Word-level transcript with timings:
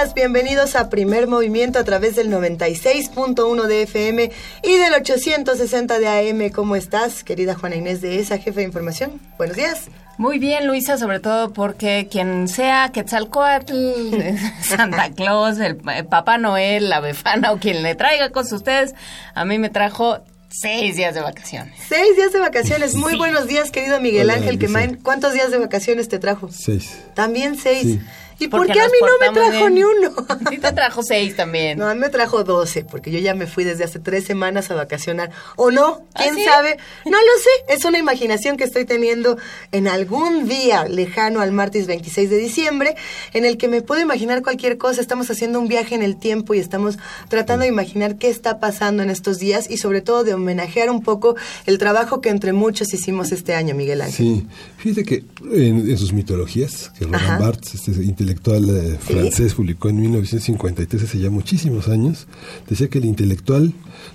Días, 0.00 0.14
bienvenidos 0.14 0.76
a 0.76 0.88
Primer 0.88 1.26
Movimiento 1.26 1.78
a 1.78 1.84
través 1.84 2.16
del 2.16 2.30
96.1 2.30 3.66
de 3.66 3.82
FM 3.82 4.30
y 4.62 4.76
del 4.76 4.94
860 4.94 5.98
de 5.98 6.08
AM. 6.08 6.50
¿Cómo 6.50 6.76
estás, 6.76 7.22
querida 7.22 7.54
Juana 7.54 7.76
Inés 7.76 8.00
de 8.00 8.18
esa 8.18 8.38
jefe 8.38 8.60
de 8.60 8.66
información? 8.66 9.20
Buenos 9.36 9.56
días. 9.56 9.88
Muy 10.16 10.38
bien, 10.38 10.66
Luisa, 10.66 10.96
sobre 10.96 11.20
todo 11.20 11.52
porque 11.52 12.08
quien 12.10 12.48
sea 12.48 12.90
Quetzalcoatl, 12.92 13.74
Santa 14.62 15.10
Claus, 15.10 15.58
el, 15.58 15.76
Papá 15.76 16.38
Noel, 16.38 16.88
la 16.88 17.00
Befana 17.00 17.52
o 17.52 17.58
quien 17.58 17.82
le 17.82 17.94
traiga 17.94 18.30
cosas 18.30 18.52
a 18.52 18.56
ustedes, 18.56 18.94
a 19.34 19.44
mí 19.44 19.58
me 19.58 19.68
trajo 19.68 20.20
Seis 20.52 20.96
días 20.96 21.14
de 21.14 21.20
vacaciones. 21.20 21.78
Seis 21.88 22.16
días 22.16 22.32
de 22.32 22.40
vacaciones. 22.40 22.96
Muy 22.96 23.16
buenos 23.16 23.46
días, 23.46 23.70
querido 23.70 24.00
Miguel 24.00 24.30
Ángel 24.30 24.58
Quemain. 24.58 24.96
¿Cuántos 24.96 25.32
días 25.32 25.52
de 25.52 25.58
vacaciones 25.58 26.08
te 26.08 26.18
trajo? 26.18 26.48
Seis. 26.50 26.98
También 27.14 27.56
seis. 27.56 28.00
¿Y 28.40 28.48
por 28.48 28.66
qué 28.66 28.80
a 28.80 28.86
mí 28.86 28.98
no 29.02 29.26
me 29.26 29.32
trajo 29.32 29.70
ni 29.70 29.84
uno? 29.84 30.14
Sí 30.50 30.58
te 30.58 30.72
trajo 30.72 31.02
seis 31.02 31.36
también. 31.36 31.78
No, 31.78 31.86
a 31.86 31.94
mí 31.94 32.00
me 32.00 32.08
trajo 32.08 32.42
doce, 32.42 32.84
porque 32.84 33.10
yo 33.10 33.18
ya 33.18 33.34
me 33.34 33.46
fui 33.46 33.64
desde 33.64 33.84
hace 33.84 33.98
tres 33.98 34.24
semanas 34.24 34.70
a 34.70 34.74
vacacionar. 34.74 35.30
¿O 35.56 35.70
no? 35.70 36.02
¿Ah, 36.14 36.22
¿Quién 36.22 36.44
sabe? 36.44 36.78
No 37.04 37.18
lo 37.18 37.42
sé. 37.42 37.74
Es 37.74 37.84
una 37.84 37.98
imaginación 37.98 38.56
que 38.56 38.64
estoy 38.64 38.86
teniendo 38.86 39.36
en 39.72 39.86
algún 39.86 40.48
día 40.48 40.84
lejano 40.84 41.40
al 41.40 41.52
martes 41.52 41.86
26 41.86 42.30
de 42.30 42.38
diciembre, 42.38 42.96
en 43.34 43.44
el 43.44 43.58
que 43.58 43.68
me 43.68 43.82
puedo 43.82 44.00
imaginar 44.00 44.42
cualquier 44.42 44.78
cosa. 44.78 45.00
Estamos 45.00 45.30
haciendo 45.30 45.60
un 45.60 45.68
viaje 45.68 45.94
en 45.94 46.02
el 46.02 46.16
tiempo 46.16 46.54
y 46.54 46.58
estamos 46.58 46.98
tratando 47.28 47.62
de 47.64 47.68
imaginar 47.68 48.16
qué 48.16 48.28
está 48.28 48.58
pasando 48.58 49.02
en 49.02 49.10
estos 49.10 49.38
días 49.38 49.70
y 49.70 49.76
sobre 49.76 50.00
todo 50.00 50.24
de 50.24 50.32
homenajear 50.34 50.90
un 50.90 51.02
poco 51.02 51.36
el 51.66 51.78
trabajo 51.78 52.20
que 52.20 52.30
entre 52.30 52.52
muchos 52.52 52.94
hicimos 52.94 53.32
este 53.32 53.54
año, 53.54 53.74
Miguel 53.74 54.00
Ángel. 54.00 54.16
Sí, 54.16 54.46
fíjate 54.80 55.04
que 55.04 55.24
en, 55.52 55.96
sus 55.98 56.12
mitologías, 56.12 56.90
que 56.98 57.04
Roland 57.04 57.40
Barthes, 57.40 57.74
este 57.74 58.02
intelectual 58.02 58.68
eh, 58.70 58.98
francés, 58.98 59.54
publicó 59.54 59.88
en 59.90 60.00
1953, 60.00 61.02
hace 61.04 61.18
ya 61.18 61.30
muchísimos 61.30 61.88
años, 61.88 62.26
decía 62.68 62.88
que 62.88 62.98
el 62.98 63.04
intelectual 63.04 63.72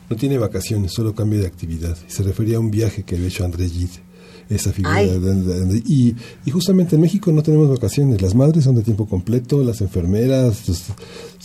no 0.10 0.16
tiene 0.16 0.38
vacaciones, 0.38 0.92
solo 0.92 1.14
cambia 1.14 1.40
de 1.40 1.48
actividad. 1.48 1.98
Y 2.08 2.12
se 2.12 2.24
refería 2.24 2.58
a 2.58 2.60
un 2.60 2.72
viaje 2.72 3.04
que 3.04 3.16
había 3.16 3.28
hecho 3.28 3.46
André 3.46 3.70
Gide 3.70 4.06
esa 4.50 4.72
figura. 4.72 5.02
y, 5.04 6.16
y, 6.46 6.52
justamente 6.52 6.96
en 6.96 7.02
México 7.02 7.32
no 7.32 7.42
tenemos 7.42 7.70
vacaciones. 7.70 8.22
Las 8.22 8.36
madres 8.36 8.64
son 8.64 8.76
de 8.76 8.84
tiempo 8.84 9.08
completo, 9.08 9.64
las 9.64 9.82
enfermeras, 9.82 10.70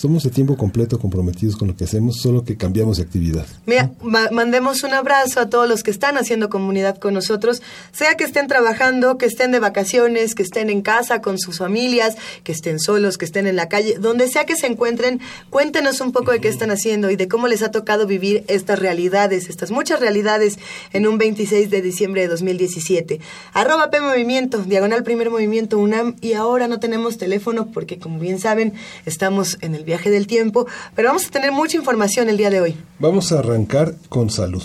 somos 0.01 0.23
de 0.23 0.31
tiempo 0.31 0.57
completo 0.57 0.99
comprometidos 0.99 1.57
con 1.57 1.69
lo 1.69 1.77
que 1.77 1.85
hacemos, 1.85 2.23
solo 2.23 2.43
que 2.43 2.57
cambiamos 2.57 2.97
de 2.97 3.03
actividad. 3.03 3.47
Mira, 3.67 3.91
mandemos 4.33 4.83
un 4.83 4.95
abrazo 4.95 5.41
a 5.41 5.51
todos 5.51 5.69
los 5.69 5.83
que 5.83 5.91
están 5.91 6.17
haciendo 6.17 6.49
comunidad 6.49 6.97
con 6.97 7.13
nosotros, 7.13 7.61
sea 7.93 8.17
que 8.17 8.25
estén 8.25 8.49
trabajando, 8.49 9.19
que 9.19 9.27
estén 9.27 9.53
de 9.53 9.61
vacaciones, 9.61 10.35
que 10.35 10.43
estén 10.43 10.71
en 10.71 10.81
casa 10.81 11.21
con 11.21 11.39
sus 11.39 11.59
familias, 11.59 12.17
que 12.45 12.53
estén 12.53 12.81
solos, 12.81 13.19
que 13.19 13.27
estén 13.27 13.47
en 13.47 13.57
la 13.57 13.69
calle, 13.69 13.97
donde 14.01 14.29
sea 14.29 14.47
que 14.47 14.57
se 14.57 14.69
encuentren, 14.69 15.21
cuéntenos 15.51 16.01
un 16.01 16.13
poco 16.13 16.33
de 16.33 16.41
qué 16.41 16.49
están 16.49 16.71
haciendo 16.71 17.11
y 17.11 17.17
de 17.17 17.29
cómo 17.29 17.47
les 17.47 17.61
ha 17.61 17.71
tocado 17.71 18.07
vivir 18.07 18.43
estas 18.49 18.79
realidades, 18.79 19.51
estas 19.51 19.71
muchas 19.71 20.01
realidades 20.01 20.59
en 20.95 21.07
un 21.07 21.19
26 21.19 21.69
de 21.69 21.83
diciembre 21.83 22.23
de 22.23 22.29
2017. 22.29 23.21
Arroba 23.53 23.91
P 23.91 24.01
Movimiento, 24.01 24.63
diagonal 24.63 25.03
primer 25.03 25.29
movimiento 25.29 25.79
UNAM. 25.79 26.17
Y 26.23 26.33
ahora 26.33 26.69
no 26.69 26.81
tenemos 26.81 27.19
teléfono 27.19 27.71
porque, 27.71 27.99
como 27.99 28.19
bien 28.19 28.39
saben, 28.39 28.73
estamos 29.05 29.59
en 29.61 29.75
el 29.75 29.85
viaje 29.91 30.11
del 30.11 30.27
tiempo. 30.27 30.67
Pero 30.95 31.09
vamos 31.09 31.27
a 31.27 31.31
tener 31.31 31.53
mucha 31.53 31.77
información 31.77 32.29
el 32.29 32.37
día 32.37 32.51
de 32.51 32.61
hoy. 32.61 32.77
Vamos 32.99 33.33
a 33.33 33.41
arrancar 33.41 33.95
con 34.09 34.31
salud. 34.31 34.63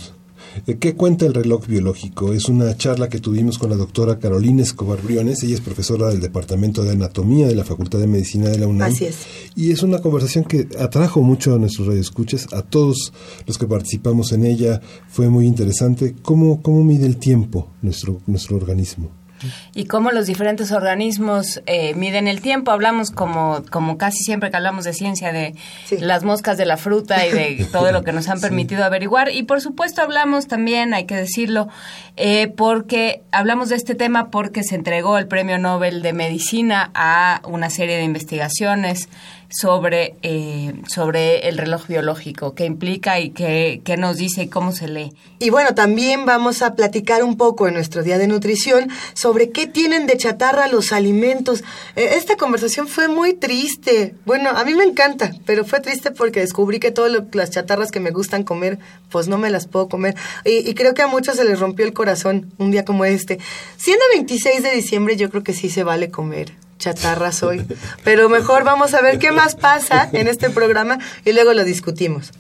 ¿Qué 0.79 0.95
cuenta 0.95 1.25
el 1.25 1.33
reloj 1.33 1.67
biológico? 1.67 2.31
Es 2.31 2.45
una 2.47 2.77
charla 2.77 3.09
que 3.09 3.19
tuvimos 3.19 3.57
con 3.57 3.69
la 3.69 3.75
doctora 3.75 4.19
Carolina 4.19 4.63
Escobar 4.63 5.01
Briones. 5.01 5.43
Ella 5.43 5.55
es 5.55 5.61
profesora 5.61 6.07
del 6.07 6.21
Departamento 6.21 6.83
de 6.83 6.91
Anatomía 6.91 7.47
de 7.47 7.55
la 7.55 7.65
Facultad 7.65 7.99
de 7.99 8.07
Medicina 8.07 8.47
de 8.49 8.59
la 8.59 8.67
UNAM. 8.67 8.89
Así 8.89 9.05
es. 9.05 9.17
Y 9.55 9.71
es 9.71 9.83
una 9.83 9.99
conversación 9.99 10.45
que 10.45 10.69
atrajo 10.79 11.21
mucho 11.21 11.53
a 11.53 11.57
nuestros 11.57 11.87
radioescuchas, 11.87 12.47
a 12.53 12.61
todos 12.61 13.11
los 13.45 13.57
que 13.57 13.67
participamos 13.67 14.31
en 14.31 14.45
ella. 14.45 14.79
Fue 15.09 15.27
muy 15.27 15.45
interesante. 15.45 16.15
¿Cómo, 16.21 16.61
cómo 16.61 16.83
mide 16.83 17.05
el 17.05 17.17
tiempo 17.17 17.67
nuestro, 17.81 18.21
nuestro 18.25 18.55
organismo? 18.55 19.24
Y 19.73 19.85
cómo 19.85 20.11
los 20.11 20.27
diferentes 20.27 20.71
organismos 20.71 21.61
eh, 21.65 21.93
miden 21.95 22.27
el 22.27 22.41
tiempo. 22.41 22.71
Hablamos 22.71 23.11
como, 23.11 23.63
como 23.69 23.97
casi 23.97 24.23
siempre 24.23 24.49
que 24.49 24.57
hablamos 24.57 24.85
de 24.85 24.93
ciencia, 24.93 25.31
de 25.31 25.55
las 25.99 26.23
moscas 26.23 26.57
de 26.57 26.65
la 26.65 26.77
fruta 26.77 27.25
y 27.25 27.31
de 27.31 27.65
todo 27.71 27.91
lo 27.91 28.03
que 28.03 28.11
nos 28.11 28.27
han 28.29 28.39
permitido 28.39 28.83
averiguar. 28.83 29.31
Y 29.31 29.43
por 29.43 29.61
supuesto 29.61 30.01
hablamos 30.01 30.47
también, 30.47 30.93
hay 30.93 31.05
que 31.05 31.15
decirlo, 31.15 31.67
eh, 32.15 32.47
porque 32.47 33.23
hablamos 33.31 33.69
de 33.69 33.75
este 33.75 33.95
tema 33.95 34.29
porque 34.29 34.63
se 34.63 34.75
entregó 34.75 35.17
el 35.17 35.27
Premio 35.27 35.57
Nobel 35.57 36.01
de 36.01 36.13
Medicina 36.13 36.91
a 36.93 37.41
una 37.45 37.69
serie 37.69 37.97
de 37.97 38.03
investigaciones 38.03 39.09
sobre, 39.49 40.15
eh, 40.21 40.73
sobre 40.87 41.47
el 41.47 41.57
reloj 41.57 41.87
biológico, 41.87 42.55
qué 42.55 42.65
implica 42.65 43.19
y 43.19 43.29
qué, 43.29 43.81
qué, 43.83 43.97
nos 43.97 44.17
dice 44.17 44.43
y 44.43 44.47
cómo 44.47 44.71
se 44.71 44.87
lee. 44.87 45.13
Y 45.39 45.49
bueno, 45.49 45.75
también 45.75 46.25
vamos 46.25 46.61
a 46.61 46.75
platicar 46.75 47.23
un 47.23 47.37
poco 47.37 47.67
en 47.67 47.73
nuestro 47.73 48.03
día 48.03 48.17
de 48.17 48.27
nutrición 48.27 48.89
sobre 49.13 49.51
qué 49.51 49.67
tienen 49.67 50.07
de 50.07 50.17
chatarra 50.17 50.67
los 50.67 50.91
alimentos. 50.91 51.63
Eh, 51.95 52.15
esta 52.15 52.35
conversación 52.37 52.87
fue 52.87 53.07
muy 53.07 53.33
triste. 53.33 54.15
Bueno, 54.25 54.49
a 54.49 54.63
mí 54.63 54.73
me 54.73 54.83
encanta, 54.83 55.31
pero 55.45 55.65
fue 55.65 55.79
triste 55.79 56.11
porque 56.11 56.41
descubrí 56.41 56.79
que 56.79 56.91
todas 56.91 57.11
las 57.33 57.51
chatarras 57.51 57.91
que 57.91 57.99
me 57.99 58.11
gustan 58.11 58.43
comer, 58.43 58.79
pues 59.09 59.27
no 59.27 59.37
me 59.37 59.49
las 59.49 59.67
puedo 59.67 59.87
comer. 59.87 60.15
Y, 60.43 60.69
y 60.69 60.73
creo 60.73 60.93
que 60.93 61.01
a 61.01 61.07
muchos 61.07 61.35
se 61.35 61.45
les 61.45 61.59
rompió 61.59 61.85
el 61.85 61.93
corazón 61.93 62.51
un 62.57 62.71
día 62.71 62.85
como 62.85 63.05
este. 63.05 63.39
Siendo 63.77 64.03
26 64.13 64.63
de 64.63 64.71
diciembre, 64.71 65.15
yo 65.15 65.29
creo 65.29 65.43
que 65.43 65.53
sí 65.53 65.69
se 65.69 65.83
vale 65.83 66.09
comer 66.09 66.64
chatarra 66.77 67.31
soy. 67.31 67.65
Pero 68.03 68.29
mejor 68.29 68.63
vamos 68.63 68.93
a 68.93 69.01
ver 69.01 69.19
qué 69.19 69.31
más 69.31 69.55
pasa 69.55 70.09
en 70.11 70.27
este 70.27 70.49
programa 70.49 70.99
y 71.23 71.33
luego 71.33 71.53
lo 71.53 71.63
discutimos. 71.63 72.31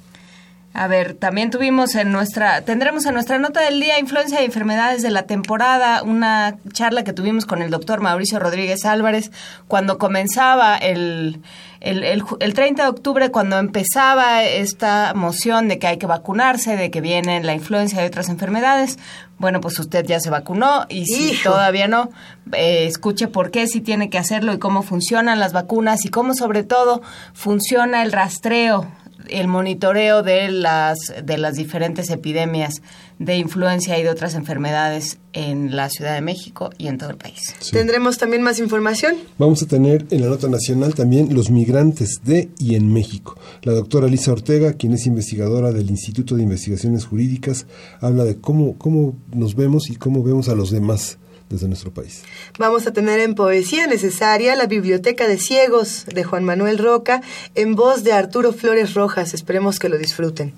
A 0.77 0.87
ver, 0.87 1.13
también 1.13 1.51
tuvimos 1.51 1.95
en 1.95 2.11
nuestra, 2.11 2.63
tendremos 2.63 3.05
en 3.05 3.13
nuestra 3.13 3.39
nota 3.39 3.61
del 3.61 3.79
día 3.79 3.97
influencia 3.97 4.39
de 4.39 4.45
enfermedades 4.45 5.01
de 5.03 5.09
la 5.09 5.23
temporada, 5.23 6.03
una 6.03 6.57
charla 6.73 7.05
que 7.05 7.13
tuvimos 7.13 7.45
con 7.45 7.61
el 7.61 7.71
doctor 7.71 8.01
Mauricio 8.01 8.39
Rodríguez 8.39 8.83
Álvarez 8.83 9.31
cuando 9.69 9.97
comenzaba 9.97 10.75
el, 10.75 11.41
el, 11.79 12.03
el, 12.03 12.53
30 12.53 12.83
de 12.83 12.89
octubre, 12.89 13.31
cuando 13.31 13.57
empezaba 13.57 14.43
esta 14.43 15.13
moción 15.15 15.69
de 15.69 15.79
que 15.79 15.87
hay 15.87 15.97
que 15.97 16.07
vacunarse, 16.07 16.75
de 16.75 16.91
que 16.91 16.99
viene 16.99 17.41
la 17.41 17.53
influencia 17.53 18.01
de 18.01 18.07
otras 18.07 18.27
enfermedades. 18.27 18.99
Bueno, 19.37 19.59
pues 19.59 19.77
usted 19.79 20.05
ya 20.05 20.19
se 20.19 20.29
vacunó 20.29 20.85
y 20.87 21.05
si 21.05 21.35
todavía 21.43 21.87
no, 21.87 22.09
eh, 22.53 22.85
escuche 22.85 23.27
por 23.27 23.51
qué 23.51 23.67
sí 23.67 23.81
tiene 23.81 24.09
que 24.09 24.17
hacerlo 24.17 24.53
y 24.53 24.59
cómo 24.59 24.81
funcionan 24.81 25.39
las 25.39 25.51
vacunas 25.51 26.05
y 26.05 26.09
cómo 26.09 26.33
sobre 26.33 26.63
todo 26.63 27.01
funciona 27.33 28.01
el 28.03 28.11
rastreo 28.11 28.87
el 29.29 29.47
monitoreo 29.47 30.23
de 30.23 30.49
las, 30.49 30.97
de 31.23 31.37
las 31.37 31.55
diferentes 31.55 32.09
epidemias 32.09 32.81
de 33.19 33.37
influencia 33.37 33.97
y 33.97 34.03
de 34.03 34.09
otras 34.09 34.35
enfermedades 34.35 35.19
en 35.33 35.75
la 35.75 35.89
Ciudad 35.89 36.15
de 36.15 36.21
México 36.21 36.69
y 36.77 36.87
en 36.87 36.97
todo 36.97 37.09
el 37.11 37.17
país. 37.17 37.55
¿Tendremos 37.71 38.17
también 38.17 38.41
más 38.41 38.59
información? 38.59 39.15
Vamos 39.37 39.61
a 39.63 39.67
tener 39.67 40.05
en 40.09 40.21
la 40.21 40.27
nota 40.27 40.47
nacional 40.47 40.95
también 40.95 41.33
los 41.33 41.49
migrantes 41.49 42.21
de 42.23 42.49
y 42.59 42.75
en 42.75 42.91
México. 42.91 43.37
La 43.63 43.73
doctora 43.73 44.07
Lisa 44.07 44.31
Ortega, 44.31 44.73
quien 44.73 44.93
es 44.93 45.05
investigadora 45.05 45.71
del 45.71 45.89
Instituto 45.89 46.35
de 46.35 46.43
Investigaciones 46.43 47.05
Jurídicas, 47.05 47.67
habla 48.01 48.23
de 48.25 48.37
cómo, 48.37 48.77
cómo 48.77 49.15
nos 49.33 49.55
vemos 49.55 49.89
y 49.89 49.95
cómo 49.95 50.23
vemos 50.23 50.49
a 50.49 50.55
los 50.55 50.71
demás 50.71 51.17
desde 51.49 51.67
nuestro 51.67 51.93
país. 51.93 52.23
Vamos 52.57 52.87
a 52.87 52.93
tener 52.93 53.19
en 53.19 53.35
Poesía 53.35 53.87
Necesaria 53.87 54.55
la 54.55 54.65
Biblioteca 54.65 55.27
de 55.27 55.37
Ciegos 55.37 56.05
de 56.05 56.23
Juan 56.23 56.43
Manuel 56.43 56.77
Roca 56.77 57.21
en 57.53 57.75
voz 57.75 58.03
de 58.03 58.13
Arturo 58.13 58.51
Flores 58.51 58.93
Rojas. 58.93 59.33
Esperemos 59.33 59.79
que 59.79 59.89
lo 59.89 59.97
disfruten. 59.97 60.53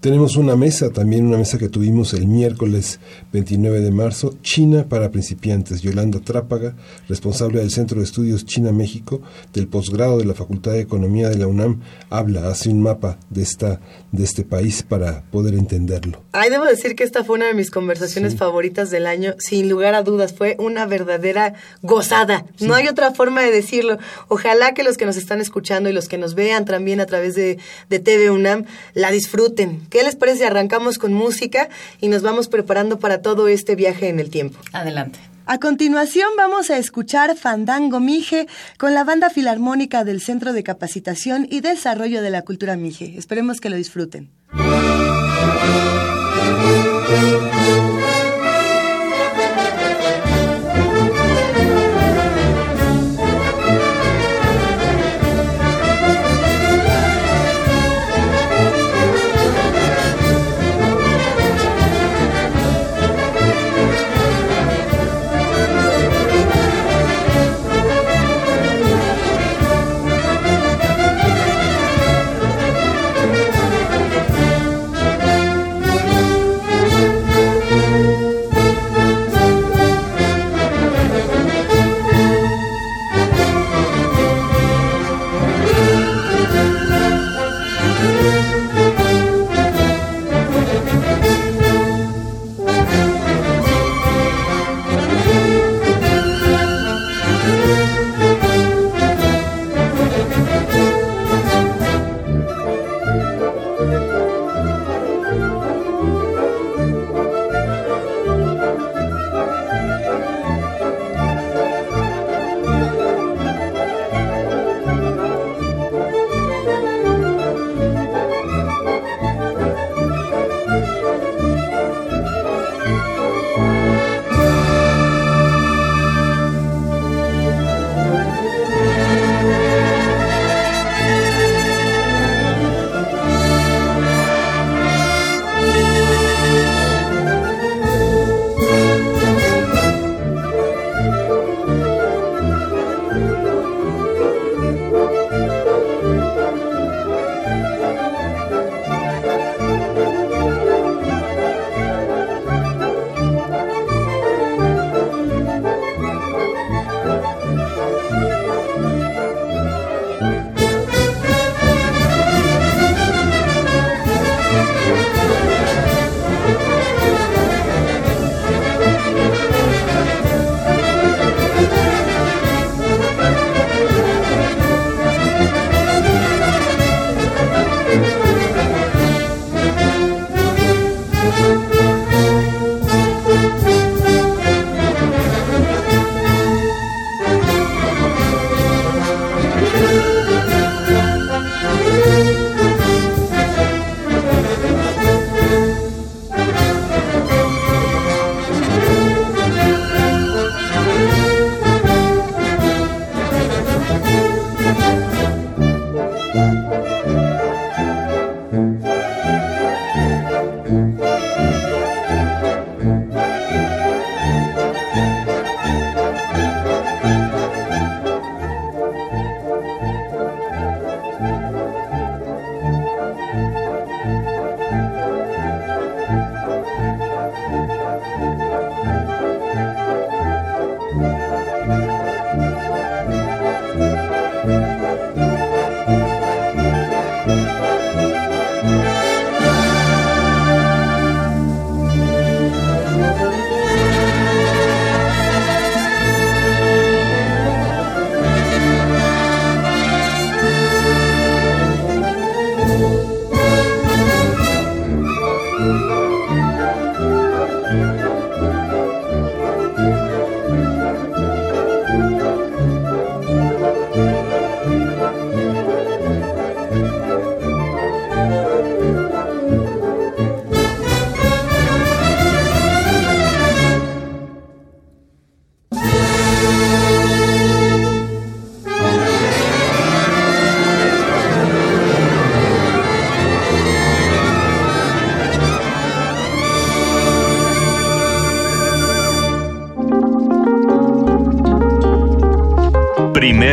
Tenemos 0.00 0.36
una 0.36 0.56
mesa, 0.56 0.90
también 0.90 1.26
una 1.26 1.38
mesa 1.38 1.56
que 1.58 1.70
tuvimos 1.70 2.12
el 2.12 2.26
miércoles 2.26 3.00
29 3.32 3.80
de 3.80 3.90
marzo, 3.90 4.34
China 4.42 4.86
para 4.88 5.10
principiantes. 5.10 5.80
Yolanda 5.80 6.20
Trápaga, 6.20 6.76
responsable 7.08 7.60
del 7.60 7.70
Centro 7.70 7.98
de 7.98 8.04
Estudios 8.04 8.44
China-México 8.44 9.22
del 9.54 9.68
posgrado 9.68 10.18
de 10.18 10.26
la 10.26 10.34
Facultad 10.34 10.72
de 10.72 10.80
Economía 10.80 11.30
de 11.30 11.38
la 11.38 11.46
UNAM, 11.46 11.80
habla, 12.10 12.48
hace 12.48 12.68
un 12.68 12.82
mapa 12.82 13.18
de, 13.30 13.42
esta, 13.42 13.80
de 14.12 14.22
este 14.22 14.44
país 14.44 14.82
para 14.82 15.22
poder 15.30 15.54
entenderlo. 15.54 16.22
Ay, 16.32 16.50
debo 16.50 16.66
decir 16.66 16.94
que 16.94 17.02
esta 17.02 17.24
fue 17.24 17.36
una 17.36 17.46
de 17.46 17.54
mis 17.54 17.70
conversaciones 17.70 18.36
favoritas 18.36 18.90
del 18.90 19.06
año, 19.06 19.34
sin 19.38 19.68
lugar 19.68 19.94
a 19.94 20.02
dudas, 20.02 20.34
fue 20.34 20.56
una 20.58 20.84
verdadera 20.86 21.54
gozada. 21.80 22.44
No 22.60 22.74
hay 22.74 22.86
otra 22.86 23.12
forma 23.12 23.42
de 23.42 23.50
decirlo. 23.50 23.98
Ojalá 24.28 24.74
que 24.74 24.84
los 24.84 24.98
que 24.98 25.06
nos 25.06 25.16
están 25.16 25.40
escuchando 25.40 25.88
y 25.88 25.94
los 25.94 26.06
que 26.06 26.18
nos 26.18 26.34
vean 26.34 26.66
también 26.66 27.00
a 27.00 27.06
través 27.06 27.34
de, 27.34 27.58
de 27.88 27.98
TV 27.98 28.30
UNAM 28.30 28.66
la 28.92 29.10
disfruten 29.10 29.85
¿Qué 29.90 30.02
les 30.02 30.16
parece 30.16 30.38
si 30.38 30.44
arrancamos 30.44 30.98
con 30.98 31.12
música 31.12 31.68
y 32.00 32.08
nos 32.08 32.22
vamos 32.22 32.48
preparando 32.48 32.98
para 32.98 33.22
todo 33.22 33.48
este 33.48 33.76
viaje 33.76 34.08
en 34.08 34.20
el 34.20 34.30
tiempo? 34.30 34.58
Adelante. 34.72 35.18
A 35.48 35.58
continuación 35.58 36.28
vamos 36.36 36.70
a 36.70 36.76
escuchar 36.78 37.36
Fandango 37.36 38.00
Mije 38.00 38.48
con 38.78 38.94
la 38.94 39.04
banda 39.04 39.30
filarmónica 39.30 40.02
del 40.02 40.20
Centro 40.20 40.52
de 40.52 40.64
Capacitación 40.64 41.46
y 41.48 41.60
Desarrollo 41.60 42.20
de 42.20 42.30
la 42.30 42.42
Cultura 42.42 42.76
Mije. 42.76 43.14
Esperemos 43.16 43.60
que 43.60 43.70
lo 43.70 43.76
disfruten. 43.76 44.28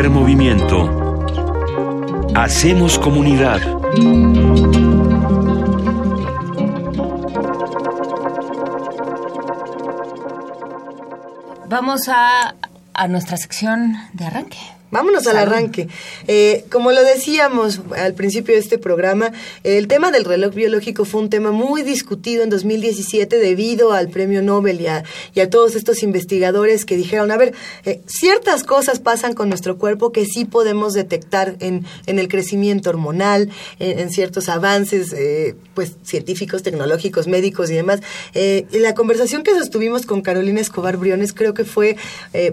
Movimiento. 0.10 1.26
Hacemos 2.36 3.00
comunidad. 3.00 3.62
Vamos 11.68 12.08
a, 12.10 12.56
a 12.94 13.08
nuestra 13.08 13.38
sección 13.38 13.96
de 14.14 14.26
arranque. 14.26 14.60
Vámonos 14.94 15.26
al 15.26 15.38
arranque. 15.38 15.88
Eh, 16.28 16.66
como 16.72 16.92
lo 16.92 17.04
decíamos 17.04 17.82
al 17.98 18.14
principio 18.14 18.54
de 18.54 18.60
este 18.60 18.78
programa, 18.78 19.32
el 19.64 19.88
tema 19.88 20.12
del 20.12 20.24
reloj 20.24 20.54
biológico 20.54 21.04
fue 21.04 21.22
un 21.22 21.32
tema 21.32 21.50
muy 21.50 21.82
discutido 21.82 22.44
en 22.44 22.52
2017 22.52 23.38
debido 23.38 23.92
al 23.92 24.10
premio 24.10 24.44
Nobel 24.44 24.82
y 24.82 24.86
a 24.86 25.04
y 25.34 25.40
a 25.40 25.50
todos 25.50 25.76
estos 25.76 26.04
investigadores 26.04 26.86
que 26.86 26.96
dijeron, 26.96 27.32
a 27.32 27.38
ver, 27.38 27.54
eh, 27.86 28.02
ciertas 28.06 28.64
cosas 28.64 29.00
pasan 29.00 29.34
con 29.34 29.50
nuestro 29.50 29.78
cuerpo 29.78 30.12
que 30.12 30.26
sí 30.26 30.46
podemos 30.46 30.94
detectar 30.94 31.56
en, 31.60 31.86
en 32.06 32.20
el 32.20 32.28
crecimiento 32.28 32.90
hormonal, 32.90 33.50
en, 33.80 34.10
ciertos 34.12 34.50
avances 34.50 35.14
eh, 35.14 35.56
pues 35.74 35.94
científicos, 36.04 36.62
tecnológicos, 36.62 37.28
médicos 37.28 37.70
y 37.70 37.76
demás. 37.76 38.02
y 38.34 38.80
la 38.80 38.94
conversación 38.94 39.44
que 39.44 39.52
sostuvimos 39.58 40.06
con 40.06 40.22
Carolina 40.22 40.62
Escobar 40.62 40.98
Briones 40.98 41.34
creo 41.34 41.54
que 41.54 41.64
fue 41.64 41.96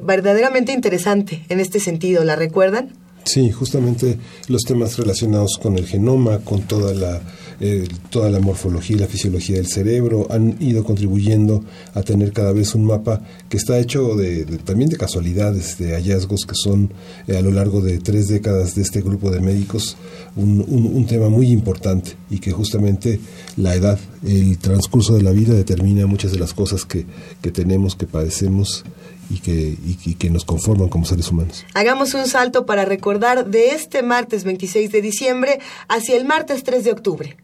verdaderamente 0.03 0.73
interesante 0.73 1.45
en 1.49 1.61
este 1.61 1.81
sentido 1.81 2.01
¿La 2.25 2.37
recuerdan? 2.37 2.93
Sí, 3.25 3.51
justamente 3.51 4.19
los 4.49 4.63
temas 4.63 4.97
relacionados 4.97 5.59
con 5.61 5.77
el 5.77 5.87
genoma, 5.87 6.39
con 6.39 6.63
toda 6.63 6.95
la 6.95 7.21
eh, 7.63 7.87
toda 8.09 8.31
la 8.31 8.41
morfología 8.41 8.97
y 8.97 9.01
la 9.01 9.07
fisiología 9.07 9.57
del 9.57 9.67
cerebro 9.67 10.27
han 10.31 10.57
ido 10.61 10.83
contribuyendo 10.83 11.63
a 11.93 12.01
tener 12.01 12.33
cada 12.33 12.53
vez 12.53 12.75
un 12.75 12.87
mapa 12.87 13.21
que 13.51 13.59
está 13.59 13.79
hecho 13.79 14.17
de, 14.17 14.47
también 14.65 14.89
de 14.89 14.97
casualidades, 14.97 15.77
de 15.77 15.93
hallazgos 15.93 16.47
que 16.47 16.55
son 16.55 16.91
eh, 17.29 17.37
a 17.37 17.43
lo 17.43 17.51
largo 17.51 17.83
de 17.83 17.99
tres 17.99 18.29
décadas 18.29 18.75
de 18.77 18.81
este 18.81 19.03
grupo 19.03 19.31
de 19.31 19.41
médicos 19.41 19.99
un, 20.37 20.65
un, 20.67 21.07
tema 21.07 21.29
muy 21.29 21.51
importante 21.51 22.13
y 22.31 22.39
que 22.39 22.51
justamente 22.51 23.21
la 23.59 23.75
edad, 23.75 23.99
el 24.27 24.57
transcurso 24.57 25.15
de 25.17 25.23
la 25.23 25.33
vida 25.33 25.53
determina 25.53 26.07
muchas 26.07 26.33
de 26.33 26.39
las 26.39 26.55
cosas 26.55 26.87
que, 26.87 27.05
que 27.43 27.51
tenemos, 27.51 27.95
que 27.95 28.07
padecemos 28.07 28.85
y 29.31 29.39
que, 29.39 29.77
y, 29.85 30.15
que 30.15 30.29
nos 30.29 30.45
conforman 30.45 30.89
como 30.89 31.05
seres 31.07 31.31
humanos. 31.31 31.65
Hagamos 31.75 32.15
un 32.15 32.27
salto 32.27 32.67
para 32.67 32.85
recordar 32.85 33.47
de 33.47 33.71
este 33.71 34.03
martes 34.03 34.45
26 34.45 34.91
de 34.91 35.01
diciembre 35.01 35.61
hacia 35.89 36.17
el 36.17 36.25
martes 36.25 36.65
3 36.65 36.85
de 36.85 36.93
octubre. 36.93 37.37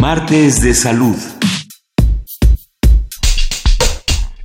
Martes 0.00 0.60
de 0.60 0.74
Salud. 0.74 1.16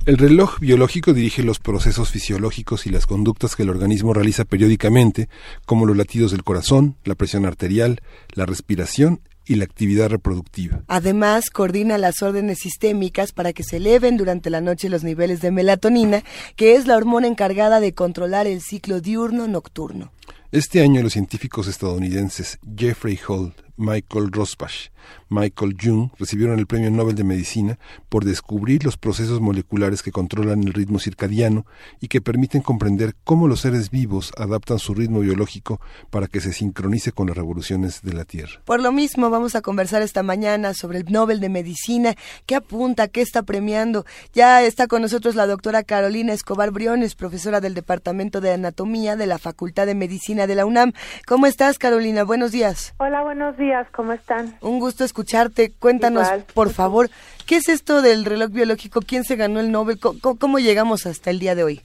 El 0.06 0.18
reloj 0.18 0.58
biológico 0.60 1.14
dirige 1.14 1.42
los 1.42 1.60
procesos 1.60 2.10
fisiológicos 2.10 2.86
y 2.86 2.90
las 2.90 3.06
conductas 3.06 3.56
que 3.56 3.62
el 3.62 3.70
organismo 3.70 4.12
realiza 4.12 4.44
periódicamente, 4.44 5.30
como 5.64 5.86
los 5.86 5.96
latidos 5.96 6.30
del 6.30 6.44
corazón, 6.44 6.96
la 7.04 7.14
presión 7.14 7.46
arterial, 7.46 8.02
la 8.34 8.44
respiración 8.44 9.20
y 9.46 9.56
la 9.56 9.64
actividad 9.64 10.08
reproductiva. 10.08 10.82
Además, 10.88 11.50
coordina 11.50 11.98
las 11.98 12.22
órdenes 12.22 12.58
sistémicas 12.58 13.32
para 13.32 13.52
que 13.52 13.62
se 13.62 13.76
eleven 13.76 14.16
durante 14.16 14.50
la 14.50 14.60
noche 14.60 14.88
los 14.88 15.04
niveles 15.04 15.40
de 15.40 15.50
melatonina, 15.50 16.22
que 16.56 16.76
es 16.76 16.86
la 16.86 16.96
hormona 16.96 17.26
encargada 17.26 17.80
de 17.80 17.94
controlar 17.94 18.46
el 18.46 18.60
ciclo 18.60 19.00
diurno-nocturno. 19.00 20.12
Este 20.52 20.82
año 20.82 21.02
los 21.02 21.14
científicos 21.14 21.66
estadounidenses 21.66 22.58
Jeffrey 22.76 23.18
Holt 23.26 23.60
Michael 23.76 24.30
Rosbach, 24.30 24.92
Michael 25.28 25.76
Jung 25.80 26.10
recibieron 26.18 26.58
el 26.58 26.66
Premio 26.66 26.90
Nobel 26.90 27.16
de 27.16 27.24
Medicina 27.24 27.78
por 28.08 28.24
descubrir 28.24 28.84
los 28.84 28.96
procesos 28.96 29.40
moleculares 29.40 30.02
que 30.02 30.12
controlan 30.12 30.62
el 30.62 30.72
ritmo 30.72 30.98
circadiano 30.98 31.66
y 32.00 32.08
que 32.08 32.20
permiten 32.20 32.62
comprender 32.62 33.16
cómo 33.24 33.48
los 33.48 33.60
seres 33.60 33.90
vivos 33.90 34.32
adaptan 34.38 34.78
su 34.78 34.94
ritmo 34.94 35.20
biológico 35.20 35.80
para 36.10 36.28
que 36.28 36.40
se 36.40 36.52
sincronice 36.52 37.12
con 37.12 37.26
las 37.26 37.36
revoluciones 37.36 38.02
de 38.02 38.12
la 38.12 38.24
Tierra. 38.24 38.60
Por 38.64 38.80
lo 38.80 38.92
mismo, 38.92 39.30
vamos 39.30 39.56
a 39.56 39.62
conversar 39.62 40.02
esta 40.02 40.22
mañana 40.22 40.72
sobre 40.72 40.98
el 40.98 41.06
Nobel 41.10 41.40
de 41.40 41.48
Medicina, 41.48 42.14
qué 42.46 42.54
apunta, 42.54 43.08
qué 43.08 43.22
está 43.22 43.42
premiando. 43.42 44.04
Ya 44.32 44.62
está 44.62 44.86
con 44.86 45.02
nosotros 45.02 45.34
la 45.34 45.46
doctora 45.46 45.82
Carolina 45.82 46.32
Escobar 46.32 46.70
Briones, 46.70 47.16
profesora 47.16 47.60
del 47.60 47.74
Departamento 47.74 48.40
de 48.40 48.52
Anatomía 48.52 49.16
de 49.16 49.26
la 49.26 49.38
Facultad 49.38 49.86
de 49.86 49.96
Medicina 49.96 50.46
de 50.46 50.54
la 50.54 50.64
UNAM. 50.64 50.92
¿Cómo 51.26 51.46
estás, 51.46 51.78
Carolina? 51.78 52.22
Buenos 52.22 52.52
días. 52.52 52.94
Hola, 52.98 53.22
buenos 53.22 53.56
días 53.56 53.64
días, 53.64 53.86
¿cómo 53.92 54.12
están? 54.12 54.54
Un 54.60 54.78
gusto 54.78 54.93
escucharte. 55.02 55.72
Cuéntanos, 55.80 56.28
por 56.54 56.70
favor, 56.70 57.08
¿qué 57.46 57.56
es 57.56 57.68
esto 57.68 58.02
del 58.02 58.24
reloj 58.24 58.50
biológico? 58.50 59.00
¿Quién 59.00 59.24
se 59.24 59.34
ganó 59.34 59.58
el 59.58 59.72
Nobel? 59.72 59.98
¿Cómo, 59.98 60.58
llegamos 60.58 61.06
hasta 61.06 61.30
el 61.30 61.40
día 61.40 61.56
de 61.56 61.64
hoy? 61.64 61.80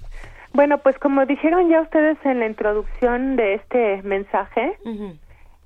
Bueno, 0.53 0.77
pues 0.79 0.97
como 0.99 1.25
dijeron 1.25 1.69
ya 1.69 1.81
ustedes 1.81 2.17
en 2.25 2.39
la 2.39 2.45
introducción 2.45 3.35
de 3.35 3.55
este 3.55 4.01
mensaje, 4.03 4.77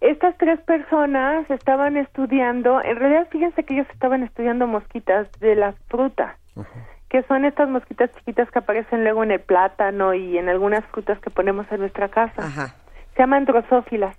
estas 0.02 0.38
tres 0.38 0.60
personas 0.62 1.50
estaban 1.50 1.96
estudiando, 1.98 2.82
en 2.82 2.98
realidad 2.98 3.28
fíjense 3.32 3.64
que 3.64 3.74
ellos 3.74 3.88
estaban 3.94 4.24
estudiando 4.24 4.68
mosquitas 4.68 5.32
de 5.40 5.56
las 5.56 5.76
frutas, 5.88 6.36
que 7.10 7.24
son 7.24 7.46
estas 7.46 7.70
mosquitas 7.70 8.12
chiquitas 8.12 8.52
que 8.52 8.60
aparecen 8.60 9.04
luego 9.04 9.24
en 9.24 9.32
el 9.32 9.40
plátano 9.40 10.14
y 10.14 10.38
en 10.38 10.50
algunas 10.50 10.86
frutas 10.88 11.20
que 11.20 11.30
ponemos 11.30 11.66
en 11.72 11.80
nuestra 11.80 12.10
casa. 12.10 12.74
Se 13.16 13.20
llaman 13.20 13.46
drosófilas. 13.46 14.18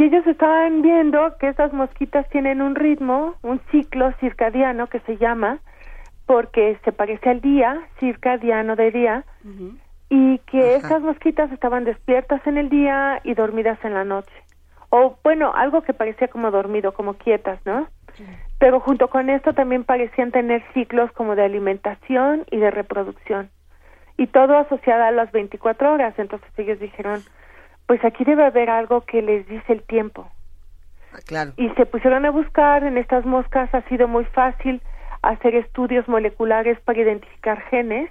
Y 0.00 0.04
ellos 0.04 0.26
estaban 0.26 0.80
viendo 0.80 1.36
que 1.36 1.48
esas 1.48 1.74
mosquitas 1.74 2.26
tienen 2.30 2.62
un 2.62 2.74
ritmo, 2.74 3.34
un 3.42 3.60
ciclo 3.70 4.14
circadiano 4.18 4.86
que 4.86 5.00
se 5.00 5.18
llama, 5.18 5.58
porque 6.24 6.78
se 6.86 6.90
parece 6.92 7.28
al 7.28 7.42
día, 7.42 7.78
circadiano 7.98 8.76
de 8.76 8.92
día, 8.92 9.24
y 10.08 10.38
que 10.38 10.76
esas 10.76 11.02
mosquitas 11.02 11.52
estaban 11.52 11.84
despiertas 11.84 12.40
en 12.46 12.56
el 12.56 12.70
día 12.70 13.20
y 13.24 13.34
dormidas 13.34 13.78
en 13.84 13.92
la 13.92 14.04
noche. 14.04 14.32
O 14.88 15.18
bueno, 15.22 15.52
algo 15.54 15.82
que 15.82 15.92
parecía 15.92 16.28
como 16.28 16.50
dormido, 16.50 16.94
como 16.94 17.18
quietas, 17.18 17.60
¿no? 17.66 17.86
Pero 18.58 18.80
junto 18.80 19.08
con 19.08 19.28
esto 19.28 19.52
también 19.52 19.84
parecían 19.84 20.30
tener 20.30 20.62
ciclos 20.72 21.12
como 21.12 21.36
de 21.36 21.44
alimentación 21.44 22.46
y 22.50 22.56
de 22.56 22.70
reproducción. 22.70 23.50
Y 24.16 24.28
todo 24.28 24.56
asociado 24.56 25.04
a 25.04 25.10
las 25.10 25.30
24 25.30 25.92
horas. 25.92 26.14
Entonces 26.16 26.48
ellos 26.56 26.80
dijeron, 26.80 27.20
pues 27.90 28.04
aquí 28.04 28.22
debe 28.22 28.44
haber 28.44 28.70
algo 28.70 29.00
que 29.00 29.20
les 29.20 29.48
dice 29.48 29.72
el 29.72 29.82
tiempo. 29.82 30.30
Ah, 31.12 31.18
claro. 31.26 31.54
Y 31.56 31.70
se 31.70 31.86
pusieron 31.86 32.24
a 32.24 32.30
buscar 32.30 32.84
en 32.84 32.96
estas 32.96 33.26
moscas, 33.26 33.68
ha 33.74 33.82
sido 33.88 34.06
muy 34.06 34.24
fácil 34.26 34.80
hacer 35.22 35.56
estudios 35.56 36.06
moleculares 36.06 36.78
para 36.82 37.00
identificar 37.00 37.60
genes, 37.62 38.08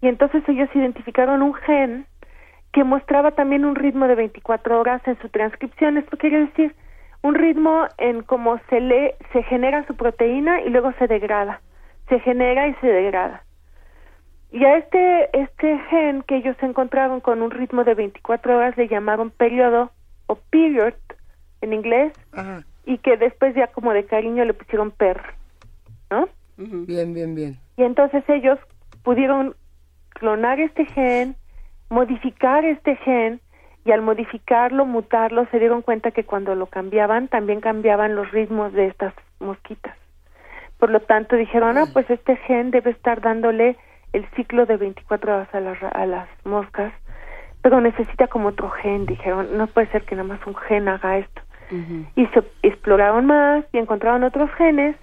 y 0.00 0.08
entonces 0.08 0.42
ellos 0.48 0.70
identificaron 0.74 1.42
un 1.42 1.52
gen 1.52 2.06
que 2.72 2.82
mostraba 2.82 3.32
también 3.32 3.66
un 3.66 3.74
ritmo 3.74 4.08
de 4.08 4.14
24 4.14 4.80
horas 4.80 5.02
en 5.06 5.18
su 5.20 5.28
transcripción. 5.28 5.98
Esto 5.98 6.16
quiere 6.16 6.46
decir 6.46 6.74
un 7.20 7.34
ritmo 7.34 7.86
en 7.98 8.22
cómo 8.22 8.58
se 8.70 8.80
lee, 8.80 9.10
se 9.34 9.42
genera 9.42 9.86
su 9.86 9.96
proteína 9.96 10.62
y 10.62 10.70
luego 10.70 10.94
se 10.98 11.08
degrada. 11.08 11.60
Se 12.08 12.20
genera 12.20 12.68
y 12.68 12.74
se 12.76 12.86
degrada. 12.86 13.44
Y 14.54 14.64
a 14.64 14.76
este, 14.76 15.36
este 15.36 15.80
gen 15.90 16.22
que 16.22 16.36
ellos 16.36 16.56
encontraron 16.62 17.18
con 17.18 17.42
un 17.42 17.50
ritmo 17.50 17.82
de 17.82 17.94
24 17.94 18.56
horas 18.56 18.76
le 18.76 18.86
llamaron 18.86 19.30
periodo 19.30 19.90
o 20.28 20.36
period 20.36 20.94
en 21.60 21.72
inglés 21.72 22.12
y 22.86 22.98
que 22.98 23.16
después 23.16 23.56
ya 23.56 23.66
como 23.66 23.92
de 23.92 24.04
cariño 24.04 24.44
le 24.44 24.54
pusieron 24.54 24.92
per, 24.92 25.20
¿no? 26.08 26.28
Bien, 26.56 27.12
bien, 27.12 27.34
bien. 27.34 27.58
Y 27.76 27.82
entonces 27.82 28.22
ellos 28.28 28.60
pudieron 29.02 29.56
clonar 30.10 30.60
este 30.60 30.84
gen, 30.86 31.34
modificar 31.90 32.64
este 32.64 32.94
gen 32.98 33.40
y 33.84 33.90
al 33.90 34.02
modificarlo, 34.02 34.86
mutarlo, 34.86 35.48
se 35.50 35.58
dieron 35.58 35.82
cuenta 35.82 36.12
que 36.12 36.22
cuando 36.22 36.54
lo 36.54 36.66
cambiaban 36.66 37.26
también 37.26 37.60
cambiaban 37.60 38.14
los 38.14 38.30
ritmos 38.30 38.72
de 38.72 38.86
estas 38.86 39.14
mosquitas. 39.40 39.96
Por 40.78 40.90
lo 40.90 41.00
tanto 41.00 41.34
dijeron, 41.34 41.76
ah, 41.76 41.86
pues 41.92 42.08
este 42.08 42.36
gen 42.36 42.70
debe 42.70 42.92
estar 42.92 43.20
dándole 43.20 43.76
el 44.14 44.26
ciclo 44.36 44.64
de 44.64 44.76
24 44.76 45.34
horas 45.34 45.48
a, 45.52 45.88
a 45.88 46.06
las 46.06 46.28
moscas, 46.44 46.92
pero 47.62 47.80
necesita 47.80 48.28
como 48.28 48.48
otro 48.48 48.70
gen, 48.70 49.06
dijeron, 49.06 49.58
no 49.58 49.66
puede 49.66 49.88
ser 49.88 50.04
que 50.04 50.14
nada 50.14 50.28
más 50.28 50.46
un 50.46 50.54
gen 50.54 50.88
haga 50.88 51.18
esto. 51.18 51.42
Y 52.14 52.26
se 52.26 52.44
exploraron 52.62 53.26
más 53.26 53.64
y 53.72 53.78
encontraron 53.78 54.22
otros 54.22 54.48
genes 54.52 54.96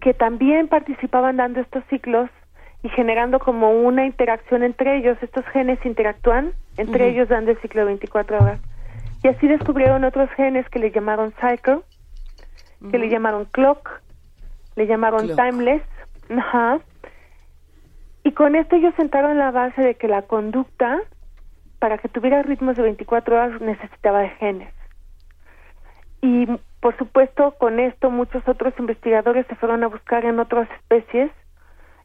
que 0.00 0.14
también 0.14 0.68
participaban 0.68 1.36
dando 1.36 1.60
estos 1.60 1.84
ciclos 1.90 2.30
y 2.82 2.88
generando 2.90 3.38
como 3.38 3.72
una 3.72 4.06
interacción 4.06 4.62
entre 4.62 4.96
ellos. 4.96 5.18
Estos 5.20 5.44
genes 5.46 5.84
interactúan 5.84 6.52
entre 6.78 7.08
ellos 7.08 7.28
dando 7.28 7.50
el 7.50 7.60
ciclo 7.60 7.82
de 7.82 7.88
24 7.88 8.38
horas. 8.38 8.60
Y 9.22 9.28
así 9.28 9.46
descubrieron 9.46 10.04
otros 10.04 10.30
genes 10.30 10.66
que 10.70 10.78
le 10.78 10.90
llamaron 10.90 11.34
cycle, 11.40 11.80
que 12.90 12.98
le 12.98 13.10
llamaron 13.10 13.44
clock, 13.46 14.00
le 14.76 14.86
llamaron 14.86 15.36
timeless, 15.36 15.82
ajá, 16.30 16.80
y 18.24 18.32
con 18.32 18.54
esto 18.54 18.76
ellos 18.76 18.94
sentaron 18.96 19.38
la 19.38 19.50
base 19.50 19.80
de 19.80 19.94
que 19.94 20.08
la 20.08 20.22
conducta, 20.22 21.00
para 21.78 21.98
que 21.98 22.08
tuviera 22.08 22.42
ritmos 22.42 22.76
de 22.76 22.82
24 22.82 23.34
horas, 23.34 23.60
necesitaba 23.60 24.20
de 24.20 24.30
genes. 24.30 24.74
Y 26.22 26.46
por 26.80 26.96
supuesto, 26.96 27.52
con 27.58 27.80
esto 27.80 28.10
muchos 28.10 28.46
otros 28.46 28.74
investigadores 28.78 29.46
se 29.46 29.54
fueron 29.56 29.84
a 29.84 29.88
buscar 29.88 30.24
en 30.24 30.38
otras 30.38 30.68
especies 30.72 31.30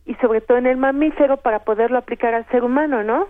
y 0.05 0.15
sobre 0.15 0.41
todo 0.41 0.57
en 0.57 0.67
el 0.67 0.77
mamífero 0.77 1.38
para 1.38 1.60
poderlo 1.60 1.98
aplicar 1.98 2.34
al 2.34 2.45
ser 2.48 2.63
humano, 2.63 3.03
¿no? 3.03 3.27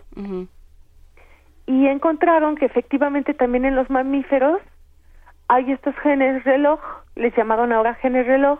Y 1.67 1.87
encontraron 1.87 2.55
que 2.55 2.65
efectivamente 2.65 3.33
también 3.33 3.65
en 3.65 3.75
los 3.75 3.89
mamíferos 3.89 4.61
hay 5.47 5.71
estos 5.71 5.95
genes 5.97 6.43
reloj, 6.43 6.79
les 7.15 7.35
llamaron 7.35 7.71
ahora 7.71 7.95
genes 7.95 8.27
reloj, 8.27 8.59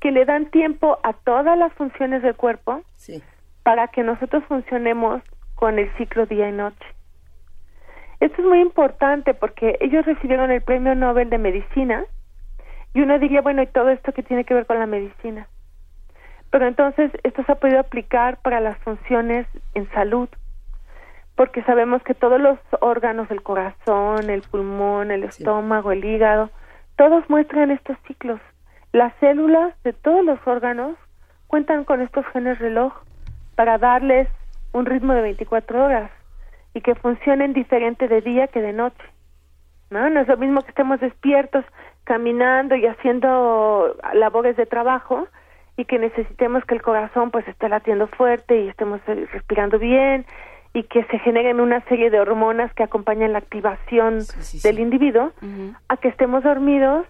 que 0.00 0.10
le 0.10 0.24
dan 0.24 0.50
tiempo 0.50 0.98
a 1.02 1.12
todas 1.12 1.56
las 1.58 1.72
funciones 1.74 2.22
del 2.22 2.34
cuerpo 2.34 2.82
para 3.62 3.88
que 3.88 4.02
nosotros 4.02 4.42
funcionemos 4.44 5.22
con 5.54 5.78
el 5.78 5.94
ciclo 5.96 6.26
día 6.26 6.48
y 6.48 6.52
noche. 6.52 6.86
Esto 8.20 8.42
es 8.42 8.48
muy 8.48 8.60
importante 8.60 9.34
porque 9.34 9.76
ellos 9.80 10.04
recibieron 10.04 10.50
el 10.50 10.62
Premio 10.62 10.94
Nobel 10.94 11.30
de 11.30 11.38
Medicina 11.38 12.04
y 12.92 13.02
uno 13.02 13.18
diría, 13.18 13.40
bueno, 13.40 13.62
¿y 13.62 13.66
todo 13.66 13.90
esto 13.90 14.12
que 14.12 14.22
tiene 14.22 14.44
que 14.44 14.54
ver 14.54 14.66
con 14.66 14.78
la 14.78 14.86
medicina? 14.86 15.46
Pero 16.50 16.66
entonces 16.66 17.12
esto 17.22 17.44
se 17.44 17.52
ha 17.52 17.54
podido 17.54 17.78
aplicar 17.78 18.38
para 18.42 18.60
las 18.60 18.76
funciones 18.78 19.46
en 19.74 19.88
salud, 19.92 20.28
porque 21.36 21.62
sabemos 21.62 22.02
que 22.02 22.14
todos 22.14 22.40
los 22.40 22.58
órganos 22.80 23.28
del 23.28 23.42
corazón, 23.42 24.28
el 24.28 24.42
pulmón, 24.42 25.10
el 25.10 25.24
estómago, 25.24 25.92
el 25.92 26.04
hígado, 26.04 26.50
todos 26.96 27.28
muestran 27.30 27.70
estos 27.70 27.96
ciclos. 28.06 28.40
Las 28.92 29.12
células 29.20 29.74
de 29.84 29.92
todos 29.92 30.24
los 30.24 30.38
órganos 30.46 30.96
cuentan 31.46 31.84
con 31.84 32.00
estos 32.00 32.26
genes 32.32 32.58
reloj 32.58 32.92
para 33.54 33.78
darles 33.78 34.28
un 34.72 34.86
ritmo 34.86 35.14
de 35.14 35.22
24 35.22 35.84
horas 35.84 36.10
y 36.74 36.80
que 36.80 36.94
funcionen 36.94 37.52
diferente 37.52 38.08
de 38.08 38.20
día 38.20 38.48
que 38.48 38.60
de 38.60 38.72
noche. 38.72 39.04
¿no? 39.90 40.08
no 40.08 40.20
es 40.20 40.28
lo 40.28 40.36
mismo 40.36 40.62
que 40.62 40.68
estemos 40.68 41.00
despiertos 41.00 41.64
caminando 42.04 42.76
y 42.76 42.86
haciendo 42.86 43.96
labores 44.14 44.56
de 44.56 44.66
trabajo 44.66 45.26
y 45.76 45.84
que 45.84 45.98
necesitemos 45.98 46.64
que 46.64 46.74
el 46.74 46.82
corazón 46.82 47.30
pues 47.30 47.46
esté 47.48 47.68
latiendo 47.68 48.06
fuerte 48.08 48.60
y 48.60 48.68
estemos 48.68 49.00
eh, 49.06 49.26
respirando 49.32 49.78
bien 49.78 50.26
y 50.72 50.84
que 50.84 51.04
se 51.04 51.18
generen 51.18 51.60
una 51.60 51.80
serie 51.82 52.10
de 52.10 52.20
hormonas 52.20 52.72
que 52.74 52.84
acompañan 52.84 53.32
la 53.32 53.38
activación 53.38 54.20
del 54.62 54.78
individuo 54.78 55.32
a 55.88 55.96
que 55.96 56.08
estemos 56.08 56.44
dormidos 56.44 57.06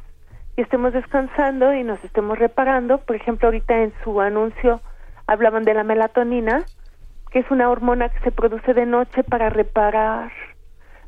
y 0.57 0.62
estemos 0.62 0.92
descansando 0.92 1.73
y 1.75 1.85
nos 1.85 2.02
estemos 2.04 2.38
reparando. 2.38 2.99
Por 2.99 3.16
ejemplo, 3.16 3.49
ahorita 3.49 3.83
en 3.83 3.92
su 4.04 4.21
anuncio 4.21 4.80
hablaban 5.26 5.64
de 5.64 5.75
la 5.75 5.85
melatonina, 5.85 6.64
que 7.30 7.40
es 7.40 7.50
una 7.50 7.71
hormona 7.71 8.09
que 8.09 8.21
se 8.21 8.33
produce 8.33 8.75
de 8.75 8.87
noche 8.87 9.23
para 9.23 9.50
reparar 9.50 10.33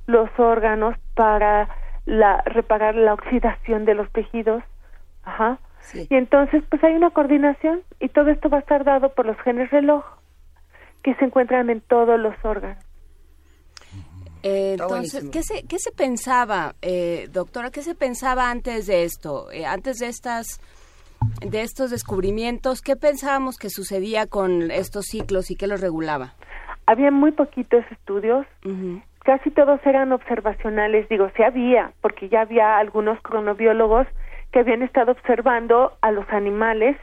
los 0.07 0.31
órganos, 0.39 0.97
para 1.15 1.69
la 2.05 2.43
reparar 2.43 2.95
la 2.95 3.15
oxidación 3.15 3.85
de 3.85 3.95
los 3.95 4.11
tejidos. 4.13 4.63
Ajá. 5.25 5.59
Y 5.95 6.15
entonces, 6.15 6.63
pues 6.71 6.83
hay 6.85 6.95
una 6.95 7.11
coordinación 7.11 7.83
y 7.99 8.09
todo 8.09 8.31
esto 8.31 8.49
va 8.49 8.59
a 8.59 8.61
estar 8.61 8.85
dado 8.85 9.15
por 9.15 9.27
los 9.27 9.37
genes 9.41 9.71
reloj 9.71 10.05
que 11.03 11.15
se 11.17 11.25
encuentran 11.25 11.71
en 11.71 11.81
todos 11.81 12.19
los 12.19 12.35
órganos. 12.45 12.83
Eh, 14.43 14.77
entonces, 14.79 15.29
¿qué 15.31 15.43
se, 15.43 15.67
¿qué 15.67 15.79
se 15.79 15.93
pensaba, 15.93 16.75
eh, 16.83 17.29
doctora? 17.33 17.71
¿Qué 17.71 17.83
se 17.83 17.95
pensaba 17.95 18.51
antes 18.51 18.87
de 18.87 19.05
esto? 19.05 19.51
Eh, 19.53 19.65
antes 19.65 19.99
de 19.99 20.09
estas 20.09 20.61
de 21.41 21.63
estos 21.63 21.91
descubrimientos, 21.91 22.83
¿qué 22.83 22.97
pensábamos 22.97 23.57
que 23.57 23.71
sucedía 23.71 24.27
con 24.27 24.73
estos 24.73 25.07
ciclos 25.07 25.53
y 25.53 25.57
qué 25.57 25.69
los 25.69 25.81
regulaba? 25.81 26.35
Había 26.87 27.13
muy 27.13 27.31
poquitos 27.31 27.85
estudios, 27.93 28.45
casi 29.21 29.53
todos 29.53 29.79
eran 29.87 30.11
observacionales, 30.11 31.09
digo, 31.09 31.31
sí 31.37 31.45
había, 31.45 31.93
porque 32.01 32.29
ya 32.29 32.41
había 32.41 32.77
algunos 32.77 33.21
cronobiólogos 33.23 34.09
que 34.51 34.59
habían 34.59 34.83
estado 34.83 35.13
observando 35.13 35.93
a 36.01 36.11
los 36.11 36.29
animales, 36.31 36.97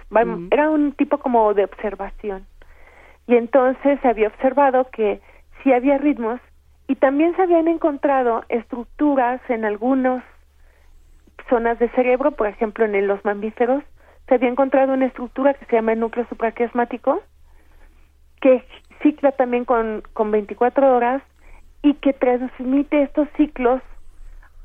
era 0.52 0.70
un 0.70 0.92
tipo 0.92 1.18
como 1.18 1.54
de 1.54 1.64
observación. 1.64 2.46
Y 3.26 3.36
entonces 3.36 4.00
se 4.02 4.08
había 4.10 4.28
observado 4.28 4.90
que 4.92 5.22
sí 5.64 5.72
había 5.72 5.98
ritmos 5.98 6.42
y 6.90 6.96
también 6.96 7.36
se 7.36 7.44
habían 7.44 7.68
encontrado 7.68 8.44
estructuras 8.50 9.40
en 9.48 9.64
algunas 9.64 10.24
zonas 11.48 11.78
de 11.78 11.88
cerebro, 11.90 12.32
por 12.32 12.48
ejemplo 12.48 12.84
en 12.84 13.08
los 13.08 13.24
mamíferos, 13.24 13.84
se 14.28 14.34
había 14.34 14.50
encontrado 14.50 14.94
una 14.94 15.06
estructura 15.06 15.54
que 15.54 15.66
se 15.66 15.76
llama 15.76 15.94
el 15.94 16.00
núcleo 16.00 16.26
supraquiasmático, 16.30 17.22
que 18.42 18.66
cicla 19.04 19.32
también 19.34 19.66
con, 19.66 20.02
con 20.14 20.32
24 20.32 20.96
horas 20.96 21.22
y 21.84 21.94
que 21.94 22.12
transmite 22.12 23.04
estos 23.04 23.28
ciclos 23.38 23.84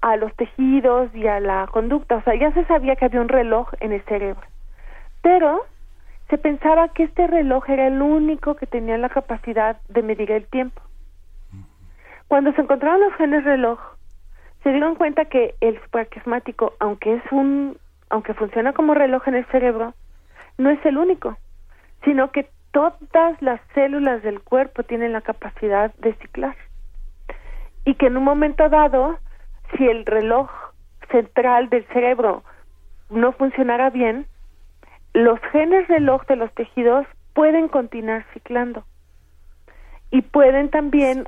a 0.00 0.16
los 0.16 0.34
tejidos 0.36 1.14
y 1.14 1.26
a 1.26 1.40
la 1.40 1.66
conducta. 1.70 2.16
O 2.16 2.22
sea, 2.22 2.34
ya 2.36 2.52
se 2.52 2.64
sabía 2.64 2.96
que 2.96 3.04
había 3.04 3.20
un 3.20 3.28
reloj 3.28 3.68
en 3.80 3.92
el 3.92 4.02
cerebro. 4.04 4.46
Pero 5.20 5.60
se 6.30 6.38
pensaba 6.38 6.88
que 6.88 7.02
este 7.02 7.26
reloj 7.26 7.68
era 7.68 7.86
el 7.86 8.00
único 8.00 8.54
que 8.54 8.66
tenía 8.66 8.96
la 8.96 9.10
capacidad 9.10 9.76
de 9.90 10.02
medir 10.02 10.30
el 10.30 10.46
tiempo. 10.46 10.80
Cuando 12.34 12.52
se 12.54 12.62
encontraron 12.62 13.00
los 13.00 13.14
genes 13.14 13.44
reloj, 13.44 13.78
se 14.64 14.70
dieron 14.70 14.96
cuenta 14.96 15.26
que 15.26 15.54
el 15.60 15.80
supraquiasmático, 15.84 16.72
aunque 16.80 17.14
es 17.14 17.22
un, 17.30 17.78
aunque 18.10 18.34
funciona 18.34 18.72
como 18.72 18.92
reloj 18.92 19.28
en 19.28 19.36
el 19.36 19.46
cerebro, 19.52 19.94
no 20.58 20.70
es 20.70 20.84
el 20.84 20.98
único, 20.98 21.38
sino 22.02 22.32
que 22.32 22.50
todas 22.72 23.40
las 23.40 23.60
células 23.72 24.24
del 24.24 24.40
cuerpo 24.40 24.82
tienen 24.82 25.12
la 25.12 25.20
capacidad 25.20 25.94
de 25.94 26.12
ciclar. 26.14 26.56
Y 27.84 27.94
que 27.94 28.06
en 28.06 28.16
un 28.16 28.24
momento 28.24 28.68
dado 28.68 29.16
si 29.76 29.86
el 29.86 30.04
reloj 30.04 30.50
central 31.12 31.68
del 31.68 31.86
cerebro 31.92 32.42
no 33.10 33.30
funcionara 33.30 33.90
bien, 33.90 34.26
los 35.12 35.38
genes 35.52 35.86
reloj 35.86 36.26
de 36.26 36.34
los 36.34 36.52
tejidos 36.54 37.06
pueden 37.32 37.68
continuar 37.68 38.26
ciclando 38.32 38.84
y 40.10 40.22
pueden 40.22 40.68
también 40.68 41.26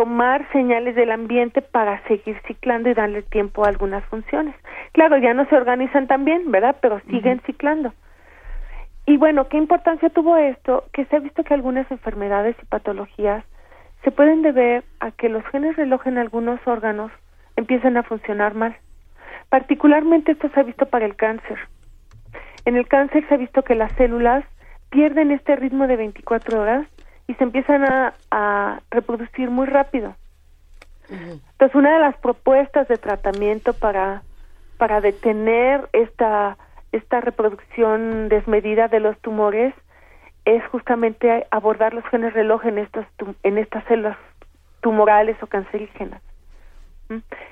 tomar 0.00 0.50
señales 0.50 0.94
del 0.94 1.10
ambiente 1.10 1.60
para 1.60 2.02
seguir 2.08 2.40
ciclando 2.46 2.88
y 2.88 2.94
darle 2.94 3.20
tiempo 3.20 3.66
a 3.66 3.68
algunas 3.68 4.02
funciones. 4.06 4.54
Claro, 4.92 5.18
ya 5.18 5.34
no 5.34 5.44
se 5.44 5.54
organizan 5.54 6.06
tan 6.06 6.24
bien, 6.24 6.50
¿verdad? 6.50 6.76
Pero 6.80 7.02
siguen 7.10 7.42
ciclando. 7.44 7.92
Y 9.04 9.18
bueno, 9.18 9.48
¿qué 9.48 9.58
importancia 9.58 10.08
tuvo 10.08 10.38
esto? 10.38 10.84
Que 10.94 11.04
se 11.04 11.16
ha 11.16 11.18
visto 11.18 11.44
que 11.44 11.52
algunas 11.52 11.90
enfermedades 11.90 12.56
y 12.62 12.64
patologías 12.64 13.44
se 14.02 14.10
pueden 14.10 14.40
deber 14.40 14.84
a 15.00 15.10
que 15.10 15.28
los 15.28 15.44
genes 15.48 15.76
reloj 15.76 16.06
en 16.06 16.16
algunos 16.16 16.66
órganos 16.66 17.12
empiezan 17.56 17.98
a 17.98 18.02
funcionar 18.02 18.54
mal. 18.54 18.74
Particularmente 19.50 20.32
esto 20.32 20.48
se 20.48 20.60
ha 20.60 20.62
visto 20.62 20.86
para 20.86 21.04
el 21.04 21.14
cáncer. 21.14 21.58
En 22.64 22.74
el 22.74 22.88
cáncer 22.88 23.28
se 23.28 23.34
ha 23.34 23.36
visto 23.36 23.64
que 23.64 23.74
las 23.74 23.92
células 23.96 24.46
pierden 24.88 25.30
este 25.30 25.56
ritmo 25.56 25.86
de 25.86 25.96
24 25.96 26.58
horas 26.58 26.86
y 27.30 27.34
se 27.34 27.44
empiezan 27.44 27.84
a, 28.32 28.80
reproducir 28.90 29.50
muy 29.50 29.66
rápido. 29.66 30.16
Entonces, 31.08 31.74
una 31.76 31.94
de 31.94 32.00
las 32.00 32.16
propuestas 32.16 32.88
de 32.88 32.98
tratamiento 32.98 33.72
para, 33.72 34.22
para 34.78 35.00
detener 35.00 35.88
esta, 35.92 36.56
esta 36.90 37.20
reproducción 37.20 38.28
desmedida 38.28 38.88
de 38.88 38.98
los 38.98 39.16
tumores 39.20 39.74
es 40.44 40.64
justamente 40.68 41.46
abordar 41.52 41.94
los 41.94 42.04
genes 42.06 42.32
reloj 42.32 42.64
en, 42.66 42.78
estas, 42.78 43.06
en 43.44 43.58
estas 43.58 43.84
células 43.84 44.16
tumorales 44.80 45.40
o 45.40 45.46
cancerígenas. 45.46 46.20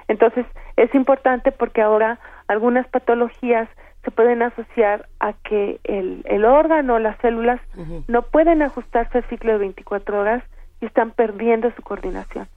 Entonces, 0.09 0.45
es 0.77 0.93
importante 0.95 1.53
porque 1.53 1.83
ahora 1.83 2.19
algunas 2.49 2.87
patologías 2.89 3.69
se 4.05 4.11
pueden 4.11 4.43
asociar 4.43 5.09
a 5.21 5.33
que 5.33 5.81
el, 5.85 6.23
el 6.25 6.45
órgano, 6.45 6.99
las 6.99 7.19
células, 7.21 7.61
no 8.07 8.23
pueden 8.23 8.63
ajustarse 8.63 9.19
al 9.19 9.29
ciclo 9.29 9.53
de 9.53 9.59
24 9.59 10.19
horas 10.19 10.45
y 10.81 10.87
están 10.87 11.11
perdiendo 11.11 11.71
su 11.75 11.83
coordinación. 11.83 12.49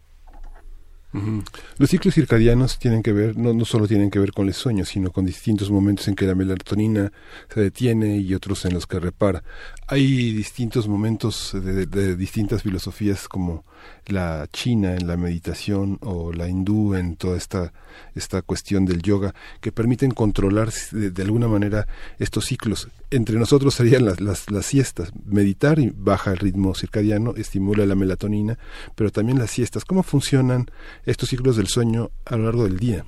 Los 1.78 1.90
ciclos 1.90 2.14
circadianos 2.16 2.80
tienen 2.80 3.04
que 3.04 3.12
ver, 3.12 3.38
no, 3.38 3.54
no 3.54 3.66
solo 3.66 3.86
tienen 3.86 4.10
que 4.10 4.20
ver 4.20 4.32
con 4.32 4.48
el 4.48 4.54
sueño, 4.54 4.86
sino 4.86 5.12
con 5.12 5.26
distintos 5.26 5.70
momentos 5.70 6.08
en 6.08 6.16
que 6.16 6.26
la 6.26 6.36
melatonina 6.36 7.12
se 7.50 7.60
detiene 7.60 8.18
y 8.18 8.34
otros 8.34 8.64
en 8.64 8.74
los 8.74 8.88
que 8.88 9.00
repara. 9.00 9.44
Hay 9.88 10.32
distintos 10.32 10.88
momentos 10.88 11.52
de 11.54 12.16
distintas 12.16 12.64
filosofías 12.64 13.28
como 13.28 13.66
la 14.08 14.48
china 14.52 14.96
en 14.96 15.08
la 15.08 15.18
meditación 15.18 15.98
o 16.02 16.34
la 16.34 16.48
hindú 16.48 16.96
en 16.96 17.16
toda 17.16 17.38
esta, 17.38 17.74
esta 18.16 18.42
cuestión 18.42 18.86
del 18.86 19.02
yoga 19.02 19.34
que 19.62 19.72
permiten 19.72 20.12
controlar 20.12 20.70
de, 20.92 21.22
alguna 21.22 21.48
manera 21.48 21.88
estos 22.20 22.46
ciclos. 22.46 22.90
Entre 23.10 23.38
nosotros 23.38 23.74
serían 23.74 24.06
las, 24.06 24.20
las, 24.20 24.50
las 24.50 24.66
siestas. 24.66 25.12
Meditar 25.26 25.80
baja 25.96 26.32
el 26.32 26.38
ritmo 26.38 26.76
circadiano, 26.76 27.34
estimula 27.36 27.86
la 27.86 27.96
melatonina, 27.96 28.58
pero 28.96 29.12
también 29.12 29.40
las 29.40 29.52
siestas. 29.52 29.86
¿Cómo 29.86 30.04
funcionan 30.04 30.68
estos 31.06 31.30
ciclos 31.30 31.56
del 31.56 31.68
sueño 31.68 32.12
a 32.26 32.36
lo 32.36 32.46
largo 32.46 32.64
del 32.64 32.78
día? 32.78 33.06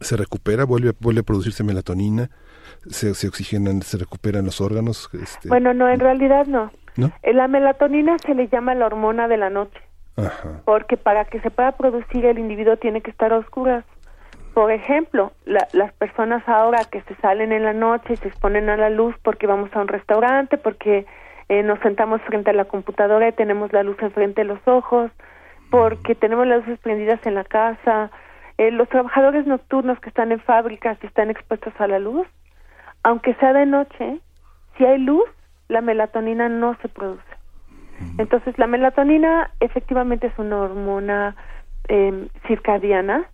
¿Se 0.00 0.16
recupera? 0.16 0.64
¿Vuelve, 0.64 0.92
vuelve 0.98 1.20
a 1.20 1.24
producirse 1.24 1.62
melatonina? 1.64 2.30
Se, 2.90 3.14
se, 3.14 3.28
oxigenan, 3.28 3.82
se 3.82 3.98
recuperan 3.98 4.44
los 4.44 4.60
órganos. 4.60 5.08
Este... 5.12 5.48
Bueno, 5.48 5.74
no, 5.74 5.88
en 5.90 6.00
realidad 6.00 6.46
no. 6.46 6.70
¿No? 6.96 7.10
Eh, 7.22 7.32
la 7.32 7.48
melatonina 7.48 8.16
se 8.18 8.34
le 8.34 8.48
llama 8.48 8.74
la 8.74 8.86
hormona 8.86 9.28
de 9.28 9.36
la 9.36 9.50
noche 9.50 9.80
porque 10.64 10.96
para 10.96 11.24
que 11.26 11.40
se 11.40 11.50
pueda 11.50 11.72
producir 11.72 12.24
el 12.24 12.38
individuo 12.38 12.76
tiene 12.76 13.02
que 13.02 13.10
estar 13.10 13.32
a 13.32 13.38
oscuras. 13.38 13.84
Por 14.54 14.70
ejemplo, 14.70 15.32
las 15.44 15.92
personas 15.94 16.42
ahora 16.48 16.78
que 16.90 17.02
se 17.02 17.14
salen 17.16 17.52
en 17.52 17.64
la 17.64 17.74
noche 17.74 18.14
y 18.14 18.16
se 18.16 18.28
exponen 18.28 18.70
a 18.70 18.76
la 18.78 18.88
luz 18.88 19.14
porque 19.22 19.46
vamos 19.46 19.70
a 19.74 19.80
un 19.80 19.88
restaurante, 19.88 20.56
porque 20.56 21.04
eh, 21.50 21.62
nos 21.62 21.78
sentamos 21.80 22.22
frente 22.22 22.50
a 22.50 22.54
la 22.54 22.64
computadora 22.64 23.28
y 23.28 23.32
tenemos 23.32 23.70
la 23.74 23.82
luz 23.82 23.98
enfrente 24.00 24.40
de 24.40 24.46
los 24.46 24.66
ojos, 24.66 25.10
porque 25.70 26.14
tenemos 26.14 26.46
las 26.46 26.60
luces 26.60 26.78
prendidas 26.80 27.20
en 27.26 27.34
la 27.34 27.44
casa, 27.44 28.10
eh, 28.56 28.70
los 28.70 28.88
trabajadores 28.88 29.46
nocturnos 29.46 30.00
que 30.00 30.08
están 30.08 30.32
en 30.32 30.40
fábricas 30.40 30.96
y 31.02 31.06
están 31.06 31.28
expuestos 31.28 31.74
a 31.78 31.86
la 31.86 31.98
luz, 31.98 32.26
aunque 33.02 33.34
sea 33.34 33.52
de 33.52 33.66
noche, 33.66 34.20
si 34.78 34.86
hay 34.86 34.98
luz, 34.98 35.28
la 35.68 35.80
melatonina 35.80 36.48
no 36.48 36.76
se 36.82 36.88
produce. 36.88 37.22
Entonces, 38.18 38.58
la 38.58 38.66
melatonina 38.66 39.50
efectivamente 39.60 40.26
es 40.26 40.38
una 40.38 40.58
hormona 40.58 41.34
eh, 41.88 42.28
circadiana, 42.46 43.24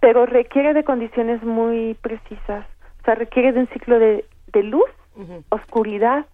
pero 0.00 0.26
requiere 0.26 0.74
de 0.74 0.84
condiciones 0.84 1.42
muy 1.42 1.96
precisas. 2.02 2.66
O 3.00 3.04
sea, 3.04 3.14
requiere 3.14 3.52
de 3.52 3.60
un 3.60 3.68
ciclo 3.68 3.98
de, 3.98 4.24
de 4.52 4.62
luz, 4.62 4.90
oscuridad, 5.48 6.26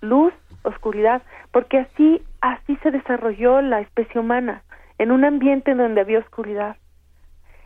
luz, 0.00 0.32
oscuridad, 0.62 1.22
porque 1.52 1.78
así, 1.78 2.22
así 2.40 2.76
se 2.82 2.90
desarrolló 2.90 3.60
la 3.60 3.80
especie 3.80 4.20
humana, 4.20 4.62
en 4.98 5.10
un 5.10 5.24
ambiente 5.24 5.70
en 5.70 5.78
donde 5.78 6.00
había 6.00 6.18
oscuridad. 6.18 6.76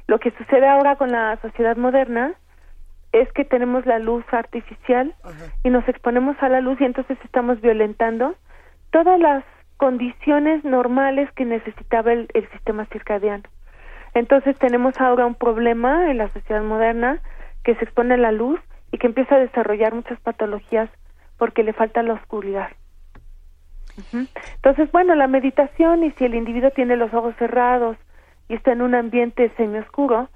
Lo 0.06 0.18
que 0.18 0.32
sucede 0.32 0.68
ahora 0.68 0.96
con 0.96 1.12
la 1.12 1.38
sociedad 1.40 1.76
moderna 1.76 2.34
es 3.12 3.31
que 3.33 3.44
tenemos 3.44 3.85
la 3.87 3.98
luz 3.98 4.25
artificial 4.33 5.14
y 5.62 5.70
nos 5.70 5.87
exponemos 5.87 6.37
a 6.40 6.48
la 6.48 6.61
luz 6.61 6.81
y 6.81 6.85
entonces 6.85 7.18
estamos 7.25 7.61
violentando 7.61 8.35
todas 8.90 9.20
las 9.20 9.44
condiciones 9.77 10.64
normales 10.64 11.31
que 11.33 11.44
necesitaba 11.44 12.12
el, 12.12 12.29
sistema 12.53 12.87
circadiano. 12.87 13.44
Entonces 14.14 14.59
tenemos 14.59 14.98
ahora 15.01 15.27
un 15.27 15.35
problema 15.35 16.11
en 16.11 16.18
la 16.18 16.29
sociedad 16.29 16.62
moderna 16.62 17.20
que 17.64 17.75
se 17.75 17.85
expone 17.85 18.14
a 18.14 18.18
la 18.18 18.33
luz 18.33 18.61
y 18.90 18.98
que 18.98 19.07
empieza 19.07 19.37
a 19.37 19.40
desarrollar 19.40 19.94
muchas 19.94 20.20
patologías 20.20 20.88
porque 21.37 21.62
le 21.62 21.72
falta 21.72 22.03
la 22.03 22.14
oscuridad. 22.14 22.70
Entonces, 24.55 24.90
bueno, 24.90 25.14
la 25.14 25.27
meditación 25.27 26.05
y 26.05 26.12
si 26.12 26.25
el 26.25 26.35
individuo 26.35 26.70
tiene 26.70 26.96
los 26.96 27.12
ojos 27.12 27.35
cerrados 27.37 27.96
y 28.48 28.55
está 28.55 28.72
en 28.72 28.83
un 28.83 28.94
ambiente 28.94 29.53
semioscuro, 29.57 30.29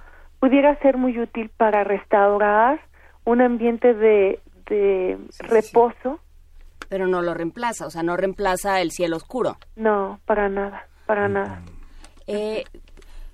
pudiera 0.47 0.79
ser 0.79 0.97
muy 0.97 1.19
útil 1.19 1.51
para 1.57 1.83
restaurar 1.83 2.81
un 3.25 3.41
ambiente 3.41 3.95
de, 3.95 4.41
de 4.67 5.19
reposo. 5.41 6.21
Pero 6.89 7.09
no 7.09 7.21
lo 7.21 7.35
reemplaza, 7.35 7.85
o 7.85 7.91
sea, 7.91 8.05
no 8.05 8.17
reemplaza 8.17 8.81
el 8.81 8.93
cielo 8.93 9.17
oscuro. 9.17 9.59
No, 9.75 10.21
para 10.25 10.49
nada, 10.49 10.87
para 11.05 11.27
nada. 11.27 11.63
Eh, 12.29 12.63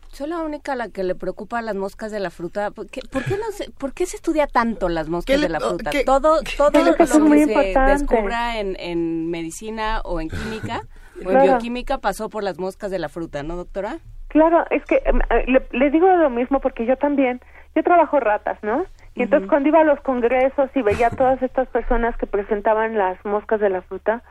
soy 0.08 0.30
la 0.30 0.38
única 0.38 0.72
a 0.72 0.76
la 0.76 0.88
que 0.88 1.04
le 1.04 1.14
preocupa 1.14 1.60
las 1.60 1.74
moscas 1.74 2.10
de 2.12 2.20
la 2.20 2.30
fruta. 2.30 2.70
¿Por 2.70 2.88
qué, 2.88 3.02
no 3.12 3.52
se, 3.52 3.70
¿por 3.72 3.92
qué 3.92 4.06
se 4.06 4.16
estudia 4.16 4.46
tanto 4.46 4.88
las 4.88 5.10
moscas 5.10 5.38
de 5.38 5.50
la 5.50 5.60
fruta? 5.60 5.90
todo 6.06 6.40
todo 6.56 6.82
lo 6.82 6.94
que 6.94 7.06
se 7.06 7.20
descubra 7.20 8.58
en, 8.58 8.74
en 8.80 9.28
medicina 9.28 10.00
o 10.04 10.18
en 10.18 10.30
química 10.30 10.86
o 11.24 11.30
en 11.30 11.42
bioquímica 11.42 11.98
pasó 11.98 12.28
por 12.28 12.42
las 12.42 12.58
moscas 12.58 12.90
de 12.90 12.98
la 12.98 13.08
fruta, 13.08 13.42
¿no, 13.42 13.56
doctora? 13.56 13.98
Claro, 14.28 14.64
es 14.70 14.84
que 14.86 15.02
em, 15.04 15.20
eh, 15.30 15.62
le, 15.72 15.90
digo 15.90 16.08
lo 16.08 16.30
mismo 16.30 16.60
porque 16.60 16.86
yo 16.86 16.96
también, 16.96 17.40
yo 17.74 17.82
trabajo 17.82 18.18
ratas, 18.18 18.58
¿no? 18.62 18.86
Y 19.14 19.22
entonces 19.22 19.48
cuando 19.48 19.68
iba 19.68 19.80
a 19.80 19.84
los 19.84 20.00
congresos 20.00 20.70
y 20.74 20.80
veía 20.80 21.08
a 21.08 21.10
todas 21.10 21.42
estas 21.42 21.68
personas 21.68 22.16
que 22.16 22.26
presentaban 22.26 22.96
las 22.96 23.22
moscas 23.26 23.60
de 23.60 23.68
la 23.68 23.82
fruta, 23.82 24.22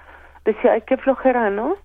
decía, 0.44 0.74
ay, 0.74 0.82
qué 0.88 0.98
flojera, 0.98 1.52
¿no? 1.52 1.76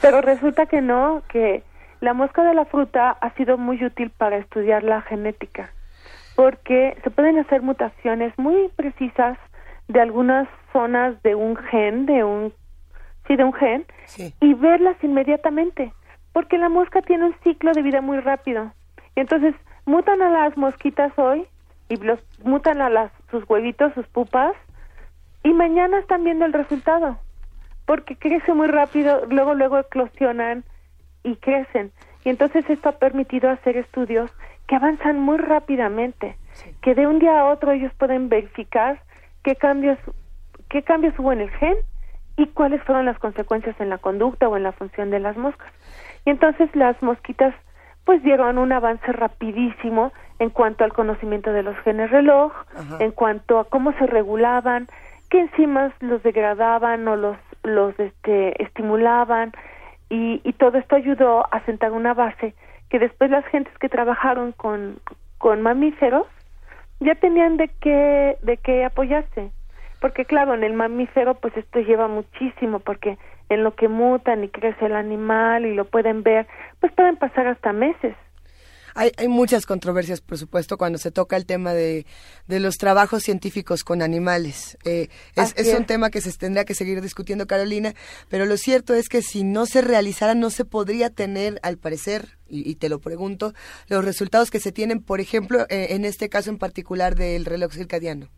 Pero 0.00 0.22
resulta 0.22 0.64
que 0.64 0.80
no, 0.80 1.22
que 1.28 1.62
la 2.00 2.14
mosca 2.14 2.42
de 2.42 2.54
la 2.54 2.64
fruta 2.64 3.10
ha 3.10 3.34
sido 3.34 3.58
muy 3.58 3.84
útil 3.84 4.10
para 4.10 4.38
estudiar 4.38 4.82
la 4.82 5.02
genética, 5.02 5.70
porque 6.36 6.96
se 7.04 7.10
pueden 7.10 7.38
hacer 7.38 7.60
mutaciones 7.60 8.32
muy 8.38 8.68
precisas 8.74 9.38
de 9.88 10.00
algunas 10.00 10.48
zonas 10.72 11.22
de 11.22 11.34
un 11.34 11.56
gen, 11.56 12.06
de 12.06 12.24
un, 12.24 12.54
sí, 13.26 13.36
de 13.36 13.44
un 13.44 13.52
gen, 13.52 13.84
y 14.40 14.54
verlas 14.54 14.96
inmediatamente 15.02 15.92
porque 16.34 16.58
la 16.58 16.68
mosca 16.68 17.00
tiene 17.00 17.26
un 17.26 17.34
ciclo 17.44 17.72
de 17.72 17.82
vida 17.82 18.02
muy 18.02 18.18
rápido. 18.18 18.72
Entonces, 19.14 19.54
mutan 19.86 20.20
a 20.20 20.28
las 20.28 20.56
mosquitas 20.56 21.16
hoy 21.16 21.46
y 21.88 21.96
los 21.96 22.18
mutan 22.42 22.82
a 22.82 22.90
las 22.90 23.12
sus 23.30 23.48
huevitos, 23.48 23.94
sus 23.94 24.06
pupas 24.08 24.52
y 25.44 25.52
mañana 25.52 26.00
están 26.00 26.24
viendo 26.24 26.44
el 26.44 26.52
resultado. 26.52 27.18
Porque 27.86 28.16
crece 28.16 28.52
muy 28.52 28.66
rápido, 28.66 29.24
luego 29.26 29.54
luego 29.54 29.78
eclosionan 29.78 30.64
y 31.22 31.36
crecen. 31.36 31.92
Y 32.24 32.30
entonces 32.30 32.68
esto 32.68 32.88
ha 32.88 32.98
permitido 32.98 33.48
hacer 33.48 33.76
estudios 33.76 34.28
que 34.66 34.74
avanzan 34.74 35.20
muy 35.20 35.38
rápidamente, 35.38 36.36
que 36.82 36.96
de 36.96 37.06
un 37.06 37.20
día 37.20 37.38
a 37.38 37.46
otro 37.46 37.70
ellos 37.70 37.92
pueden 37.96 38.28
verificar 38.28 39.00
qué 39.44 39.54
cambios 39.54 39.98
qué 40.68 40.82
cambios 40.82 41.16
hubo 41.16 41.32
en 41.32 41.42
el 41.42 41.50
gen 41.50 41.76
y 42.36 42.46
cuáles 42.48 42.82
fueron 42.82 43.06
las 43.06 43.18
consecuencias 43.18 43.78
en 43.80 43.90
la 43.90 43.98
conducta 43.98 44.48
o 44.48 44.56
en 44.56 44.64
la 44.64 44.72
función 44.72 45.10
de 45.10 45.20
las 45.20 45.36
moscas. 45.36 45.72
Y 46.24 46.30
entonces 46.30 46.74
las 46.74 47.00
mosquitas 47.02 47.54
pues 48.04 48.22
dieron 48.22 48.58
un 48.58 48.72
avance 48.72 49.12
rapidísimo 49.12 50.12
en 50.38 50.50
cuanto 50.50 50.84
al 50.84 50.92
conocimiento 50.92 51.52
de 51.52 51.62
los 51.62 51.76
genes 51.78 52.10
reloj, 52.10 52.52
en 52.98 53.12
cuanto 53.12 53.58
a 53.58 53.64
cómo 53.64 53.92
se 53.94 54.06
regulaban, 54.06 54.88
qué 55.30 55.40
enzimas 55.40 55.92
los 56.00 56.22
degradaban 56.22 57.06
o 57.08 57.16
los 57.16 57.36
los 57.62 57.98
este 57.98 58.62
estimulaban 58.62 59.52
y, 60.10 60.40
y 60.44 60.52
todo 60.52 60.76
esto 60.76 60.96
ayudó 60.96 61.46
a 61.50 61.64
sentar 61.64 61.92
una 61.92 62.12
base 62.12 62.54
que 62.90 62.98
después 62.98 63.30
las 63.30 63.44
gentes 63.46 63.72
que 63.78 63.88
trabajaron 63.88 64.52
con 64.52 64.98
con 65.38 65.62
mamíferos 65.62 66.26
ya 67.00 67.14
tenían 67.14 67.56
de 67.56 67.68
qué 67.80 68.36
de 68.42 68.58
qué 68.58 68.84
apoyarse 68.84 69.50
porque 70.04 70.26
claro 70.26 70.52
en 70.52 70.62
el 70.64 70.74
mamífero 70.74 71.40
pues 71.40 71.56
esto 71.56 71.80
lleva 71.80 72.08
muchísimo 72.08 72.78
porque 72.78 73.16
en 73.48 73.64
lo 73.64 73.74
que 73.74 73.88
mutan 73.88 74.44
y 74.44 74.50
crece 74.50 74.84
el 74.84 74.96
animal 74.96 75.64
y 75.64 75.72
lo 75.72 75.86
pueden 75.86 76.22
ver, 76.22 76.46
pues 76.78 76.92
pueden 76.92 77.16
pasar 77.16 77.46
hasta 77.46 77.72
meses. 77.72 78.14
Hay, 78.94 79.12
hay, 79.16 79.28
muchas 79.28 79.64
controversias, 79.64 80.20
por 80.20 80.36
supuesto, 80.36 80.76
cuando 80.76 80.98
se 80.98 81.10
toca 81.10 81.38
el 81.38 81.46
tema 81.46 81.72
de, 81.72 82.04
de 82.46 82.60
los 82.60 82.76
trabajos 82.76 83.22
científicos 83.22 83.82
con 83.82 84.02
animales. 84.02 84.76
Eh, 84.84 85.08
es, 85.36 85.54
es, 85.56 85.74
un 85.74 85.86
tema 85.86 86.10
que 86.10 86.20
se 86.20 86.30
tendría 86.36 86.66
que 86.66 86.74
seguir 86.74 87.00
discutiendo, 87.00 87.46
Carolina, 87.46 87.94
pero 88.28 88.44
lo 88.44 88.58
cierto 88.58 88.92
es 88.92 89.08
que 89.08 89.22
si 89.22 89.42
no 89.42 89.64
se 89.64 89.80
realizara, 89.80 90.34
no 90.34 90.50
se 90.50 90.66
podría 90.66 91.08
tener, 91.08 91.58
al 91.62 91.78
parecer, 91.78 92.36
y, 92.46 92.70
y 92.70 92.74
te 92.74 92.90
lo 92.90 93.00
pregunto, 93.00 93.54
los 93.88 94.04
resultados 94.04 94.50
que 94.50 94.60
se 94.60 94.70
tienen, 94.70 95.00
por 95.02 95.22
ejemplo, 95.22 95.62
eh, 95.70 95.86
en 95.92 96.04
este 96.04 96.28
caso 96.28 96.50
en 96.50 96.58
particular 96.58 97.14
del 97.14 97.46
reloj 97.46 97.72
circadiano. 97.72 98.28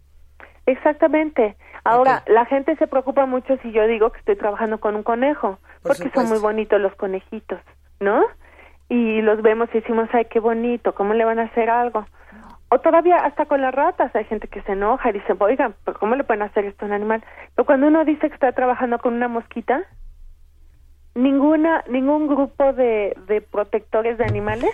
Exactamente. 0.67 1.57
Ahora, 1.85 2.25
la 2.27 2.45
gente 2.47 2.75
se 2.77 2.89
preocupa 2.89 3.27
mucho 3.27 3.57
si 3.59 3.71
yo 3.71 3.87
digo 3.87 4.11
que 4.11 4.19
estoy 4.19 4.37
trabajando 4.37 4.79
con 4.79 4.97
un 4.97 5.05
conejo, 5.05 5.59
porque 5.83 6.11
son 6.11 6.29
muy 6.29 6.39
bonitos 6.39 6.81
los 6.81 6.95
conejitos, 6.97 7.61
¿no? 8.01 8.25
Y 8.89 9.23
los 9.23 9.41
vemos 9.43 9.69
y 9.73 9.79
decimos, 9.79 10.09
ay, 10.13 10.25
qué 10.25 10.41
bonito, 10.41 10.95
¿cómo 10.95 11.15
le 11.15 11.25
van 11.25 11.39
a 11.39 11.45
hacer 11.45 11.71
algo? 11.71 12.05
O 12.69 12.81
todavía 12.81 13.19
hasta 13.19 13.47
con 13.47 13.61
las 13.61 13.73
ratas 13.73 14.15
hay 14.17 14.25
gente 14.25 14.49
que 14.49 14.63
se 14.63 14.73
enoja 14.73 15.11
y 15.11 15.15
dice, 15.15 15.35
oigan, 15.39 15.77
¿cómo 16.01 16.17
le 16.17 16.25
pueden 16.25 16.43
hacer 16.43 16.65
esto 16.65 16.85
a 16.85 16.89
un 16.89 16.95
animal? 16.95 17.23
Pero 17.55 17.65
cuando 17.65 17.87
uno 17.87 18.05
dice 18.05 18.29
que 18.29 18.35
está 18.35 18.51
trabajando 18.51 18.99
con 18.99 19.15
una 19.15 19.29
mosquita, 19.29 19.85
ninguna, 21.15 21.85
ningún 21.89 22.27
grupo 22.27 22.73
de, 22.73 23.17
de 23.29 23.41
protectores 23.41 24.19
de 24.19 24.25
animales 24.25 24.71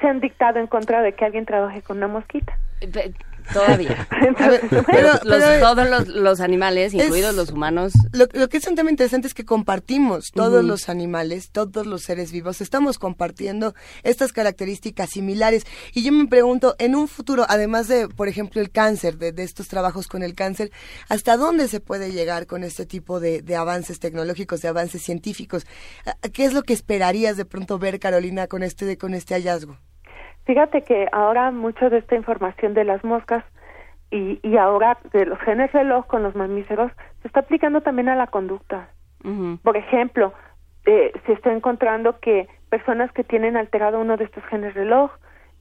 se 0.00 0.08
han 0.08 0.18
dictado 0.18 0.58
en 0.58 0.66
contra 0.66 1.02
de 1.02 1.12
que 1.12 1.24
alguien 1.24 1.46
trabaje 1.46 1.82
con 1.82 1.98
una 1.98 2.08
mosquita. 2.08 2.58
Todavía. 3.52 4.08
todos 5.60 6.08
los, 6.08 6.40
animales, 6.40 6.94
incluidos 6.94 7.34
los 7.34 7.50
humanos. 7.50 7.92
Lo, 8.12 8.28
que 8.28 8.56
es 8.56 8.66
un 8.66 8.74
tema 8.74 8.90
interesante 8.90 9.26
es 9.26 9.34
que 9.34 9.44
compartimos, 9.44 10.30
todos 10.32 10.64
los 10.64 10.88
animales, 10.88 11.50
todos 11.50 11.86
los 11.86 12.02
seres 12.02 12.32
vivos, 12.32 12.60
estamos 12.60 12.98
compartiendo 12.98 13.74
estas 14.02 14.32
características 14.32 15.10
similares. 15.10 15.64
Y 15.92 16.02
yo 16.02 16.12
me 16.12 16.26
pregunto, 16.26 16.74
en 16.78 16.94
un 16.94 17.08
futuro, 17.08 17.44
además 17.48 17.88
de, 17.88 18.08
por 18.08 18.28
ejemplo, 18.28 18.60
el 18.60 18.70
cáncer, 18.70 19.18
de, 19.18 19.34
estos 19.42 19.68
trabajos 19.68 20.06
con 20.06 20.22
el 20.22 20.34
cáncer, 20.34 20.70
¿hasta 21.08 21.36
dónde 21.36 21.68
se 21.68 21.80
puede 21.80 22.12
llegar 22.12 22.46
con 22.46 22.64
este 22.64 22.86
tipo 22.86 23.20
de, 23.20 23.42
de 23.42 23.56
avances 23.56 24.00
tecnológicos, 24.00 24.62
de 24.62 24.68
avances 24.68 25.02
científicos? 25.02 25.66
¿Qué 26.32 26.44
es 26.44 26.52
lo 26.52 26.62
que 26.62 26.72
esperarías 26.72 27.36
de 27.36 27.44
pronto 27.44 27.78
ver, 27.78 28.00
Carolina, 28.00 28.46
con 28.46 28.62
este, 28.62 28.96
con 28.96 29.14
este 29.14 29.34
hallazgo? 29.34 29.78
Fíjate 30.44 30.82
que 30.82 31.08
ahora 31.12 31.50
mucho 31.50 31.90
de 31.90 31.98
esta 31.98 32.16
información 32.16 32.74
de 32.74 32.84
las 32.84 33.02
moscas 33.04 33.44
y, 34.10 34.38
y 34.42 34.56
ahora 34.56 34.98
de 35.12 35.26
los 35.26 35.38
genes 35.40 35.72
reloj 35.72 36.06
con 36.06 36.22
los 36.22 36.34
mamíferos 36.34 36.92
se 37.22 37.28
está 37.28 37.40
aplicando 37.40 37.80
también 37.80 38.08
a 38.08 38.16
la 38.16 38.26
conducta. 38.26 38.88
Por 39.62 39.78
ejemplo, 39.78 40.34
eh, 40.84 41.10
se 41.24 41.32
está 41.32 41.50
encontrando 41.50 42.20
que 42.20 42.46
personas 42.68 43.10
que 43.12 43.24
tienen 43.24 43.56
alterado 43.56 43.98
uno 43.98 44.18
de 44.18 44.24
estos 44.24 44.44
genes 44.44 44.74
reloj 44.74 45.10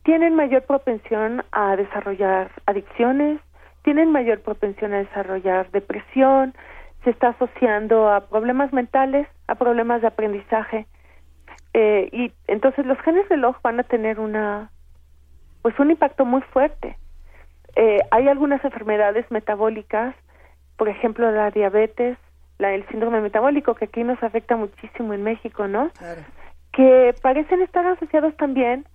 tienen 0.03 0.35
mayor 0.35 0.63
propensión 0.63 1.45
a 1.53 1.77
desarrollar 1.77 2.51
adicciones, 2.65 3.39
tienen 3.83 4.11
mayor 4.11 4.41
propensión 4.41 4.93
a 4.93 4.97
desarrollar 4.97 5.71
depresión, 5.71 6.53
se 7.05 7.11
está 7.11 7.29
asociando 7.29 8.09
a 8.09 8.27
problemas 8.27 8.73
mentales, 8.73 9.29
a 9.47 9.55
problemas 9.55 10.01
de 10.01 10.07
aprendizaje. 10.07 10.87
Eh, 11.73 12.09
y 12.11 12.33
entonces 12.47 12.85
los 12.85 12.99
genes 12.99 13.27
reloj 13.29 13.55
van 13.63 13.79
a 13.79 13.83
tener 13.83 14.19
una 14.19 14.71
pues 15.63 15.79
un 15.79 15.89
impacto 15.89 16.25
muy 16.25 16.41
fuerte. 16.41 16.95
Eh, 17.75 18.01
hay 18.11 18.27
algunas 18.27 18.63
enfermedades 18.63 19.25
metabólicas, 19.31 20.13
por 20.77 20.89
ejemplo 20.89 21.31
la 21.31 21.49
diabetes, 21.49 22.17
la, 22.59 22.73
el 22.73 22.87
síndrome 22.89 23.21
metabólico 23.21 23.73
que 23.73 23.85
aquí 23.85 24.03
nos 24.03 24.21
afecta 24.21 24.55
muchísimo 24.55 25.13
en 25.13 25.23
México, 25.23 25.67
¿no? 25.67 25.89
Que 26.71 27.15
parecen 27.23 27.61
estar 27.61 27.87
asociados 27.87 28.35
también 28.37 28.85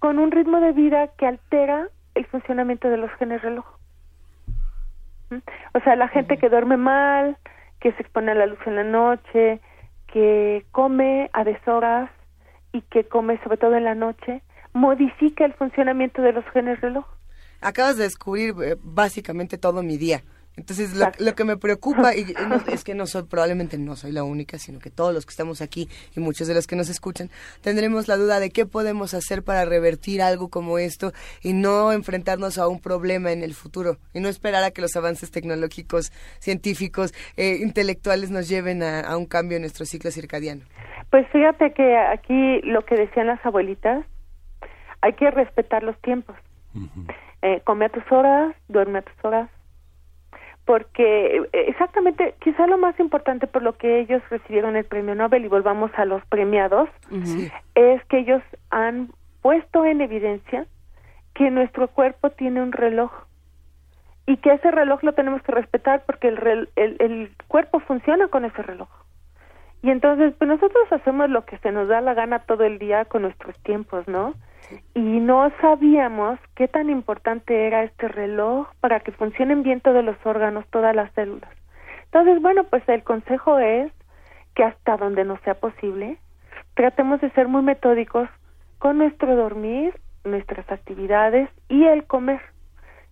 con 0.00 0.18
un 0.18 0.32
ritmo 0.32 0.60
de 0.60 0.72
vida 0.72 1.08
que 1.16 1.26
altera 1.26 1.88
el 2.14 2.26
funcionamiento 2.26 2.88
de 2.88 2.96
los 2.96 3.10
genes 3.12 3.42
reloj. 3.42 3.66
O 5.74 5.80
sea, 5.80 5.96
la 5.96 6.08
gente 6.08 6.38
que 6.38 6.48
duerme 6.48 6.76
mal, 6.76 7.36
que 7.80 7.92
se 7.92 8.02
expone 8.02 8.32
a 8.32 8.34
la 8.34 8.46
luz 8.46 8.58
en 8.66 8.76
la 8.76 8.84
noche, 8.84 9.60
que 10.06 10.64
come 10.72 11.28
a 11.32 11.44
deshoras 11.44 12.10
y 12.72 12.82
que 12.82 13.04
come 13.04 13.38
sobre 13.42 13.56
todo 13.56 13.76
en 13.76 13.84
la 13.84 13.94
noche, 13.94 14.42
modifica 14.74 15.46
el 15.46 15.54
funcionamiento 15.54 16.20
de 16.20 16.32
los 16.32 16.44
genes 16.52 16.80
reloj. 16.80 17.06
Acabas 17.60 17.96
de 17.96 18.04
descubrir 18.04 18.54
eh, 18.62 18.76
básicamente 18.82 19.56
todo 19.56 19.82
mi 19.82 19.96
día. 19.96 20.22
Entonces, 20.56 20.94
lo, 21.18 21.34
que 21.34 21.44
me 21.44 21.56
preocupa, 21.56 22.14
y 22.14 22.26
es 22.72 22.84
que 22.84 22.94
no 22.94 23.06
soy, 23.06 23.24
probablemente 23.24 23.76
no 23.76 23.96
soy 23.96 24.12
la 24.12 24.22
única, 24.22 24.58
sino 24.58 24.78
que 24.78 24.90
todos 24.90 25.12
los 25.12 25.26
que 25.26 25.30
estamos 25.30 25.60
aquí 25.60 25.88
y 26.14 26.20
muchos 26.20 26.46
de 26.46 26.54
los 26.54 26.66
que 26.66 26.76
nos 26.76 26.88
escuchan, 26.88 27.28
tendremos 27.60 28.06
la 28.06 28.16
duda 28.16 28.38
de 28.38 28.50
qué 28.50 28.64
podemos 28.64 29.14
hacer 29.14 29.42
para 29.42 29.64
revertir 29.64 30.22
algo 30.22 30.48
como 30.48 30.78
esto 30.78 31.12
y 31.42 31.54
no 31.54 31.92
enfrentarnos 31.92 32.58
a 32.58 32.68
un 32.68 32.80
problema 32.80 33.32
en 33.32 33.42
el 33.42 33.54
futuro 33.54 33.96
y 34.12 34.20
no 34.20 34.28
esperar 34.28 34.62
a 34.62 34.70
que 34.70 34.80
los 34.80 34.94
avances 34.94 35.32
tecnológicos, 35.32 36.12
científicos, 36.38 37.12
eh, 37.36 37.58
intelectuales 37.60 38.30
nos 38.30 38.48
lleven 38.48 38.82
a, 38.82 39.16
un 39.16 39.26
cambio 39.26 39.56
en 39.56 39.62
nuestro 39.62 39.86
ciclo 39.86 40.10
circadiano. 40.10 40.62
Pues 41.10 41.26
fíjate 41.32 41.72
que 41.72 41.96
aquí 41.96 42.60
lo 42.62 42.84
que 42.84 42.94
decían 42.96 43.26
las 43.26 43.44
abuelitas, 43.44 44.04
hay 45.04 45.12
que 45.12 45.30
respetar 45.30 45.82
los 45.82 45.98
tiempos. 46.00 46.34
Eh, 47.42 47.60
come 47.64 47.84
a 47.84 47.88
tus 47.90 48.10
horas, 48.10 48.56
duerme 48.68 49.00
a 49.00 49.02
tus 49.02 49.22
horas, 49.22 49.50
porque 50.64 51.36
eh, 51.36 51.64
exactamente, 51.68 52.34
quizá 52.40 52.66
lo 52.66 52.78
más 52.78 52.98
importante 52.98 53.46
por 53.46 53.62
lo 53.62 53.76
que 53.76 54.00
ellos 54.00 54.22
recibieron 54.30 54.76
el 54.76 54.86
premio 54.86 55.14
Nobel 55.14 55.44
y 55.44 55.48
volvamos 55.48 55.90
a 55.98 56.06
los 56.06 56.24
premiados, 56.24 56.88
es 57.74 58.02
que 58.06 58.18
ellos 58.20 58.42
han 58.70 59.10
puesto 59.42 59.84
en 59.84 60.00
evidencia 60.00 60.66
que 61.34 61.50
nuestro 61.50 61.88
cuerpo 61.88 62.30
tiene 62.30 62.62
un 62.62 62.72
reloj 62.72 63.12
y 64.26 64.38
que 64.38 64.54
ese 64.54 64.70
reloj 64.70 65.02
lo 65.02 65.12
tenemos 65.12 65.42
que 65.42 65.52
respetar 65.52 66.02
porque 66.06 66.28
el, 66.28 66.70
el, 66.76 66.96
el 66.98 67.30
cuerpo 67.46 67.80
funciona 67.80 68.28
con 68.28 68.46
ese 68.46 68.62
reloj. 68.62 68.88
Y 69.82 69.90
entonces, 69.90 70.32
pues 70.38 70.48
nosotros 70.48 70.90
hacemos 70.92 71.28
lo 71.28 71.44
que 71.44 71.58
se 71.58 71.72
nos 71.72 71.88
da 71.88 72.00
la 72.00 72.14
gana 72.14 72.38
todo 72.38 72.64
el 72.64 72.78
día 72.78 73.04
con 73.04 73.20
nuestros 73.20 73.54
tiempos, 73.64 74.08
¿no? 74.08 74.32
Y 74.94 75.00
no 75.00 75.50
sabíamos 75.60 76.38
qué 76.54 76.68
tan 76.68 76.90
importante 76.90 77.66
era 77.66 77.82
este 77.84 78.08
reloj 78.08 78.68
para 78.80 79.00
que 79.00 79.12
funcionen 79.12 79.62
bien 79.62 79.80
todos 79.80 80.04
los 80.04 80.16
órganos, 80.24 80.66
todas 80.70 80.94
las 80.94 81.12
células. 81.12 81.50
Entonces, 82.04 82.40
bueno, 82.40 82.64
pues 82.64 82.88
el 82.88 83.02
consejo 83.02 83.58
es 83.58 83.92
que 84.54 84.64
hasta 84.64 84.96
donde 84.96 85.24
no 85.24 85.38
sea 85.44 85.54
posible, 85.54 86.18
tratemos 86.74 87.20
de 87.20 87.30
ser 87.30 87.48
muy 87.48 87.62
metódicos 87.62 88.28
con 88.78 88.98
nuestro 88.98 89.34
dormir, 89.34 89.98
nuestras 90.24 90.70
actividades 90.70 91.50
y 91.68 91.84
el 91.84 92.04
comer, 92.04 92.40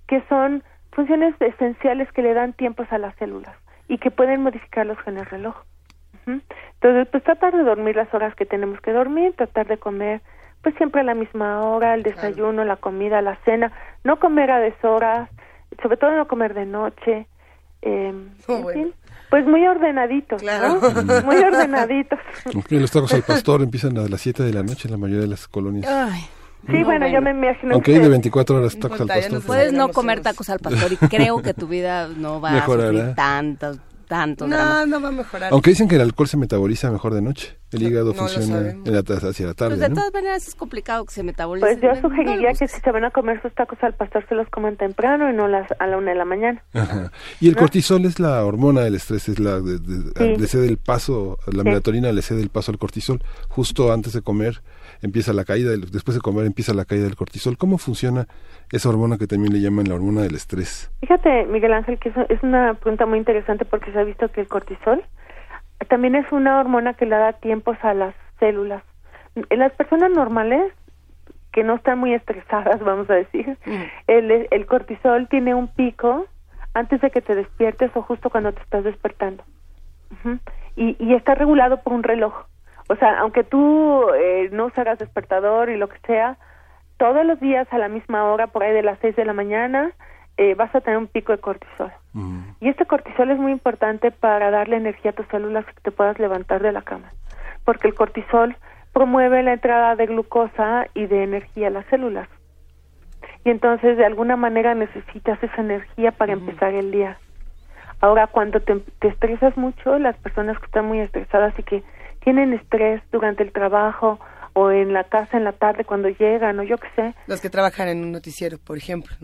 que 0.07 0.23
son 0.29 0.63
funciones 0.93 1.35
esenciales 1.41 2.11
que 2.13 2.23
le 2.23 2.35
dan 2.35 2.53
tiempos 2.53 2.87
a 2.93 2.99
las 2.99 3.15
células 3.17 3.57
y 3.89 3.99
que 3.99 4.11
pueden 4.11 4.43
modificarlos 4.43 4.99
en 5.07 5.19
el 5.19 5.27
reloj. 5.27 5.57
Entonces, 6.27 7.09
pues 7.11 7.25
tratar 7.25 7.53
de 7.57 7.65
dormir 7.65 7.97
las 7.97 8.13
horas 8.15 8.35
que 8.37 8.47
tenemos 8.47 8.81
que 8.81 8.93
dormir, 8.93 9.35
tratar 9.35 9.67
de 9.67 9.79
comer 9.79 10.21
pues 10.63 10.75
siempre 10.77 11.01
a 11.01 11.05
la 11.05 11.15
misma 11.15 11.61
hora, 11.63 11.95
el 11.95 12.03
desayuno, 12.03 12.65
la 12.65 12.77
comida, 12.77 13.21
la 13.21 13.37
cena, 13.45 13.73
no 14.05 14.19
comer 14.19 14.51
a 14.51 14.61
deshoras, 14.61 15.29
sobre 15.83 15.97
todo 15.97 16.13
no 16.13 16.29
comer 16.29 16.55
de 16.55 16.67
noche, 16.67 17.27
eh, 17.83 18.15
pues 19.31 19.47
muy 19.47 19.67
ordenaditos, 19.67 20.43
¿no? 20.43 21.23
muy 21.25 21.37
ordenaditos. 21.37 22.19
los 22.71 22.91
tacos 22.91 23.13
al 23.15 23.23
pastor 23.23 23.63
empiezan 23.63 23.99
a 23.99 24.09
las 24.09 24.21
7 24.21 24.43
de 24.43 24.53
la 24.53 24.63
noche 24.63 24.89
en 24.89 24.93
la 24.93 24.99
mayoría 24.99 25.23
de 25.23 25.29
las 25.29 25.49
colonias. 25.49 25.91
Sí, 26.71 26.85
bueno, 26.85 27.09
yo 27.09 27.21
me 27.21 27.33
imagino 27.33 27.75
Aunque 27.75 27.93
hay 27.93 27.99
de 27.99 28.09
24 28.09 28.57
horas 28.57 28.79
tacos 28.79 29.01
al 29.01 29.09
pastor. 29.09 29.43
puedes 29.43 29.73
no 29.73 29.89
comer 29.89 30.21
tacos 30.21 30.49
al 30.49 30.61
pastor 30.61 30.93
y 30.93 30.97
creo 30.97 31.43
que 31.43 31.55
tu 31.55 31.67
vida 31.67 32.07
no 32.07 32.41
va 32.41 32.57
a 32.57 32.65
sufrir 32.65 33.15
tanto 33.17 33.79
tanto. 34.13 34.47
No, 34.47 34.85
no 34.85 35.01
va 35.01 35.09
a 35.09 35.13
mejorar. 35.13 35.53
Aunque 35.55 35.71
dicen 35.71 35.89
que 35.89 35.95
el 35.95 36.03
alcohol 36.03 36.29
se 36.29 36.37
metaboliza 36.37 36.91
mejor 36.91 37.15
de 37.15 37.23
noche. 37.23 37.57
El 37.71 37.83
hígado 37.83 38.13
funciona 38.13 38.59
en 38.59 38.93
la, 38.93 39.01
hacia 39.01 39.47
la 39.47 39.55
tarde. 39.55 39.77
Pues 39.77 39.89
de 39.89 39.95
todas 39.95 40.13
maneras 40.13 40.47
es 40.47 40.55
complicado 40.55 41.07
que 41.07 41.15
se 41.15 41.23
metabolice. 41.23 41.67
Pues 41.67 41.81
yo 41.81 41.99
sugeriría 42.03 42.53
que 42.53 42.69
si 42.69 42.79
se 42.79 42.91
van 42.91 43.07
a 43.07 43.11
comer 43.11 43.41
sus 43.41 43.55
tacos 43.55 43.79
al 43.81 43.95
pastor 43.95 44.27
se 44.29 44.35
los 44.35 44.47
coman 44.51 44.77
temprano 44.77 45.31
y 45.31 45.35
no 45.35 45.49
las, 45.49 45.67
a 45.79 45.87
la 45.87 45.97
una 45.97 46.11
de 46.11 46.19
la 46.19 46.27
mañana. 46.27 46.63
Y 47.41 47.49
el 47.49 47.57
cortisol 47.57 48.05
es 48.05 48.21
la 48.21 48.45
hormona 48.45 48.83
del 48.83 48.97
estrés, 48.97 49.31
es 49.31 49.39
la 49.39 49.61
de, 49.61 50.37
le 50.37 50.47
cede 50.47 50.67
el 50.67 50.77
paso, 50.77 51.39
la 51.51 51.65
melatonina 51.65 52.13
le 52.13 52.21
cede 52.21 52.43
el 52.43 52.51
paso 52.51 52.71
al 52.71 52.79
cortisol 52.79 53.23
justo 53.49 53.95
antes 53.95 54.13
de 54.13 54.21
comer 54.21 54.61
empieza 55.03 55.33
la 55.33 55.45
caída, 55.45 55.73
después 55.73 56.15
de 56.15 56.21
comer 56.21 56.47
empieza 56.47 56.73
la 56.75 56.85
caída 56.85 57.05
del 57.05 57.17
cortisol. 57.17 57.59
¿Cómo 57.59 57.79
funciona 57.79 58.27
esa 58.71 58.89
hormona 58.89 59.19
que 59.19 59.27
también 59.27 59.53
le 59.53 59.61
llaman 59.61 59.89
la 59.89 59.95
hormona 59.95 60.23
del 60.23 60.35
estrés? 60.35 60.91
Fíjate, 61.01 61.47
Miguel 61.47 61.73
Ángel, 61.73 61.99
que 61.99 62.09
es 62.09 62.43
una 62.43 62.75
pregunta 62.75 63.07
muy 63.07 63.19
interesante 63.19 63.65
porque 63.65 63.93
se 63.93 63.99
ha 63.99 64.05
visto 64.05 64.31
que 64.31 64.41
el 64.41 64.49
cortisol 64.49 65.03
también 65.89 66.15
es 66.15 66.31
una 66.33 66.61
hormona 66.61 66.95
que 66.95 67.07
le 67.07 67.17
da 67.17 67.33
tiempos 67.35 67.77
a 67.83 67.95
las 67.95 68.15
células. 68.39 68.83
En 69.35 69.59
las 69.59 69.73
personas 69.73 70.11
normales, 70.11 70.73
que 71.53 71.65
no 71.65 71.75
están 71.77 71.99
muy 71.99 72.15
estresadas, 72.15 72.81
vamos 72.85 73.09
a 73.11 73.15
decir, 73.15 73.57
el, 74.07 74.49
el 74.51 74.67
cortisol 74.67 75.29
tiene 75.29 75.55
un 75.55 75.69
pico 75.69 76.27
antes 76.75 77.01
de 77.01 77.11
que 77.11 77.21
te 77.21 77.35
despiertes 77.35 77.91
o 77.95 78.03
justo 78.03 78.31
cuando 78.31 78.53
te 78.53 78.63
estás 78.63 78.85
despertando. 78.85 79.45
y, 80.77 80.97
y 80.99 81.15
está 81.15 81.35
regulado 81.35 81.83
por 81.83 81.93
un 81.93 82.03
reloj. 82.03 82.35
O 82.89 82.97
sea, 82.97 83.19
aunque 83.21 83.45
tú 83.45 84.07
eh, 84.15 84.49
no 84.53 84.67
usaras 84.67 84.99
despertador 84.99 85.71
y 85.71 85.77
lo 85.77 85.89
que 85.89 85.99
sea, 86.07 86.37
todos 86.97 87.25
los 87.25 87.41
días 87.41 87.67
a 87.73 87.79
la 87.79 87.89
misma 87.89 88.25
hora, 88.25 88.47
por 88.47 88.63
ahí 88.63 88.73
de 88.73 88.83
las 88.83 88.99
6 89.01 89.17
de 89.17 89.25
la 89.25 89.33
mañana, 89.33 89.93
eh, 90.37 90.55
vas 90.55 90.75
a 90.75 90.81
tener 90.81 90.99
un 90.99 91.09
pico 91.09 91.33
de 91.33 91.39
cortisol. 91.39 91.93
Y 92.61 92.69
este 92.69 92.85
cortisol 92.85 93.31
es 93.31 93.39
muy 93.39 93.53
importante 93.53 94.11
para 94.11 94.51
darle 94.51 94.77
energía 94.77 95.13
a 95.13 95.15
tus 95.15 95.27
células 95.29 95.65
que 95.67 95.81
te 95.83 95.91
puedas 95.91 96.19
levantar 96.19 96.63
de 96.63 96.73
la 96.73 96.83
cama, 96.83 97.11
porque 97.65 97.89
el 97.89 97.95
cortisol 97.95 98.57
promueve 98.93 99.43
la 99.43 99.55
entrada 99.55 99.97
de 99.97 100.07
glucosa 100.07 100.87
y 100.95 101.07
de 101.07 101.25
energía 101.25 101.69
a 101.69 101.71
las 101.71 101.87
células. 101.87 102.29
Y 103.45 103.51
entonces, 103.51 103.97
de 103.97 104.05
alguna 104.05 104.37
manera, 104.37 104.75
necesitas 104.75 105.43
esa 105.43 105.61
energía 105.61 106.13
para 106.13 106.35
empezar 106.35 106.75
el 106.75 106.93
día. 106.93 107.19
Ahora, 108.01 108.27
cuando 108.27 108.61
te, 108.61 108.77
te 109.01 109.09
estresas 109.09 109.57
mucho, 109.57 109.99
las 109.99 110.17
personas 110.19 110.59
que 110.59 110.67
están 110.67 110.85
muy 110.87 111.01
estresadas 111.01 111.59
y 111.59 111.63
que 111.63 111.83
tienen 112.25 112.53
estrés 112.53 113.03
durante 113.11 113.43
el 113.43 113.53
trabajo 113.53 114.19
o 114.55 114.71
en 114.71 114.93
la 114.93 115.05
casa 115.05 115.37
en 115.37 115.45
la 115.45 115.53
tarde 115.53 115.85
cuando 115.85 116.09
llegan 116.09 116.59
o 116.59 116.63
yo 116.63 116.77
qué 116.79 116.89
sé. 116.95 117.15
Los 117.27 117.41
que 117.41 117.51
trabajan 117.51 117.89
en 117.89 118.03
un 118.03 118.13
noticiero, 118.13 118.59
por 118.59 118.77
ejemplo. 118.77 119.15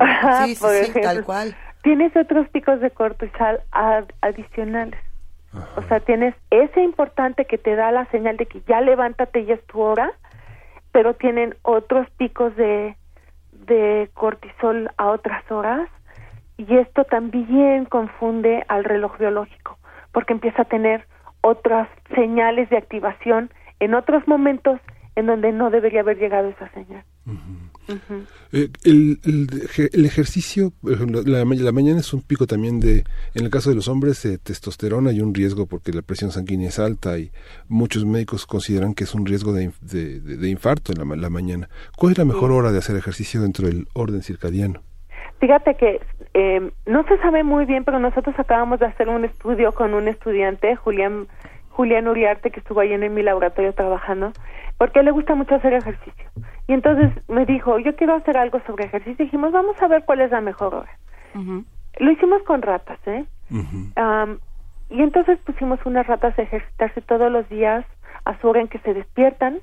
sí, 0.44 0.54
sí, 0.54 1.00
tal 1.00 1.24
cual. 1.24 1.54
Tienes 1.82 2.16
otros 2.16 2.48
picos 2.48 2.80
de 2.80 2.90
cortisol 2.90 3.60
adicionales. 4.20 5.00
O 5.76 5.82
sea, 5.88 6.00
tienes 6.00 6.34
ese 6.50 6.82
importante 6.82 7.46
que 7.46 7.56
te 7.56 7.74
da 7.74 7.90
la 7.90 8.04
señal 8.06 8.36
de 8.36 8.46
que 8.46 8.60
ya 8.68 8.80
levántate, 8.80 9.46
ya 9.46 9.54
es 9.54 9.64
tu 9.66 9.80
hora, 9.80 10.12
pero 10.92 11.14
tienen 11.14 11.54
otros 11.62 12.08
picos 12.18 12.54
de, 12.56 12.96
de 13.52 14.10
cortisol 14.12 14.90
a 14.98 15.06
otras 15.06 15.50
horas 15.50 15.88
y 16.58 16.76
esto 16.76 17.04
también 17.04 17.86
confunde 17.86 18.64
al 18.68 18.84
reloj 18.84 19.16
biológico 19.18 19.78
porque 20.12 20.32
empieza 20.32 20.62
a 20.62 20.64
tener 20.64 21.06
otras 21.40 21.88
señales 22.14 22.68
de 22.70 22.76
activación 22.76 23.50
en 23.80 23.94
otros 23.94 24.26
momentos 24.26 24.80
en 25.16 25.26
donde 25.26 25.52
no 25.52 25.70
debería 25.70 26.00
haber 26.00 26.18
llegado 26.18 26.48
esa 26.48 26.70
señal. 26.70 27.04
Eh, 28.52 28.68
el, 28.84 29.18
el, 29.24 30.04
ejercicio, 30.04 30.72
la, 30.82 31.44
la, 31.44 31.72
mañana 31.72 32.00
es 32.00 32.12
un 32.12 32.20
pico 32.22 32.46
también 32.46 32.80
de, 32.80 33.04
en 33.34 33.44
el 33.44 33.50
caso 33.50 33.70
de 33.70 33.76
los 33.76 33.88
hombres, 33.88 34.22
de 34.22 34.38
testosterona 34.38 35.10
y 35.10 35.20
un 35.20 35.34
riesgo 35.34 35.66
porque 35.66 35.92
la 35.92 36.02
presión 36.02 36.30
sanguínea 36.30 36.68
es 36.68 36.78
alta 36.78 37.18
y 37.18 37.32
muchos 37.66 38.04
médicos 38.04 38.46
consideran 38.46 38.94
que 38.94 39.04
es 39.04 39.14
un 39.14 39.26
riesgo 39.26 39.52
de, 39.52 39.72
de, 39.80 40.48
infarto 40.48 40.92
en 40.92 40.98
la, 40.98 41.16
la, 41.16 41.30
mañana. 41.30 41.68
¿Cuál 41.96 42.12
es 42.12 42.18
la 42.18 42.24
mejor 42.24 42.52
hora 42.52 42.70
de 42.70 42.78
hacer 42.78 42.96
ejercicio 42.96 43.42
dentro 43.42 43.66
del 43.66 43.88
orden 43.94 44.22
circadiano? 44.22 44.82
Fíjate 45.40 45.76
que 45.76 46.00
eh, 46.34 46.70
no 46.86 47.04
se 47.04 47.16
sabe 47.18 47.44
muy 47.44 47.64
bien, 47.64 47.84
pero 47.84 47.98
nosotros 47.98 48.34
acabamos 48.38 48.80
de 48.80 48.86
hacer 48.86 49.08
un 49.08 49.24
estudio 49.24 49.72
con 49.72 49.94
un 49.94 50.08
estudiante, 50.08 50.74
Julián, 50.76 51.28
Julián 51.70 52.08
Uriarte, 52.08 52.50
que 52.50 52.58
estuvo 52.60 52.80
ahí 52.80 52.92
en 52.92 53.14
mi 53.14 53.22
laboratorio 53.22 53.72
trabajando, 53.72 54.32
porque 54.78 55.02
le 55.02 55.12
gusta 55.12 55.36
mucho 55.36 55.54
hacer 55.54 55.74
ejercicio. 55.74 56.24
Y 56.66 56.72
entonces 56.72 57.12
me 57.28 57.46
dijo, 57.46 57.78
yo 57.78 57.94
quiero 57.94 58.14
hacer 58.14 58.36
algo 58.36 58.60
sobre 58.66 58.86
ejercicio. 58.86 59.22
Y 59.22 59.26
dijimos, 59.26 59.52
vamos 59.52 59.80
a 59.80 59.86
ver 59.86 60.04
cuál 60.04 60.20
es 60.20 60.30
la 60.32 60.40
mejor 60.40 60.74
hora. 60.74 60.98
Lo 61.98 62.10
hicimos 62.10 62.42
con 62.42 62.62
ratas, 62.62 62.98
¿eh? 63.06 63.24
y 64.90 65.02
entonces 65.02 65.38
pusimos 65.40 65.78
unas 65.86 66.06
ratas 66.06 66.36
a 66.36 66.42
ejercitarse 66.42 67.00
todos 67.02 67.30
los 67.30 67.48
días 67.48 67.84
a 68.24 68.38
su 68.40 68.48
hora 68.48 68.60
en 68.60 68.68
que 68.68 68.78
se 68.80 68.92
despiertan, 68.92 69.60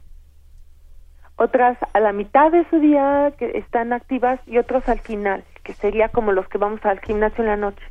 otras 1.35 1.77
a 1.93 1.99
la 1.99 2.13
mitad 2.13 2.51
de 2.51 2.65
su 2.69 2.79
día 2.79 3.33
que 3.37 3.57
están 3.57 3.91
activas 3.91 4.39
y 4.47 4.57
otros 4.57 4.87
al 4.87 4.99
final 4.99 5.43
que 5.65 5.73
sería 5.73 6.09
como 6.09 6.31
los 6.31 6.47
que 6.47 6.57
vamos 6.57 6.79
al 6.85 7.01
gimnasio 7.01 7.43
en 7.43 7.49
la 7.49 7.57
noche. 7.57 7.83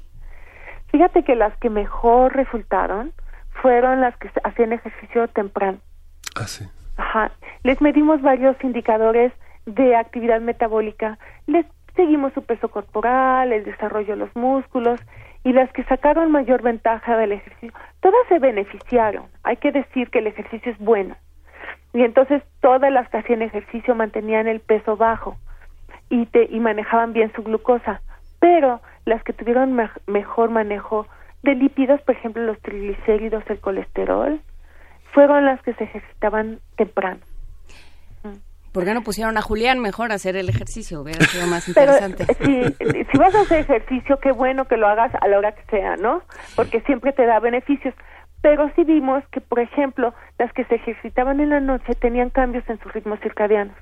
Fíjate 0.91 1.25
que 1.25 1.35
las 1.35 1.55
que 1.59 1.69
mejor 1.69 2.35
resultaron 2.35 3.13
fueron 3.61 4.01
las 4.01 4.17
que 4.17 4.31
hacían 4.45 4.73
ejercicio 4.73 5.29
temprano. 5.29 5.79
Ah, 6.37 6.47
sí. 6.47 6.67
Ajá. 6.97 7.33
Les 7.65 7.81
medimos 7.83 8.23
varios 8.23 8.57
indicadores 8.63 9.33
de 9.67 9.97
actividad 9.97 10.41
metabólica, 10.41 11.19
les 11.47 11.67
seguimos 11.97 12.33
su 12.33 12.43
peso 12.45 12.69
corporal, 12.69 13.53
el 13.53 13.65
desarrollo 13.65 14.15
de 14.15 14.17
los 14.17 14.37
músculos 14.37 15.01
y 15.43 15.53
las 15.53 15.71
que 15.73 15.85
sacaron 15.85 16.31
mayor 16.31 16.63
ventaja 16.63 17.17
del 17.17 17.33
ejercicio, 17.33 17.73
todas 18.01 18.27
se 18.29 18.39
beneficiaron. 18.39 19.27
Hay 19.43 19.57
que 19.57 19.73
decir 19.73 20.11
que 20.11 20.21
el 20.21 20.29
ejercicio 20.29 20.71
es 20.71 20.79
bueno. 20.79 21.17
Y 21.93 22.03
entonces 22.03 22.43
todas 22.61 22.93
las 22.93 23.09
que 23.09 23.19
hacían 23.19 23.43
ejercicio 23.43 23.95
mantenían 23.95 24.47
el 24.47 24.61
peso 24.61 24.97
bajo 24.97 25.37
y, 26.09 26.27
te, 26.27 26.45
y 26.51 26.61
manejaban 26.61 27.13
bien 27.13 27.33
su 27.35 27.43
glucosa. 27.43 28.01
Pero 28.41 28.81
las 29.05 29.23
que 29.25 29.33
tuvieron 29.33 29.79
mejor 30.07 30.51
manejo 30.51 31.07
de 31.43 31.55
lípidos, 31.55 32.01
por 32.03 32.15
ejemplo 32.15 32.43
los 32.43 32.61
triglicéridos, 32.61 33.45
el 33.49 33.61
colesterol, 33.61 34.41
fueron 35.13 35.45
las 35.45 35.63
que 35.63 35.75
se 35.75 35.85
ejercitaban 35.85 36.61
temprano. 36.77 37.21
¿Por 38.73 38.85
qué 38.85 38.93
no 38.93 39.03
pusieron 39.03 39.39
a 39.39 39.41
Julián 39.41 39.79
mejor 39.79 40.11
a 40.11 40.17
hacer 40.17 40.35
el 40.35 40.49
ejercicio? 40.49 41.03
Hubiera 41.03 41.25
sido 41.27 41.47
más 41.47 41.69
interesante. 41.69 42.25
si, 42.25 42.65
si 43.05 43.19
vas 43.19 43.33
a 43.33 43.43
hacer 43.43 43.61
ejercicio, 43.61 44.19
qué 44.21 44.33
bueno 44.33 44.65
que 44.65 44.77
lo 44.77 44.89
hagas 44.89 45.13
a 45.15 45.29
la 45.29 45.39
hora 45.39 45.53
que 45.53 45.63
sea, 45.71 45.95
¿no? 45.97 46.23
Porque 46.57 46.81
siempre 46.81 47.13
te 47.13 47.25
da 47.25 47.39
beneficios. 47.39 47.95
Pero 48.43 48.69
sí 48.75 48.83
vimos 48.83 49.23
que, 49.31 49.41
por 49.41 49.61
ejemplo, 49.61 50.13
las 50.39 50.53
que 50.55 50.65
se 50.65 50.75
ejercitaban 50.75 51.39
en 51.39 51.51
la 51.51 51.61
noche 51.61 51.95
tenían 51.95 52.31
cambios 52.31 52.69
en 52.69 52.81
sus 52.81 52.93
ritmos 52.93 53.21
circadianos. 53.21 53.77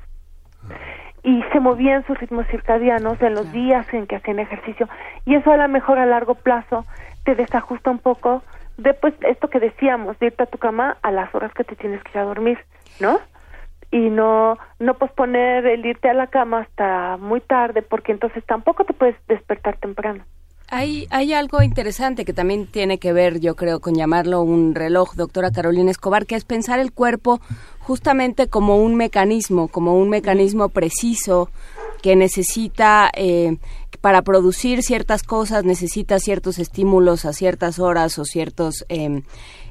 Y 1.23 1.43
se 1.53 1.61
movían 1.61 2.05
sus 2.07 2.19
ritmos 2.19 2.47
circadianos 2.49 3.21
en 3.23 3.35
los 3.35 3.51
días 3.53 3.87
en 3.93 4.07
que 4.07 4.17
hacían 4.17 4.41
ejercicio. 4.41 4.89
Y 5.25 5.37
eso 5.37 5.53
a 5.53 5.57
lo 5.57 5.69
mejor 5.69 5.99
a 5.99 6.07
largo 6.07 6.35
plazo 6.35 6.85
te 7.25 7.35
desajusta 7.35 7.91
un 7.91 7.99
poco 7.99 8.43
de 8.77 8.95
pues, 8.95 9.15
esto 9.21 9.49
que 9.49 9.61
decíamos, 9.61 10.19
de 10.19 10.27
irte 10.27 10.43
a 10.43 10.47
tu 10.47 10.59
cama 10.59 10.97
a 11.03 11.11
las 11.13 11.33
horas 11.35 11.53
que 11.55 11.65
te 11.65 11.77
tienes 11.77 12.03
que 12.03 12.11
ir 12.11 12.19
a 12.19 12.25
dormir, 12.25 12.59
¿no? 12.99 13.21
y 13.93 14.09
no 14.09 14.59
no 14.81 14.95
posponer 14.95 15.67
el 15.67 15.87
irte 15.87 16.09
a 16.09 16.15
la 16.15 16.27
cama 16.27 16.61
hasta 16.61 17.19
muy 17.19 17.41
tarde 17.41 17.83
porque 17.83 18.11
entonces 18.11 18.43
tampoco 18.47 18.85
te 18.85 18.95
puedes 18.95 19.15
despertar 19.29 19.77
temprano. 19.77 20.25
Hay, 20.75 21.07
hay 21.11 21.35
algo 21.35 21.61
interesante 21.63 22.25
que 22.25 22.33
también 22.33 22.67
tiene 22.67 22.97
que 22.97 23.13
ver, 23.13 23.41
yo 23.41 23.57
creo, 23.57 23.81
con 23.81 23.95
llamarlo 23.95 24.41
un 24.41 24.75
reloj, 24.75 25.15
doctora 25.17 25.51
Carolina 25.51 25.91
Escobar, 25.91 26.25
que 26.25 26.35
es 26.35 26.47
pensar 26.47 26.81
el 26.81 26.93
cuerpo 26.93 27.43
justamente 27.81 28.49
como 28.49 28.79
un 28.79 28.95
mecanismo, 28.95 29.69
como 29.69 29.99
un 29.99 30.09
mecanismo 30.09 30.71
preciso 30.71 31.51
que 32.01 32.17
necesita, 32.17 33.11
eh, 33.15 33.59
para 34.01 34.23
producir 34.23 34.83
ciertas 34.83 35.23
cosas, 35.25 35.63
necesita 35.65 36.19
ciertos 36.19 36.59
estímulos 36.59 37.27
a 37.27 37.35
ciertas 37.35 37.79
horas 37.79 38.19
o 38.19 38.25
ciertos 38.25 38.87
eh, 38.89 39.21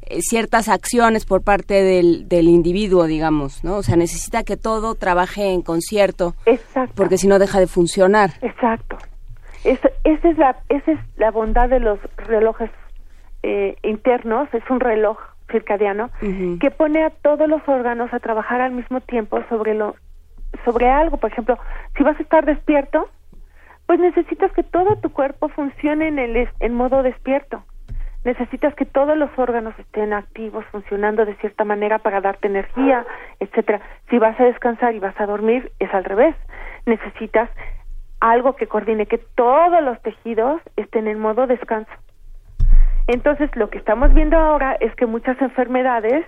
eh, 0.04 0.20
ciertas 0.22 0.70
acciones 0.70 1.26
por 1.26 1.42
parte 1.42 1.82
del, 1.82 2.30
del 2.30 2.48
individuo, 2.48 3.08
digamos, 3.08 3.64
¿no? 3.64 3.78
O 3.78 3.84
sea, 3.84 3.96
necesita 3.96 4.44
que 4.44 4.56
todo 4.56 4.94
trabaje 4.94 5.52
en 5.52 5.64
concierto. 5.64 6.36
Exacto. 6.46 6.94
Porque 6.96 7.18
si 7.18 7.28
no 7.28 7.40
deja 7.40 7.60
de 7.60 7.66
funcionar. 7.66 8.34
Exacto. 8.44 8.98
Esa, 9.64 9.90
es 10.04 10.38
la, 10.38 10.58
esa 10.70 10.92
es 10.92 11.00
la 11.18 11.32
bondad 11.32 11.70
de 11.70 11.80
los 11.80 12.00
relojes 12.18 12.70
eh, 13.44 13.76
internos, 13.84 14.48
es 14.54 14.64
un 14.70 14.80
reloj 14.80 15.18
circadiano 15.52 16.10
que 16.62 16.72
pone 16.72 17.04
a 17.04 17.10
todos 17.10 17.50
los 17.50 17.62
órganos 17.68 18.14
a 18.14 18.20
trabajar 18.20 18.62
al 18.62 18.72
mismo 18.72 19.02
tiempo 19.02 19.42
sobre 19.50 19.74
lo 19.74 19.96
sobre 20.66 20.90
algo, 20.90 21.18
por 21.18 21.32
ejemplo, 21.32 21.58
si 21.98 22.04
vas 22.04 22.18
a 22.20 22.24
estar 22.24 22.46
despierto, 22.46 23.10
pues 23.86 24.00
necesitas 24.00 24.52
que 24.52 24.64
todo 24.64 24.98
tu 24.98 25.12
cuerpo 25.12 25.50
funcione 25.50 26.08
en 26.08 26.20
el 26.20 26.50
en 26.60 26.74
modo 26.74 27.04
despierto 27.04 27.64
necesitas 28.24 28.74
que 28.76 28.86
todos 28.86 29.18
los 29.18 29.30
órganos 29.38 29.78
estén 29.80 30.14
activos, 30.14 30.66
funcionando 30.72 31.26
de 31.26 31.36
cierta 31.36 31.64
manera 31.64 32.00
para 32.00 32.22
darte 32.22 32.48
energía, 32.48 33.06
etcétera. 33.40 33.82
Si 34.10 34.18
vas 34.20 34.40
a 34.40 34.44
descansar 34.44 34.94
y 34.94 35.00
vas 35.00 35.20
a 35.20 35.26
dormir, 35.26 35.72
es 35.80 35.94
al 35.94 36.04
revés. 36.04 36.36
Necesitas 36.86 37.50
algo 38.22 38.56
que 38.56 38.68
coordine 38.68 39.08
que 39.08 39.18
todos 39.18 39.84
los 39.84 40.02
tejidos 40.02 40.62
estén 40.78 41.08
en 41.08 41.20
modo 41.20 41.48
descanso. 41.48 41.92
Entonces, 43.08 43.54
lo 43.56 43.70
que 43.70 43.80
estamos 43.80 44.14
viendo 44.14 44.38
ahora 44.38 44.78
es 44.80 44.96
que 44.96 45.06
muchas 45.06 45.42
enfermedades 45.42 46.26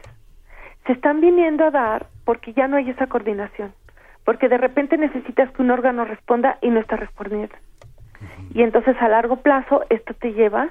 se 0.86 0.94
están 0.94 1.22
viniendo 1.22 1.66
a 1.66 1.72
dar 1.72 2.08
porque 2.26 2.52
ya 2.54 2.68
no 2.68 2.78
hay 2.78 2.90
esa 2.90 3.08
coordinación, 3.08 3.74
porque 4.26 4.50
de 4.50 4.58
repente 4.58 4.98
necesitas 4.98 5.50
que 5.52 5.62
un 5.62 5.72
órgano 5.72 6.04
responda 6.04 6.58
y 6.62 6.70
no 6.70 6.80
está 6.80 6.98
respondiendo. 6.98 7.56
Y 8.54 8.64
entonces 8.64 8.96
a 9.00 9.08
largo 9.08 9.38
plazo 9.38 9.84
esto 9.90 10.14
te 10.16 10.34
lleva 10.34 10.70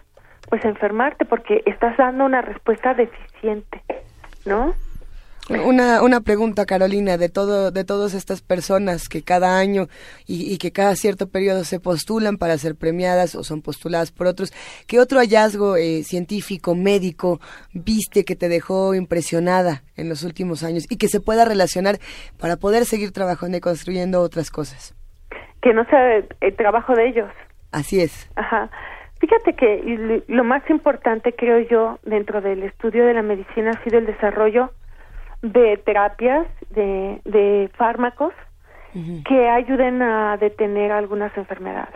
pues 0.50 0.64
enfermarte 0.64 1.24
porque 1.24 1.62
estás 1.66 1.96
dando 1.96 2.24
una 2.24 2.42
respuesta 2.42 2.94
deficiente, 2.94 3.80
¿no? 4.44 4.74
Una, 5.50 6.02
una 6.02 6.20
pregunta, 6.20 6.66
Carolina, 6.66 7.16
de 7.16 7.28
todo, 7.28 7.72
de 7.72 7.84
todas 7.84 8.14
estas 8.14 8.42
personas 8.42 9.08
que 9.08 9.22
cada 9.22 9.58
año 9.58 9.88
y, 10.24 10.56
que 10.58 10.70
cada 10.70 10.94
cierto 10.94 11.28
periodo 11.28 11.64
se 11.64 11.80
postulan 11.80 12.36
para 12.36 12.56
ser 12.58 12.76
premiadas 12.76 13.34
o 13.34 13.42
son 13.42 13.60
postuladas 13.60 14.12
por 14.12 14.28
otros, 14.28 14.52
¿qué 14.86 15.00
otro 15.00 15.18
hallazgo 15.18 15.76
eh, 15.76 16.04
científico, 16.04 16.76
médico, 16.76 17.40
viste 17.74 18.24
que 18.24 18.36
te 18.36 18.48
dejó 18.48 18.94
impresionada 18.94 19.82
en 19.96 20.08
los 20.08 20.22
últimos 20.22 20.62
años 20.62 20.84
y 20.88 20.96
que 20.96 21.08
se 21.08 21.20
pueda 21.20 21.44
relacionar 21.44 21.96
para 22.38 22.56
poder 22.56 22.84
seguir 22.84 23.10
trabajando 23.10 23.56
y 23.56 23.60
construyendo 23.60 24.20
otras 24.20 24.50
cosas? 24.50 24.94
Que 25.60 25.74
no 25.74 25.84
sea 25.86 26.22
el 26.40 26.56
trabajo 26.56 26.94
de 26.94 27.08
ellos. 27.08 27.30
Así 27.72 28.00
es. 28.00 28.30
Ajá. 28.36 28.70
Fíjate 29.18 29.54
que 29.54 30.22
lo 30.28 30.44
más 30.44 30.68
importante, 30.70 31.32
creo 31.32 31.60
yo, 31.68 31.98
dentro 32.04 32.40
del 32.40 32.62
estudio 32.62 33.06
de 33.06 33.14
la 33.14 33.22
medicina 33.22 33.72
ha 33.72 33.84
sido 33.84 33.98
el 33.98 34.06
desarrollo 34.06 34.70
de 35.42 35.76
terapias, 35.78 36.46
de, 36.70 37.20
de 37.24 37.70
fármacos 37.76 38.32
que 39.26 39.48
ayuden 39.48 40.02
a 40.02 40.36
detener 40.36 40.92
algunas 40.92 41.34
enfermedades, 41.38 41.94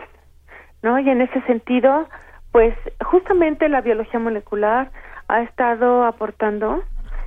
¿no? 0.81 0.97
Y 0.97 1.07
en 1.07 1.21
ese 1.21 1.41
sentido, 1.41 2.09
pues 2.51 2.73
justamente 3.05 3.69
la 3.69 3.81
biología 3.81 4.19
molecular 4.19 4.89
ha 5.27 5.43
estado 5.43 6.05
aportando 6.05 6.83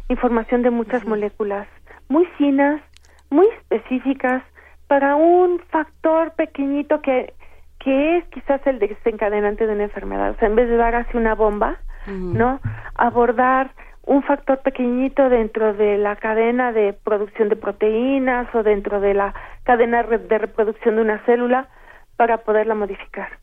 información 0.09 0.63
de 0.63 0.71
muchas 0.71 1.07
moléculas 1.07 1.69
muy 2.09 2.27
finas, 2.37 2.83
muy 3.31 3.47
específicas 3.59 4.43
para 4.89 5.15
un 5.15 5.61
factor 5.71 6.33
pequeñito 6.33 7.01
que 7.01 7.33
que 7.81 8.19
es 8.19 8.25
quizás 8.29 8.61
el 8.67 8.79
desencadenante 8.79 9.67
de 9.67 9.73
una 9.73 9.85
enfermedad. 9.85 10.31
O 10.31 10.35
sea, 10.37 10.49
en 10.49 10.55
vez 10.55 10.69
de 10.69 10.77
dar 10.77 10.95
así 10.95 11.17
una 11.17 11.35
bomba, 11.35 11.79
¿no? 12.07 12.61
Abordar 12.95 13.73
un 14.11 14.25
factor 14.25 14.59
pequeñito 14.59 15.29
dentro 15.29 15.73
de 15.73 15.97
la 15.97 16.17
cadena 16.17 16.73
de 16.73 16.93
producción 16.93 17.49
de 17.49 17.55
proteínas 17.55 18.53
o 18.57 18.65
dentro 18.65 19.01
de 19.01 19.15
la 19.15 19.33
cadena 19.63 20.03
de 20.03 20.37
reproducción 20.37 20.97
de 20.97 21.03
una 21.03 21.25
célula 21.27 21.69
para 22.17 22.39
poderla 22.39 22.75
modificar. 22.75 23.39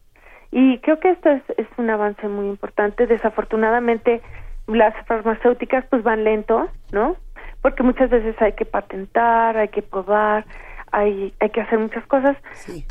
Y 0.52 0.80
creo 0.80 1.00
que 1.00 1.12
esto 1.12 1.30
es, 1.30 1.42
es 1.56 1.68
un 1.78 1.90
avance 1.90 2.28
muy 2.28 2.48
importante. 2.48 3.08
Desafortunadamente, 3.08 4.22
las 4.68 4.94
farmacéuticas 5.06 5.86
pues 5.90 6.04
van 6.04 6.26
lento, 6.26 6.68
¿no? 6.92 7.16
Porque 7.62 7.84
muchas 7.84 8.10
veces 8.10 8.36
hay 8.42 8.52
que 8.52 8.66
patentar, 8.66 9.56
hay 9.56 9.70
que 9.70 9.82
probar, 9.82 10.44
hay, 10.92 11.34
hay 11.40 11.50
que 11.50 11.62
hacer 11.62 11.80
muchas 11.80 12.06
cosas, 12.08 12.36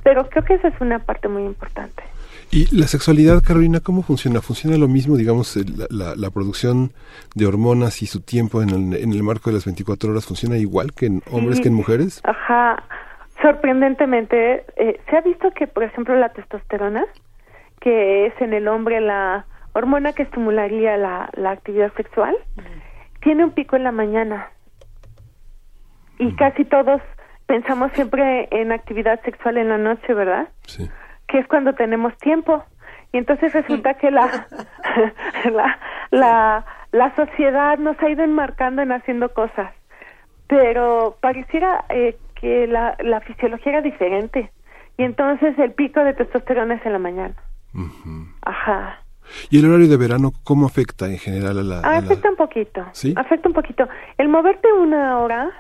pero 0.03 0.31
creo 0.31 0.45
que 0.45 0.55
esa 0.55 0.69
es 0.69 0.81
una 0.81 1.01
parte 1.01 1.29
muy 1.29 1.45
importante. 1.45 2.03
¿Y 2.51 2.75
la 2.75 2.87
sexualidad, 2.87 3.43
Carolina, 3.43 3.81
cómo 3.81 4.03
funciona? 4.03 4.41
¿Funciona 4.41 4.77
lo 4.77 4.89
mismo, 4.89 5.17
digamos, 5.17 5.57
la, 5.91 6.15
la, 6.17 6.31
producción 6.31 6.93
de 7.35 7.47
hormonas 7.47 8.03
y 8.03 8.07
su 8.07 8.21
tiempo 8.21 8.63
en 8.63 8.71
el, 8.71 8.95
en 9.03 9.13
el, 9.13 9.23
marco 9.23 9.51
de 9.51 9.55
las 9.55 9.65
24 9.65 10.11
horas 10.11 10.27
funciona 10.27 10.57
igual 10.57 10.93
que 10.93 11.07
en 11.07 11.23
hombres 11.31 11.61
que 11.61 11.69
en 11.69 11.75
mujeres? 11.75 12.21
Ajá, 12.25 12.83
sorprendentemente, 13.43 14.65
eh, 14.77 15.01
se 15.11 15.17
ha 15.17 15.21
visto 15.23 15.51
que, 15.51 15.67
por 15.67 15.83
ejemplo, 15.83 16.17
la 16.17 16.31
testosterona, 16.31 17.05
que 17.81 18.27
es 18.27 18.41
en 18.41 18.55
el 18.55 18.69
hombre 18.69 19.01
la 19.01 19.47
hormona 19.73 20.13
que 20.13 20.23
estimularía 20.23 20.97
la, 20.97 21.29
la 21.35 21.51
actividad 21.51 21.93
sexual, 21.95 22.35
tiene 23.23 23.45
un 23.45 23.51
pico 23.51 23.77
en 23.77 23.85
la 23.85 23.93
mañana. 23.93 24.51
Y 26.19 26.35
casi 26.37 26.65
todos 26.65 27.03
pensamos 27.47 27.93
siempre 27.93 28.49
en 28.51 28.73
actividad 28.73 29.21
sexual 29.23 29.59
en 29.59 29.69
la 29.69 29.79
noche, 29.79 30.15
¿verdad? 30.15 30.49
Sí. 30.67 30.89
Que 31.29 31.39
es 31.39 31.47
cuando 31.49 31.75
tenemos 31.75 32.17
tiempo. 32.19 32.65
Y 33.13 33.19
entonces 33.19 33.53
resulta 33.53 33.95
que 33.95 34.11
la, 34.11 34.27
la, 35.53 35.79
la, 36.11 36.67
la 36.93 37.15
sociedad 37.17 37.79
nos 37.79 38.01
ha 38.01 38.11
ido 38.11 38.25
enmarcando 38.25 38.83
en 38.83 38.93
haciendo 38.93 39.33
cosas. 39.33 39.73
Pero 40.49 41.17
pareciera 41.21 41.85
eh, 41.89 42.17
que 42.41 42.67
la, 42.67 42.97
la 43.01 43.21
fisiología 43.21 43.73
era 43.73 43.83
diferente. 43.83 44.51
Y 44.99 45.03
entonces 45.03 45.59
el 45.59 45.73
pico 45.73 46.01
de 46.01 46.15
testosterona 46.15 46.75
es 46.75 46.87
en 46.87 46.93
la 46.93 46.99
mañana. 46.99 47.35
Ajá. 48.43 49.03
¿Y 49.51 49.59
el 49.59 49.67
horario 49.67 49.89
de 49.89 49.97
verano 49.97 50.33
cómo 50.45 50.67
afecta 50.67 51.07
en 51.07 51.19
general 51.19 51.59
a 51.59 51.63
la...? 51.63 51.81
Ah, 51.85 51.99
afecta 51.99 52.31
un 52.31 52.37
poquito. 52.37 52.87
¿Sí? 52.93 53.13
Afecta 53.17 53.49
un 53.49 53.55
poquito. 53.55 53.89
El 54.19 54.29
moverte 54.29 54.73
una 54.73 55.19
hora 55.19 55.51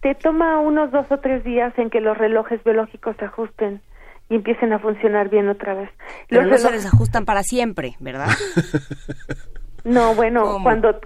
te 0.00 0.14
toma 0.14 0.58
unos 0.58 0.90
dos 0.90 1.06
o 1.10 1.18
tres 1.18 1.44
días 1.44 1.72
en 1.78 1.90
que 1.90 2.00
los 2.00 2.16
relojes 2.16 2.62
biológicos 2.64 3.16
se 3.18 3.26
ajusten 3.26 3.80
y 4.28 4.36
empiecen 4.36 4.72
a 4.72 4.78
funcionar 4.78 5.28
bien 5.28 5.48
otra 5.48 5.74
vez. 5.74 5.90
Pero 6.28 6.46
no 6.46 6.58
se 6.58 6.70
desajustan 6.70 7.24
para 7.24 7.42
siempre, 7.42 7.96
¿verdad? 8.00 8.28
No, 9.84 10.14
bueno, 10.14 10.58
cuando 10.62 11.00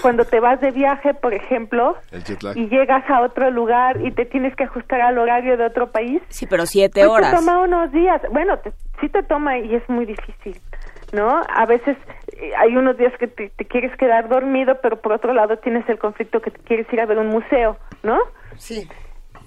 cuando 0.00 0.24
te 0.24 0.40
vas 0.40 0.58
de 0.60 0.70
viaje, 0.70 1.12
por 1.12 1.34
ejemplo, 1.34 1.96
y 2.54 2.68
llegas 2.68 3.04
a 3.10 3.20
otro 3.20 3.50
lugar 3.50 4.00
y 4.00 4.10
te 4.12 4.24
tienes 4.24 4.54
que 4.56 4.64
ajustar 4.64 5.02
al 5.02 5.18
horario 5.18 5.58
de 5.58 5.66
otro 5.66 5.90
país. 5.90 6.22
Sí, 6.28 6.46
pero 6.46 6.64
siete 6.64 7.00
pues 7.00 7.10
horas. 7.10 7.30
Te 7.32 7.36
toma 7.36 7.60
unos 7.60 7.92
días. 7.92 8.22
Bueno, 8.30 8.58
sí 9.00 9.08
te 9.10 9.22
toma 9.24 9.58
y 9.58 9.74
es 9.74 9.86
muy 9.88 10.06
difícil. 10.06 10.58
¿no? 11.12 11.42
A 11.54 11.66
veces 11.66 11.96
eh, 12.38 12.52
hay 12.58 12.76
unos 12.76 12.96
días 12.96 13.12
que 13.18 13.28
te, 13.28 13.50
quieres 13.66 13.94
quedar 13.96 14.28
dormido, 14.28 14.78
pero 14.82 15.00
por 15.00 15.12
otro 15.12 15.32
lado 15.32 15.58
tienes 15.58 15.86
el 15.88 15.98
conflicto 15.98 16.40
que 16.40 16.50
te 16.50 16.58
quieres 16.60 16.90
ir 16.92 17.00
a 17.00 17.06
ver 17.06 17.18
un 17.18 17.28
museo, 17.28 17.76
¿no? 18.02 18.18
Sí. 18.56 18.88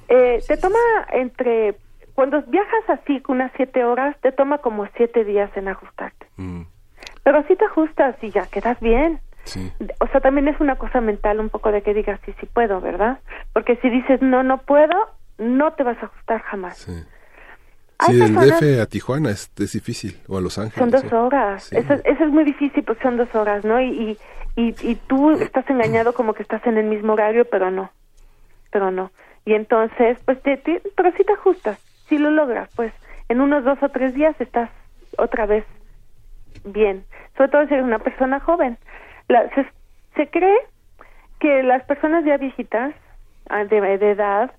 Eh, 0.08 0.40
te 0.48 0.58
toma 0.58 0.80
entre, 1.12 1.76
cuando 2.16 2.42
viajas 2.44 2.90
así 2.90 3.22
unas 3.28 3.52
siete 3.56 3.84
horas, 3.84 4.16
te 4.22 4.32
toma 4.32 4.60
como 4.60 4.88
siete 4.96 5.26
días 5.26 5.52
en 5.56 5.68
ajustarte. 5.68 6.26
Mm. 6.38 6.62
Pero 7.24 7.44
si 7.48 7.56
te 7.56 7.66
ajustas 7.66 8.16
y 8.22 8.32
ya 8.32 8.46
quedas 8.48 8.80
bien. 8.80 9.20
Sí. 9.44 9.72
O 10.00 10.08
sea, 10.08 10.22
también 10.22 10.48
es 10.48 10.60
una 10.60 10.78
cosa 10.78 11.02
mental 11.02 11.40
un 11.40 11.50
poco 11.50 11.72
de 11.72 11.84
que 11.84 11.94
digas 11.94 12.20
sí, 12.26 12.34
sí 12.40 12.48
puedo, 12.48 12.82
¿verdad? 12.82 13.20
Porque 13.54 13.76
si 13.78 13.90
dices 13.90 14.22
no, 14.22 14.42
no 14.42 14.60
puedo, 14.60 14.96
no 15.38 15.74
te 15.74 15.84
vas 15.84 15.98
a 16.02 16.06
ajustar 16.06 16.42
jamás. 16.42 16.78
Sí. 16.78 17.04
Sí, 18.00 18.18
del 18.18 18.36
DF 18.36 18.82
a 18.82 18.86
Tijuana 18.88 19.30
es, 19.32 19.54
difícil, 19.56 20.20
o 20.28 20.38
a 20.38 20.42
Los 20.42 20.58
Ángeles. 20.58 20.80
Son 20.80 20.92
dos 20.92 21.14
horas. 21.14 21.72
Eso, 21.72 21.94
es 21.94 22.20
muy 22.30 22.44
difícil, 22.44 22.84
pues 22.84 22.98
son 23.02 23.18
dos 23.18 23.34
horas, 23.34 23.64
¿no? 23.64 23.80
Y, 23.80 24.18
y, 24.56 24.76
y, 24.82 24.96
tú 25.08 25.32
estás 25.32 25.70
engañado 25.70 26.14
como 26.14 26.34
que 26.34 26.44
estás 26.44 26.66
en 26.68 26.78
el 26.78 26.86
mismo 26.86 27.14
horario, 27.14 27.46
pero 27.46 27.72
no. 27.72 27.92
Pero 28.70 28.92
no. 28.92 29.12
Y 29.46 29.54
entonces, 29.54 30.18
pues, 30.26 30.42
te, 30.42 30.58
pero 30.96 31.12
si 31.16 31.24
te 31.24 31.34
ajustas, 31.34 31.80
si 32.08 32.18
lo 32.18 32.32
logras, 32.32 32.70
pues, 32.76 32.94
en 33.30 33.42
unos 33.42 33.64
dos 33.64 33.82
o 33.82 33.90
tres 33.90 34.14
días 34.14 34.36
estás 34.40 34.70
otra 35.18 35.46
vez 35.46 35.66
bien. 36.64 37.04
Sobre 37.38 37.50
todo 37.50 37.68
si 37.68 37.74
eres 37.74 37.86
una 37.86 38.00
persona 38.00 38.40
joven. 38.40 38.78
La, 39.28 39.50
se, 39.56 39.66
se 40.16 40.30
cree 40.30 40.58
que 41.40 41.64
las 41.64 41.84
personas 41.84 42.24
ya 42.26 42.38
viejitas, 42.38 42.94
ah, 43.50 43.64
de, 43.64 43.98
de 43.98 44.12
edad, 44.12 44.52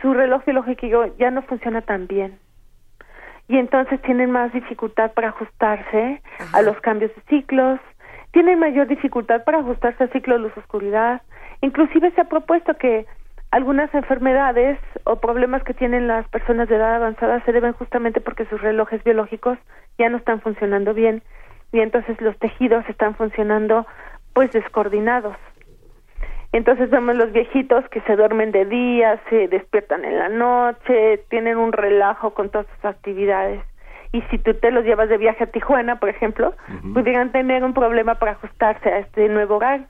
su 0.00 0.14
reloj 0.14 0.44
biológico 0.44 1.06
ya 1.18 1.30
no 1.30 1.42
funciona 1.42 1.82
tan 1.82 2.06
bien 2.06 2.38
y 3.50 3.58
entonces 3.58 4.00
tienen 4.02 4.30
más 4.30 4.52
dificultad 4.52 5.10
para 5.12 5.30
ajustarse 5.30 6.22
a 6.52 6.62
los 6.62 6.80
cambios 6.82 7.12
de 7.16 7.22
ciclos, 7.22 7.80
tienen 8.30 8.60
mayor 8.60 8.86
dificultad 8.86 9.42
para 9.42 9.58
ajustarse 9.58 10.04
al 10.04 10.12
ciclo 10.12 10.34
de 10.34 10.42
luz-oscuridad. 10.42 11.22
Inclusive 11.60 12.12
se 12.12 12.20
ha 12.20 12.28
propuesto 12.28 12.74
que 12.74 13.06
algunas 13.50 13.92
enfermedades 13.94 14.78
o 15.04 15.16
problemas 15.16 15.62
que 15.64 15.74
tienen 15.74 16.06
las 16.06 16.28
personas 16.28 16.68
de 16.68 16.76
edad 16.76 16.94
avanzada 16.94 17.44
se 17.44 17.52
deben 17.52 17.72
justamente 17.72 18.20
porque 18.20 18.46
sus 18.46 18.60
relojes 18.60 19.02
biológicos 19.02 19.58
ya 19.98 20.08
no 20.08 20.18
están 20.18 20.40
funcionando 20.40 20.94
bien 20.94 21.22
y 21.72 21.80
entonces 21.80 22.20
los 22.20 22.36
tejidos 22.38 22.88
están 22.88 23.14
funcionando 23.14 23.86
pues 24.32 24.52
descoordinados. 24.52 25.36
Entonces 26.52 26.90
vemos 26.90 27.14
los 27.14 27.32
viejitos 27.32 27.88
que 27.90 28.00
se 28.02 28.16
duermen 28.16 28.50
de 28.50 28.64
día, 28.64 29.20
se 29.30 29.46
despiertan 29.48 30.04
en 30.04 30.18
la 30.18 30.28
noche, 30.28 31.18
tienen 31.28 31.58
un 31.58 31.72
relajo 31.72 32.34
con 32.34 32.50
todas 32.50 32.66
sus 32.74 32.84
actividades. 32.84 33.62
Y 34.12 34.22
si 34.22 34.38
tú 34.38 34.54
te 34.54 34.72
los 34.72 34.84
llevas 34.84 35.08
de 35.08 35.18
viaje 35.18 35.44
a 35.44 35.46
Tijuana, 35.46 36.00
por 36.00 36.08
ejemplo, 36.08 36.54
pudieran 36.92 37.30
tener 37.30 37.62
un 37.62 37.74
problema 37.74 38.16
para 38.16 38.32
ajustarse 38.32 38.88
a 38.88 38.98
este 38.98 39.28
nuevo 39.28 39.56
hogar. 39.56 39.86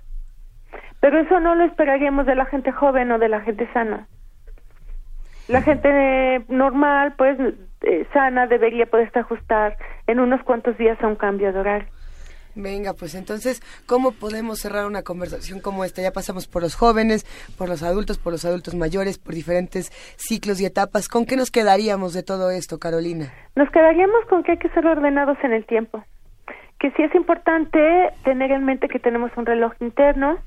Pero 1.00 1.20
eso 1.20 1.40
no 1.40 1.54
lo 1.54 1.64
esperaríamos 1.64 2.26
de 2.26 2.34
la 2.34 2.46
gente 2.46 2.72
joven 2.72 3.10
o 3.12 3.18
de 3.18 3.28
la 3.28 3.40
gente 3.40 3.68
sana. 3.72 4.06
La 5.48 5.62
gente 5.62 6.44
normal, 6.48 7.14
pues 7.16 7.38
eh, 7.82 8.06
sana, 8.12 8.46
debería 8.46 8.86
poderse 8.86 9.18
ajustar 9.18 9.76
en 10.06 10.20
unos 10.20 10.42
cuantos 10.44 10.76
días 10.78 11.02
a 11.02 11.08
un 11.08 11.16
cambio 11.16 11.52
de 11.52 11.58
horario. 11.58 11.88
Venga, 12.54 12.94
pues 12.94 13.14
entonces, 13.14 13.62
¿cómo 13.86 14.12
podemos 14.12 14.58
cerrar 14.58 14.86
una 14.86 15.02
conversación 15.02 15.60
como 15.60 15.84
esta? 15.84 16.02
Ya 16.02 16.12
pasamos 16.12 16.48
por 16.48 16.62
los 16.62 16.74
jóvenes, 16.74 17.24
por 17.56 17.68
los 17.68 17.82
adultos, 17.82 18.18
por 18.18 18.32
los 18.32 18.44
adultos 18.44 18.74
mayores, 18.74 19.18
por 19.18 19.34
diferentes 19.34 19.90
ciclos 20.16 20.60
y 20.60 20.66
etapas. 20.66 21.08
¿Con 21.08 21.26
qué 21.26 21.36
nos 21.36 21.50
quedaríamos 21.50 22.12
de 22.12 22.22
todo 22.22 22.50
esto, 22.50 22.78
Carolina? 22.78 23.32
Nos 23.54 23.70
quedaríamos 23.70 24.24
con 24.28 24.42
que 24.42 24.52
hay 24.52 24.58
que 24.58 24.68
ser 24.70 24.86
ordenados 24.86 25.38
en 25.42 25.52
el 25.52 25.64
tiempo. 25.64 26.04
Que 26.80 26.90
sí 26.92 27.02
es 27.02 27.14
importante 27.14 28.10
tener 28.24 28.50
en 28.50 28.64
mente 28.64 28.88
que 28.88 28.98
tenemos 28.98 29.30
un 29.36 29.46
reloj 29.46 29.72
interno, 29.80 30.38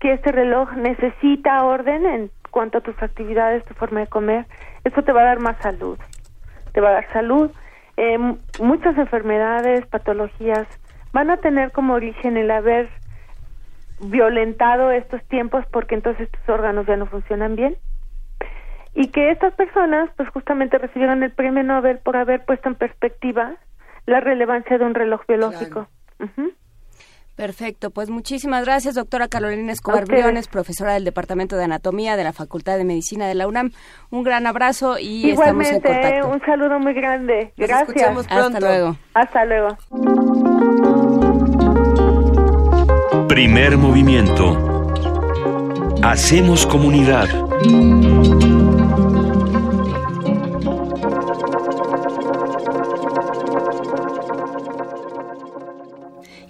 que 0.00 0.12
este 0.12 0.32
reloj 0.32 0.72
necesita 0.72 1.64
orden 1.64 2.06
en 2.06 2.30
cuanto 2.50 2.78
a 2.78 2.80
tus 2.80 3.00
actividades, 3.02 3.64
tu 3.64 3.74
forma 3.74 4.00
de 4.00 4.06
comer. 4.06 4.46
Eso 4.84 5.02
te 5.02 5.12
va 5.12 5.22
a 5.22 5.24
dar 5.24 5.40
más 5.40 5.56
salud. 5.58 5.98
Te 6.72 6.80
va 6.80 6.90
a 6.90 6.92
dar 6.92 7.12
salud. 7.12 7.50
Eh, 7.96 8.18
muchas 8.60 8.96
enfermedades, 8.98 9.86
patologías 9.86 10.66
van 11.12 11.30
a 11.30 11.36
tener 11.36 11.72
como 11.72 11.94
origen 11.94 12.36
el 12.36 12.50
haber 12.50 12.88
violentado 14.00 14.90
estos 14.90 15.22
tiempos 15.28 15.64
porque 15.70 15.94
entonces 15.94 16.28
tus 16.30 16.48
órganos 16.48 16.86
ya 16.86 16.96
no 16.96 17.06
funcionan 17.06 17.54
bien 17.54 17.76
y 18.94 19.08
que 19.08 19.30
estas 19.30 19.54
personas 19.54 20.10
pues 20.16 20.28
justamente 20.30 20.78
recibieron 20.78 21.22
el 21.22 21.32
premio 21.32 21.62
Nobel 21.62 21.98
por 21.98 22.16
haber 22.16 22.44
puesto 22.44 22.68
en 22.68 22.76
perspectiva 22.76 23.56
la 24.06 24.20
relevancia 24.20 24.78
de 24.78 24.84
un 24.84 24.94
reloj 24.94 25.22
biológico. 25.26 25.88
Perfecto, 27.36 27.90
pues 27.90 28.10
muchísimas 28.10 28.64
gracias, 28.64 28.94
doctora 28.94 29.26
Carolina 29.26 29.72
Escobar 29.72 30.04
Briones, 30.04 30.46
profesora 30.46 30.94
del 30.94 31.04
Departamento 31.04 31.56
de 31.56 31.64
Anatomía 31.64 32.16
de 32.16 32.22
la 32.22 32.32
Facultad 32.32 32.78
de 32.78 32.84
Medicina 32.84 33.26
de 33.26 33.34
la 33.34 33.48
UNAM. 33.48 33.72
Un 34.10 34.22
gran 34.22 34.46
abrazo 34.46 34.98
y 35.00 35.30
estamos 35.30 35.66
en 35.68 35.80
contacto. 35.80 36.28
un 36.28 36.40
saludo 36.42 36.78
muy 36.78 36.94
grande. 36.94 37.52
Gracias. 37.56 38.28
Hasta 38.30 38.60
luego. 38.60 38.96
Hasta 39.14 39.44
luego. 39.44 39.76
Primer 43.26 43.78
movimiento. 43.78 44.56
Hacemos 46.04 46.66
comunidad. 46.66 47.28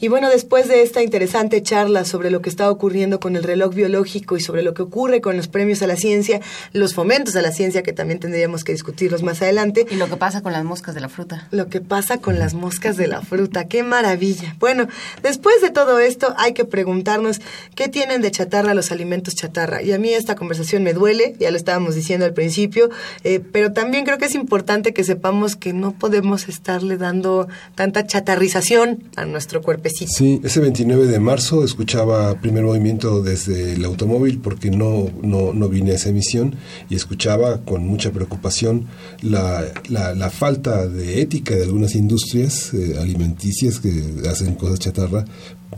Y 0.05 0.09
bueno, 0.09 0.29
después 0.29 0.69
de 0.69 0.83
esta 0.83 1.03
interesante 1.03 1.63
charla 1.63 2.05
sobre 2.05 2.31
lo 2.31 2.43
que 2.43 2.51
está 2.51 2.71
ocurriendo 2.71 3.21
con 3.21 3.37
el 3.37 3.43
reloj 3.43 3.75
biológico 3.75 4.37
y 4.37 4.41
sobre 4.43 4.63
lo 4.63 4.75
que 4.75 4.83
ocurre 4.83 5.23
con 5.23 5.39
los 5.39 5.49
premios 5.49 5.81
a 5.81 5.87
la 5.87 5.97
ciencia, 5.97 6.43
los 6.75 6.93
fomentos 6.93 7.37
a 7.37 7.41
la 7.41 7.53
ciencia, 7.53 7.83
que 7.83 7.95
también 7.95 8.21
tendríamos 8.21 8.65
que 8.65 8.73
discutirlos 8.73 9.23
más 9.23 9.41
adelante. 9.41 9.87
Y 9.91 9.95
lo 9.95 10.11
que 10.11 10.19
pasa 10.19 10.43
con 10.43 10.53
las 10.53 10.63
moscas 10.63 10.95
de 10.95 11.01
la 11.01 11.09
fruta. 11.09 11.49
Lo 11.53 11.69
que 11.69 11.81
pasa 11.81 12.19
con 12.19 12.39
las 12.39 12.53
moscas 12.53 12.99
de 12.99 13.07
la 13.07 13.23
fruta, 13.23 13.67
qué 13.67 13.83
maravilla. 13.83 14.55
Bueno, 14.59 14.89
después 15.23 15.63
de 15.63 15.71
todo 15.71 15.99
esto 15.99 16.35
hay 16.37 16.53
que 16.53 16.67
preguntarnos 16.67 17.41
qué 17.75 17.89
tienen 17.89 18.21
de 18.21 18.31
chatarra 18.31 18.75
los 18.75 18.93
alimentos 18.93 19.35
chatarra. 19.35 19.81
Y 19.81 19.93
a 19.93 19.99
mí 19.99 20.11
esta 20.11 20.35
conversación 20.35 20.83
me 20.83 20.93
duele, 20.93 21.35
ya 21.41 21.51
lo 21.51 21.57
estábamos 21.57 21.95
diciendo 21.95 22.27
al 22.27 22.35
principio, 22.35 22.91
eh, 23.23 23.41
pero 23.41 23.73
también 23.73 24.05
creo 24.05 24.19
que 24.19 24.27
es 24.27 24.35
importante 24.35 24.93
que 24.93 25.03
sepamos 25.03 25.57
que 25.57 25.73
no 25.73 25.93
podemos 25.93 26.47
estarle 26.51 26.99
dando 26.99 27.49
tanta 27.75 28.07
chatarrización 28.07 29.05
a 29.17 29.25
nuestro 29.25 29.63
Sí, 29.95 30.41
ese 30.43 30.61
29 30.61 31.07
de 31.07 31.21
marzo 31.21 31.65
escuchaba 31.65 32.41
primer 32.41 32.65
movimiento 32.65 33.23
desde 33.23 33.75
el 33.75 33.85
automóvil 33.85 34.41
porque 34.41 34.71
no, 34.71 35.11
no, 35.23 35.53
no 35.53 35.69
vine 35.69 35.93
a 35.93 35.95
esa 35.95 36.09
emisión 36.09 36.57
y 36.91 36.97
escuchaba 36.97 37.61
con 37.65 37.87
mucha 37.87 38.11
preocupación 38.11 38.87
la, 39.23 39.65
la, 39.89 40.31
falta 40.31 40.89
de 40.89 41.21
ética 41.21 41.55
de 41.55 41.63
algunas 41.63 41.95
industrias 41.95 42.75
eh, 42.75 42.97
alimenticias 42.99 43.79
que 43.79 44.29
hacen 44.29 44.57
cosas 44.57 44.81
chatarra 44.81 45.25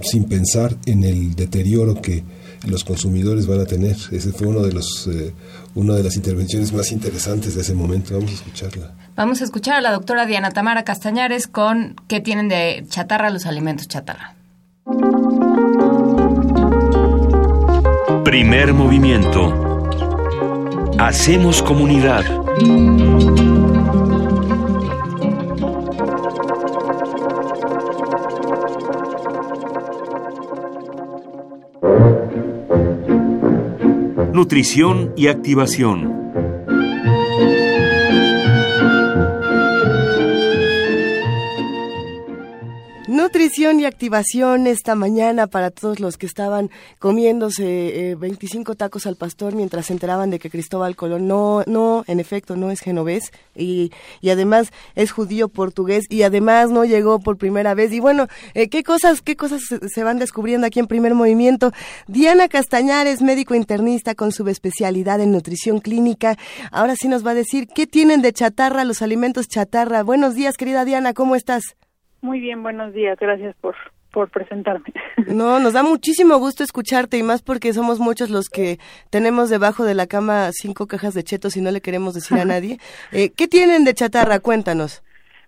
sin 0.00 0.24
pensar 0.24 0.76
en 0.86 1.04
el 1.04 1.34
deterioro 1.34 2.00
que 2.00 2.24
los 2.66 2.84
consumidores 2.84 3.46
van 3.46 3.60
a 3.60 3.66
tener. 3.66 3.96
Ese 4.10 4.32
fue 4.32 4.48
uno 4.48 4.62
de 4.62 4.72
los 4.72 5.08
eh, 5.12 5.34
una 5.74 5.94
de 5.94 6.02
las 6.02 6.16
intervenciones 6.16 6.72
más 6.72 6.90
interesantes 6.90 7.54
de 7.54 7.60
ese 7.60 7.74
momento. 7.74 8.14
Vamos 8.14 8.30
a 8.30 8.34
escucharla. 8.34 8.94
Vamos 9.16 9.40
a 9.40 9.44
escuchar 9.44 9.76
a 9.76 9.80
la 9.80 9.92
doctora 9.92 10.26
Diana 10.26 10.50
Tamara 10.50 10.84
Castañares 10.84 11.46
con 11.46 11.96
qué 12.06 12.20
tienen 12.20 12.48
de 12.48 12.84
chatarra 12.88 13.30
los 13.30 13.46
alimentos 13.46 13.88
chatarra. 13.88 14.34
Primer 18.24 18.74
movimiento. 18.74 19.88
Hacemos 20.98 21.62
comunidad. 21.62 22.24
Nutrición 34.34 35.14
y 35.16 35.28
activación. 35.28 36.65
Nutrición 43.26 43.80
y 43.80 43.86
activación 43.86 44.68
esta 44.68 44.94
mañana 44.94 45.48
para 45.48 45.72
todos 45.72 45.98
los 45.98 46.16
que 46.16 46.26
estaban 46.26 46.70
comiéndose 47.00 48.14
25 48.16 48.70
eh, 48.70 48.76
tacos 48.76 49.04
al 49.04 49.16
pastor 49.16 49.52
mientras 49.56 49.86
se 49.86 49.94
enteraban 49.94 50.30
de 50.30 50.38
que 50.38 50.48
Cristóbal 50.48 50.94
Colón 50.94 51.26
no, 51.26 51.64
no, 51.66 52.04
en 52.06 52.20
efecto, 52.20 52.54
no 52.54 52.70
es 52.70 52.78
genovés 52.78 53.32
y, 53.56 53.90
y 54.20 54.30
además 54.30 54.70
es 54.94 55.10
judío 55.10 55.48
portugués 55.48 56.04
y 56.08 56.22
además 56.22 56.70
no 56.70 56.84
llegó 56.84 57.18
por 57.18 57.36
primera 57.36 57.74
vez. 57.74 57.92
Y 57.92 57.98
bueno, 57.98 58.28
eh, 58.54 58.68
¿qué 58.68 58.84
cosas, 58.84 59.22
qué 59.22 59.34
cosas 59.34 59.60
se 59.92 60.04
van 60.04 60.20
descubriendo 60.20 60.68
aquí 60.68 60.78
en 60.78 60.86
primer 60.86 61.16
movimiento? 61.16 61.72
Diana 62.06 62.46
Castañares, 62.46 63.22
médico 63.22 63.56
internista 63.56 64.14
con 64.14 64.30
subespecialidad 64.30 65.20
en 65.20 65.32
nutrición 65.32 65.80
clínica. 65.80 66.38
Ahora 66.70 66.94
sí 66.94 67.08
nos 67.08 67.26
va 67.26 67.32
a 67.32 67.34
decir 67.34 67.66
qué 67.66 67.88
tienen 67.88 68.22
de 68.22 68.32
chatarra 68.32 68.84
los 68.84 69.02
alimentos 69.02 69.48
chatarra. 69.48 70.04
Buenos 70.04 70.36
días, 70.36 70.56
querida 70.56 70.84
Diana, 70.84 71.12
¿cómo 71.12 71.34
estás? 71.34 71.74
Muy 72.20 72.40
bien, 72.40 72.62
buenos 72.62 72.92
días. 72.92 73.18
Gracias 73.18 73.54
por, 73.56 73.74
por 74.12 74.30
presentarme. 74.30 74.92
No, 75.26 75.58
nos 75.58 75.72
da 75.72 75.82
muchísimo 75.82 76.38
gusto 76.38 76.62
escucharte 76.62 77.18
y 77.18 77.24
más 77.24 77.42
porque 77.42 77.72
somos 77.72 77.98
muchos 77.98 78.30
los 78.30 78.48
que 78.48 78.78
tenemos 79.10 79.50
debajo 79.50 79.82
de 79.84 79.94
la 79.94 80.06
cama 80.06 80.50
cinco 80.52 80.86
cajas 80.86 81.14
de 81.14 81.24
chetos 81.24 81.56
y 81.56 81.60
no 81.60 81.72
le 81.72 81.80
queremos 81.80 82.14
decir 82.14 82.38
a 82.38 82.44
nadie. 82.44 82.78
Eh, 83.10 83.30
¿Qué 83.36 83.48
tienen 83.48 83.84
de 83.84 83.92
chatarra? 83.92 84.38
Cuéntanos. 84.38 85.02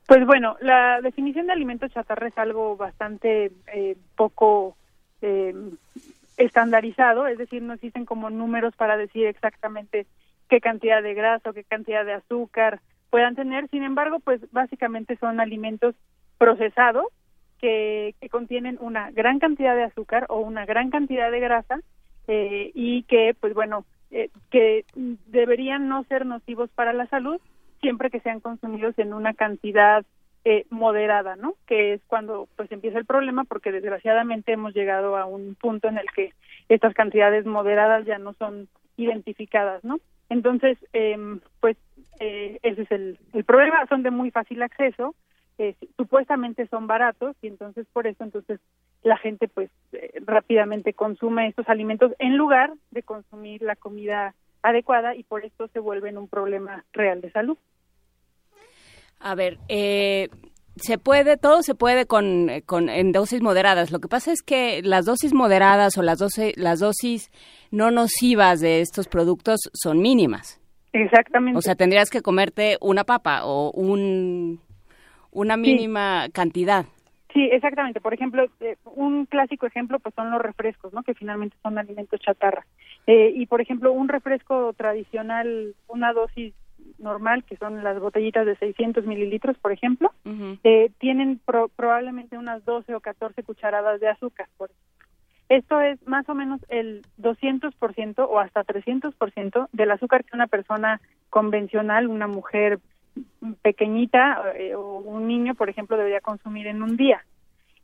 Pues 0.08 0.26
bueno, 0.26 0.56
la 0.60 1.00
definición 1.00 1.46
de 1.46 1.52
alimento 1.52 1.86
chatarra 1.86 2.26
es 2.26 2.38
algo 2.38 2.76
bastante 2.76 3.52
eh, 3.72 3.96
poco 4.16 4.76
eh, 5.22 5.54
estandarizado, 6.38 7.26
es 7.26 7.38
decir, 7.38 7.62
no 7.62 7.74
existen 7.74 8.04
como 8.04 8.30
números 8.30 8.74
para 8.74 8.96
decir 8.96 9.26
exactamente 9.26 10.06
qué 10.48 10.60
cantidad 10.60 11.02
de 11.02 11.14
grasa 11.14 11.50
o 11.50 11.52
qué 11.52 11.62
cantidad 11.62 12.04
de 12.04 12.14
azúcar 12.14 12.80
puedan 13.10 13.36
tener. 13.36 13.68
Sin 13.68 13.82
embargo, 13.82 14.18
pues 14.20 14.40
básicamente 14.50 15.16
son 15.16 15.40
alimentos 15.40 15.94
procesados 16.38 17.06
que, 17.58 18.14
contienen 18.30 18.78
una 18.80 19.10
gran 19.10 19.38
cantidad 19.38 19.74
de 19.74 19.84
azúcar 19.84 20.26
o 20.28 20.38
una 20.38 20.64
gran 20.64 20.90
cantidad 20.90 21.30
de 21.30 21.40
grasa 21.40 21.80
eh, 22.26 22.70
y 22.74 23.02
que, 23.04 23.34
pues 23.38 23.54
bueno, 23.54 23.84
eh, 24.10 24.30
que 24.50 24.84
deberían 25.26 25.88
no 25.88 26.04
ser 26.04 26.24
nocivos 26.24 26.70
para 26.70 26.92
la 26.92 27.06
salud 27.06 27.40
siempre 27.80 28.10
que 28.10 28.20
sean 28.20 28.40
consumidos 28.40 28.98
en 28.98 29.12
una 29.12 29.34
cantidad 29.34 30.04
eh, 30.44 30.66
moderada, 30.70 31.36
¿no? 31.36 31.54
Que 31.66 31.94
es 31.94 32.00
cuando 32.06 32.48
pues 32.56 32.70
empieza 32.72 32.98
el 32.98 33.04
problema 33.04 33.44
porque 33.44 33.72
desgraciadamente 33.72 34.52
hemos 34.52 34.74
llegado 34.74 35.16
a 35.16 35.26
un 35.26 35.54
punto 35.54 35.88
en 35.88 35.98
el 35.98 36.06
que 36.14 36.32
estas 36.68 36.94
cantidades 36.94 37.44
moderadas 37.44 38.04
ya 38.04 38.18
no 38.18 38.32
son 38.34 38.68
identificadas, 38.96 39.84
¿no? 39.84 40.00
Entonces, 40.28 40.78
em, 40.92 41.40
pues 41.60 41.76
ese 42.18 42.82
es 42.82 42.90
el 42.90 43.44
problema, 43.46 43.86
son 43.88 44.02
de 44.02 44.10
muy 44.10 44.32
fácil 44.32 44.60
acceso, 44.62 45.14
supuestamente 45.96 46.66
son 46.68 46.86
baratos 46.86 47.36
y 47.42 47.48
entonces 47.48 47.86
por 47.92 48.06
eso 48.06 48.22
entonces 48.24 48.60
la 49.02 49.16
gente 49.16 49.48
pues 49.48 49.70
eh, 49.92 50.12
rápidamente 50.24 50.92
consume 50.92 51.48
estos 51.48 51.68
alimentos 51.68 52.12
en 52.18 52.36
lugar 52.36 52.72
de 52.90 53.02
consumir 53.02 53.62
la 53.62 53.76
comida 53.76 54.34
adecuada 54.62 55.14
y 55.14 55.22
por 55.24 55.44
esto 55.44 55.68
se 55.68 55.80
vuelven 55.80 56.18
un 56.18 56.28
problema 56.28 56.84
real 56.92 57.20
de 57.20 57.30
salud. 57.30 57.58
A 59.20 59.34
ver, 59.34 59.58
eh, 59.68 60.28
se 60.76 60.98
puede, 60.98 61.36
todo 61.36 61.62
se 61.62 61.74
puede 61.74 62.06
con, 62.06 62.48
con, 62.66 62.88
en 62.88 63.12
dosis 63.12 63.42
moderadas. 63.42 63.90
Lo 63.90 63.98
que 63.98 64.08
pasa 64.08 64.32
es 64.32 64.42
que 64.42 64.80
las 64.82 65.04
dosis 65.04 65.34
moderadas 65.34 65.98
o 65.98 66.02
las 66.02 66.18
dosis, 66.18 66.56
las 66.56 66.80
dosis 66.80 67.30
no 67.70 67.90
nocivas 67.90 68.60
de 68.60 68.80
estos 68.80 69.08
productos 69.08 69.60
son 69.72 70.00
mínimas. 70.00 70.60
Exactamente. 70.92 71.58
O 71.58 71.62
sea, 71.62 71.74
tendrías 71.74 72.10
que 72.10 72.22
comerte 72.22 72.78
una 72.80 73.04
papa 73.04 73.44
o 73.44 73.70
un 73.72 74.60
una 75.30 75.56
mínima 75.56 76.28
cantidad. 76.32 76.86
Sí, 77.32 77.48
exactamente. 77.52 78.00
Por 78.00 78.14
ejemplo, 78.14 78.46
eh, 78.60 78.76
un 78.84 79.26
clásico 79.26 79.66
ejemplo 79.66 79.98
pues 79.98 80.14
son 80.14 80.30
los 80.30 80.40
refrescos, 80.40 80.92
¿no? 80.92 81.02
Que 81.02 81.14
finalmente 81.14 81.56
son 81.62 81.78
alimentos 81.78 82.20
chatarra. 82.20 82.66
Eh, 83.06 83.32
y 83.34 83.46
por 83.46 83.60
ejemplo, 83.60 83.92
un 83.92 84.08
refresco 84.08 84.72
tradicional, 84.72 85.74
una 85.88 86.12
dosis 86.12 86.54
normal, 86.98 87.44
que 87.44 87.56
son 87.56 87.84
las 87.84 88.00
botellitas 88.00 88.46
de 88.46 88.56
600 88.56 89.04
mililitros, 89.06 89.58
por 89.58 89.72
ejemplo, 89.72 90.12
eh, 90.64 90.90
tienen 90.98 91.40
probablemente 91.76 92.38
unas 92.38 92.64
12 92.64 92.94
o 92.94 93.00
14 93.00 93.42
cucharadas 93.42 94.00
de 94.00 94.08
azúcar. 94.08 94.48
Por 94.56 94.70
esto 95.48 95.80
es 95.80 96.04
más 96.06 96.28
o 96.28 96.34
menos 96.34 96.60
el 96.68 97.02
200% 97.18 98.26
o 98.28 98.38
hasta 98.38 98.64
300% 98.64 99.68
del 99.72 99.90
azúcar 99.90 100.24
que 100.24 100.36
una 100.36 100.46
persona 100.46 101.00
convencional, 101.30 102.08
una 102.08 102.26
mujer 102.26 102.80
pequeñita 103.62 104.42
eh, 104.56 104.74
o 104.74 104.98
un 104.98 105.26
niño, 105.26 105.54
por 105.54 105.68
ejemplo, 105.68 105.96
debería 105.96 106.20
consumir 106.20 106.66
en 106.66 106.82
un 106.82 106.96
día. 106.96 107.24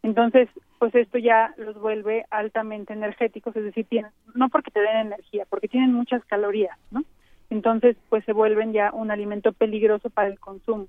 Entonces, 0.02 0.48
pues 0.78 0.94
esto 0.94 1.18
ya 1.18 1.54
los 1.56 1.80
vuelve 1.80 2.26
altamente 2.30 2.92
energéticos, 2.92 3.56
es 3.56 3.64
decir, 3.64 3.86
tienen, 3.86 4.10
no 4.34 4.50
porque 4.50 4.70
te 4.70 4.80
den 4.80 5.06
energía, 5.06 5.46
porque 5.48 5.68
tienen 5.68 5.94
muchas 5.94 6.24
calorías, 6.26 6.76
¿no? 6.90 7.04
Entonces, 7.50 7.96
pues 8.08 8.24
se 8.24 8.32
vuelven 8.32 8.72
ya 8.72 8.92
un 8.92 9.10
alimento 9.10 9.52
peligroso 9.52 10.10
para 10.10 10.28
el 10.28 10.38
consumo. 10.38 10.88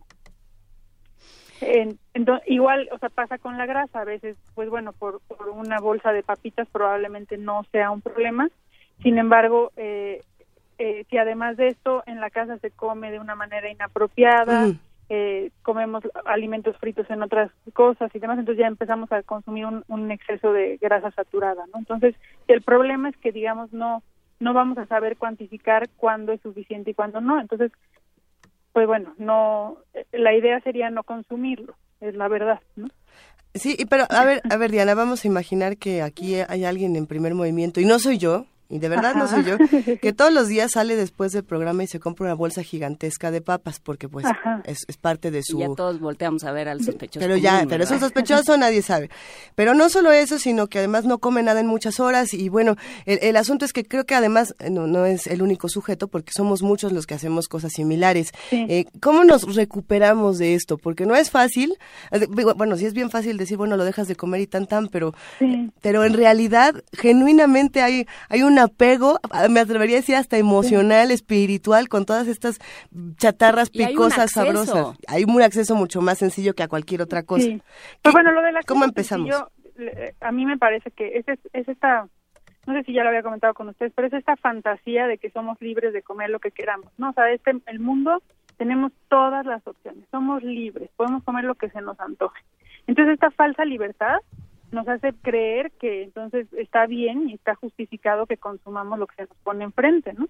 entonces, 1.61 2.45
igual, 2.49 2.89
o 2.91 2.97
sea, 2.97 3.09
pasa 3.09 3.37
con 3.37 3.57
la 3.57 3.65
grasa, 3.65 4.01
a 4.01 4.05
veces, 4.05 4.35
pues 4.53 4.69
bueno, 4.69 4.91
por, 4.91 5.21
por 5.21 5.49
una 5.49 5.79
bolsa 5.79 6.11
de 6.11 6.23
papitas 6.23 6.67
probablemente 6.69 7.37
no 7.37 7.63
sea 7.71 7.91
un 7.91 8.01
problema, 8.01 8.49
sin 9.01 9.17
embargo, 9.17 9.71
eh, 9.77 10.21
eh, 10.77 11.05
si 11.09 11.17
además 11.17 11.57
de 11.57 11.69
esto 11.69 12.03
en 12.05 12.19
la 12.19 12.29
casa 12.29 12.57
se 12.59 12.71
come 12.71 13.11
de 13.11 13.19
una 13.19 13.35
manera 13.35 13.69
inapropiada, 13.69 14.67
eh, 15.09 15.51
comemos 15.61 16.03
alimentos 16.25 16.75
fritos 16.77 17.09
en 17.09 17.21
otras 17.21 17.51
cosas 17.73 18.09
y 18.13 18.19
demás, 18.19 18.39
entonces 18.39 18.61
ya 18.61 18.67
empezamos 18.67 19.11
a 19.11 19.23
consumir 19.23 19.65
un, 19.87 20.11
exceso 20.11 20.51
de 20.51 20.77
grasa 20.77 21.11
saturada, 21.11 21.63
¿no? 21.73 21.79
Entonces, 21.79 22.15
el 22.47 22.61
problema 22.61 23.09
es 23.09 23.17
que, 23.17 23.31
digamos, 23.31 23.71
no 23.71 24.03
no 24.37 24.53
vamos 24.53 24.77
a 24.77 24.85
saber 24.87 25.15
cuantificar 25.15 25.87
cuándo 25.95 26.33
es 26.33 26.41
suficiente 26.41 26.91
y 26.91 26.93
cuándo 26.93 27.21
no. 27.21 27.39
Entonces, 27.39 27.71
pues 28.73 28.85
bueno, 28.85 29.13
no 29.17 29.77
la 30.11 30.33
idea 30.33 30.59
sería 30.59 30.89
no 30.89 31.03
consumirlo, 31.03 31.75
es 32.01 32.15
la 32.15 32.27
verdad, 32.27 32.59
¿no? 32.75 32.87
Sí, 33.53 33.77
pero 33.89 34.03
a 34.09 34.25
ver, 34.25 34.41
a 34.49 34.57
ver 34.57 34.71
Diana, 34.71 34.95
vamos 34.95 35.23
a 35.23 35.27
imaginar 35.29 35.77
que 35.77 36.01
aquí 36.01 36.35
hay 36.35 36.65
alguien 36.65 36.97
en 36.97 37.07
primer 37.07 37.33
movimiento 37.35 37.79
y 37.79 37.85
no 37.85 37.99
soy 37.99 38.17
yo, 38.17 38.47
y 38.67 38.79
de 38.79 38.89
verdad 38.89 39.13
no 39.15 39.27
soy 39.27 39.43
yo, 39.43 39.57
que 40.01 40.13
todos 40.17 40.33
los 40.33 40.47
días 40.47 40.71
sale 40.71 40.95
después 40.95 41.31
del 41.31 41.43
programa 41.43 41.83
y 41.83 41.87
se 41.87 41.99
compra 41.99 42.25
una 42.25 42.33
bolsa 42.33 42.63
gigantesca 42.63 43.29
de 43.29 43.41
papas, 43.41 43.79
porque 43.79 44.09
pues 44.09 44.25
es, 44.65 44.85
parte 44.97 45.29
de 45.29 45.43
su... 45.43 45.57
Y 45.57 45.61
ya 45.61 45.67
todos 45.75 45.99
volteamos 45.99 46.43
a 46.45 46.51
ver 46.51 46.67
al 46.67 46.83
sospechoso. 46.83 47.19
Pero 47.19 47.37
ya, 47.37 47.65
pero 47.69 47.83
es 47.83 47.91
un 47.91 47.99
sospechoso, 47.99 48.57
nadie 48.57 48.81
sabe. 48.81 49.09
Pero 49.53 49.75
no 49.75 49.89
solo 49.89 50.11
eso, 50.11 50.39
sino 50.39 50.67
que 50.67 50.79
además 50.79 51.05
no 51.05 51.19
come 51.19 51.43
nada 51.43 51.59
en 51.59 51.67
muchas 51.67 51.99
horas 51.99 52.33
y 52.33 52.49
bueno, 52.49 52.75
el, 53.05 53.35
asunto 53.35 53.65
es 53.65 53.73
que 53.73 53.85
creo 53.85 54.05
que 54.05 54.15
además 54.15 54.55
eh, 54.59 54.69
no, 54.71 54.87
no, 54.87 55.05
es 55.05 55.27
el 55.27 55.41
único 55.43 55.69
sujeto, 55.69 56.07
porque 56.07 56.31
somos 56.35 56.63
muchos 56.63 56.91
los 56.91 57.05
que 57.05 57.13
hacemos 57.13 57.47
cosas 57.47 57.73
similares. 57.73 58.31
Eh, 58.51 58.85
¿Cómo 58.99 59.25
nos 59.25 59.55
recuperamos 59.55 60.39
de 60.39 60.55
esto? 60.55 60.77
Porque 60.77 61.05
no 61.05 61.15
es 61.15 61.29
fácil, 61.29 61.77
eh, 62.11 62.25
bueno, 62.55 62.77
sí 62.77 62.85
es 62.85 62.93
bien 62.93 63.11
fácil 63.11 63.37
decir, 63.37 63.57
bueno, 63.57 63.77
lo 63.77 63.83
dejas 63.83 64.07
de 64.07 64.15
comer 64.15 64.41
y 64.41 64.47
tan 64.47 64.65
tan, 64.65 64.87
pero, 64.87 65.13
pero 65.81 66.03
en 66.03 66.13
realidad 66.13 66.83
genuinamente 66.93 67.81
hay, 67.81 68.07
hay 68.29 68.41
un 68.41 68.54
apego, 68.59 69.19
me 69.49 69.59
atrevería 69.59 69.97
a 69.97 69.99
decir 70.01 70.15
hasta 70.15 70.37
emocional, 70.37 71.11
espiritual, 71.11 71.89
con 71.89 72.05
todas 72.05 72.27
estas 72.27 72.59
chatarras 73.17 73.69
picosas, 73.69 74.31
sabrosas. 74.31 74.97
Hay 75.07 75.23
un 75.23 75.41
acceso 75.41 75.75
mucho 75.75 76.01
más 76.01 76.17
sencillo 76.17 76.53
que 76.53 76.63
a 76.63 76.67
cualquier 76.67 77.01
otra 77.01 77.23
cosa. 77.23 77.47
Pues 78.01 78.13
bueno, 78.13 78.31
lo 78.31 78.41
de 78.41 78.51
la 78.51 78.61
¿Cómo 78.63 78.85
empezamos? 78.85 79.29
a 80.21 80.31
mí 80.31 80.45
me 80.45 80.57
parece 80.57 80.89
que 80.91 81.17
es, 81.17 81.25
es 81.27 81.67
esta 81.67 82.07
no 82.65 82.73
sé 82.73 82.83
si 82.83 82.93
ya 82.93 83.03
lo 83.03 83.09
había 83.09 83.21
comentado 83.23 83.53
con 83.53 83.69
ustedes, 83.69 83.93
pero 83.95 84.07
es 84.07 84.13
esta 84.13 84.35
fantasía 84.37 85.07
de 85.07 85.17
que 85.17 85.29
somos 85.29 85.61
libres 85.61 85.93
de 85.93 86.01
comer 86.01 86.29
lo 86.29 86.39
que 86.39 86.51
queramos, 86.51 86.91
¿no? 86.97 87.11
O 87.11 87.13
sea, 87.13 87.29
este, 87.31 87.51
el 87.67 87.79
mundo 87.79 88.23
tenemos 88.57 88.91
todas 89.07 89.45
las 89.45 89.65
opciones, 89.67 90.03
somos 90.09 90.41
libres, 90.43 90.89
podemos 90.95 91.23
comer 91.23 91.43
lo 91.43 91.55
que 91.55 91.69
se 91.69 91.81
nos 91.81 91.99
antoje. 91.99 92.41
Entonces, 92.87 93.15
esta 93.15 93.31
falsa 93.31 93.65
libertad 93.65 94.17
nos 94.75 94.87
hace 94.87 95.13
creer 95.13 95.71
que 95.71 96.03
entonces 96.03 96.51
está 96.53 96.85
bien 96.85 97.29
y 97.29 97.33
está 97.33 97.55
justificado 97.55 98.27
que 98.27 98.37
consumamos 98.37 98.99
lo 98.99 99.07
que 99.07 99.15
se 99.15 99.21
nos 99.23 99.37
pone 99.37 99.63
enfrente, 99.63 100.13
¿no? 100.13 100.27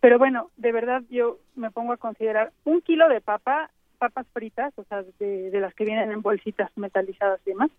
Pero 0.00 0.18
bueno, 0.18 0.50
de 0.56 0.72
verdad 0.72 1.02
yo 1.10 1.38
me 1.54 1.70
pongo 1.70 1.92
a 1.92 1.98
considerar 1.98 2.50
un 2.64 2.80
kilo 2.80 3.08
de 3.08 3.20
papa, 3.20 3.70
papas 3.98 4.26
fritas, 4.32 4.72
o 4.76 4.84
sea, 4.84 5.04
de, 5.20 5.50
las 5.60 5.74
que 5.74 5.84
vienen 5.84 6.10
en 6.10 6.22
bolsitas 6.22 6.76
metalizadas 6.76 7.40
y 7.46 7.50
demás, 7.50 7.70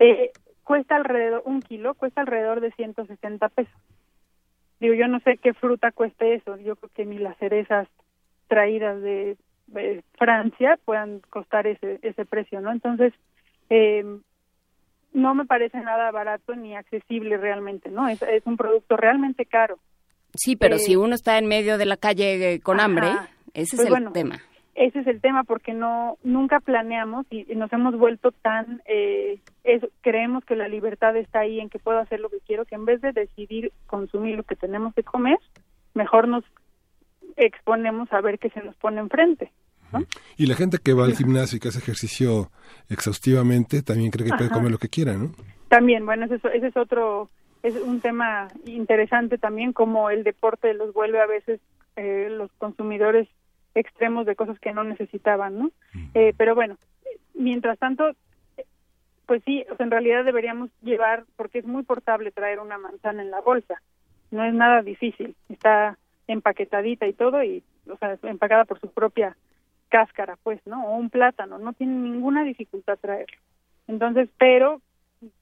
eh, 0.00 0.32
cuesta 0.64 0.96
alrededor, 0.96 1.42
un 1.44 1.62
kilo, 1.62 1.94
cuesta 1.94 2.22
alrededor 2.22 2.60
de 2.60 2.72
160 2.72 3.48
pesos. 3.50 3.80
Digo, 4.80 4.94
yo 4.94 5.06
no 5.06 5.20
sé 5.20 5.36
qué 5.36 5.54
fruta 5.54 5.92
cueste 5.92 6.34
eso, 6.34 6.56
yo 6.56 6.76
creo 6.76 6.90
que 6.94 7.04
ni 7.04 7.18
las 7.18 7.36
cerezas 7.38 7.88
traídas 8.48 9.00
de, 9.02 9.36
de 9.66 10.02
Francia 10.16 10.78
puedan 10.84 11.20
costar 11.30 11.66
ese, 11.66 12.00
ese 12.02 12.24
precio, 12.24 12.60
¿no? 12.60 12.72
Entonces, 12.72 13.12
eh, 13.70 14.04
no 15.12 15.34
me 15.34 15.44
parece 15.44 15.78
nada 15.80 16.10
barato 16.10 16.54
ni 16.54 16.76
accesible 16.76 17.36
realmente, 17.36 17.90
¿no? 17.90 18.08
Es, 18.08 18.22
es 18.22 18.46
un 18.46 18.56
producto 18.56 18.96
realmente 18.96 19.46
caro. 19.46 19.78
Sí, 20.34 20.56
pero 20.56 20.76
eh, 20.76 20.78
si 20.78 20.96
uno 20.96 21.14
está 21.14 21.38
en 21.38 21.46
medio 21.46 21.78
de 21.78 21.86
la 21.86 21.96
calle 21.96 22.54
eh, 22.54 22.60
con 22.60 22.80
hambre, 22.80 23.08
ese 23.54 23.76
es 23.76 23.88
pues 23.88 24.02
el 24.02 24.12
tema. 24.12 24.40
Ese 24.74 25.00
es 25.00 25.06
el 25.08 25.20
tema 25.20 25.42
porque 25.42 25.72
no 25.72 26.18
nunca 26.22 26.60
planeamos 26.60 27.26
y, 27.30 27.44
nos 27.56 27.72
hemos 27.72 27.96
vuelto 27.98 28.30
tan 28.30 28.80
eh, 28.84 29.40
creemos 30.02 30.44
que 30.44 30.54
la 30.54 30.68
libertad 30.68 31.16
está 31.16 31.40
ahí 31.40 31.58
en 31.58 31.68
que 31.68 31.80
puedo 31.80 31.98
hacer 31.98 32.20
lo 32.20 32.28
que 32.28 32.38
quiero 32.46 32.64
que 32.64 32.76
en 32.76 32.84
vez 32.84 33.00
de 33.00 33.12
decidir 33.12 33.72
consumir 33.86 34.36
lo 34.36 34.44
que 34.44 34.54
tenemos 34.54 34.94
que 34.94 35.02
comer, 35.02 35.38
mejor 35.94 36.28
nos 36.28 36.44
exponemos 37.36 38.12
a 38.12 38.20
ver 38.20 38.38
qué 38.38 38.50
se 38.50 38.62
nos 38.62 38.76
pone 38.76 39.00
enfrente. 39.00 39.50
Y 40.36 40.46
la 40.46 40.54
gente 40.54 40.78
que 40.78 40.92
va 40.92 41.04
al 41.04 41.14
gimnasio 41.14 41.56
y 41.56 41.60
que 41.60 41.68
hace 41.68 41.78
ejercicio 41.78 42.50
exhaustivamente 42.88 43.82
también 43.82 44.10
cree 44.10 44.26
que 44.26 44.36
puede 44.36 44.50
comer 44.50 44.70
lo 44.70 44.78
que 44.78 44.88
quiera, 44.88 45.14
¿no? 45.14 45.32
También, 45.68 46.06
bueno, 46.06 46.26
ese, 46.26 46.36
ese 46.54 46.68
es 46.68 46.76
otro, 46.76 47.28
es 47.62 47.74
un 47.74 48.00
tema 48.00 48.48
interesante 48.64 49.38
también, 49.38 49.72
como 49.72 50.10
el 50.10 50.24
deporte 50.24 50.72
los 50.74 50.92
vuelve 50.94 51.20
a 51.20 51.26
veces 51.26 51.60
eh, 51.96 52.28
los 52.30 52.50
consumidores 52.58 53.28
extremos 53.74 54.26
de 54.26 54.36
cosas 54.36 54.58
que 54.60 54.72
no 54.72 54.84
necesitaban, 54.84 55.58
¿no? 55.58 55.70
Eh, 56.14 56.32
pero 56.36 56.54
bueno, 56.54 56.76
mientras 57.34 57.78
tanto, 57.78 58.12
pues 59.26 59.42
sí, 59.44 59.64
en 59.78 59.90
realidad 59.90 60.24
deberíamos 60.24 60.70
llevar, 60.82 61.24
porque 61.36 61.58
es 61.58 61.66
muy 61.66 61.82
portable 61.82 62.30
traer 62.30 62.60
una 62.60 62.78
manzana 62.78 63.22
en 63.22 63.30
la 63.30 63.40
bolsa, 63.40 63.82
no 64.30 64.44
es 64.44 64.54
nada 64.54 64.82
difícil, 64.82 65.34
está 65.48 65.98
empaquetadita 66.26 67.06
y 67.06 67.12
todo, 67.12 67.42
y, 67.42 67.62
o 67.90 67.96
sea, 67.96 68.18
empacada 68.22 68.64
por 68.64 68.80
su 68.80 68.88
propia 68.90 69.36
cáscara, 69.88 70.36
pues, 70.42 70.60
¿no? 70.66 70.86
O 70.86 70.96
un 70.96 71.10
plátano, 71.10 71.58
no 71.58 71.72
tiene 71.72 71.94
ninguna 71.94 72.44
dificultad 72.44 72.98
traerlo. 72.98 73.38
Entonces, 73.86 74.28
pero 74.38 74.80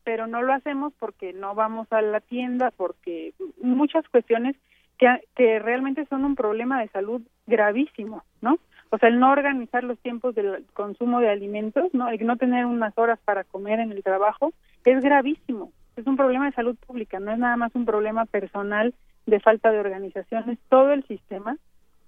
pero 0.04 0.26
no 0.26 0.42
lo 0.42 0.52
hacemos 0.52 0.92
porque 0.98 1.32
no 1.32 1.54
vamos 1.54 1.86
a 1.90 2.00
la 2.00 2.20
tienda, 2.20 2.70
porque 2.76 3.34
muchas 3.60 4.08
cuestiones 4.08 4.56
que, 4.98 5.06
que 5.34 5.58
realmente 5.58 6.06
son 6.06 6.24
un 6.24 6.34
problema 6.34 6.80
de 6.80 6.88
salud 6.88 7.20
gravísimo, 7.46 8.22
¿no? 8.40 8.58
O 8.90 8.98
sea, 8.98 9.08
el 9.08 9.18
no 9.18 9.32
organizar 9.32 9.84
los 9.84 9.98
tiempos 9.98 10.34
del 10.34 10.64
consumo 10.72 11.20
de 11.20 11.28
alimentos, 11.28 11.92
¿no? 11.92 12.08
El 12.08 12.24
no 12.24 12.36
tener 12.36 12.64
unas 12.66 12.96
horas 12.96 13.18
para 13.24 13.44
comer 13.44 13.80
en 13.80 13.92
el 13.92 14.02
trabajo 14.02 14.52
es 14.84 15.02
gravísimo. 15.02 15.72
Es 15.96 16.06
un 16.06 16.16
problema 16.16 16.46
de 16.46 16.52
salud 16.52 16.76
pública, 16.86 17.18
no 17.20 17.32
es 17.32 17.38
nada 17.38 17.56
más 17.56 17.74
un 17.74 17.84
problema 17.84 18.26
personal 18.26 18.94
de 19.26 19.40
falta 19.40 19.72
de 19.72 19.80
organización, 19.80 20.48
es 20.50 20.58
todo 20.68 20.92
el 20.92 21.04
sistema 21.04 21.56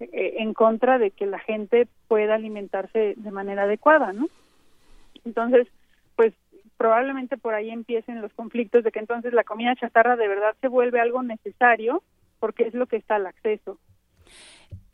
eh, 0.01 0.35
en 0.39 0.55
contra 0.55 0.99
de 0.99 1.11
que 1.11 1.27
la 1.27 1.39
gente 1.39 1.89
pueda 2.07 2.35
alimentarse 2.35 3.15
de 3.17 3.31
manera 3.31 3.65
adecuada, 3.65 4.13
¿no? 4.13 4.29
Entonces, 5.25 5.67
pues 6.17 6.35
probablemente 6.77 7.37
por 7.37 7.55
ahí 7.55 7.71
empiecen 7.71 8.23
los 8.23 8.33
conflictos 8.33 8.85
de 8.85 8.93
que 8.93 9.01
entonces 9.01 9.33
la 9.33 9.45
comida 9.45 9.75
chatarra 9.75 10.17
de 10.17 10.29
verdad 10.29 10.55
se 10.61 10.69
vuelve 10.69 11.01
algo 11.01 11.23
necesario 11.23 12.03
porque 12.39 12.65
es 12.65 12.75
lo 12.75 12.87
que 12.87 12.97
está 12.97 13.17
al 13.17 13.27
acceso. 13.27 13.79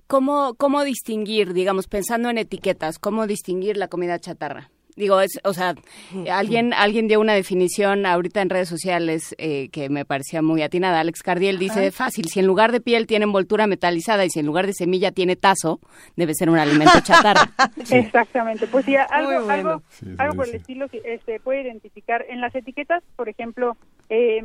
¿Cómo, 0.07 0.55
cómo 0.55 0.85
distinguir, 0.85 1.53
digamos, 1.53 1.89
pensando 1.89 2.31
en 2.31 2.39
etiquetas, 2.39 2.99
cómo 2.99 3.27
distinguir 3.27 3.77
la 3.77 3.89
comida 3.89 4.19
chatarra? 4.19 4.71
Digo, 4.97 5.21
es, 5.21 5.41
o 5.43 5.53
sea, 5.53 5.75
alguien, 6.31 6.73
alguien 6.73 7.09
dio 7.09 7.21
una 7.21 7.35
definición 7.35 8.07
ahorita 8.07 8.43
en 8.43 8.51
redes 8.51 8.69
sociales 8.69 9.35
eh, 9.39 9.69
que 9.71 9.89
me 9.89 10.05
parecía 10.05 10.41
muy 10.41 10.63
atinada. 10.63 11.01
Alex 11.01 11.23
Cardiel 11.23 11.59
dice, 11.59 11.91
fácil, 11.91 12.27
si 12.27 12.41
en 12.41 12.47
lugar 12.47 12.71
de 12.71 12.81
piel 12.81 13.07
tiene 13.07 13.25
envoltura 13.25 13.67
metalizada 13.67 14.25
y 14.25 14.31
si 14.31 14.41
en 14.41 14.47
lugar 14.47 14.67
de 14.67 14.73
semilla 14.73 15.11
tiene 15.11 15.35
tazo, 15.37 15.81
debe 16.17 16.35
ser 16.35 16.49
un 16.49 16.59
alimento 16.59 17.01
chatarra. 17.03 17.51
Exactamente, 17.91 18.67
pues 18.69 18.85
sí, 18.85 18.95
algo, 18.97 19.51
algo, 19.51 19.83
algo 20.19 20.35
por 20.35 20.49
el 20.49 20.55
estilo 20.55 20.89
que 20.89 21.01
se 21.01 21.15
este, 21.15 21.41
puede 21.41 21.63
identificar. 21.63 22.25
En 22.29 22.41
las 22.41 22.55
etiquetas, 22.55 23.03
por 23.17 23.29
ejemplo, 23.29 23.77
eh, 24.09 24.43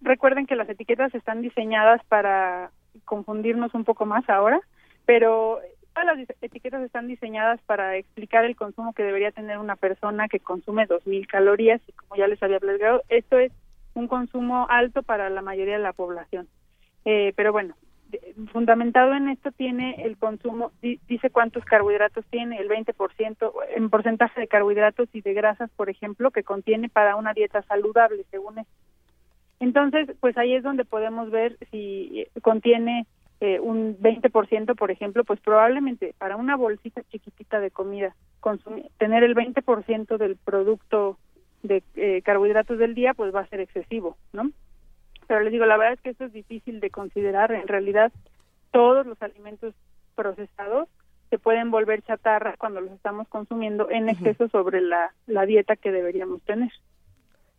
recuerden 0.00 0.46
que 0.46 0.56
las 0.56 0.68
etiquetas 0.68 1.14
están 1.14 1.42
diseñadas 1.42 2.00
para 2.08 2.70
confundirnos 3.04 3.74
un 3.74 3.84
poco 3.84 4.06
más 4.06 4.28
ahora, 4.28 4.60
pero 5.04 5.60
todas 5.96 6.18
las 6.18 6.28
etiquetas 6.42 6.82
están 6.82 7.08
diseñadas 7.08 7.58
para 7.62 7.96
explicar 7.96 8.44
el 8.44 8.54
consumo 8.54 8.92
que 8.92 9.02
debería 9.02 9.32
tener 9.32 9.56
una 9.56 9.76
persona 9.76 10.28
que 10.28 10.40
consume 10.40 10.86
2.000 10.86 11.26
calorías 11.26 11.80
y 11.88 11.92
como 11.92 12.16
ya 12.16 12.28
les 12.28 12.42
había 12.42 12.60
platicado, 12.60 13.02
esto 13.08 13.38
es 13.38 13.50
un 13.94 14.06
consumo 14.06 14.66
alto 14.68 15.02
para 15.02 15.30
la 15.30 15.40
mayoría 15.40 15.78
de 15.78 15.82
la 15.82 15.94
población. 15.94 16.48
Eh, 17.06 17.32
pero 17.34 17.50
bueno, 17.50 17.76
fundamentado 18.52 19.14
en 19.14 19.30
esto 19.30 19.52
tiene 19.52 20.02
el 20.04 20.18
consumo, 20.18 20.70
dice 20.82 21.30
cuántos 21.30 21.64
carbohidratos 21.64 22.26
tiene, 22.26 22.58
el 22.58 22.68
20% 22.68 23.52
en 23.74 23.88
porcentaje 23.88 24.38
de 24.38 24.48
carbohidratos 24.48 25.08
y 25.14 25.22
de 25.22 25.32
grasas, 25.32 25.70
por 25.76 25.88
ejemplo, 25.88 26.30
que 26.30 26.42
contiene 26.42 26.90
para 26.90 27.16
una 27.16 27.32
dieta 27.32 27.62
saludable, 27.62 28.26
según 28.30 28.58
esto. 28.58 28.72
Entonces, 29.60 30.14
pues 30.20 30.36
ahí 30.36 30.54
es 30.54 30.62
donde 30.62 30.84
podemos 30.84 31.30
ver 31.30 31.56
si 31.70 32.26
contiene 32.42 33.06
eh, 33.40 33.60
un 33.60 33.98
20%, 33.98 34.74
por 34.76 34.90
ejemplo, 34.90 35.24
pues 35.24 35.40
probablemente 35.40 36.14
para 36.18 36.36
una 36.36 36.56
bolsita 36.56 37.02
chiquitita 37.10 37.60
de 37.60 37.70
comida, 37.70 38.14
tener 38.98 39.24
el 39.24 39.34
20% 39.34 40.16
del 40.16 40.36
producto 40.36 41.18
de 41.62 41.82
eh, 41.96 42.22
carbohidratos 42.22 42.78
del 42.78 42.94
día, 42.94 43.12
pues 43.14 43.34
va 43.34 43.40
a 43.40 43.48
ser 43.48 43.60
excesivo, 43.60 44.16
¿no? 44.32 44.50
Pero 45.26 45.40
les 45.40 45.52
digo, 45.52 45.66
la 45.66 45.76
verdad 45.76 45.94
es 45.94 46.00
que 46.00 46.10
esto 46.10 46.24
es 46.24 46.32
difícil 46.32 46.80
de 46.80 46.90
considerar. 46.90 47.52
En 47.52 47.66
realidad, 47.66 48.12
todos 48.70 49.04
los 49.04 49.20
alimentos 49.20 49.74
procesados 50.14 50.88
se 51.28 51.38
pueden 51.38 51.70
volver 51.70 52.02
chatarra 52.02 52.54
cuando 52.56 52.80
los 52.80 52.92
estamos 52.92 53.26
consumiendo 53.28 53.90
en 53.90 54.08
exceso 54.08 54.48
sobre 54.48 54.80
la 54.80 55.46
dieta 55.46 55.74
que 55.74 55.90
deberíamos 55.90 56.40
tener. 56.42 56.70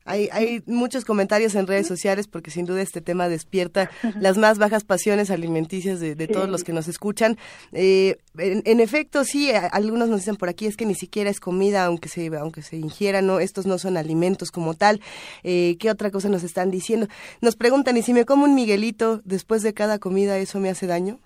Hay, 0.07 0.29
hay 0.31 0.63
muchos 0.65 1.05
comentarios 1.05 1.55
en 1.55 1.67
redes 1.67 1.87
sociales 1.87 2.27
porque 2.27 2.51
sin 2.51 2.65
duda 2.65 2.81
este 2.81 3.01
tema 3.01 3.29
despierta 3.29 3.89
las 4.19 4.37
más 4.37 4.57
bajas 4.57 4.83
pasiones 4.83 5.29
alimenticias 5.29 5.99
de, 5.99 6.27
todos 6.27 6.49
los 6.49 6.63
que 6.63 6.73
nos 6.73 6.87
escuchan. 6.87 7.37
Eh, 7.73 8.17
en, 8.37 8.79
efecto, 8.79 9.23
sí, 9.23 9.51
algunos 9.71 10.09
nos 10.09 10.19
dicen 10.19 10.35
por 10.35 10.49
aquí 10.49 10.65
es 10.65 10.77
que 10.77 10.85
ni 10.85 10.95
siquiera 10.95 11.29
es 11.29 11.39
comida, 11.39 11.85
aunque 11.85 12.09
se, 12.09 12.27
aunque 12.37 12.61
se 12.61 12.77
ingiera, 12.77 13.21
no, 13.21 13.39
estos 13.39 13.65
no 13.65 13.77
son 13.77 13.97
alimentos 13.97 14.51
como 14.51 14.73
tal. 14.73 15.01
Eh, 15.43 15.77
¿Qué 15.79 15.89
otra 15.89 16.11
cosa 16.11 16.29
nos 16.29 16.43
están 16.43 16.71
diciendo? 16.71 17.07
Nos 17.41 17.55
preguntan, 17.55 17.97
¿y 17.97 18.01
si 18.01 18.13
me 18.13 18.25
como 18.25 18.45
un 18.45 18.55
Miguelito 18.55 19.21
después 19.25 19.63
de 19.63 19.73
cada 19.73 19.99
comida, 19.99 20.37
eso 20.37 20.59
me 20.59 20.69
hace 20.69 20.87
daño? 20.87 21.19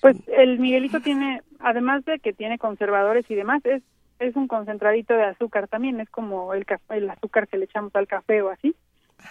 Pues 0.00 0.16
el 0.38 0.58
Miguelito 0.58 1.00
tiene, 1.00 1.42
además 1.58 2.04
de 2.04 2.18
que 2.18 2.32
tiene 2.32 2.58
conservadores 2.58 3.24
y 3.30 3.34
demás, 3.34 3.64
es 3.64 3.82
es 4.18 4.36
un 4.36 4.48
concentradito 4.48 5.14
de 5.14 5.24
azúcar 5.24 5.68
también, 5.68 6.00
es 6.00 6.08
como 6.10 6.54
el, 6.54 6.64
azúcar 7.10 7.48
que 7.48 7.58
le 7.58 7.64
echamos 7.66 7.94
al 7.94 8.06
café 8.06 8.42
o 8.42 8.50
así. 8.50 8.74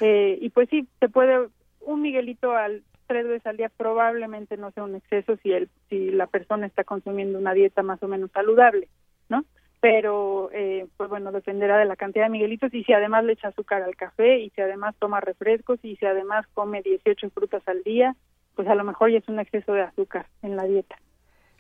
Eh, 0.02 0.38
y 0.42 0.50
pues 0.50 0.70
sí, 0.70 0.88
se 1.00 1.10
puede, 1.10 1.48
un 1.82 2.02
Miguelito 2.02 2.54
al 2.54 2.84
tres 3.08 3.28
veces 3.28 3.46
al 3.46 3.58
día 3.58 3.70
probablemente 3.70 4.58
no 4.58 4.72
sea 4.72 4.84
un 4.84 4.96
exceso 4.96 5.38
si, 5.38 5.52
el, 5.52 5.70
si 5.90 6.10
la 6.10 6.28
persona 6.28 6.66
está 6.66 6.84
consumiendo 6.84 7.38
una 7.38 7.54
dieta 7.54 7.84
más 7.84 8.02
o 8.04 8.08
menos 8.08 8.32
saludable, 8.32 8.88
¿no? 9.30 9.46
Pero, 9.80 10.50
eh, 10.54 10.88
pues 10.98 11.10
bueno, 11.10 11.32
dependerá 11.32 11.78
de 11.78 11.86
la 11.86 11.96
cantidad 11.96 12.26
de 12.26 12.32
Miguelitos 12.32 12.74
y 12.74 12.84
si 12.84 12.94
además 12.94 13.24
le 13.24 13.34
echa 13.34 13.50
azúcar 13.50 13.84
al 13.84 13.96
café 13.96 14.40
y 14.40 14.50
si 14.52 14.62
además 14.62 14.96
toma 14.98 15.22
refrescos 15.22 15.80
y 15.84 15.96
si 15.98 16.06
además 16.06 16.48
come 16.54 16.82
18 16.82 17.30
frutas 17.30 17.62
al 17.68 17.84
día, 17.84 18.16
pues 18.56 18.68
a 18.68 18.76
lo 18.76 18.84
mejor 18.84 19.12
ya 19.12 19.20
es 19.20 19.28
un 19.28 19.40
exceso 19.40 19.74
de 19.74 19.82
azúcar 19.82 20.26
en 20.42 20.56
la 20.56 20.64
dieta. 20.64 20.96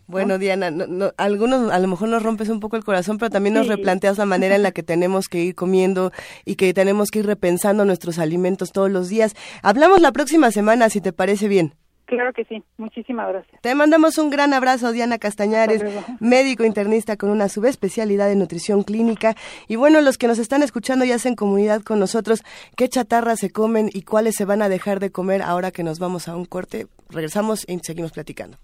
Bueno, 0.08 0.38
Diana, 0.38 0.72
algunos 1.18 1.72
a 1.72 1.80
lo 1.80 1.88
mejor 1.88 2.10
nos 2.10 2.22
rompes 2.22 2.50
un 2.50 2.60
poco 2.60 2.76
el 2.78 2.84
corazón, 2.84 3.18
pero 3.18 3.32
también 3.32 3.56
nos 3.56 3.68
replanteas 3.68 4.18
la 4.18 4.26
manera 4.26 4.56
en 4.56 4.64
la 4.64 4.72
que 4.72 4.84
tenemos 4.84 5.28
que 5.28 5.40
ir 5.44 5.56
comiendo 5.56 6.12
y 6.46 6.56
que 6.56 6.74
tenemos 6.74 7.10
que 7.10 7.20
ir 7.20 7.26
repensando 7.26 7.86
nuestros 7.86 8.20
alimentos 8.20 8.72
todos 8.72 8.92
los 8.92 9.10
días. 9.10 9.36
Hablamos 9.64 10.02
la 10.02 10.12
próxima 10.12 10.52
semana, 10.52 10.90
si 10.90 11.02
te 11.02 11.12
parece 11.12 11.48
bien. 11.48 11.74
Claro 12.06 12.34
que 12.34 12.46
sí, 12.46 12.64
muchísimas 12.78 13.30
gracias. 13.30 13.62
Te 13.62 13.74
mandamos 13.74 14.20
un 14.20 14.30
gran 14.30 14.54
abrazo, 14.54 14.92
Diana 14.92 15.18
Castañares, 15.18 15.84
médico 16.20 16.64
internista 16.64 17.18
con 17.18 17.32
una 17.32 17.50
subespecialidad 17.50 18.28
de 18.28 18.36
nutrición 18.36 18.84
clínica. 18.84 19.36
Y 19.68 19.76
bueno, 19.76 20.02
los 20.02 20.18
que 20.18 20.28
nos 20.28 20.38
están 20.38 20.62
escuchando 20.62 21.04
ya 21.04 21.16
hacen 21.16 21.36
comunidad 21.36 21.82
con 21.82 22.00
nosotros, 22.00 22.44
¿qué 22.78 22.88
chatarras 22.90 23.40
se 23.40 23.50
comen 23.50 23.90
y 23.92 24.04
cuáles 24.04 24.36
se 24.36 24.46
van 24.46 24.62
a 24.62 24.70
dejar 24.70 25.00
de 25.00 25.12
comer 25.12 25.42
ahora 25.42 25.72
que 25.72 25.84
nos 25.84 25.98
vamos 25.98 26.28
a 26.28 26.36
un 26.36 26.46
corte? 26.46 26.86
Regresamos 27.10 27.66
y 27.68 27.80
seguimos 27.84 28.12
platicando. 28.12 28.58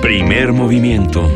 Primer 0.00 0.52
movimiento. 0.52 1.28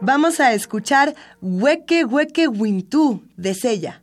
Vamos 0.00 0.40
a 0.40 0.54
escuchar 0.54 1.14
Hueque 1.40 2.04
Hueque 2.04 2.48
Wintú 2.48 3.22
de 3.36 3.54
Sella. 3.54 4.02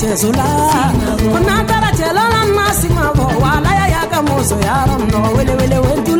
chesola 0.00 0.44
konatara 1.32 1.90
chelolan 1.98 2.48
masinga 2.58 3.06
bo 3.16 3.24
walaya 3.42 3.86
no 4.22 4.56
yaramno 4.66 5.20
welewele 5.36 5.78
wentu 5.78 6.16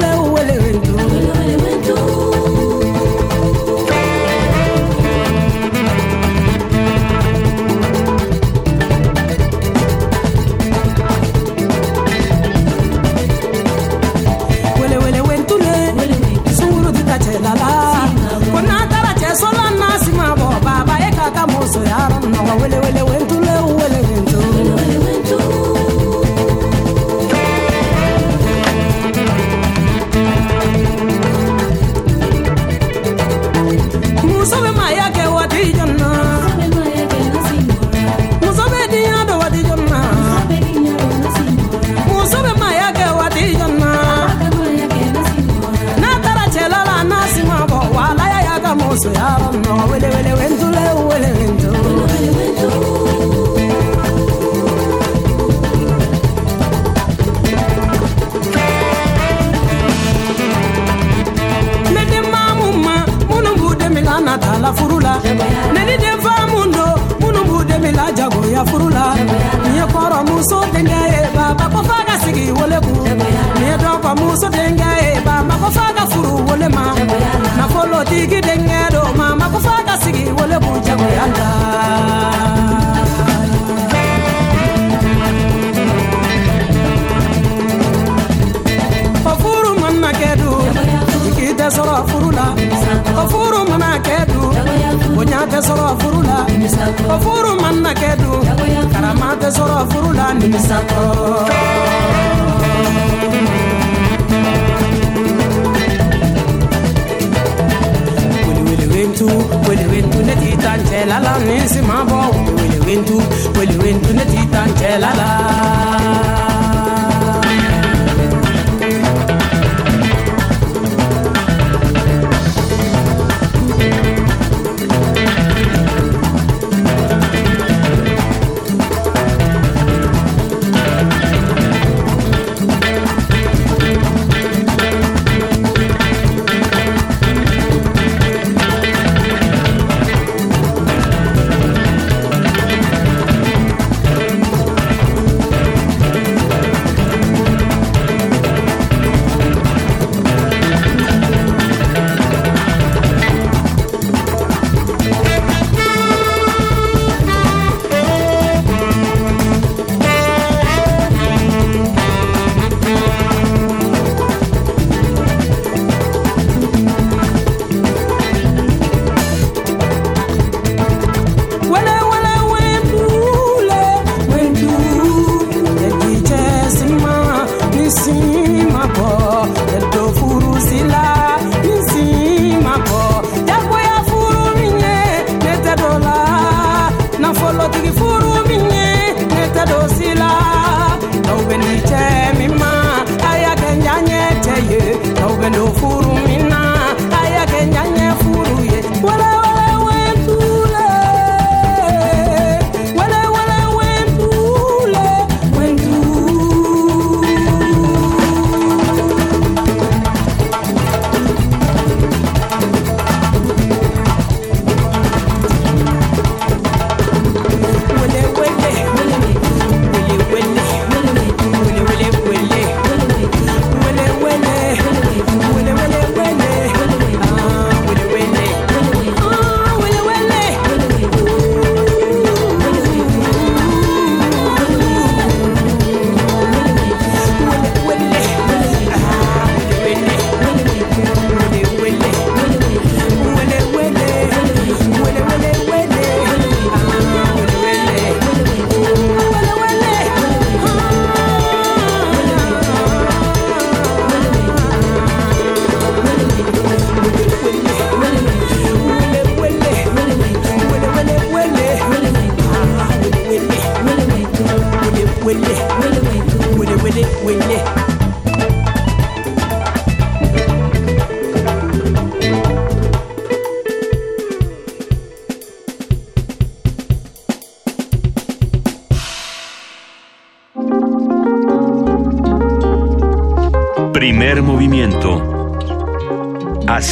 ka 74.08 74.14
muso 74.20 74.48
denkɛ 74.56 74.90
ye 75.04 75.20
ba 75.26 75.34
mako 75.48 75.68
fa 75.76 75.84
ka 75.96 76.04
furu 76.12 76.32
wole 76.48 76.68
ma. 76.76 76.84
Nafolotigi 77.58 78.38
denkɛ 78.48 78.78
do 78.94 79.02
ma. 79.18 79.26
Mako 79.40 79.58
fa 79.66 79.74
ka 79.86 79.94
sigi 80.02 80.24
wole 80.36 80.56
jagoya 80.86 81.26
la 81.36 81.48
tɛ 91.58 91.66
sɔrɔ 91.76 91.96
furu 92.08 92.30
la 92.38 92.46
o 93.20 93.22
furu 93.30 93.60
mana 93.70 93.90
kɛ 94.06 94.16
dun 94.30 94.50
bonya 95.14 95.40
tɛ 95.52 95.58
sɔrɔ 95.66 95.86
furu 96.00 96.20
la 96.28 96.38
o 97.14 97.16
furu 97.24 97.52
mana 97.62 97.90
kɛ 98.00 98.10
dun 98.20 98.40
karama 98.92 99.28
tɛ 99.40 99.48
sɔrɔ 99.56 99.78
furu 99.90 100.10
la 100.18 100.26
nimisatɔ 100.38 102.27
wentu 109.24 109.68
wele 109.68 109.86
wentu 109.86 110.18
ne 110.22 110.34
ti 110.34 110.56
tan 110.62 110.80
cɛ 110.88 111.00
la 111.10 111.18
la 111.18 111.32
ni 111.46 111.56
si 111.68 111.80
ma 111.88 112.04
bɔ 112.08 112.18
wele 112.56 112.78
wentu 112.86 113.16
wele 113.56 113.76
wentu 113.82 114.10
ne 114.14 114.24
ti 114.32 114.40
tan 114.52 114.68
cɛ 114.78 114.90
la 115.02 115.10
la. 115.20 116.27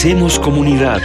Hacemos 0.06 0.38
comunidad. 0.38 1.02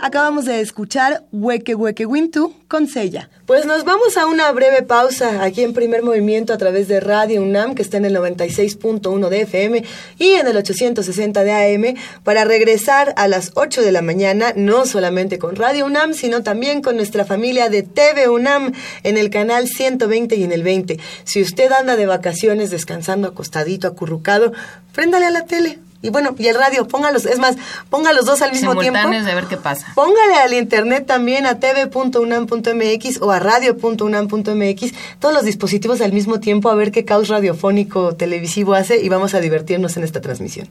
Acabamos 0.00 0.46
de 0.46 0.62
escuchar 0.62 1.26
Hueque 1.30 1.74
Hueque 1.74 2.06
Wintu 2.06 2.54
con 2.68 2.86
Sella. 2.86 3.28
Pues 3.48 3.64
nos 3.64 3.84
vamos 3.84 4.18
a 4.18 4.26
una 4.26 4.52
breve 4.52 4.82
pausa 4.82 5.42
aquí 5.42 5.62
en 5.62 5.72
primer 5.72 6.02
movimiento 6.02 6.52
a 6.52 6.58
través 6.58 6.86
de 6.86 7.00
Radio 7.00 7.40
UNAM, 7.40 7.74
que 7.74 7.80
está 7.80 7.96
en 7.96 8.04
el 8.04 8.14
96.1 8.14 9.28
de 9.30 9.40
FM 9.40 9.84
y 10.18 10.32
en 10.32 10.46
el 10.48 10.54
860 10.58 11.44
de 11.44 11.52
AM, 11.52 11.96
para 12.24 12.44
regresar 12.44 13.14
a 13.16 13.26
las 13.26 13.52
8 13.54 13.80
de 13.80 13.90
la 13.90 14.02
mañana, 14.02 14.52
no 14.54 14.84
solamente 14.84 15.38
con 15.38 15.56
Radio 15.56 15.86
UNAM, 15.86 16.12
sino 16.12 16.42
también 16.42 16.82
con 16.82 16.96
nuestra 16.96 17.24
familia 17.24 17.70
de 17.70 17.82
TV 17.84 18.28
UNAM 18.28 18.74
en 19.02 19.16
el 19.16 19.30
canal 19.30 19.66
120 19.66 20.36
y 20.36 20.44
en 20.44 20.52
el 20.52 20.62
20. 20.62 21.00
Si 21.24 21.40
usted 21.40 21.72
anda 21.72 21.96
de 21.96 22.04
vacaciones 22.04 22.68
descansando 22.68 23.28
acostadito, 23.28 23.88
acurrucado, 23.88 24.52
préndale 24.92 25.24
a 25.24 25.30
la 25.30 25.46
tele 25.46 25.78
Y 26.02 26.10
bueno, 26.10 26.34
y 26.38 26.48
el 26.48 26.54
radio, 26.54 26.86
póngalos, 26.86 27.24
es 27.24 27.38
más, 27.38 27.56
ponga 27.90 28.12
los 28.12 28.26
dos 28.26 28.42
al 28.42 28.52
mismo 28.52 28.76
tiempo. 28.76 28.98
de 29.08 29.34
ver 29.34 29.44
qué 29.44 29.56
pasa. 29.56 29.92
Póngale 29.94 30.36
al 30.36 30.52
internet 30.54 31.06
también 31.06 31.46
a 31.46 31.58
tv.unam.mx 31.58 33.22
o 33.22 33.30
a 33.30 33.38
radio.unam.mx 33.38 34.92
todos 35.18 35.34
los 35.34 35.44
dispositivos 35.44 36.00
al 36.00 36.12
mismo 36.12 36.40
tiempo 36.40 36.70
a 36.70 36.74
ver 36.74 36.92
qué 36.92 37.04
caos 37.04 37.28
radiofónico 37.28 38.14
televisivo 38.14 38.74
hace 38.74 39.00
y 39.02 39.08
vamos 39.08 39.34
a 39.34 39.40
divertirnos 39.40 39.96
en 39.96 40.04
esta 40.04 40.20
transmisión. 40.20 40.68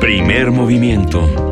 Primer 0.00 0.50
movimiento. 0.50 1.51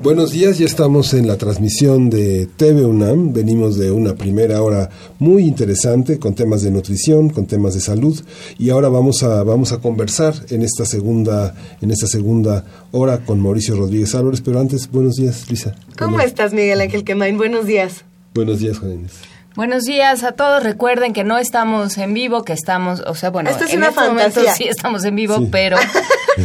Buenos 0.00 0.30
días, 0.30 0.58
ya 0.58 0.66
estamos 0.66 1.12
en 1.12 1.26
la 1.26 1.36
transmisión 1.38 2.08
de 2.08 2.46
TV 2.46 2.84
UNAM. 2.84 3.32
Venimos 3.32 3.76
de 3.76 3.90
una 3.90 4.14
primera 4.14 4.62
hora 4.62 4.90
muy 5.18 5.42
interesante 5.42 6.20
con 6.20 6.36
temas 6.36 6.62
de 6.62 6.70
nutrición, 6.70 7.30
con 7.30 7.46
temas 7.46 7.74
de 7.74 7.80
salud 7.80 8.16
y 8.58 8.70
ahora 8.70 8.88
vamos 8.90 9.24
a 9.24 9.42
vamos 9.42 9.72
a 9.72 9.78
conversar 9.78 10.34
en 10.50 10.62
esta 10.62 10.84
segunda 10.84 11.56
en 11.80 11.90
esta 11.90 12.06
segunda 12.06 12.64
hora 12.92 13.24
con 13.24 13.40
Mauricio 13.40 13.74
Rodríguez 13.74 14.14
Álvarez. 14.14 14.40
Pero 14.40 14.60
antes, 14.60 14.88
buenos 14.88 15.16
días, 15.16 15.50
Lisa. 15.50 15.74
¿Cómo 15.98 16.20
estás, 16.20 16.52
Miguel 16.52 16.80
Ángel 16.80 17.02
Quemain? 17.02 17.36
Buenos 17.36 17.66
días. 17.66 18.04
Buenos 18.34 18.60
días, 18.60 18.78
Inés. 18.84 19.37
Buenos 19.58 19.82
días 19.86 20.22
a 20.22 20.30
todos. 20.30 20.62
Recuerden 20.62 21.12
que 21.12 21.24
no 21.24 21.36
estamos 21.36 21.98
en 21.98 22.14
vivo, 22.14 22.44
que 22.44 22.52
estamos, 22.52 23.00
o 23.00 23.16
sea, 23.16 23.30
bueno, 23.30 23.50
Esto 23.50 23.64
es 23.64 23.72
en 23.72 23.78
una 23.78 23.88
este 23.88 24.02
momento 24.02 24.22
fantasía. 24.36 24.54
sí 24.54 24.68
estamos 24.68 25.04
en 25.04 25.16
vivo, 25.16 25.36
Sí. 25.38 25.48
pero 25.50 25.76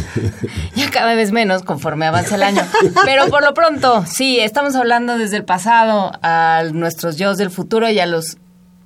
ya 0.74 0.90
cada 0.90 1.14
vez 1.14 1.30
menos 1.30 1.62
conforme 1.62 2.06
avanza 2.06 2.34
el 2.34 2.42
año. 2.42 2.62
Pero 3.04 3.28
por 3.28 3.44
lo 3.44 3.54
pronto, 3.54 4.04
sí, 4.04 4.40
estamos 4.40 4.74
hablando 4.74 5.16
desde 5.16 5.36
el 5.36 5.44
pasado 5.44 6.10
a 6.22 6.64
nuestros 6.72 7.16
yo 7.16 7.36
del 7.36 7.52
futuro 7.52 7.88
y 7.88 8.00
a 8.00 8.06
los 8.06 8.36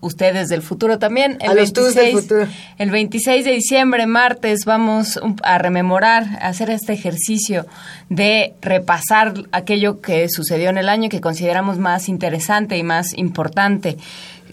ustedes 0.01 0.49
del 0.49 0.63
futuro 0.63 0.99
también. 0.99 1.39
A 1.47 1.55
los 1.55 1.73
tus 1.73 1.95
del 1.95 2.13
futuro. 2.13 2.47
El 2.79 2.91
26 2.91 3.45
de 3.45 3.53
diciembre, 3.53 4.07
martes, 4.07 4.65
vamos 4.65 5.19
a 5.43 5.59
rememorar, 5.59 6.25
a 6.41 6.49
hacer 6.49 6.71
este 6.71 6.93
ejercicio 6.93 7.67
de 8.09 8.55
repasar 8.61 9.35
aquello 9.53 10.01
que 10.01 10.29
sucedió 10.29 10.71
en 10.71 10.79
el 10.79 10.89
año 10.89 11.09
que 11.09 11.21
consideramos 11.21 11.79
más 11.79 12.09
interesante 12.09 12.77
y 12.77 12.83
más 12.83 13.17
importante. 13.17 13.97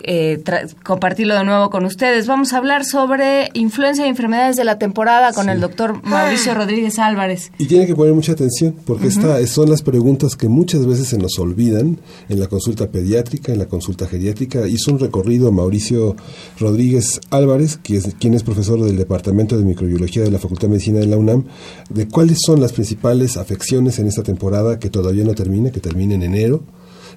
Eh, 0.08 0.39
tra- 0.43 0.74
compartirlo 0.84 1.36
de 1.36 1.43
nuevo 1.43 1.70
con 1.70 1.84
ustedes. 1.86 2.28
Vamos 2.28 2.53
a 2.53 2.58
hablar 2.58 2.86
sobre 2.86 3.49
influencia 3.53 4.06
y 4.06 4.10
enfermedades 4.10 4.56
de 4.56 4.64
la 4.64 4.78
temporada 4.78 5.34
con 5.34 5.49
el 5.49 5.60
doctor 5.60 6.01
Mauricio 6.03 6.53
Rodríguez 6.53 6.99
Álvarez. 6.99 7.51
Y 7.58 7.66
tiene 7.66 7.88
que 7.88 7.95
poner 7.95 8.14
mucha 8.14 8.34
atención 8.34 8.76
porque 8.86 9.08
esta- 9.08 9.45
son 9.47 9.70
las 9.70 9.82
preguntas 9.82 10.36
que 10.36 10.47
muchas 10.47 10.86
veces 10.86 11.08
se 11.08 11.18
nos 11.18 11.38
olvidan 11.39 11.97
en 12.30 12.39
la 12.39 12.47
consulta 12.47 12.88
pediátrica, 12.89 13.51
en 13.51 13.60
la 13.60 13.66
consulta 13.68 14.08
geriátrica. 14.08 14.68
Hizo 14.68 14.91
un 14.91 14.99
recorrido 14.99 15.51
Mauricio 15.51 16.16
Rodríguez 16.60 17.20
Álvarez, 17.32 17.78
que 17.82 17.97
es, 17.97 18.14
quien 18.20 18.34
es 18.34 18.43
profesor 18.43 18.82
del 18.82 18.97
Departamento 18.97 19.58
de 19.58 19.64
Microbiología 19.66 20.24
de 20.24 20.32
la 20.32 20.39
Facultad 20.39 20.64
de 20.68 20.74
Medicina 20.74 20.99
de 20.99 21.08
la 21.08 21.18
UNAM, 21.18 21.45
de 21.89 22.08
cuáles 22.08 22.38
son 22.45 22.62
las 22.62 22.74
principales 22.74 23.38
afecciones 23.38 23.99
en 23.99 24.08
esta 24.08 24.24
temporada 24.24 24.80
que 24.80 24.89
todavía 24.89 25.24
no 25.24 25.34
termina, 25.36 25.72
que 25.72 25.80
termina 25.80 26.14
en 26.16 26.24
enero. 26.24 26.64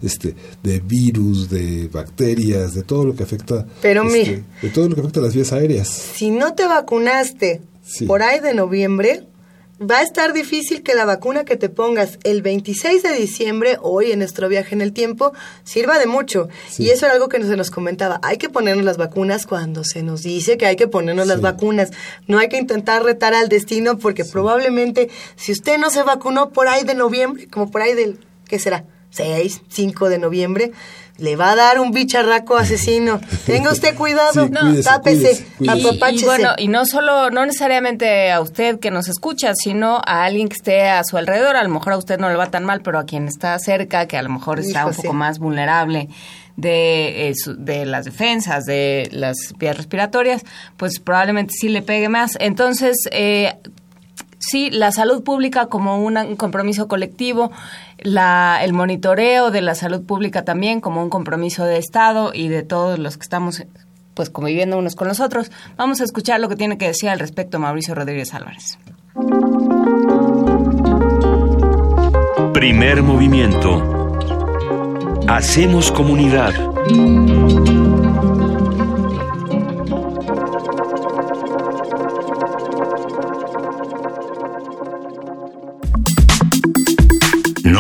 Este, 0.03 0.35
de 0.63 0.81
virus, 0.81 1.49
de 1.51 1.89
bacterias, 1.89 2.75
de 2.75 2.83
todo 2.83 3.05
lo 3.05 3.15
que 3.15 3.23
afecta, 3.25 3.67
Pero 3.83 4.05
este, 4.05 4.19
mire. 4.19 4.45
de 4.63 4.69
todo 4.71 4.89
lo 4.89 4.95
que 4.95 5.01
afecta 5.03 5.21
a 5.21 5.23
las 5.25 5.35
vías 5.35 5.53
aéreas. 5.53 5.89
Si 5.89 6.31
no 6.31 6.55
te 6.55 6.67
vacunaste 6.67 7.61
Sí. 7.83 8.05
por 8.07 8.23
ahí 8.23 8.41
de 8.41 8.53
noviembre, 8.55 9.25
va 9.81 9.99
a 9.99 10.03
estar 10.03 10.33
difícil 10.33 10.83
que 10.83 10.95
la 10.95 11.05
vacuna 11.05 11.45
que 11.45 11.57
te 11.57 11.69
pongas 11.69 12.19
el 12.25 12.43
26 12.43 13.03
de 13.03 13.13
diciembre, 13.13 13.79
hoy 13.81 14.11
en 14.13 14.19
nuestro 14.19 14.49
viaje 14.49 14.75
en 14.75 14.81
el 14.83 14.93
tiempo, 14.93 15.33
sirva 15.65 15.99
de 16.01 16.07
mucho. 16.07 16.49
Sí. 16.69 16.83
Y 16.83 16.91
eso 16.91 17.07
era 17.07 17.15
algo 17.15 17.29
que 17.29 17.43
se 17.43 17.57
nos 17.57 17.71
comentaba. 17.71 18.19
Hay 18.25 18.37
que 18.37 18.49
ponernos 18.49 18.85
las 18.85 18.97
vacunas 18.97 19.47
cuando 19.47 19.85
se 19.85 20.03
nos 20.03 20.23
dice 20.23 20.59
que 20.59 20.67
hay 20.67 20.75
que 20.77 20.89
ponernos 20.89 21.27
las 21.29 21.41
vacunas. 21.41 21.91
No 22.27 22.39
hay 22.39 22.49
que 22.49 22.59
intentar 22.59 23.05
retar 23.05 23.35
al 23.35 23.49
destino 23.49 23.99
porque 23.99 24.25
probablemente 24.25 25.09
si 25.37 25.53
usted 25.53 25.79
no 25.79 25.91
se 25.91 26.03
vacunó 26.03 26.51
por 26.51 26.67
ahí 26.69 26.83
de 26.85 26.95
noviembre, 26.95 27.47
como 27.49 27.71
por 27.71 27.81
ahí 27.83 27.95
del, 27.95 28.19
¿qué 28.49 28.59
será? 28.59 28.85
6, 29.11 29.63
5 29.69 30.09
de 30.09 30.19
noviembre, 30.19 30.73
le 31.17 31.35
va 31.35 31.51
a 31.51 31.57
dar 31.57 31.81
un 31.81 31.91
bicharraco 31.91 32.57
asesino. 32.57 33.21
Tenga 33.47 33.73
usted 33.73 33.95
cuidado, 33.97 34.47
Sí, 34.47 34.53
cuídese, 34.53 34.83
tápese, 34.85 35.47
cuídese, 35.59 35.99
cuídese. 35.99 36.15
Y, 36.15 36.25
bueno, 36.25 36.51
y 36.59 36.69
no 36.69 36.87
solo, 36.87 37.31
no 37.31 37.45
necesariamente 37.45 38.31
a 38.31 38.41
usted 38.41 38.79
que 38.79 38.91
nos 38.93 39.09
escucha, 39.09 39.53
sino 39.55 40.01
a 40.07 40.25
alguien 40.25 40.49
que 40.49 40.55
esté 40.55 40.89
a 40.89 41.03
su 41.03 41.17
alrededor. 41.17 41.57
A 41.57 41.63
lo 41.65 41.71
mejor 41.71 41.95
a 41.95 41.97
usted 41.97 42.19
no 42.21 42.29
le 42.29 42.37
va 42.37 42.51
tan 42.51 42.65
mal, 42.65 42.83
pero 42.83 42.99
a 43.01 43.05
quien 43.05 43.27
está 43.27 43.59
cerca, 43.59 44.07
que 44.07 44.17
a 44.17 44.23
lo 44.23 44.29
mejor 44.31 44.61
está 44.61 44.81
Hijo, 44.81 44.89
un 44.91 44.95
poco 44.95 45.11
sí. 45.11 45.17
más 45.17 45.39
vulnerable 45.41 46.09
de, 46.57 47.29
eh, 47.29 47.35
su- 47.37 47.57
de 47.57 47.85
las 47.87 48.05
defensas, 48.05 48.65
de 48.65 49.09
las 49.13 49.37
vías 49.59 49.77
respiratorias, 49.77 50.45
pues 50.77 51.01
probablemente 51.01 51.53
sí 51.59 51.69
le 51.69 51.83
pegue 51.83 52.09
más. 52.09 52.37
Entonces, 52.41 52.97
eh, 53.11 53.55
sí, 54.39 54.71
la 54.71 54.93
salud 54.93 55.23
pública 55.25 55.67
como 55.67 55.99
una- 56.03 56.25
un 56.25 56.37
compromiso 56.37 56.87
colectivo, 56.89 57.51
el 57.99 58.73
monitoreo 58.73 59.51
de 59.51 59.61
la 59.61 59.75
salud 59.75 60.03
pública 60.03 60.45
también 60.45 60.81
como 60.81 61.03
un 61.03 61.11
compromiso 61.11 61.65
de 61.65 61.79
Estado 61.79 62.33
y 62.33 62.49
de 62.49 62.63
todos 62.63 62.99
los 62.99 63.17
que 63.17 63.23
estamos 63.23 63.65
pues 64.15 64.31
conviviendo 64.31 64.79
unos 64.79 64.97
con 64.97 65.09
los 65.09 65.21
otros. 65.21 65.51
Vamos 65.77 66.01
a 66.01 66.05
escuchar 66.05 66.41
lo 66.41 66.49
que 66.49 66.57
tiene 66.57 66.79
que 66.79 66.87
decir 66.87 67.09
al 67.09 67.21
respecto 67.21 67.59
Mauricio 67.59 67.95
Rodríguez 67.95 68.35
Álvarez. 68.35 68.79
Primer 72.53 73.03
movimiento. 73.03 74.09
Hacemos 75.29 75.93
comunidad. 75.93 76.55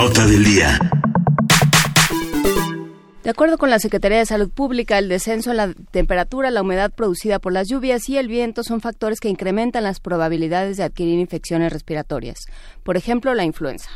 Nota 0.00 0.28
del 0.28 0.44
día. 0.44 0.78
De 3.24 3.30
acuerdo 3.30 3.58
con 3.58 3.68
la 3.68 3.80
Secretaría 3.80 4.18
de 4.18 4.26
Salud 4.26 4.48
Pública, 4.48 4.96
el 4.96 5.08
descenso 5.08 5.50
en 5.50 5.56
la 5.56 5.74
temperatura, 5.90 6.52
la 6.52 6.62
humedad 6.62 6.92
producida 6.92 7.40
por 7.40 7.52
las 7.52 7.66
lluvias 7.66 8.08
y 8.08 8.16
el 8.16 8.28
viento 8.28 8.62
son 8.62 8.80
factores 8.80 9.18
que 9.18 9.28
incrementan 9.28 9.82
las 9.82 9.98
probabilidades 9.98 10.76
de 10.76 10.84
adquirir 10.84 11.18
infecciones 11.18 11.72
respiratorias. 11.72 12.46
Por 12.84 12.96
ejemplo, 12.96 13.34
la 13.34 13.42
influenza. 13.42 13.90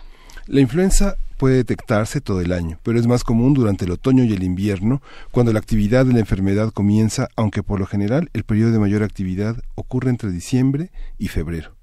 La 0.46 0.60
influenza 0.60 1.14
puede 1.38 1.54
detectarse 1.54 2.20
todo 2.20 2.40
el 2.40 2.50
año, 2.50 2.80
pero 2.82 2.98
es 2.98 3.06
más 3.06 3.22
común 3.22 3.54
durante 3.54 3.84
el 3.84 3.92
otoño 3.92 4.24
y 4.24 4.32
el 4.32 4.42
invierno, 4.42 5.02
cuando 5.30 5.52
la 5.52 5.60
actividad 5.60 6.04
de 6.04 6.14
la 6.14 6.18
enfermedad 6.18 6.72
comienza, 6.72 7.28
aunque 7.36 7.62
por 7.62 7.78
lo 7.78 7.86
general 7.86 8.28
el 8.32 8.42
periodo 8.42 8.72
de 8.72 8.80
mayor 8.80 9.04
actividad 9.04 9.54
ocurre 9.76 10.10
entre 10.10 10.32
diciembre 10.32 10.90
y 11.16 11.28
febrero. 11.28 11.76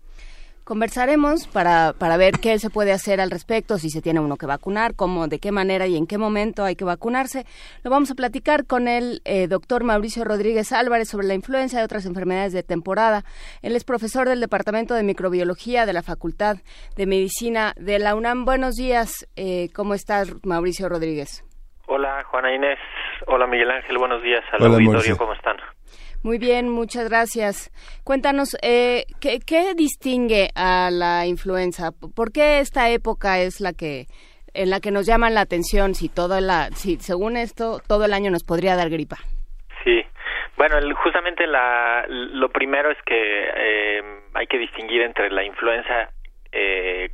Conversaremos 0.70 1.48
para, 1.48 1.94
para 1.98 2.16
ver 2.16 2.34
qué 2.40 2.60
se 2.60 2.70
puede 2.70 2.92
hacer 2.92 3.20
al 3.20 3.32
respecto, 3.32 3.80
si 3.80 3.90
se 3.90 4.04
tiene 4.04 4.20
uno 4.20 4.38
que 4.38 4.46
vacunar, 4.46 4.94
cómo, 4.96 5.28
de 5.28 5.40
qué 5.40 5.52
manera 5.52 5.88
y 5.88 5.98
en 5.98 6.06
qué 6.06 6.20
momento 6.20 6.64
hay 6.64 6.76
que 6.76 6.86
vacunarse. 6.86 7.46
Lo 7.84 7.90
vamos 7.90 8.12
a 8.12 8.14
platicar 8.14 8.68
con 8.68 8.88
el 8.88 9.24
eh, 9.26 9.48
doctor 9.48 9.84
Mauricio 9.84 10.26
Rodríguez 10.26 10.72
Álvarez 10.72 11.10
sobre 11.10 11.26
la 11.26 11.34
influenza 11.34 11.82
y 11.82 11.84
otras 11.84 12.06
enfermedades 12.06 12.54
de 12.54 12.62
temporada. 12.62 13.24
Él 13.64 13.76
es 13.76 13.84
profesor 13.84 14.30
del 14.30 14.42
Departamento 14.42 14.94
de 14.94 15.02
Microbiología 15.02 15.88
de 15.88 15.94
la 15.94 16.04
Facultad 16.04 16.58
de 16.96 17.08
Medicina 17.08 17.74
de 17.76 17.98
la 17.98 18.14
UNAM. 18.14 18.46
Buenos 18.46 18.76
días, 18.76 19.28
eh, 19.38 19.70
¿cómo 19.74 19.96
estás, 19.96 20.32
Mauricio 20.46 20.88
Rodríguez? 20.88 21.44
Hola 21.88 22.24
Juana 22.26 22.54
Inés, 22.54 22.78
hola 23.26 23.48
Miguel 23.48 23.72
Ángel, 23.72 23.98
buenos 23.98 24.22
días 24.22 24.44
al 24.52 24.62
Hola, 24.62 24.76
auditorio, 24.76 24.92
Mauricio. 24.92 25.18
¿cómo 25.18 25.34
están? 25.34 25.58
Muy 26.24 26.38
bien, 26.38 26.68
muchas 26.70 27.08
gracias. 27.10 27.72
Cuéntanos, 28.04 28.58
eh, 28.62 29.06
¿qué, 29.22 29.40
¿qué 29.40 29.74
distingue 29.74 30.50
a 30.56 30.90
la 30.92 31.26
influenza? 31.26 31.92
¿Por 32.16 32.32
qué 32.32 32.60
esta 32.60 32.90
época 32.90 33.40
es 33.40 33.62
la 33.62 33.72
que 33.74 34.06
en 34.54 34.70
la 34.72 34.80
que 34.80 34.92
nos 34.92 35.06
llaman 35.06 35.34
la 35.36 35.42
atención? 35.42 35.96
Si 35.96 36.10
todo 36.10 36.42
la, 36.42 36.70
si 36.74 36.98
según 36.98 37.38
esto 37.38 37.80
todo 37.88 38.06
el 38.06 38.14
año 38.14 38.32
nos 38.32 38.44
podría 38.44 38.76
dar 38.76 38.90
gripa. 38.90 39.18
Sí, 39.86 40.04
bueno, 40.58 40.78
el- 40.78 40.94
justamente 40.94 41.48
la, 41.48 42.06
lo 42.10 42.50
primero 42.50 42.92
es 42.92 42.98
que 43.06 43.16
eh, 43.56 44.02
hay 44.34 44.48
que 44.48 44.58
distinguir 44.58 45.04
entre 45.04 45.30
la 45.32 45.44
influenza, 45.46 46.10
eh, 46.52 47.12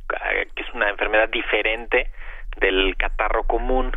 que 0.56 0.62
es 0.62 0.74
una 0.74 0.88
enfermedad 0.90 1.28
diferente 1.28 2.10
del 2.56 2.96
catarro 2.96 3.44
común. 3.44 3.92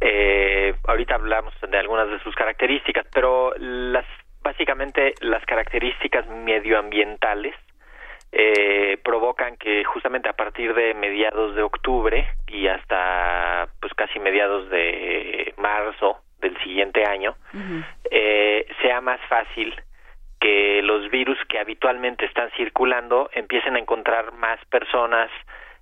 Eh, 0.00 0.74
ahorita 0.86 1.14
hablamos 1.16 1.54
de 1.68 1.76
algunas 1.78 2.08
de 2.10 2.20
sus 2.22 2.34
características, 2.36 3.06
pero 3.12 3.52
las 3.58 4.04
básicamente 4.48 5.14
las 5.20 5.44
características 5.44 6.26
medioambientales 6.26 7.54
eh, 8.32 8.96
provocan 9.04 9.58
que 9.58 9.84
justamente 9.84 10.30
a 10.30 10.32
partir 10.32 10.72
de 10.72 10.94
mediados 10.94 11.54
de 11.54 11.62
octubre 11.62 12.26
y 12.46 12.66
hasta 12.66 13.68
pues 13.78 13.92
casi 13.92 14.18
mediados 14.18 14.70
de 14.70 15.52
marzo 15.58 16.20
del 16.40 16.56
siguiente 16.62 17.04
año 17.04 17.36
eh, 18.10 18.66
sea 18.80 19.02
más 19.02 19.20
fácil 19.28 19.74
que 20.40 20.80
los 20.82 21.10
virus 21.10 21.38
que 21.46 21.58
habitualmente 21.58 22.24
están 22.24 22.50
circulando 22.56 23.28
empiecen 23.34 23.76
a 23.76 23.80
encontrar 23.80 24.32
más 24.32 24.58
personas 24.66 25.30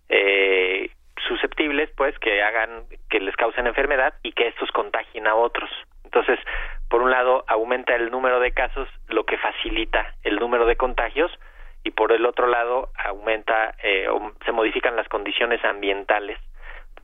eh, 0.08 0.90
susceptibles, 1.28 1.90
pues, 1.96 2.18
que 2.18 2.42
hagan, 2.42 2.84
que 3.10 3.20
les 3.20 3.36
causen 3.36 3.66
enfermedad 3.66 4.14
y 4.22 4.32
que 4.32 4.48
estos 4.48 4.70
contagien 4.70 5.26
a 5.26 5.34
otros. 5.34 5.70
Entonces, 6.04 6.38
por 6.88 7.02
un 7.02 7.10
lado, 7.10 7.44
aumenta 7.48 7.94
el 7.94 8.10
número 8.10 8.40
de 8.40 8.52
casos, 8.52 8.88
lo 9.08 9.24
que 9.24 9.38
facilita 9.38 10.14
el 10.22 10.36
número 10.36 10.66
de 10.66 10.76
contagios, 10.76 11.30
y 11.84 11.90
por 11.90 12.12
el 12.12 12.26
otro 12.26 12.46
lado, 12.46 12.90
aumenta, 12.96 13.74
eh, 13.82 14.08
se 14.44 14.52
modifican 14.52 14.96
las 14.96 15.08
condiciones 15.08 15.64
ambientales 15.64 16.38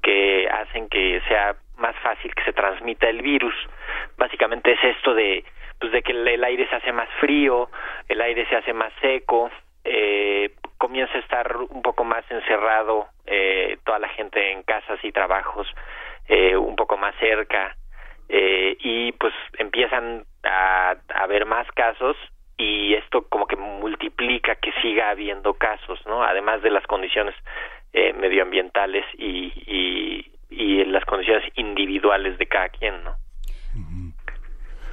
que 0.03 0.49
hacen 0.49 0.89
que 0.89 1.21
sea 1.29 1.55
más 1.77 1.97
fácil 2.03 2.35
que 2.35 2.45
se 2.45 2.53
transmita 2.53 3.09
el 3.09 3.23
virus. 3.23 3.55
Básicamente 4.17 4.73
es 4.73 4.83
esto 4.83 5.15
de, 5.15 5.45
pues, 5.79 5.93
de 5.93 6.03
que 6.03 6.13
el 6.13 6.45
aire 6.45 6.69
se 6.69 6.77
hace 6.77 6.93
más 6.93 7.09
frío, 7.21 7.71
el 8.09 8.21
aire 8.21 8.47
se 8.47 8.57
hace 8.57 8.73
más 8.73 8.93
seco, 9.01 9.51
eh, 9.85 10.55
comienza 10.79 11.17
a 11.17 11.21
estar 11.21 11.57
un 11.57 11.83
poco 11.83 12.05
más 12.05 12.25
encerrado 12.31 13.07
eh, 13.27 13.79
toda 13.85 13.99
la 13.99 14.09
gente 14.09 14.53
en 14.53 14.63
casas 14.63 14.99
y 15.03 15.13
trabajos 15.13 15.67
eh, 16.29 16.57
un 16.57 16.77
poco 16.77 16.97
más 16.97 17.15
cerca 17.17 17.77
eh, 18.35 18.79
y 18.81 19.13
pues 19.13 19.35
empiezan 19.59 20.25
a, 20.43 20.97
a 21.15 21.23
haber 21.23 21.45
más 21.45 21.67
casos 21.73 22.17
y 22.57 22.95
esto 22.95 23.27
como 23.29 23.47
que 23.47 23.57
multiplica 23.57 24.55
que 24.55 24.73
siga 24.81 25.11
habiendo 25.11 25.53
casos, 25.53 26.01
¿no? 26.07 26.23
Además 26.23 26.63
de 26.63 26.71
las 26.71 26.87
condiciones 26.87 27.35
eh, 27.93 28.15
medioambientales 28.15 29.05
y, 29.19 29.53
y, 29.67 30.31
y 30.49 30.85
las 30.87 31.05
condiciones 31.05 31.45
individuales 31.57 32.39
de 32.39 32.47
cada 32.47 32.71
quien, 32.71 33.05
¿no? 33.05 33.17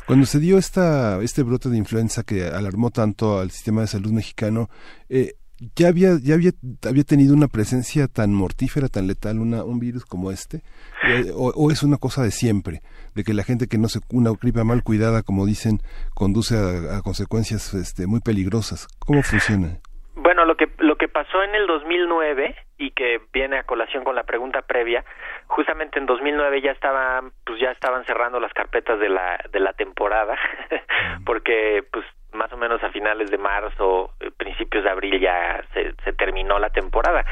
Cuando 0.06 0.26
se 0.26 0.40
dio 0.40 0.58
esta, 0.58 1.22
este 1.22 1.44
brote 1.44 1.70
de 1.70 1.78
influenza 1.78 2.24
que 2.24 2.44
alarmó 2.48 2.90
tanto 2.90 3.40
al 3.40 3.52
sistema 3.52 3.82
de 3.82 3.88
salud 3.88 4.12
mexicano, 4.12 4.68
eh, 5.08 5.36
ya 5.76 5.88
había 5.90 6.18
ya 6.22 6.36
había, 6.36 6.52
había 6.88 7.04
tenido 7.04 7.34
una 7.34 7.48
presencia 7.48 8.08
tan 8.08 8.34
mortífera, 8.34 8.88
tan 8.88 9.08
letal, 9.08 9.40
una, 9.40 9.64
un 9.64 9.80
virus 9.80 10.06
como 10.06 10.32
este, 10.32 10.62
eh, 11.04 11.32
o, 11.36 11.72
es 11.72 11.84
una 11.84 11.98
cosa 11.98 12.24
de 12.24 12.32
siempre, 12.32 12.82
de 13.16 13.24
que 13.24 13.34
la 13.34 13.44
gente 13.44 13.68
que 13.68 13.78
no 13.78 13.88
se 13.88 14.00
una 14.12 14.32
gripe 14.40 14.64
mal 14.64 14.84
cuidada, 14.84 15.24
como 15.24 15.46
dicen, 15.46 15.80
conduce 16.14 16.56
a, 16.56 16.98
a 16.98 17.02
consecuencias 17.02 17.74
este, 17.74 18.08
muy 18.08 18.22
peligrosas. 18.22 18.88
¿Cómo 19.00 19.24
funciona? 19.24 19.80
Bueno, 20.16 20.46
lo 20.46 20.56
que 20.58 20.70
lo 20.80 20.98
que 20.98 21.08
pasó 21.08 21.42
en 21.44 21.56
el 21.56 21.66
2009 21.66 22.56
y 22.78 22.92
que 22.92 23.22
viene 23.32 23.58
a 23.58 23.64
colación 23.64 24.04
con 24.04 24.16
la 24.16 24.24
pregunta 24.24 24.62
previa, 24.62 25.04
justamente 25.48 25.98
en 25.98 26.06
2009 26.06 26.62
ya 26.62 26.72
estaban 26.72 27.32
pues 27.46 27.60
ya 27.60 27.72
estaban 27.72 28.06
cerrando 28.06 28.40
las 28.40 28.54
carpetas 28.54 29.00
de 29.00 29.10
la 29.10 29.40
de 29.52 29.60
la 29.60 29.74
temporada 29.74 30.38
porque 31.26 31.84
pues 31.92 32.06
más 32.34 32.52
o 32.54 32.58
menos 32.58 32.84
a 32.84 32.92
finales 32.92 33.32
de 33.32 33.38
marzo, 33.38 34.14
eh, 34.20 34.32
principios 34.36 34.84
de 34.84 34.90
abril 34.90 35.20
ya 35.20 35.64
se, 35.74 35.94
se 36.04 36.14
terminó 36.14 36.60
la 36.60 36.70
temporada. 36.70 37.26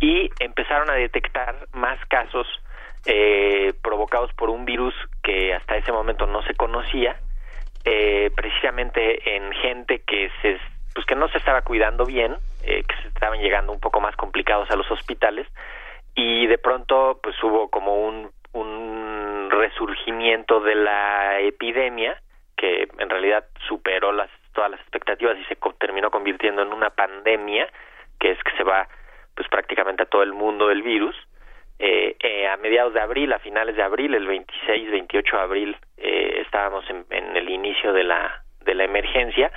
Y 0.00 0.30
empezaron 0.40 0.90
a 0.90 0.94
detectar 0.94 1.68
más 1.72 1.98
casos 2.06 2.46
eh, 3.04 3.72
provocados 3.82 4.32
por 4.34 4.48
un 4.48 4.64
virus 4.64 4.94
que 5.24 5.52
hasta 5.54 5.76
ese 5.76 5.90
momento 5.90 6.26
no 6.26 6.42
se 6.42 6.54
conocía, 6.54 7.16
eh, 7.84 8.30
precisamente 8.36 9.36
en 9.36 9.52
gente 9.54 10.02
que 10.06 10.30
se 10.40 10.60
pues 10.94 11.06
que 11.06 11.16
no 11.16 11.26
se 11.28 11.38
estaba 11.38 11.62
cuidando 11.62 12.04
bien, 12.04 12.36
eh, 12.62 12.84
que 12.84 12.94
se 13.02 13.08
estaban 13.08 13.40
llegando 13.40 13.72
un 13.72 13.80
poco 13.80 14.00
más 14.00 14.14
complicados 14.14 14.70
a 14.70 14.76
los 14.76 14.88
hospitales. 14.90 15.48
Y 16.14 16.46
de 16.46 16.58
pronto 16.58 17.18
pues 17.22 17.34
hubo 17.42 17.70
como 17.70 17.96
un, 18.06 18.30
un 18.52 19.48
resurgimiento 19.50 20.60
de 20.60 20.74
la 20.74 21.40
epidemia 21.40 22.20
que 22.56 22.88
en 22.98 23.10
realidad 23.10 23.46
superó 23.66 24.12
las 24.12 24.30
todas 24.52 24.70
las 24.70 24.80
expectativas 24.80 25.36
y 25.38 25.44
se 25.44 25.56
terminó 25.78 26.10
convirtiendo 26.10 26.62
en 26.62 26.72
una 26.72 26.90
pandemia 26.90 27.68
que 28.18 28.30
es 28.32 28.42
que 28.42 28.56
se 28.56 28.62
va 28.64 28.88
pues 29.34 29.48
prácticamente 29.48 30.02
a 30.02 30.06
todo 30.06 30.22
el 30.22 30.32
mundo 30.32 30.68
del 30.68 30.82
virus. 30.82 31.16
Eh, 31.78 32.16
eh, 32.20 32.46
a 32.46 32.56
mediados 32.58 32.94
de 32.94 33.00
abril, 33.00 33.32
a 33.32 33.40
finales 33.40 33.74
de 33.74 33.82
abril, 33.82 34.14
el 34.14 34.26
26, 34.26 34.90
28 34.90 35.36
de 35.36 35.42
abril, 35.42 35.76
eh, 35.96 36.42
estábamos 36.44 36.88
en, 36.88 37.04
en, 37.10 37.36
el 37.36 37.48
inicio 37.48 37.92
de 37.92 38.04
la, 38.04 38.44
de 38.60 38.74
la 38.74 38.84
emergencia. 38.84 39.50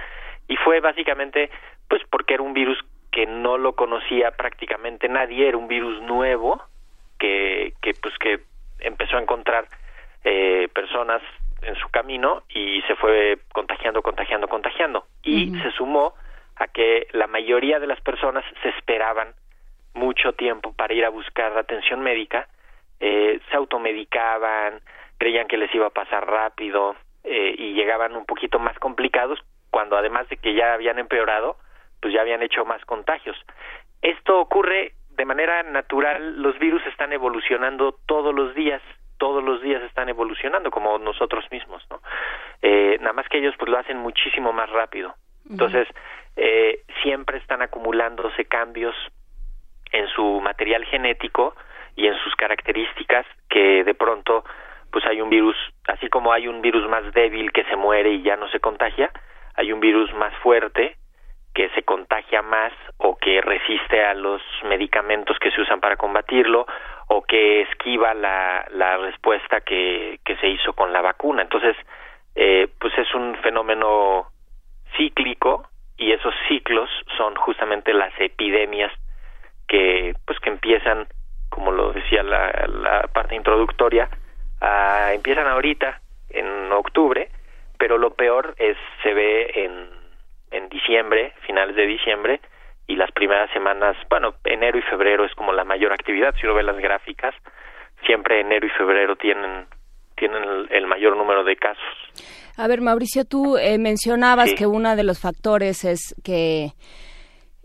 Y 0.47 0.55
fue 0.57 0.79
básicamente 0.79 1.51
pues 1.87 2.01
porque 2.09 2.33
era 2.33 2.43
un 2.43 2.53
virus 2.53 2.79
que 3.11 3.25
no 3.25 3.57
lo 3.57 3.73
conocía 3.75 4.31
prácticamente 4.31 5.07
nadie, 5.07 5.47
era 5.47 5.57
un 5.57 5.67
virus 5.67 6.01
nuevo 6.01 6.61
que, 7.19 7.73
que 7.81 7.93
pues 8.01 8.17
que 8.17 8.39
empezó 8.79 9.17
a 9.17 9.21
encontrar 9.21 9.67
eh, 10.23 10.67
personas 10.73 11.21
en 11.65 11.75
su 11.75 11.89
camino 11.89 12.43
y 12.49 12.81
se 12.83 12.95
fue 12.95 13.39
contagiando, 13.53 14.01
contagiando, 14.01 14.47
contagiando 14.47 15.05
y 15.23 15.49
uh 15.49 15.53
-huh. 15.53 15.63
se 15.63 15.71
sumó 15.71 16.13
a 16.55 16.67
que 16.67 17.07
la 17.11 17.27
mayoría 17.27 17.79
de 17.79 17.87
las 17.87 17.99
personas 18.01 18.45
se 18.61 18.69
esperaban 18.69 19.33
mucho 19.93 20.33
tiempo 20.33 20.73
para 20.73 20.93
ir 20.93 21.05
a 21.05 21.09
buscar 21.09 21.57
atención 21.57 22.01
médica, 22.01 22.47
eh, 22.99 23.39
se 23.49 23.55
automedicaban, 23.57 24.81
creían 25.17 25.47
que 25.47 25.57
les 25.57 25.73
iba 25.73 25.87
a 25.87 25.89
pasar 26.01 26.25
rápido 26.25 26.95
eh, 27.23 27.55
y 27.57 27.73
llegaban 27.73 28.15
un 28.15 28.25
poquito 28.25 28.59
más 28.59 28.77
complicados 28.79 29.39
cuando 29.71 29.97
además 29.97 30.29
de 30.29 30.37
que 30.37 30.53
ya 30.53 30.73
habían 30.73 30.99
empeorado, 30.99 31.57
pues 32.01 32.13
ya 32.13 32.21
habían 32.21 32.43
hecho 32.43 32.65
más 32.65 32.83
contagios. 32.85 33.37
Esto 34.01 34.39
ocurre 34.39 34.93
de 35.09 35.25
manera 35.25 35.63
natural, 35.63 36.41
los 36.41 36.57
virus 36.59 36.85
están 36.87 37.13
evolucionando 37.13 37.97
todos 38.05 38.33
los 38.33 38.53
días, 38.53 38.81
todos 39.17 39.43
los 39.43 39.61
días 39.61 39.81
están 39.83 40.09
evolucionando 40.09 40.71
como 40.71 40.97
nosotros 40.97 41.45
mismos, 41.51 41.85
¿no? 41.89 42.01
Eh, 42.61 42.97
nada 42.99 43.13
más 43.13 43.27
que 43.29 43.37
ellos 43.37 43.55
pues 43.57 43.69
lo 43.69 43.77
hacen 43.77 43.97
muchísimo 43.97 44.53
más 44.53 44.69
rápido. 44.69 45.15
Entonces, 45.49 45.87
eh, 46.35 46.81
siempre 47.03 47.37
están 47.37 47.61
acumulándose 47.61 48.45
cambios 48.45 48.95
en 49.91 50.07
su 50.07 50.41
material 50.41 50.83
genético 50.85 51.55
y 51.95 52.07
en 52.07 52.15
sus 52.15 52.35
características 52.35 53.25
que 53.49 53.83
de 53.83 53.93
pronto 53.93 54.43
pues 54.91 55.05
hay 55.05 55.21
un 55.21 55.29
virus, 55.29 55.55
así 55.87 56.07
como 56.09 56.31
hay 56.31 56.47
un 56.47 56.61
virus 56.61 56.87
más 56.89 57.11
débil 57.13 57.51
que 57.51 57.63
se 57.65 57.75
muere 57.75 58.13
y 58.13 58.21
ya 58.21 58.37
no 58.37 58.47
se 58.49 58.59
contagia, 58.59 59.11
hay 59.55 59.71
un 59.71 59.79
virus 59.79 60.13
más 60.13 60.33
fuerte 60.37 60.95
que 61.53 61.69
se 61.69 61.83
contagia 61.83 62.41
más 62.41 62.73
o 62.97 63.15
que 63.17 63.41
resiste 63.41 64.03
a 64.03 64.13
los 64.13 64.41
medicamentos 64.65 65.37
que 65.39 65.51
se 65.51 65.61
usan 65.61 65.79
para 65.79 65.95
combatirlo 65.95 66.65
o 67.07 67.21
que 67.23 67.61
esquiva 67.61 68.13
la, 68.13 68.65
la 68.71 68.97
respuesta 68.97 69.61
que, 69.61 70.19
que 70.25 70.35
se 70.37 70.47
hizo 70.47 70.73
con 70.73 70.91
la 70.91 71.01
vacuna. 71.01 71.43
Entonces, 71.43 71.75
eh, 72.35 72.67
pues 72.79 72.97
es 72.97 73.13
un 73.13 73.35
fenómeno 73.37 74.27
cíclico 74.97 75.69
y 75.97 76.11
esos 76.11 76.33
ciclos 76.47 76.89
son 77.17 77.35
justamente 77.35 77.93
las 77.93 78.13
epidemias 78.19 78.91
que 79.67 80.13
pues 80.25 80.39
que 80.39 80.49
empiezan 80.49 81.07
como 81.49 81.71
lo 81.71 81.93
decía 81.93 82.23
la, 82.23 82.51
la 82.67 83.07
parte 83.13 83.35
introductoria 83.35 84.09
empiezan 85.13 85.47
ahorita 85.47 86.01
en 86.29 86.71
octubre 86.71 87.29
pero 87.77 87.97
lo 87.97 88.11
peor 88.11 88.53
es 88.57 88.77
se 89.01 89.13
ve 89.13 89.51
en 89.55 89.89
en 90.51 90.69
diciembre 90.69 91.33
finales 91.45 91.75
de 91.75 91.87
diciembre 91.87 92.41
y 92.87 92.95
las 92.95 93.11
primeras 93.11 93.51
semanas 93.51 93.95
bueno 94.09 94.35
enero 94.43 94.77
y 94.77 94.81
febrero 94.83 95.25
es 95.25 95.33
como 95.35 95.53
la 95.53 95.63
mayor 95.63 95.93
actividad 95.93 96.33
si 96.39 96.45
uno 96.45 96.55
ve 96.55 96.63
las 96.63 96.77
gráficas 96.77 97.33
siempre 98.05 98.41
enero 98.41 98.65
y 98.65 98.69
febrero 98.71 99.15
tienen 99.15 99.67
tienen 100.15 100.43
el, 100.43 100.67
el 100.71 100.87
mayor 100.87 101.17
número 101.17 101.43
de 101.43 101.55
casos 101.55 101.83
a 102.57 102.67
ver 102.67 102.81
Mauricio 102.81 103.25
tú 103.25 103.57
eh, 103.57 103.77
mencionabas 103.77 104.49
sí. 104.49 104.55
que 104.55 104.67
uno 104.67 104.95
de 104.95 105.03
los 105.03 105.19
factores 105.19 105.83
es 105.83 106.15
que 106.23 106.71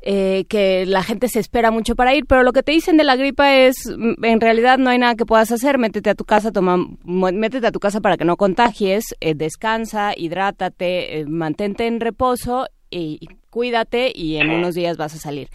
eh, 0.03 0.47
que 0.49 0.87
la 0.87 1.03
gente 1.03 1.29
se 1.29 1.41
espera 1.41 1.71
mucho 1.71 1.95
para 1.95 2.15
ir, 2.15 2.25
pero 2.27 2.43
lo 2.43 2.53
que 2.53 2.63
te 2.63 2.73
dicen 2.73 2.97
de 2.97 3.05
la 3.05 3.17
gripa 3.17 3.55
es, 3.55 3.75
mm, 3.87 4.25
en 4.25 4.41
realidad 4.41 4.79
no 4.79 4.89
hay 4.89 4.99
nada 4.99 5.15
que 5.15 5.27
puedas 5.27 5.53
hacer, 5.53 5.77
métete 5.77 6.09
a 6.09 6.15
tu 6.15 6.25
casa, 6.25 6.53
toma, 6.53 6.79
métete 7.05 7.67
a 7.67 7.71
tu 7.71 7.81
casa 7.81 8.01
para 8.01 8.17
que 8.17 8.25
no 8.25 8.39
contagies, 8.39 9.05
eh, 9.21 9.35
descansa, 9.35 10.15
hidrátate, 10.17 11.21
eh, 11.21 11.27
mantente 11.27 11.87
en 11.87 12.01
reposo 12.01 12.69
y, 12.91 13.29
cuídate 13.51 14.13
y 14.15 14.37
en 14.37 14.51
unos 14.51 14.75
días 14.75 14.97
vas 14.97 15.15
a 15.15 15.19
salir. 15.19 15.49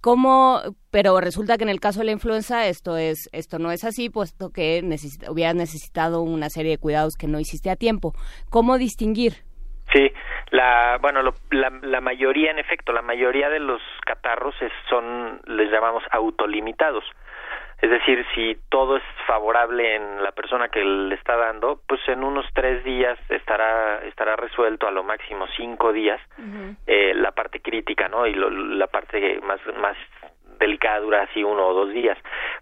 ¿Cómo? 0.00 0.60
Pero 0.90 1.20
resulta 1.20 1.56
que 1.56 1.62
en 1.62 1.68
el 1.68 1.78
caso 1.80 2.00
de 2.00 2.06
la 2.06 2.12
influenza 2.12 2.66
esto 2.66 2.96
es 2.96 3.28
esto 3.32 3.58
no 3.58 3.70
es 3.70 3.84
así, 3.84 4.10
puesto 4.10 4.50
que 4.50 4.82
hubieras 5.28 5.54
necesitado 5.54 6.22
una 6.22 6.50
serie 6.50 6.72
de 6.72 6.78
cuidados 6.78 7.14
que 7.16 7.28
no 7.28 7.38
hiciste 7.38 7.70
a 7.70 7.76
tiempo. 7.76 8.12
¿Cómo 8.50 8.78
distinguir? 8.78 9.34
Sí, 9.92 10.10
la, 10.50 10.98
bueno, 11.02 11.22
lo, 11.22 11.34
la, 11.50 11.70
la, 11.82 12.00
mayoría, 12.00 12.50
en 12.50 12.58
efecto, 12.58 12.92
la 12.92 13.02
mayoría 13.02 13.50
de 13.50 13.58
los 13.58 13.82
catarros 14.06 14.54
es, 14.62 14.72
son, 14.88 15.40
les 15.46 15.70
llamamos 15.70 16.02
autolimitados. 16.10 17.04
Es 17.82 17.90
decir, 17.90 18.24
si 18.32 18.56
todo 18.70 18.96
es 18.96 19.02
favorable 19.26 19.96
en 19.96 20.22
la 20.22 20.30
persona 20.30 20.68
que 20.68 20.84
le 20.84 21.16
está 21.16 21.36
dando, 21.36 21.80
pues 21.88 22.00
en 22.06 22.22
unos 22.22 22.46
tres 22.54 22.84
días 22.84 23.18
estará 23.28 24.00
estará 24.04 24.36
resuelto, 24.36 24.86
a 24.86 24.92
lo 24.92 25.02
máximo 25.02 25.46
cinco 25.56 25.92
días, 25.92 26.20
uh 26.38 26.42
-huh. 26.42 26.76
eh, 26.86 27.12
la 27.14 27.32
parte 27.32 27.60
crítica, 27.60 28.08
¿no? 28.08 28.24
Y 28.24 28.34
la 28.34 28.86
parte 28.86 29.40
más, 29.42 29.60
más 29.80 29.96
delicada 30.60 31.00
dura 31.00 31.22
así 31.22 31.42
uno 31.42 31.66
o 31.66 31.74
dos 31.74 31.92
días. 31.92 32.16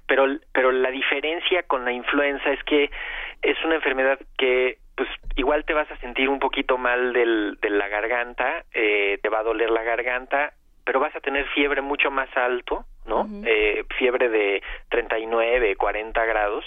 Pero, 0.07 0.25
pero 0.55 0.73
la 0.73 0.91
diferencia 0.91 1.65
con 1.65 1.85
la 1.85 1.93
influenza 1.93 2.51
es 2.51 2.63
que 2.65 2.91
es 3.43 3.63
una 3.65 3.75
enfermedad 3.75 4.19
que 4.39 4.79
pues 4.97 5.09
igual 5.37 5.65
te 5.65 5.75
vas 5.75 5.91
a 5.91 5.97
sentir 5.99 6.29
un 6.29 6.39
poquito 6.39 6.79
mal 6.79 7.13
del, 7.13 7.59
de 7.61 7.71
la 7.71 7.89
garganta, 7.89 8.65
eh, 8.73 9.19
te 9.23 9.29
va 9.29 9.41
a 9.41 9.43
doler 9.43 9.71
la 9.71 9.83
garganta, 9.83 10.53
pero 10.85 11.01
vas 11.01 11.15
a 11.15 11.21
tener 11.21 11.47
fiebre 11.49 11.81
mucho 11.81 12.11
más 12.11 12.29
alto, 12.37 12.85
¿no? 13.11 13.27
eh, 13.45 13.85
fiebre 13.99 14.29
de 14.29 14.63
39, 14.89 15.75
40 15.77 16.25
grados, 16.25 16.65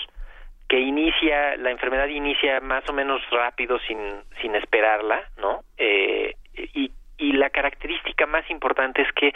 que 0.68 0.80
inicia, 0.80 1.56
la 1.58 1.72
enfermedad 1.72 2.08
inicia 2.08 2.60
más 2.60 2.88
o 2.90 2.94
menos 2.94 3.22
rápido 3.32 3.80
sin, 3.88 3.98
sin 4.42 4.56
esperarla, 4.56 5.24
¿no? 5.38 5.62
Eh, 5.78 6.36
y, 6.54 6.92
y 7.18 7.32
la 7.34 7.50
característica 7.50 8.26
más 8.26 8.50
importante 8.50 9.02
es 9.02 9.12
que 9.14 9.34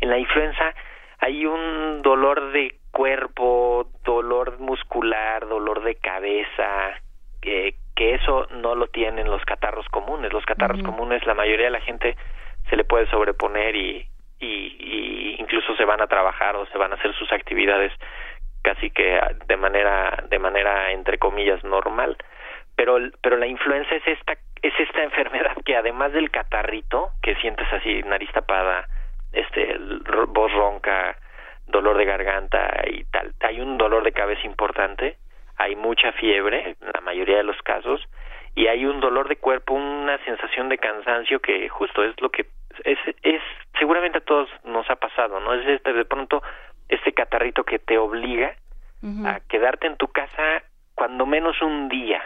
en 0.00 0.10
la 0.10 0.18
influenza 0.18 0.74
hay 1.20 1.46
un 1.46 2.02
dolor 2.02 2.52
de 2.52 2.76
cuerpo, 2.90 3.88
dolor 4.04 4.58
muscular, 4.58 5.46
dolor 5.48 5.82
de 5.84 5.94
cabeza, 5.96 7.00
que, 7.40 7.74
que 7.94 8.14
eso 8.14 8.46
no 8.50 8.74
lo 8.74 8.88
tienen 8.88 9.30
los 9.30 9.44
catarros 9.44 9.86
comunes. 9.90 10.32
Los 10.32 10.44
catarros 10.44 10.82
comunes, 10.82 11.24
la 11.26 11.34
mayoría 11.34 11.66
de 11.66 11.72
la 11.72 11.80
gente 11.80 12.16
se 12.68 12.76
le 12.76 12.84
puede 12.84 13.08
sobreponer 13.10 13.76
y, 13.76 14.08
y, 14.40 14.46
y, 14.78 15.36
incluso 15.38 15.74
se 15.76 15.84
van 15.84 16.00
a 16.00 16.06
trabajar 16.06 16.56
o 16.56 16.66
se 16.66 16.78
van 16.78 16.92
a 16.92 16.96
hacer 16.96 17.14
sus 17.14 17.32
actividades 17.32 17.92
casi 18.62 18.90
que 18.90 19.20
de 19.46 19.56
manera 19.56 20.24
de 20.28 20.38
manera 20.38 20.92
entre 20.92 21.18
comillas 21.18 21.62
normal. 21.64 22.16
Pero 22.76 22.98
pero 23.22 23.36
la 23.36 23.46
influenza 23.46 23.94
es 23.94 24.06
esta 24.06 24.34
es 24.62 24.74
esta 24.78 25.02
enfermedad 25.10 25.56
que 25.64 25.76
además 25.76 26.12
del 26.12 26.30
catarrito 26.30 27.10
que 27.22 27.34
sientes 27.36 27.66
así 27.72 28.02
nariz 28.02 28.30
tapada 28.32 28.86
este 29.32 29.78
voz 30.28 30.52
ronca 30.52 31.16
dolor 31.66 31.98
de 31.98 32.04
garganta 32.04 32.82
y 32.90 33.04
tal 33.04 33.34
hay 33.40 33.60
un 33.60 33.76
dolor 33.76 34.02
de 34.02 34.12
cabeza 34.12 34.46
importante 34.46 35.18
hay 35.58 35.76
mucha 35.76 36.12
fiebre 36.12 36.76
en 36.80 36.90
la 36.94 37.00
mayoría 37.02 37.38
de 37.38 37.44
los 37.44 37.60
casos 37.62 38.00
y 38.58 38.66
hay 38.66 38.84
un 38.84 39.00
dolor 39.00 39.28
de 39.28 39.36
cuerpo 39.36 39.74
una 39.74 40.18
sensación 40.24 40.68
de 40.68 40.78
cansancio 40.78 41.40
que 41.40 41.68
justo 41.68 42.02
es 42.02 42.20
lo 42.20 42.30
que 42.30 42.46
es 42.84 42.98
es 43.22 43.40
seguramente 43.78 44.18
a 44.18 44.22
todos 44.22 44.48
nos 44.64 44.88
ha 44.90 44.96
pasado 44.96 45.40
no 45.40 45.54
es 45.54 45.66
este 45.66 45.92
de 45.92 46.04
pronto 46.04 46.42
este 46.88 47.12
catarrito 47.12 47.64
que 47.64 47.78
te 47.78 47.98
obliga 47.98 48.54
a 49.26 49.38
quedarte 49.48 49.86
en 49.86 49.96
tu 49.96 50.08
casa 50.08 50.62
cuando 50.94 51.26
menos 51.26 51.60
un 51.62 51.88
día, 51.88 52.20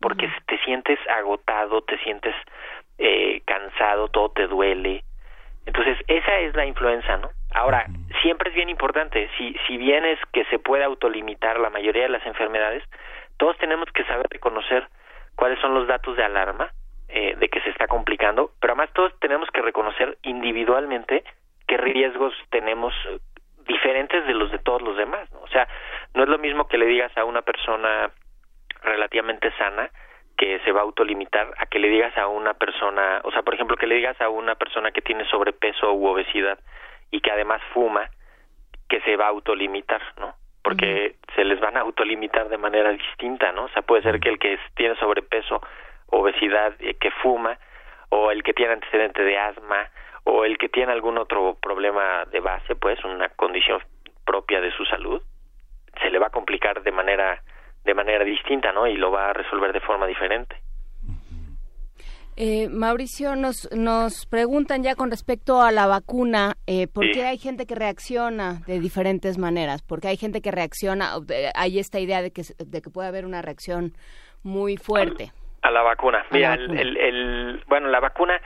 porque 0.00 0.28
te 0.46 0.58
sientes 0.64 0.98
agotado, 1.08 1.82
te 1.82 1.96
sientes 1.98 2.34
eh, 2.98 3.40
cansado, 3.46 4.08
todo 4.08 4.30
te 4.30 4.48
duele. 4.48 5.04
Entonces, 5.66 5.96
esa 6.08 6.38
es 6.40 6.56
la 6.56 6.66
influenza, 6.66 7.18
¿no? 7.18 7.30
Ahora, 7.54 7.86
siempre 8.22 8.50
es 8.50 8.56
bien 8.56 8.68
importante, 8.68 9.30
si, 9.38 9.54
si 9.66 9.76
bien 9.76 10.04
es 10.04 10.18
que 10.32 10.44
se 10.46 10.58
puede 10.58 10.82
autolimitar 10.82 11.60
la 11.60 11.70
mayoría 11.70 12.02
de 12.02 12.08
las 12.08 12.26
enfermedades, 12.26 12.82
todos 13.36 13.56
tenemos 13.58 13.88
que 13.92 14.04
saber 14.04 14.26
reconocer 14.28 14.88
cuáles 15.40 15.58
son 15.60 15.72
los 15.72 15.88
datos 15.88 16.18
de 16.18 16.22
alarma 16.22 16.70
eh, 17.08 17.34
de 17.34 17.48
que 17.48 17.62
se 17.62 17.70
está 17.70 17.86
complicando, 17.88 18.50
pero 18.60 18.74
además 18.74 18.92
todos 18.92 19.18
tenemos 19.20 19.48
que 19.50 19.62
reconocer 19.62 20.18
individualmente 20.22 21.24
qué 21.66 21.78
riesgos 21.78 22.34
tenemos 22.50 22.92
diferentes 23.66 24.26
de 24.26 24.34
los 24.34 24.52
de 24.52 24.58
todos 24.58 24.82
los 24.82 24.98
demás, 24.98 25.32
¿no? 25.32 25.40
O 25.40 25.48
sea, 25.48 25.66
no 26.12 26.24
es 26.24 26.28
lo 26.28 26.36
mismo 26.36 26.68
que 26.68 26.76
le 26.76 26.84
digas 26.84 27.10
a 27.16 27.24
una 27.24 27.40
persona 27.40 28.10
relativamente 28.82 29.50
sana 29.56 29.88
que 30.36 30.60
se 30.60 30.72
va 30.72 30.80
a 30.80 30.84
autolimitar 30.84 31.54
a 31.56 31.64
que 31.64 31.78
le 31.78 31.88
digas 31.88 32.16
a 32.18 32.26
una 32.28 32.52
persona, 32.52 33.22
o 33.24 33.30
sea, 33.30 33.40
por 33.40 33.54
ejemplo, 33.54 33.78
que 33.78 33.86
le 33.86 33.94
digas 33.94 34.20
a 34.20 34.28
una 34.28 34.56
persona 34.56 34.90
que 34.90 35.00
tiene 35.00 35.24
sobrepeso 35.24 35.90
u 35.94 36.06
obesidad 36.06 36.58
y 37.10 37.22
que 37.22 37.30
además 37.30 37.62
fuma, 37.72 38.10
que 38.90 39.00
se 39.00 39.16
va 39.16 39.24
a 39.24 39.28
autolimitar, 39.28 40.02
¿no? 40.18 40.34
Porque 40.62 41.16
se 41.34 41.44
les 41.44 41.58
van 41.60 41.76
a 41.76 41.80
autolimitar 41.80 42.48
de 42.48 42.58
manera 42.58 42.90
distinta, 42.90 43.52
¿no? 43.52 43.64
O 43.64 43.68
sea, 43.70 43.82
puede 43.82 44.02
ser 44.02 44.20
que 44.20 44.28
el 44.28 44.38
que 44.38 44.58
tiene 44.74 44.94
sobrepeso, 44.96 45.62
obesidad, 46.06 46.74
eh, 46.80 46.94
que 46.94 47.10
fuma, 47.10 47.58
o 48.10 48.30
el 48.30 48.42
que 48.42 48.52
tiene 48.52 48.74
antecedente 48.74 49.22
de 49.22 49.38
asma, 49.38 49.88
o 50.24 50.44
el 50.44 50.58
que 50.58 50.68
tiene 50.68 50.92
algún 50.92 51.18
otro 51.18 51.56
problema 51.60 52.24
de 52.26 52.40
base, 52.40 52.74
pues 52.74 53.02
una 53.04 53.28
condición 53.30 53.80
propia 54.24 54.60
de 54.60 54.70
su 54.72 54.84
salud, 54.84 55.22
se 56.00 56.10
le 56.10 56.18
va 56.18 56.26
a 56.26 56.30
complicar 56.30 56.82
de 56.82 56.92
manera 56.92 57.42
de 57.84 57.94
manera 57.94 58.24
distinta, 58.24 58.72
¿no? 58.72 58.86
Y 58.86 58.96
lo 58.96 59.10
va 59.10 59.30
a 59.30 59.32
resolver 59.32 59.72
de 59.72 59.80
forma 59.80 60.06
diferente. 60.06 60.56
Eh, 62.42 62.70
Mauricio, 62.70 63.36
nos, 63.36 63.68
nos 63.70 64.24
preguntan 64.24 64.82
ya 64.82 64.94
con 64.94 65.10
respecto 65.10 65.60
a 65.60 65.70
la 65.72 65.86
vacuna, 65.86 66.54
eh, 66.66 66.86
¿por 66.88 67.10
qué 67.10 67.26
hay 67.26 67.36
gente 67.36 67.66
que 67.66 67.74
reacciona 67.74 68.62
de 68.66 68.80
diferentes 68.80 69.36
maneras? 69.36 69.82
Porque 69.86 70.08
hay 70.08 70.16
gente 70.16 70.40
que 70.40 70.50
reacciona, 70.50 71.16
hay 71.54 71.78
esta 71.78 72.00
idea 72.00 72.22
de 72.22 72.30
que, 72.30 72.40
de 72.56 72.80
que 72.80 72.88
puede 72.88 73.08
haber 73.08 73.26
una 73.26 73.42
reacción 73.42 73.92
muy 74.42 74.78
fuerte. 74.78 75.32
A 75.60 75.70
la 75.70 75.82
vacuna. 75.82 76.24
Mira, 76.30 76.54
El, 76.54 76.96
el, 76.96 77.62
bueno, 77.66 77.88
la 77.88 78.00
vacuna 78.00 78.40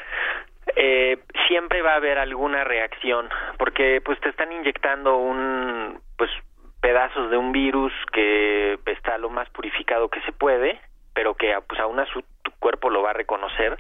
eh, 0.75 1.19
siempre 1.47 1.81
va 1.81 1.93
a 1.93 1.99
haber 1.99 2.19
alguna 2.19 2.65
reacción 2.65 3.29
porque 3.59 4.01
pues 4.05 4.19
te 4.19 4.31
están 4.31 4.51
inyectando 4.51 5.19
un 5.19 6.01
pues 6.19 6.33
pedazos 6.81 7.31
de 7.31 7.37
un 7.37 7.53
virus 7.53 7.93
que 8.13 8.77
está 8.87 9.19
lo 9.19 9.31
más 9.31 9.49
purificado 9.51 10.09
que 10.09 10.21
se 10.23 10.33
puede 10.33 10.81
pero 11.15 11.35
que 11.35 11.57
pues 11.67 11.81
aún 11.81 11.99
así 12.01 12.13
tu 12.43 12.51
cuerpo 12.59 12.91
lo 12.91 13.03
va 13.03 13.11
a 13.11 13.15
reconocer 13.15 13.79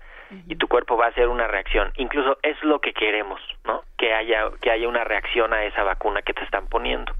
y 0.48 0.56
tu 0.56 0.68
cuerpo 0.68 0.96
va 0.96 1.06
a 1.06 1.08
hacer 1.10 1.28
una 1.28 1.46
reacción. 1.46 1.92
Incluso 1.96 2.38
es 2.42 2.60
lo 2.64 2.80
que 2.80 2.92
queremos 2.92 3.40
no 3.64 3.82
que 3.98 4.12
haya 4.14 4.50
que 4.60 4.70
haya 4.70 4.88
una 4.88 5.04
reacción 5.04 5.52
a 5.52 5.64
esa 5.64 5.82
vacuna 5.84 6.22
que 6.22 6.32
te 6.32 6.42
están 6.44 6.68
poniendo. 6.68 7.12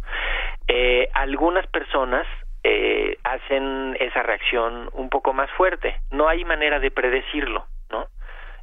Eh, 0.69 1.09
algunas 1.13 1.67
personas 1.67 2.27
eh, 2.63 3.19
hacen 3.25 3.97
esa 4.01 4.23
reacción 4.23 4.89
un 4.93 5.11
poco 5.11 5.33
más 5.33 5.51
fuerte. 5.53 6.01
No 6.11 6.29
hay 6.29 6.45
manera 6.45 6.81
de 6.81 6.91
predecirlo 6.91 7.67
no 7.91 8.07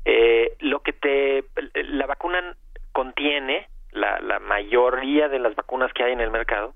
eh, 0.06 0.56
lo 0.60 0.80
que 0.80 0.94
te 0.94 1.44
la 1.76 2.08
vacuna 2.08 2.56
contiene 2.92 3.68
la, 3.92 4.20
la 4.20 4.40
mayoría 4.40 5.30
de 5.30 5.40
las 5.40 5.56
vacunas 5.56 5.94
que 5.94 6.04
hay 6.04 6.14
en 6.14 6.22
el 6.22 6.32
mercado 6.32 6.74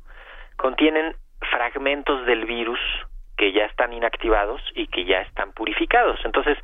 contienen 0.57 1.15
fragmentos 1.51 2.25
del 2.25 2.45
virus 2.45 2.79
que 3.37 3.51
ya 3.51 3.65
están 3.65 3.93
inactivados 3.93 4.61
y 4.75 4.87
que 4.87 5.05
ya 5.05 5.21
están 5.21 5.51
purificados. 5.53 6.19
Entonces, 6.25 6.57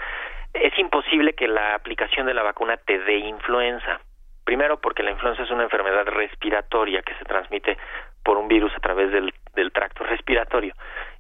es 0.54 0.78
imposible 0.78 1.34
que 1.34 1.48
la 1.48 1.76
aplicación 1.76 2.26
de 2.26 2.34
la 2.34 2.44
vacuna 2.44 2.78
te 2.78 3.00
dé 3.00 3.18
influenza. 3.18 4.02
Primero, 4.44 4.82
porque 4.82 5.04
la 5.04 5.12
influenza 5.12 5.44
es 5.44 5.52
una 5.52 5.64
enfermedad 5.64 6.06
respiratoria 6.06 7.02
que 7.04 7.14
se 7.16 7.26
transmite 7.26 7.78
por 8.24 8.38
un 8.38 8.48
virus 8.48 8.74
a 8.76 8.80
través 8.80 9.12
del, 9.12 9.34
del 9.56 9.72
tracto 9.72 10.04
respiratorio 10.04 10.74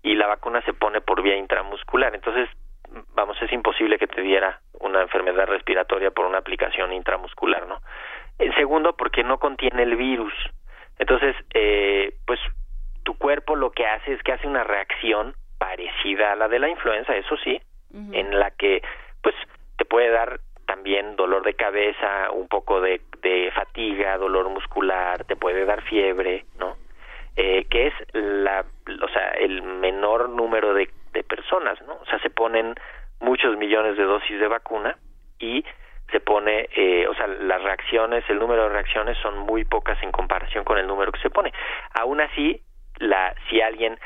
y 0.03 0.15
la 0.15 0.27
vacuna 0.27 0.61
se 0.63 0.73
pone 0.73 1.01
por 1.01 1.21
vía 1.21 1.35
intramuscular. 1.35 2.13
Entonces, 2.15 2.49
vamos, 3.13 3.41
es 3.41 3.51
imposible 3.51 3.97
que 3.97 4.07
te 4.07 4.21
diera 4.21 4.59
una 4.79 5.01
enfermedad 5.01 5.47
respiratoria 5.47 6.11
por 6.11 6.25
una 6.25 6.39
aplicación 6.39 6.91
intramuscular, 6.93 7.67
¿no? 7.67 7.81
En 8.39 8.53
segundo, 8.55 8.95
porque 8.97 9.23
no 9.23 9.37
contiene 9.37 9.83
el 9.83 9.95
virus. 9.95 10.33
Entonces, 10.97 11.35
eh, 11.53 12.13
pues 12.25 12.39
tu 13.03 13.17
cuerpo 13.17 13.55
lo 13.55 13.71
que 13.71 13.85
hace 13.85 14.13
es 14.13 14.23
que 14.23 14.33
hace 14.33 14.47
una 14.47 14.63
reacción 14.63 15.35
parecida 15.61 16.31
a 16.31 16.35
la 16.35 16.47
de 16.47 16.57
la 16.57 16.69
influenza, 16.69 17.15
eso 17.15 17.37
sí, 17.37 17.61
en 17.93 18.39
la 18.39 18.49
que, 18.49 18.81
pues, 19.21 19.35
te 19.77 19.85
puede 19.85 20.09
dar 20.09 20.39
también 20.65 21.15
dolor 21.15 21.43
de 21.43 21.53
cabeza, 21.53 22.31
un 22.31 22.47
poco 22.47 22.81
de, 22.81 23.01
de 23.21 23.51
fatiga, 23.53 24.17
dolor 24.17 24.49
muscular, 24.49 25.23
te 25.25 25.35
puede 25.35 25.65
dar 25.65 25.83
fiebre, 25.83 26.45
¿no? 26.57 26.77
Eh, 27.35 27.65
que 27.69 27.87
es 27.87 27.93
la, 28.13 28.65
o 29.03 29.07
sea, 29.09 29.31
el 29.31 29.61
menor 29.61 30.29
número 30.29 30.73
de 30.73 30.89
de 31.13 31.23
personas, 31.23 31.79
¿no? 31.81 31.93
O 31.95 32.05
sea, 32.05 32.19
se 32.19 32.29
ponen 32.29 32.75
muchos 33.19 33.57
millones 33.57 33.97
de 33.97 34.03
dosis 34.03 34.39
de 34.39 34.47
vacuna 34.47 34.97
y 35.39 35.63
se 36.11 36.19
pone, 36.19 36.67
eh, 36.75 37.07
o 37.07 37.13
sea, 37.13 37.27
las 37.27 37.61
reacciones, 37.61 38.23
el 38.29 38.39
número 38.39 38.63
de 38.63 38.69
reacciones 38.69 39.17
son 39.19 39.37
muy 39.39 39.63
pocas 39.63 40.01
en 40.03 40.11
comparación 40.11 40.63
con 40.63 40.77
el 40.77 40.87
número 40.87 41.11
que 41.11 41.21
se 41.21 41.29
pone. 41.29 41.53
Aún 41.93 42.19
así, 42.21 42.61
la, 42.97 43.33
si 43.49 43.61
alguien 43.61 43.97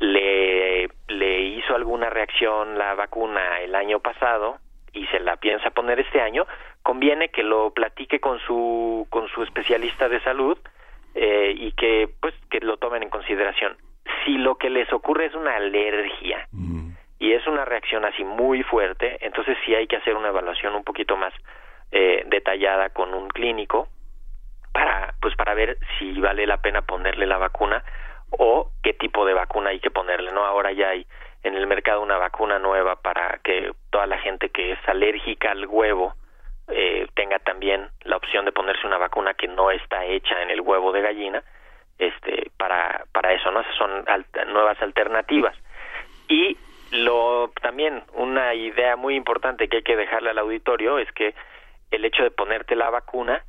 le, 0.00 0.88
le 1.08 1.40
hizo 1.40 1.74
alguna 1.74 2.10
reacción 2.10 2.76
la 2.76 2.94
vacuna 2.94 3.60
el 3.60 3.74
año 3.74 4.00
pasado 4.00 4.58
y 4.92 5.06
se 5.06 5.20
la 5.20 5.36
piensa 5.36 5.70
poner 5.70 6.00
este 6.00 6.20
año, 6.20 6.46
conviene 6.82 7.28
que 7.28 7.42
lo 7.42 7.70
platique 7.70 8.18
con 8.18 8.38
su, 8.40 9.06
con 9.10 9.28
su 9.28 9.42
especialista 9.42 10.08
de 10.08 10.20
salud 10.20 10.58
eh, 11.14 11.52
y 11.56 11.72
que, 11.72 12.08
pues, 12.20 12.34
que 12.50 12.60
lo 12.60 12.78
tomen 12.78 13.02
en 13.02 13.10
consideración. 13.10 13.76
Si 14.24 14.38
lo 14.38 14.56
que 14.56 14.70
les 14.70 14.92
ocurre 14.92 15.26
es 15.26 15.34
una 15.34 15.56
alergia 15.56 16.48
y 17.18 17.32
es 17.32 17.46
una 17.46 17.64
reacción 17.64 18.04
así 18.04 18.24
muy 18.24 18.62
fuerte, 18.62 19.18
entonces 19.20 19.56
sí 19.64 19.74
hay 19.74 19.86
que 19.86 19.96
hacer 19.96 20.16
una 20.16 20.28
evaluación 20.28 20.74
un 20.74 20.84
poquito 20.84 21.16
más 21.16 21.32
eh, 21.92 22.24
detallada 22.26 22.90
con 22.90 23.14
un 23.14 23.28
clínico 23.28 23.88
para 24.72 25.14
pues 25.20 25.34
para 25.36 25.54
ver 25.54 25.76
si 25.98 26.18
vale 26.20 26.46
la 26.46 26.58
pena 26.58 26.82
ponerle 26.82 27.26
la 27.26 27.36
vacuna 27.36 27.82
o 28.30 28.70
qué 28.82 28.92
tipo 28.94 29.24
de 29.24 29.34
vacuna 29.34 29.70
hay 29.70 29.80
que 29.80 29.90
ponerle, 29.90 30.32
¿no? 30.32 30.44
Ahora 30.44 30.72
ya 30.72 30.90
hay 30.90 31.06
en 31.42 31.54
el 31.54 31.66
mercado 31.66 32.02
una 32.02 32.18
vacuna 32.18 32.58
nueva 32.58 32.96
para 32.96 33.40
que 33.42 33.72
toda 33.90 34.06
la 34.06 34.18
gente 34.18 34.50
que 34.50 34.72
es 34.72 34.78
alérgica 34.86 35.50
al 35.50 35.66
huevo 35.66 36.14
eh, 36.68 37.08
tenga 37.14 37.38
también 37.38 37.88
la 38.04 38.16
opción 38.16 38.44
de 38.44 38.52
ponerse 38.52 38.86
una 38.86 38.98
vacuna 38.98 39.34
que 39.34 39.48
no 39.48 39.70
está 39.70 40.04
hecha 40.04 40.42
en 40.42 40.50
el 40.50 40.60
huevo 40.60 40.92
de 40.92 41.00
gallina 41.00 41.42
este 41.98 42.50
para 42.56 43.04
para 43.12 43.32
eso 43.32 43.50
no 43.50 43.60
Esas 43.60 43.74
son 43.76 44.04
nuevas 44.52 44.80
alternativas 44.80 45.56
y 46.28 46.56
lo 46.92 47.50
también 47.60 48.02
una 48.14 48.54
idea 48.54 48.96
muy 48.96 49.16
importante 49.16 49.68
que 49.68 49.78
hay 49.78 49.82
que 49.82 49.96
dejarle 49.96 50.30
al 50.30 50.38
auditorio 50.38 50.98
es 50.98 51.10
que 51.12 51.34
el 51.90 52.04
hecho 52.04 52.22
de 52.22 52.30
ponerte 52.30 52.76
la 52.76 52.90
vacuna 52.90 53.42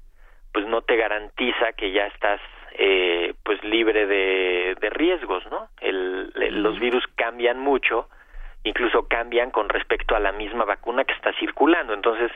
pues 0.52 0.66
no 0.66 0.82
te 0.82 0.96
garantiza 0.96 1.74
que 1.74 1.92
ya 1.92 2.08
estás 2.08 2.42
eh, 2.74 3.21
pues 3.44 3.64
libre 3.64 4.06
de, 4.06 4.76
de 4.80 4.90
riesgos 4.90 5.44
no 5.50 5.68
el, 5.80 6.32
los 6.62 6.80
virus 6.80 7.04
cambian 7.16 7.60
mucho 7.60 8.08
incluso 8.64 9.08
cambian 9.08 9.52
con 9.52 9.70
respecto 9.70 10.16
a 10.16 10.20
la 10.20 10.32
misma 10.32 10.66
vacuna 10.66 11.04
que 11.04 11.14
está 11.14 11.34
circulando. 11.40 11.94
Entonces 11.94 12.32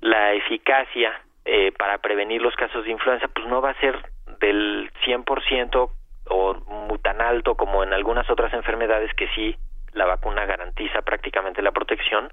la 0.00 0.32
eficacia 0.34 1.12
eh, 1.44 1.72
para 1.72 1.98
prevenir 1.98 2.42
los 2.42 2.54
casos 2.54 2.84
de 2.84 2.90
influenza 2.90 3.28
pues 3.28 3.46
no 3.46 3.60
va 3.60 3.70
a 3.70 3.80
ser 3.80 4.10
del 4.40 4.90
100% 5.04 5.90
o 6.28 6.56
tan 7.02 7.20
alto 7.20 7.54
como 7.54 7.84
en 7.84 7.92
algunas 7.92 8.28
otras 8.30 8.52
enfermedades 8.52 9.12
que 9.14 9.28
sí 9.28 9.56
la 9.92 10.06
vacuna 10.06 10.44
garantiza 10.44 11.02
prácticamente 11.02 11.62
la 11.62 11.72
protección. 11.72 12.32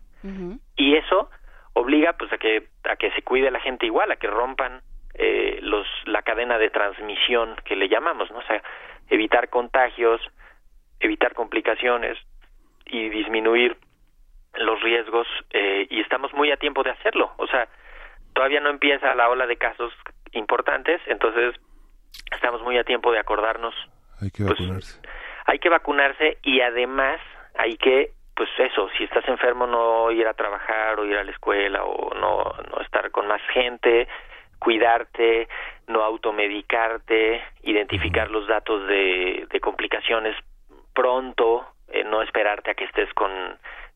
Y 0.76 0.96
eso 0.96 1.30
obliga 1.74 2.14
pues 2.14 2.32
a 2.32 2.38
que 2.38 2.70
a 2.86 2.96
que 2.96 3.12
se 3.12 3.22
cuide 3.24 3.52
la 3.52 3.60
gente 3.60 3.86
igual 3.86 4.12
a 4.12 4.16
que 4.16 4.28
rompan 4.28 4.82
eh, 5.16 5.60
los 5.62 5.88
la 6.06 6.22
cadena 6.22 6.58
de 6.58 6.70
transmisión 6.70 7.56
que 7.66 7.76
le 7.76 7.88
llamamos 7.88 8.32
no 8.32 8.40
o 8.40 8.44
sea 8.44 8.62
evitar 9.10 9.50
contagios 9.50 10.22
evitar 11.00 11.34
complicaciones 11.34 12.18
y 12.86 13.10
disminuir 13.10 13.78
los 14.56 14.82
riesgos 14.82 15.28
eh, 15.52 15.88
y 15.90 16.02
estamos 16.02 16.34
muy 16.34 16.52
a 16.52 16.58
tiempo 16.58 16.84
de 16.84 16.92
hacerlo. 16.92 17.32
O 17.38 17.48
sea 17.48 17.68
todavía 18.34 18.60
no 18.60 18.70
empieza 18.70 19.14
la 19.14 19.30
ola 19.30 19.46
de 19.46 19.58
casos 19.58 19.94
importantes 20.32 21.02
entonces 21.08 21.56
estamos 22.32 22.62
muy 22.64 22.78
a 22.78 22.84
tiempo 22.84 23.12
de 23.12 23.20
acordarnos. 23.20 23.76
Hay 24.22 24.32
que 24.32 24.44
pues, 24.46 24.60
vacunarse. 24.60 25.02
hay 25.46 25.60
que 25.60 25.70
vacunarse 25.70 26.38
y 26.44 26.62
además 26.62 27.20
hay 27.56 27.78
que 27.78 28.14
pues 28.36 28.50
eso, 28.58 28.90
si 28.98 29.04
estás 29.04 29.28
enfermo 29.28 29.68
no 29.68 30.10
ir 30.12 30.28
a 30.28 30.34
trabajar 30.34 31.00
o 31.00 31.06
ir 31.06 31.16
a 31.18 31.24
la 31.24 31.32
escuela 31.32 31.84
o 31.84 32.14
no, 32.16 32.44
no 32.72 32.82
estar 32.82 33.12
con 33.12 33.28
más 33.28 33.42
gente, 33.54 34.08
cuidarte, 34.64 35.50
no 35.88 36.04
automedicarte, 36.04 37.42
identificar 37.64 38.32
los 38.32 38.48
datos 38.48 38.88
de, 38.88 39.46
de 39.52 39.60
complicaciones 39.60 40.36
pronto, 40.94 41.66
eh, 41.90 42.06
no 42.06 42.22
esperarte 42.22 42.72
a 42.72 42.74
que 42.74 42.86
estés 42.86 43.14
con 43.14 43.30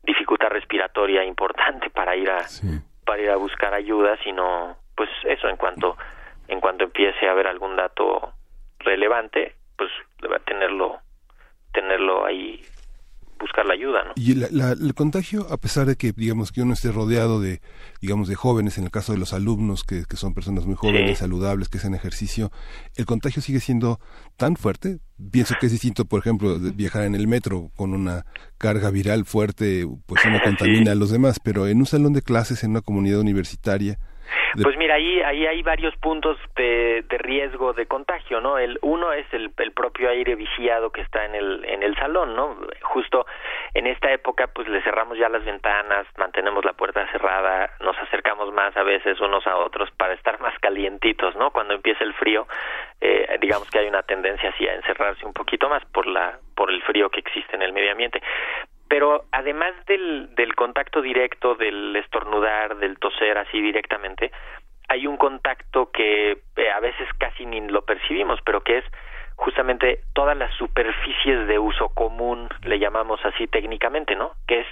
dificultad 0.03 0.49
respiratoria 0.49 1.23
importante 1.23 1.89
para 1.89 2.15
ir 2.15 2.29
a 2.29 2.45
para 3.05 3.21
ir 3.21 3.29
a 3.29 3.37
buscar 3.37 3.73
ayuda, 3.73 4.17
sino 4.23 4.75
pues 4.95 5.09
eso 5.23 5.47
en 5.47 5.55
cuanto 5.55 5.95
en 6.49 6.59
cuanto 6.59 6.83
empiece 6.83 7.27
a 7.27 7.31
haber 7.31 7.47
algún 7.47 7.77
dato 7.77 8.33
relevante, 8.79 9.55
pues 9.77 9.89
tenerlo 10.45 10.99
tenerlo 11.71 12.25
ahí 12.25 12.61
buscar 13.39 13.65
la 13.65 13.73
ayuda, 13.73 14.03
¿no? 14.03 14.13
Y 14.15 14.43
el 14.43 14.93
contagio, 14.95 15.45
a 15.51 15.57
pesar 15.57 15.85
de 15.85 15.95
que, 15.95 16.11
digamos, 16.11 16.51
que 16.51 16.61
uno 16.61 16.73
esté 16.73 16.91
rodeado 16.91 17.39
de, 17.39 17.61
digamos, 18.01 18.27
de 18.27 18.35
jóvenes, 18.35 18.77
en 18.77 18.85
el 18.85 18.91
caso 18.91 19.11
de 19.11 19.17
los 19.17 19.33
alumnos, 19.33 19.83
que, 19.83 20.05
que 20.05 20.17
son 20.17 20.33
personas 20.33 20.65
muy 20.65 20.75
jóvenes, 20.75 21.19
saludables, 21.19 21.69
que 21.69 21.77
hacen 21.77 21.95
ejercicio, 21.95 22.51
¿el 22.95 23.05
contagio 23.05 23.41
sigue 23.41 23.59
siendo 23.59 23.99
tan 24.35 24.55
fuerte? 24.55 24.99
Pienso 25.31 25.55
que 25.59 25.65
es 25.67 25.71
distinto, 25.71 26.05
por 26.05 26.19
ejemplo, 26.19 26.59
de 26.59 26.71
viajar 26.71 27.03
en 27.03 27.15
el 27.15 27.27
metro 27.27 27.71
con 27.75 27.93
una 27.93 28.25
carga 28.57 28.89
viral 28.91 29.25
fuerte, 29.25 29.87
pues 30.05 30.23
uno 30.25 30.39
contamina 30.43 30.91
a 30.91 30.95
los 30.95 31.11
demás, 31.11 31.39
pero 31.41 31.67
en 31.67 31.79
un 31.79 31.85
salón 31.85 32.13
de 32.13 32.21
clases, 32.21 32.63
en 32.63 32.71
una 32.71 32.81
comunidad 32.81 33.19
universitaria, 33.19 33.99
pues 34.61 34.77
mira, 34.77 34.95
ahí, 34.95 35.21
ahí 35.21 35.45
hay 35.45 35.61
varios 35.63 35.95
puntos 35.97 36.37
de, 36.55 37.03
de 37.07 37.17
riesgo 37.17 37.73
de 37.73 37.85
contagio, 37.85 38.41
¿no? 38.41 38.57
El 38.57 38.79
uno 38.81 39.13
es 39.13 39.25
el, 39.33 39.51
el 39.57 39.71
propio 39.71 40.09
aire 40.09 40.35
viciado 40.35 40.91
que 40.91 41.01
está 41.01 41.25
en 41.25 41.35
el, 41.35 41.65
en 41.65 41.83
el 41.83 41.95
salón, 41.95 42.35
¿no? 42.35 42.57
Justo 42.81 43.25
en 43.73 43.87
esta 43.87 44.11
época, 44.11 44.47
pues 44.47 44.67
le 44.67 44.81
cerramos 44.81 45.17
ya 45.17 45.29
las 45.29 45.43
ventanas, 45.43 46.07
mantenemos 46.17 46.63
la 46.65 46.73
puerta 46.73 47.09
cerrada, 47.11 47.71
nos 47.79 47.97
acercamos 47.99 48.51
más 48.53 48.75
a 48.77 48.83
veces 48.83 49.19
unos 49.19 49.45
a 49.47 49.57
otros 49.57 49.89
para 49.91 50.13
estar 50.13 50.39
más 50.39 50.57
calientitos, 50.59 51.35
¿no? 51.35 51.51
Cuando 51.51 51.73
empieza 51.73 52.03
el 52.03 52.13
frío, 52.13 52.47
eh, 53.01 53.37
digamos 53.41 53.69
que 53.69 53.79
hay 53.79 53.87
una 53.87 54.03
tendencia 54.03 54.49
así 54.49 54.67
a 54.67 54.75
encerrarse 54.75 55.25
un 55.25 55.33
poquito 55.33 55.69
más 55.69 55.83
por 55.85 56.07
la, 56.07 56.39
por 56.55 56.71
el 56.71 56.81
frío 56.83 57.09
que 57.09 57.19
existe 57.19 57.55
en 57.55 57.61
el 57.61 57.73
medio 57.73 57.91
ambiente 57.91 58.21
pero 58.89 59.25
además 59.31 59.73
del, 59.85 60.33
del 60.35 60.55
contacto 60.55 61.01
directo, 61.01 61.55
del 61.55 61.95
estornudar, 61.95 62.77
del 62.77 62.97
toser 62.99 63.37
así 63.37 63.61
directamente, 63.61 64.31
hay 64.89 65.05
un 65.05 65.17
contacto 65.17 65.91
que 65.91 66.37
eh, 66.55 66.69
a 66.71 66.79
veces 66.79 67.07
casi 67.17 67.45
ni 67.45 67.61
lo 67.67 67.83
percibimos, 67.83 68.39
pero 68.45 68.61
que 68.61 68.79
es 68.79 68.85
justamente 69.35 69.99
todas 70.13 70.35
las 70.35 70.53
superficies 70.55 71.47
de 71.47 71.59
uso 71.59 71.89
común, 71.89 72.49
le 72.63 72.79
llamamos 72.79 73.23
así 73.23 73.47
técnicamente, 73.47 74.15
¿no? 74.15 74.31
Que 74.47 74.61
es, 74.61 74.67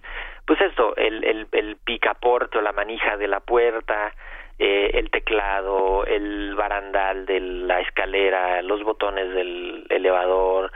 pues 0.45 0.59
esto, 0.61 0.95
el, 0.95 1.23
el, 1.23 1.47
el 1.51 1.77
picaporte 1.77 2.57
o 2.57 2.61
la 2.61 2.71
manija 2.71 3.15
de 3.17 3.27
la 3.27 3.41
puerta, 3.41 4.13
eh, 4.57 4.91
el 4.93 5.11
teclado, 5.11 6.05
el 6.05 6.55
barandal 6.55 7.25
de 7.25 7.39
la 7.41 7.81
escalera, 7.81 8.61
los 8.63 8.81
botones 8.83 9.29
del 9.33 9.85
elevador, 9.89 10.71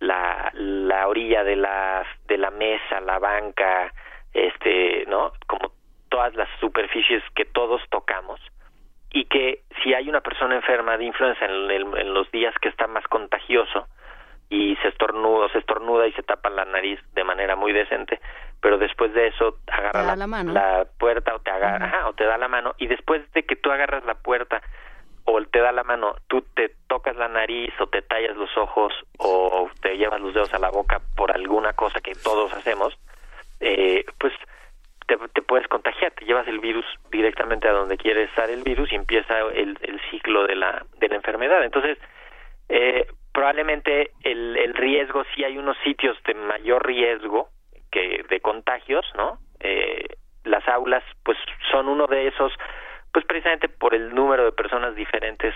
la, 0.00 0.50
la 0.54 1.08
orilla 1.08 1.44
de 1.44 1.56
la, 1.56 2.04
de 2.26 2.38
la 2.38 2.50
mesa, 2.50 3.00
la 3.00 3.18
banca, 3.18 3.92
este, 4.32 5.04
¿no? 5.06 5.32
Como 5.46 5.72
todas 6.08 6.34
las 6.34 6.48
superficies 6.60 7.22
que 7.34 7.44
todos 7.44 7.82
tocamos 7.90 8.40
y 9.10 9.26
que 9.26 9.62
si 9.82 9.94
hay 9.94 10.08
una 10.08 10.20
persona 10.20 10.56
enferma 10.56 10.96
de 10.96 11.04
influenza 11.04 11.44
en, 11.44 11.70
en 11.70 12.14
los 12.14 12.30
días 12.32 12.54
que 12.60 12.68
está 12.68 12.86
más 12.86 13.04
contagioso 13.08 13.86
y 14.50 14.76
se 14.76 14.88
estornuda, 14.88 15.48
se 15.50 15.58
estornuda 15.58 16.06
y 16.06 16.12
se 16.12 16.22
tapa 16.22 16.50
la 16.50 16.64
nariz 16.64 17.00
de 17.14 17.24
manera 17.24 17.56
muy 17.56 17.72
decente, 17.72 18.20
pero 18.60 18.78
después 18.78 19.12
de 19.14 19.28
eso 19.28 19.58
agarra 19.66 20.16
la, 20.16 20.86
puerta 20.98 21.34
o 21.34 21.40
te 21.40 21.50
agarra, 21.50 22.08
o 22.08 22.12
te 22.12 22.24
da 22.24 22.38
la 22.38 22.48
mano 22.48 22.74
y 22.78 22.86
después 22.86 23.22
de 23.32 23.44
que 23.44 23.56
tú 23.56 23.70
agarras 23.70 24.04
la 24.04 24.14
puerta 24.14 24.62
o 25.24 25.42
te 25.46 25.60
da 25.60 25.72
la 25.72 25.84
mano, 25.84 26.16
tú 26.28 26.42
te 26.54 26.70
tocas 26.88 27.16
la 27.16 27.28
nariz 27.28 27.72
o 27.80 27.86
te 27.86 28.02
tallas 28.02 28.36
los 28.36 28.56
ojos 28.56 28.92
o 29.18 29.70
te 29.80 29.96
llevas 29.96 30.20
los 30.20 30.34
dedos 30.34 30.52
a 30.54 30.58
la 30.58 30.70
boca 30.70 31.00
por 31.16 31.32
alguna 31.32 31.72
cosa 31.72 32.00
que 32.00 32.14
todos 32.14 32.52
hacemos, 32.52 32.98
eh, 33.60 34.04
pues 34.18 34.32
te, 35.06 35.42
puedes 35.42 35.68
contagiar, 35.68 36.12
te 36.12 36.24
llevas 36.24 36.46
el 36.48 36.60
virus 36.60 36.84
directamente 37.10 37.68
a 37.68 37.72
donde 37.72 37.96
quiere 37.96 38.24
estar 38.24 38.50
el 38.50 38.62
virus 38.62 38.92
y 38.92 38.96
empieza 38.96 39.38
el, 39.54 39.78
ciclo 40.10 40.46
de 40.46 40.56
la, 40.56 40.84
de 40.98 41.08
la 41.08 41.16
enfermedad. 41.16 41.62
Entonces, 41.62 41.98
eh, 42.68 43.06
probablemente 43.32 44.10
el, 44.22 44.74
riesgo, 44.74 45.24
si 45.34 45.44
hay 45.44 45.58
unos 45.58 45.76
sitios 45.84 46.16
de 46.24 46.34
mayor 46.34 46.86
riesgo 46.86 47.48
que 47.90 48.24
de 48.28 48.40
contagios, 48.40 49.04
¿no? 49.16 49.38
Eh, 49.60 50.06
las 50.44 50.66
aulas, 50.68 51.02
pues 51.22 51.38
son 51.70 51.88
uno 51.88 52.06
de 52.06 52.28
esos 52.28 52.52
pues 53.14 53.24
precisamente 53.26 53.68
por 53.68 53.94
el 53.94 54.12
número 54.12 54.44
de 54.44 54.52
personas 54.52 54.96
diferentes 54.96 55.54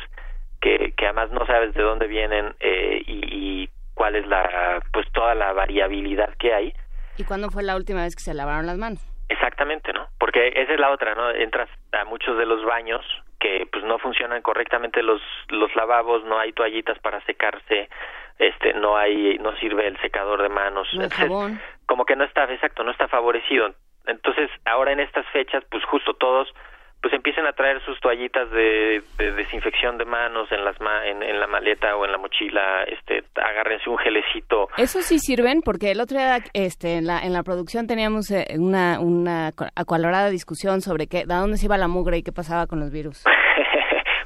que, 0.61 0.95
que 0.97 1.07
además 1.07 1.33
no 1.33 1.45
sabes 1.45 1.75
de 1.75 1.83
dónde 1.83 2.07
vienen 2.07 2.55
eh, 2.61 3.03
y, 3.05 3.69
cuál 3.95 4.15
es 4.15 4.29
la, 4.29 4.81
pues 4.93 5.11
toda 5.11 5.35
la 5.35 5.53
variabilidad 5.53 6.33
que 6.39 6.55
hay. 6.55 6.73
¿Y 7.17 7.25
cuándo 7.25 7.51
fue 7.51 7.65
la 7.65 7.75
última 7.75 8.03
vez 8.03 8.15
que 8.15 8.23
se 8.23 8.33
lavaron 8.33 8.65
las 8.65 8.79
manos? 8.79 9.05
Exactamente, 9.29 9.93
¿no? 9.93 10.07
Porque 10.21 10.53
esa 10.55 10.73
es 10.73 10.79
la 10.79 10.93
otra, 10.93 11.17
¿no? 11.17 11.31
Entras 11.31 11.69
a 11.91 12.05
muchos 12.05 12.39
de 12.39 12.47
los 12.47 12.65
baños 12.65 13.05
que 13.41 13.67
pues 13.73 13.83
no 13.83 13.99
funcionan 13.99 14.41
correctamente 14.41 15.03
los 15.03 15.21
los 15.49 15.75
lavabos, 15.75 16.25
no 16.25 16.39
hay 16.39 16.53
toallitas 16.53 16.97
para 17.01 17.21
secarse, 17.25 17.89
este 18.39 18.73
no 18.75 18.97
hay 18.97 19.37
no 19.39 19.57
sirve 19.57 19.89
el 19.89 20.01
secador 20.01 20.43
de 20.43 20.49
manos, 20.49 20.87
no 20.95 21.11
jabón. 21.11 21.61
como 21.87 22.05
que 22.05 22.15
no 22.15 22.23
está 22.23 22.45
exacto, 22.45 22.85
no 22.85 22.93
está 22.93 23.09
favorecido. 23.09 23.75
Entonces, 24.07 24.49
ahora 24.65 24.93
en 24.93 25.01
estas 25.01 25.27
fechas 25.33 25.65
pues 25.69 25.85
justo 25.87 26.15
todos 26.15 26.55
pues 27.01 27.15
empiecen 27.15 27.47
a 27.47 27.53
traer 27.53 27.81
sus 27.85 27.99
toallitas 28.01 28.51
de, 28.51 29.03
desinfección 29.19 29.99
de 29.99 30.05
manos 30.05 30.51
en 30.51 30.65
las 30.65 30.77
en, 31.05 31.41
la 31.41 31.47
maleta 31.47 31.97
o 31.97 32.05
en 32.05 32.13
la 32.13 32.19
mochila 32.19 32.83
este 32.85 33.23
agárrense 33.37 33.89
un 33.89 33.99
gelecito. 33.99 34.69
Eso 34.77 35.01
sí 35.03 35.19
sirven 35.19 35.61
porque 35.65 35.93
el 35.93 36.01
otro 36.01 36.19
día 36.19 36.39
este 36.55 36.97
en 36.97 37.07
la 37.07 37.21
en 37.21 37.33
la 37.33 37.43
producción 37.43 37.87
teníamos 37.87 38.31
eh, 38.31 38.47
una 38.59 38.99
una 39.01 39.49
acalorada 39.77 40.31
discusión 40.31 40.81
sobre 40.81 41.07
qué 41.07 41.19
de 41.19 41.35
dónde 41.35 41.57
se 41.57 41.67
iba 41.67 41.77
la 41.77 41.89
mugre 41.89 42.19
y 42.19 42.23
qué 42.23 42.33
pasaba 42.33 42.67
con 42.67 42.81
los 42.81 42.91
virus. 42.91 43.25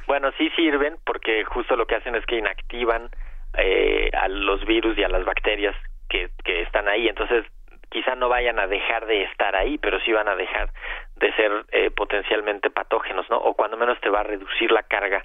Bueno 0.05 0.29
sí 0.37 0.49
sirven 0.55 0.97
porque 1.05 1.43
justo 1.43 1.75
lo 1.75 1.87
que 1.87 1.95
hacen 1.95 2.13
es 2.15 2.23
que 2.27 2.37
inactivan 2.37 3.09
eh, 3.57 4.11
a 4.13 4.27
los 4.27 4.63
virus 4.65 4.95
y 4.97 5.03
a 5.03 5.09
las 5.09 5.25
bacterias 5.25 5.75
que, 6.07 6.29
que 6.43 6.61
están 6.61 6.87
ahí. 6.87 7.07
Entonces 7.07 7.45
quizá 7.93 8.15
no 8.15 8.27
vayan 8.27 8.59
a 8.59 8.65
dejar 8.65 9.05
de 9.05 9.21
estar 9.23 9.55
ahí, 9.55 9.77
pero 9.77 9.99
sí 9.99 10.11
van 10.11 10.27
a 10.27 10.35
dejar 10.35 10.69
de 11.17 11.31
ser 11.33 11.51
eh, 11.71 11.91
potencialmente 11.91 12.71
patógenos, 12.71 13.29
¿no? 13.29 13.37
O 13.37 13.53
cuando 13.53 13.77
menos 13.77 14.01
te 14.01 14.09
va 14.09 14.21
a 14.21 14.23
reducir 14.23 14.71
la 14.71 14.81
carga, 14.81 15.23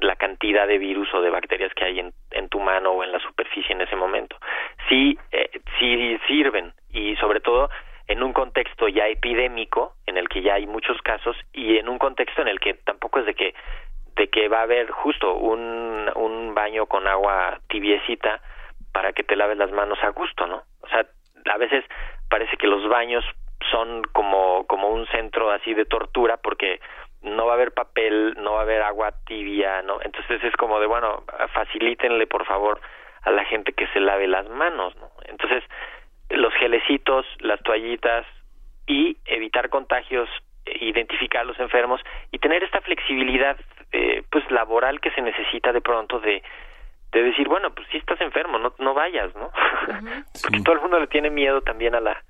la 0.00 0.16
cantidad 0.16 0.66
de 0.66 0.78
virus 0.78 1.12
o 1.12 1.20
de 1.20 1.28
bacterias 1.28 1.72
que 1.74 1.84
hay 1.84 2.00
en, 2.00 2.12
en, 2.30 2.48
tu 2.48 2.60
mano 2.60 2.92
o 2.92 3.04
en 3.04 3.12
la 3.12 3.20
superficie 3.20 3.74
en 3.74 3.82
ese 3.82 3.94
momento. 3.94 4.36
Sí, 4.88 5.18
eh, 5.32 5.50
sí 5.78 6.18
sirven 6.26 6.72
y 6.90 7.14
sobre 7.16 7.40
todo 7.40 7.68
en 8.08 8.22
un 8.22 8.32
contexto 8.32 8.88
ya 8.88 9.06
epidémico, 9.06 9.94
en 10.06 10.16
el 10.16 10.28
que 10.28 10.40
ya 10.40 10.54
hay 10.54 10.66
muchos 10.66 11.00
casos, 11.02 11.36
y 11.52 11.76
en 11.76 11.88
un 11.88 11.98
contexto 11.98 12.40
en 12.40 12.48
el 12.48 12.58
que 12.58 12.74
tampoco 12.74 13.20
es 13.20 13.26
de 13.26 13.34
que 13.34 13.54
de 14.16 14.28
que 14.28 14.48
va 14.48 14.58
a 14.60 14.62
haber 14.62 14.90
justo 14.90 15.34
un, 15.34 16.10
un 16.16 16.54
baño 16.54 16.84
con 16.84 17.06
agua 17.06 17.60
tibiecita 17.68 18.42
para 18.92 19.12
que 19.12 19.22
te 19.22 19.36
laves 19.36 19.56
las 19.56 19.72
manos 19.72 19.98
a 20.02 20.10
gusto, 20.10 20.46
¿no? 20.46 20.64
O 20.82 20.88
sea, 20.88 21.06
a 21.50 21.58
veces 21.58 21.84
parece 22.28 22.56
que 22.56 22.66
los 22.66 22.88
baños 22.88 23.24
son 23.70 24.02
como 24.12 24.66
como 24.66 24.88
un 24.88 25.06
centro 25.08 25.50
así 25.50 25.74
de 25.74 25.84
tortura 25.84 26.36
porque 26.36 26.80
no 27.22 27.46
va 27.46 27.52
a 27.52 27.54
haber 27.54 27.72
papel, 27.72 28.34
no 28.38 28.54
va 28.54 28.60
a 28.60 28.62
haber 28.62 28.82
agua 28.82 29.12
tibia, 29.26 29.82
¿no? 29.82 30.00
Entonces 30.02 30.42
es 30.42 30.54
como 30.56 30.80
de, 30.80 30.86
bueno, 30.86 31.24
facilítenle 31.52 32.26
por 32.26 32.44
favor 32.44 32.80
a 33.22 33.30
la 33.30 33.44
gente 33.44 33.72
que 33.72 33.86
se 33.88 34.00
lave 34.00 34.26
las 34.26 34.48
manos, 34.48 34.96
¿no? 34.96 35.10
Entonces, 35.24 35.62
los 36.30 36.52
gelecitos, 36.54 37.24
las 37.40 37.62
toallitas 37.62 38.26
y 38.86 39.16
evitar 39.26 39.68
contagios, 39.68 40.28
identificar 40.66 41.42
a 41.42 41.44
los 41.44 41.58
enfermos 41.60 42.00
y 42.30 42.38
tener 42.38 42.64
esta 42.64 42.80
flexibilidad 42.80 43.56
eh, 43.92 44.22
pues 44.30 44.48
laboral 44.50 45.00
que 45.00 45.10
se 45.12 45.22
necesita 45.22 45.72
de 45.72 45.80
pronto 45.80 46.18
de 46.18 46.42
de 47.12 47.22
decir, 47.22 47.48
bueno, 47.48 47.74
pues 47.74 47.86
si 47.90 47.98
estás 47.98 48.20
enfermo, 48.20 48.58
no 48.58 48.74
no 48.78 48.94
vayas, 48.94 49.34
¿no? 49.34 49.50
Porque 50.42 50.60
todo 50.64 50.74
el 50.76 50.80
mundo 50.80 50.98
le 50.98 51.06
tiene 51.06 51.30
miedo 51.30 51.60
también 51.60 51.94
a 51.94 52.00
la 52.00 52.22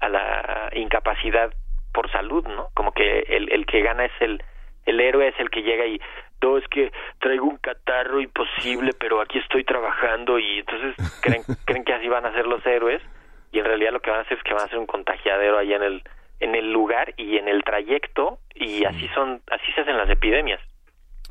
a 0.00 0.08
la 0.08 0.70
incapacidad 0.74 1.52
por 1.92 2.10
salud, 2.12 2.46
¿no? 2.46 2.68
Como 2.74 2.92
que 2.92 3.20
el, 3.20 3.50
el 3.52 3.66
que 3.66 3.80
gana 3.82 4.04
es 4.04 4.12
el, 4.20 4.42
el 4.86 5.00
héroe, 5.00 5.28
es 5.28 5.40
el 5.40 5.50
que 5.50 5.62
llega 5.62 5.86
y, 5.86 6.00
no, 6.40 6.56
es 6.56 6.66
que 6.68 6.92
traigo 7.18 7.46
un 7.46 7.56
catarro 7.56 8.20
imposible, 8.20 8.92
pero 8.98 9.20
aquí 9.20 9.38
estoy 9.38 9.64
trabajando 9.64 10.38
y 10.38 10.60
entonces 10.60 10.94
creen, 11.22 11.42
creen 11.64 11.84
que 11.84 11.94
así 11.94 12.08
van 12.08 12.26
a 12.26 12.32
ser 12.32 12.46
los 12.46 12.64
héroes 12.64 13.02
y 13.50 13.58
en 13.58 13.64
realidad 13.64 13.92
lo 13.92 14.00
que 14.00 14.10
van 14.10 14.20
a 14.20 14.22
hacer 14.22 14.38
es 14.38 14.44
que 14.44 14.54
van 14.54 14.64
a 14.64 14.68
ser 14.68 14.78
un 14.78 14.86
contagiadero 14.86 15.58
allá 15.58 15.76
en 15.76 15.82
el, 15.82 16.02
en 16.40 16.54
el 16.54 16.72
lugar 16.72 17.14
y 17.16 17.38
en 17.38 17.48
el 17.48 17.64
trayecto 17.64 18.38
y 18.54 18.84
así 18.84 19.08
son, 19.14 19.40
así 19.50 19.72
se 19.72 19.80
hacen 19.80 19.96
las 19.96 20.10
epidemias. 20.10 20.60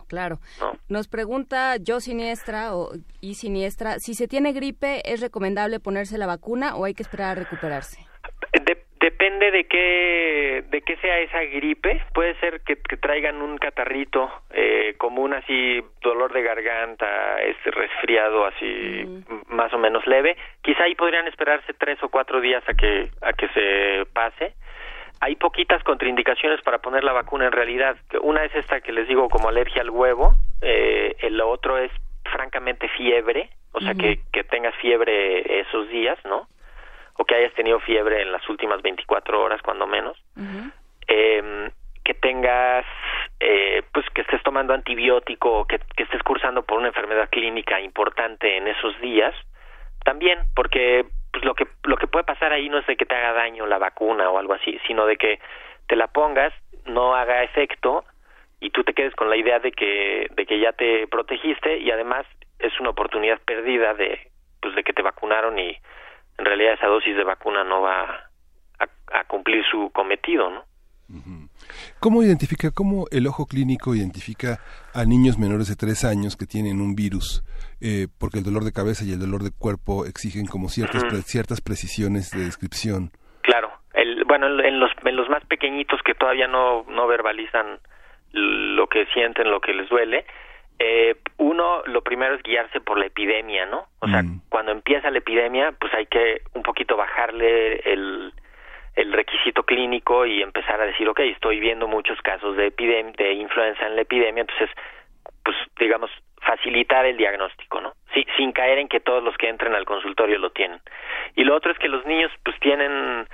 Claro. 0.08 0.40
Nos 0.90 1.08
pregunta 1.08 1.76
yo 1.78 2.00
siniestra 2.00 2.76
o 2.76 2.92
y 3.22 3.36
siniestra, 3.36 4.00
si 4.00 4.14
se 4.14 4.28
tiene 4.28 4.54
gripe, 4.54 5.02
¿es 5.06 5.22
recomendable 5.22 5.80
ponerse 5.80 6.18
la 6.18 6.28
vacuna 6.28 6.76
o 6.76 6.86
hay 6.86 6.94
que 6.94 7.04
esperar 7.04 7.32
a 7.38 7.42
recuperarse? 7.42 8.00
Depende 9.00 9.52
de 9.52 9.68
qué, 9.68 10.64
de 10.70 10.82
qué 10.82 10.98
sea 10.98 11.20
esa 11.20 11.42
gripe. 11.42 12.02
Puede 12.14 12.38
ser 12.40 12.62
que, 12.62 12.76
traigan 12.76 13.42
un 13.42 13.58
catarrito 13.58 14.30
eh, 14.52 14.96
común, 14.98 15.34
así 15.34 15.82
dolor 16.02 16.34
de 16.34 16.42
garganta, 16.42 17.42
este 17.42 17.72
resfriado 17.72 18.46
así 18.46 19.24
más 19.48 19.72
o 19.74 19.78
menos 19.78 20.06
leve. 20.08 20.36
Quizá 20.62 20.84
ahí 20.84 20.96
podrían 20.96 21.28
esperarse 21.28 21.74
tres 21.74 22.02
o 22.02 22.10
cuatro 22.10 22.42
días 22.42 22.64
a 22.68 22.74
que, 22.74 23.12
a 23.22 23.34
que 23.34 23.48
se 23.50 24.06
pase. 24.14 24.56
Hay 25.20 25.36
poquitas 25.36 25.84
contraindicaciones 25.84 26.62
para 26.62 26.80
poner 26.80 27.04
la 27.04 27.14
vacuna 27.14 27.46
en 27.46 27.52
realidad. 27.52 27.98
Una 28.22 28.44
es 28.46 28.54
esta 28.56 28.82
que 28.82 28.92
les 28.92 29.08
digo 29.08 29.30
como 29.30 29.50
alergia 29.50 29.82
al 29.82 29.90
huevo. 29.90 30.36
Eh, 30.62 31.16
el 31.20 31.42
otro 31.42 31.78
es 31.78 31.92
francamente 32.24 32.88
fiebre, 32.90 33.50
o 33.72 33.80
sea 33.80 33.94
que, 33.96 34.20
que 34.34 34.44
tengas 34.44 34.76
fiebre 34.76 35.62
esos 35.62 35.88
días, 35.90 36.18
¿no? 36.26 36.48
o 37.18 37.26
que 37.26 37.36
hayas 37.36 37.54
tenido 37.54 37.80
fiebre 37.80 38.22
en 38.22 38.32
las 38.32 38.48
últimas 38.48 38.82
24 38.82 39.42
horas, 39.42 39.62
cuando 39.62 39.88
menos. 39.88 40.18
eh, 41.08 41.72
que 42.04 42.14
tengas, 42.14 42.86
eh, 43.40 43.82
pues 43.92 44.06
que 44.14 44.22
estés 44.22 44.42
tomando 44.44 44.74
antibiótico, 44.74 45.66
que, 45.66 45.80
que 45.96 46.04
estés 46.04 46.24
cursando 46.24 46.64
por 46.64 46.78
una 46.78 46.88
enfermedad 46.88 47.30
clínica 47.30 47.82
importante 47.82 48.56
en 48.56 48.68
esos 48.68 48.98
días, 49.02 49.36
también, 50.06 50.40
porque 50.56 51.06
pues 51.38 51.46
lo 51.46 51.54
que 51.54 51.68
lo 51.84 51.98
que 51.98 52.08
puede 52.08 52.26
pasar 52.26 52.52
ahí 52.52 52.68
no 52.68 52.80
es 52.80 52.88
de 52.88 52.96
que 52.96 53.06
te 53.06 53.16
haga 53.16 53.34
daño 53.34 53.68
la 53.68 53.78
vacuna 53.78 54.28
o 54.32 54.40
algo 54.40 54.54
así, 54.54 54.80
sino 54.88 55.06
de 55.06 55.18
que 55.18 55.40
te 55.88 55.96
la 55.96 56.08
pongas, 56.08 56.52
no 56.86 57.14
haga 57.14 57.44
efecto 57.44 58.04
y 58.60 58.72
tú 58.72 58.84
te 58.84 58.96
quedes 58.96 59.14
con 59.14 59.30
la 59.30 59.38
idea 59.38 59.60
de 59.60 59.72
que 59.72 60.28
de 60.32 60.46
que 60.48 60.60
ya 60.60 60.72
te 60.72 61.06
protegiste 61.08 61.78
y 61.78 61.92
además 61.92 62.26
es 62.58 62.80
una 62.80 62.90
oportunidad 62.90 63.40
perdida 63.46 63.94
de 63.94 64.32
pues 64.64 64.74
de 64.74 64.84
que 64.84 64.94
te 64.94 65.04
vacunaron 65.04 65.60
y 65.60 65.78
en 66.40 66.46
realidad 66.46 66.74
esa 66.74 66.88
dosis 66.88 67.16
de 67.16 67.24
vacuna 67.24 67.64
no 67.64 67.82
va 67.82 68.30
a, 68.80 69.24
cumplir 69.26 69.64
su 69.70 69.92
cometido, 69.92 70.50
¿no? 70.50 70.64
¿Cómo 72.00 72.24
identifica, 72.24 72.72
cómo 72.72 73.06
el 73.12 73.28
ojo 73.28 73.46
clínico 73.46 73.94
identifica 73.94 74.60
a 74.94 75.06
niños 75.06 75.38
menores 75.38 75.68
de 75.68 75.76
tres 75.76 76.04
años 76.04 76.36
que 76.36 76.46
tienen 76.46 76.82
un 76.82 76.96
virus? 76.96 77.44
Eh, 77.80 78.08
porque 78.20 78.40
el 78.40 78.44
dolor 78.44 78.64
de 78.64 78.74
cabeza 78.74 79.06
y 79.06 79.14
el 79.14 79.20
dolor 79.20 79.44
de 79.44 79.52
cuerpo 79.52 80.06
exigen 80.06 80.48
como 80.48 80.68
ciertas, 80.68 81.04
ciertas 81.26 81.62
precisiones 81.62 82.32
de 82.32 82.46
descripción. 82.46 83.12
Claro, 83.42 83.72
el, 83.94 84.24
bueno, 84.26 84.48
en 84.48 84.80
los, 84.80 84.90
en 85.06 85.16
los 85.16 85.30
más 85.30 85.46
pequeñitos 85.46 86.02
que 86.04 86.16
todavía 86.16 86.48
no, 86.48 86.86
no 86.90 87.06
verbalizan 87.06 87.80
lo 88.32 88.88
que 88.88 89.06
sienten, 89.14 89.52
lo 89.52 89.62
que 89.62 89.74
les 89.74 89.88
duele, 89.90 90.26
eh, 90.80 91.16
uno, 91.38 91.82
lo 91.86 92.02
primero 92.02 92.36
es 92.36 92.44
guiarse 92.44 92.80
por 92.80 93.00
la 93.00 93.08
epidemia, 93.08 93.66
¿no? 93.66 93.88
O 94.00 94.08
sea, 94.08 94.22
mm. 94.22 94.42
cuando 94.50 94.72
empieza 94.72 95.10
la 95.10 95.18
epidemia, 95.18 95.72
pues 95.80 95.94
hay 95.94 96.06
que 96.06 96.42
un 96.54 96.62
poquito 96.62 96.96
bajarle 96.96 97.78
el, 97.78 98.32
el 98.96 99.14
requisito 99.14 99.64
clínico 99.64 100.26
y 100.26 100.42
empezar 100.42 100.80
a 100.80 100.86
decir, 100.86 101.10
ok, 101.10 101.20
estoy 101.22 101.60
viendo 101.60 101.88
muchos 101.88 102.22
casos 102.22 102.56
de, 102.58 102.72
de 102.72 103.34
influenza 103.34 103.88
en 103.88 103.96
la 103.96 104.02
epidemia, 104.02 104.42
entonces, 104.42 104.70
pues, 105.44 105.58
digamos, 105.80 106.12
facilitar 106.48 107.06
el 107.06 107.18
diagnóstico, 107.18 107.82
¿no? 107.82 107.94
Sí, 108.14 108.26
sin 108.38 108.54
caer 108.54 108.80
en 108.80 108.88
que 108.88 109.02
todos 109.02 109.22
los 109.22 109.36
que 109.38 109.50
entren 109.50 109.76
al 109.76 109.86
consultorio 109.86 110.40
lo 110.40 110.52
tienen. 110.52 110.80
Y 111.36 111.44
lo 111.44 111.54
otro 111.54 111.72
es 111.72 111.78
que 111.78 111.90
los 111.90 112.06
niños, 112.06 112.32
pues, 112.44 112.58
tienen 112.62 113.28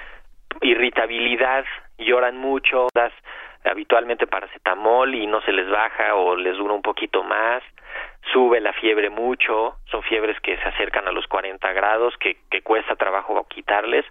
irritabilidad, 0.61 1.63
lloran 1.99 2.37
mucho, 2.37 2.87
das 2.93 3.13
habitualmente 3.63 4.27
paracetamol 4.27 5.13
y 5.15 5.27
no 5.27 5.41
se 5.41 5.51
les 5.51 5.69
baja 5.69 6.15
o 6.15 6.35
les 6.35 6.57
dura 6.57 6.73
un 6.73 6.81
poquito 6.81 7.23
más, 7.23 7.63
sube 8.33 8.59
la 8.59 8.73
fiebre 8.73 9.09
mucho, 9.09 9.77
son 9.85 10.03
fiebres 10.03 10.37
que 10.41 10.57
se 10.57 10.63
acercan 10.63 11.07
a 11.07 11.11
los 11.11 11.27
40 11.27 11.71
grados, 11.71 12.15
que, 12.17 12.37
que 12.49 12.61
cuesta 12.61 12.95
trabajo 12.95 13.47
quitarles, 13.47 14.05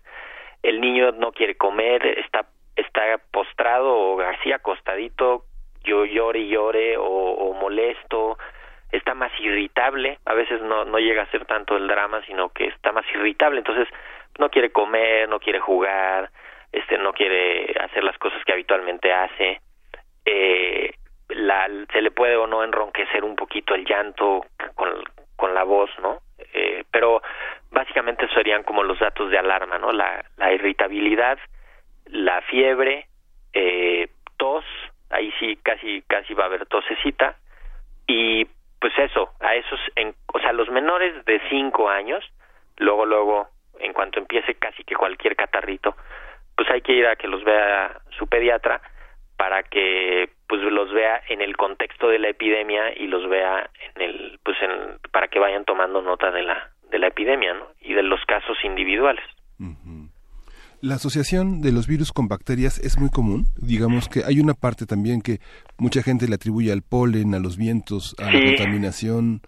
el 0.63 0.81
niño 0.81 1.13
no 1.13 1.33
quiere 1.33 1.57
comer, 1.57 2.07
está, 2.19 2.47
está 2.77 3.19
postrado 3.31 3.95
o 3.95 4.21
así 4.21 4.53
acostadito, 4.53 5.45
yo 5.85 6.07
llore 6.07 6.41
y 6.41 6.49
llore 6.49 6.97
o, 6.97 7.05
o 7.05 7.53
molesto, 7.53 8.39
está 8.93 9.15
más 9.15 9.33
irritable, 9.41 10.19
a 10.27 10.35
veces 10.35 10.61
no, 10.63 10.85
no 10.85 10.99
llega 10.99 11.23
a 11.23 11.31
ser 11.31 11.47
tanto 11.47 11.77
el 11.77 11.89
drama, 11.89 12.23
sino 12.27 12.51
que 12.51 12.67
está 12.67 12.93
más 12.93 13.07
irritable, 13.15 13.59
entonces 13.59 13.89
no 14.39 14.51
quiere 14.51 14.71
comer, 14.71 15.29
no 15.29 15.41
quiere 15.41 15.61
jugar, 15.61 16.31
este 16.71 16.99
no 16.99 17.13
quiere 17.13 17.75
hacer 17.81 18.05
las 18.05 18.17
cosas 18.19 18.43
que 18.45 18.53
habitualmente 18.53 19.13
hace, 19.13 19.61
eh, 20.25 20.95
la, 21.29 21.69
se 21.93 22.03
le 22.03 22.11
puede 22.11 22.37
o 22.37 22.47
no 22.47 22.63
enronquecer 22.63 23.25
un 23.25 23.35
poquito 23.35 23.75
el 23.75 23.85
llanto 23.85 24.45
con, 24.75 24.91
con 25.37 25.55
la 25.55 25.65
voz, 25.65 25.91
¿no? 26.01 26.21
Eh, 26.53 26.85
pero 26.91 27.23
básicamente 27.71 28.29
serían 28.35 28.63
como 28.63 28.83
los 28.83 28.99
datos 28.99 29.31
de 29.31 29.39
alarma, 29.39 29.79
¿no? 29.79 29.93
La, 29.93 30.25
la 30.37 30.53
irritabilidad, 30.53 31.39
la 32.07 32.43
fiebre, 32.43 33.07
eh, 33.55 34.09
tos, 34.37 34.65
ahí 35.11 35.33
sí 35.39 35.59
casi 35.63 36.03
casi 36.03 36.35
va 36.35 36.45
a 36.45 36.47
haber 36.47 36.67
tosecita 36.67 37.37
y 38.07 38.47
pues 38.83 38.99
eso, 38.99 39.31
a 39.39 39.55
esos, 39.55 39.79
en, 39.95 40.13
o 40.35 40.41
sea, 40.41 40.53
los 40.53 40.69
menores 40.69 41.25
de 41.25 41.41
5 41.49 41.89
años, 41.89 42.25
luego 42.79 43.07
luego 43.07 43.49
en 43.79 43.93
cuanto 43.93 44.19
empiece 44.19 44.57
casi 44.57 44.83
que 44.83 44.97
cualquier 44.97 45.37
catarrito, 45.37 45.95
pues 46.57 46.69
hay 46.69 46.81
que 46.81 46.93
ir 46.93 47.07
a 47.07 47.15
que 47.15 47.29
los 47.29 47.45
vea 47.45 48.01
su 48.19 48.27
pediatra 48.27 48.83
para 49.37 49.63
que 49.63 50.31
pues 50.49 50.63
los 50.63 50.93
vea 50.93 51.23
en 51.29 51.43
el 51.43 51.57
contexto 51.57 52.09
de 52.09 52.19
la 52.19 52.31
epidemia 52.31 52.93
y 52.97 53.07
los 53.07 53.29
vea 53.29 53.71
en 53.95 54.03
el 54.03 54.41
pues 54.45 54.61
en, 54.61 54.99
para 55.13 55.29
que 55.29 55.39
vayan 55.39 55.65
tomando 55.65 56.03
nota 56.03 56.33
de 56.33 56.43
la 56.43 56.71
de 56.91 56.99
la 56.99 57.07
epidemia 57.07 57.55
¿no? 57.55 57.69
y 57.81 57.95
de 57.95 58.03
los 58.03 58.25
casos 58.27 58.59
individuales 58.65 59.25
la 60.83 60.97
asociación 60.97 61.63
de 61.63 61.73
los 61.73 61.87
virus 61.87 62.13
con 62.13 62.27
bacterias 62.29 62.79
es 62.79 62.99
muy 62.99 63.09
común. 63.09 63.47
Digamos 63.57 64.09
que 64.09 64.25
hay 64.27 64.41
una 64.41 64.55
parte 64.55 64.85
también 64.85 65.23
que 65.23 65.39
mucha 65.79 66.03
gente 66.03 66.27
le 66.29 66.35
atribuye 66.35 66.73
al 66.73 66.83
polen, 66.83 67.35
a 67.35 67.39
los 67.39 67.57
vientos, 67.57 68.17
a 68.19 68.31
la 68.31 68.41
contaminación. 68.43 69.41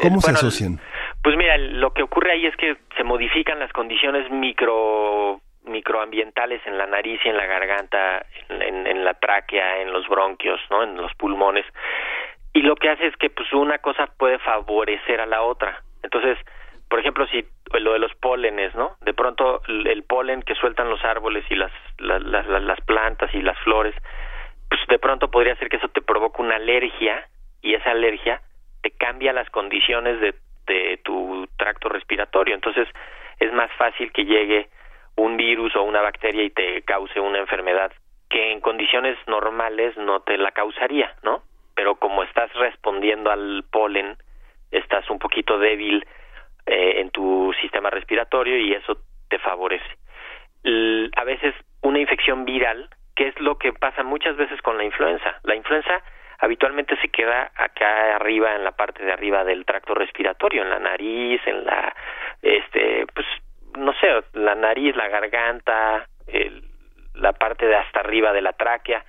¿Cómo 0.00 0.20
se 0.22 0.30
asocian? 0.30 0.80
Pues 1.22 1.36
mira, 1.36 1.58
lo 1.58 1.92
que 1.92 2.02
ocurre 2.02 2.32
ahí 2.32 2.46
es 2.46 2.56
que 2.56 2.76
se 2.96 3.04
modifican 3.04 3.58
las 3.60 3.72
condiciones 3.72 4.30
micro 4.30 5.40
microambientales 5.64 6.60
en 6.66 6.76
la 6.76 6.86
nariz 6.86 7.20
y 7.24 7.28
en 7.28 7.36
la 7.36 7.46
garganta, 7.46 8.26
en, 8.48 8.84
en, 8.86 9.04
la 9.04 9.14
tráquea, 9.14 9.80
en 9.80 9.92
los 9.92 10.08
bronquios, 10.08 10.58
¿no? 10.70 10.82
En 10.82 10.96
los 10.96 11.14
pulmones. 11.14 11.64
Y 12.52 12.62
lo 12.62 12.74
que 12.74 12.88
hace 12.88 13.06
es 13.06 13.16
que 13.16 13.30
pues 13.30 13.52
una 13.52 13.78
cosa 13.78 14.06
puede 14.18 14.40
favorecer 14.40 15.20
a 15.20 15.26
la 15.26 15.42
otra. 15.42 15.84
Entonces, 16.02 16.36
por 16.92 17.00
ejemplo, 17.00 17.26
si 17.28 17.42
lo 17.80 17.94
de 17.94 17.98
los 17.98 18.14
pólenes, 18.16 18.74
¿no? 18.74 18.96
De 19.00 19.14
pronto 19.14 19.62
el 19.66 20.02
polen 20.02 20.42
que 20.42 20.54
sueltan 20.54 20.90
los 20.90 21.02
árboles 21.02 21.42
y 21.48 21.54
las, 21.54 21.72
las, 21.96 22.22
las, 22.22 22.46
las 22.46 22.80
plantas 22.82 23.34
y 23.34 23.40
las 23.40 23.58
flores, 23.60 23.94
pues 24.68 24.78
de 24.88 24.98
pronto 24.98 25.30
podría 25.30 25.56
ser 25.56 25.70
que 25.70 25.78
eso 25.78 25.88
te 25.88 26.02
provoque 26.02 26.42
una 26.42 26.56
alergia 26.56 27.26
y 27.62 27.72
esa 27.72 27.92
alergia 27.92 28.42
te 28.82 28.90
cambia 28.90 29.32
las 29.32 29.48
condiciones 29.48 30.20
de, 30.20 30.34
de 30.66 31.00
tu 31.02 31.48
tracto 31.56 31.88
respiratorio. 31.88 32.54
Entonces, 32.54 32.86
es 33.40 33.50
más 33.54 33.72
fácil 33.78 34.12
que 34.12 34.26
llegue 34.26 34.68
un 35.16 35.38
virus 35.38 35.74
o 35.76 35.84
una 35.84 36.02
bacteria 36.02 36.42
y 36.42 36.50
te 36.50 36.82
cause 36.82 37.18
una 37.20 37.38
enfermedad 37.38 37.90
que 38.28 38.52
en 38.52 38.60
condiciones 38.60 39.16
normales 39.26 39.96
no 39.96 40.20
te 40.20 40.36
la 40.36 40.50
causaría, 40.50 41.14
¿no? 41.22 41.42
Pero 41.74 41.94
como 41.94 42.22
estás 42.22 42.52
respondiendo 42.52 43.30
al 43.30 43.64
polen, 43.70 44.18
estás 44.70 45.08
un 45.08 45.18
poquito 45.18 45.58
débil 45.58 46.04
eh, 46.66 47.00
en 47.00 47.10
tu 47.10 47.52
sistema 47.60 47.90
respiratorio 47.90 48.58
y 48.58 48.72
eso 48.72 48.98
te 49.28 49.38
favorece. 49.38 49.96
a 51.16 51.24
veces 51.24 51.54
una 51.82 51.98
infección 51.98 52.44
viral, 52.44 52.88
que 53.16 53.28
es 53.28 53.40
lo 53.40 53.58
que 53.58 53.72
pasa 53.72 54.02
muchas 54.02 54.36
veces 54.36 54.60
con 54.62 54.78
la 54.78 54.84
influenza. 54.84 55.40
La 55.42 55.54
influenza 55.54 56.02
habitualmente 56.38 56.96
se 56.96 57.08
queda 57.08 57.50
acá 57.56 58.16
arriba 58.16 58.54
en 58.54 58.64
la 58.64 58.72
parte 58.72 59.04
de 59.04 59.12
arriba 59.12 59.44
del 59.44 59.64
tracto 59.64 59.94
respiratorio, 59.94 60.62
en 60.62 60.70
la 60.70 60.78
nariz, 60.78 61.40
en 61.46 61.64
la 61.64 61.94
este 62.42 63.06
pues 63.14 63.26
no 63.76 63.92
sé, 63.94 64.08
la 64.34 64.54
nariz, 64.54 64.94
la 64.96 65.08
garganta, 65.08 66.06
la 67.14 67.32
parte 67.32 67.66
de 67.66 67.76
hasta 67.76 68.00
arriba 68.00 68.32
de 68.32 68.42
la 68.42 68.52
tráquea 68.52 69.04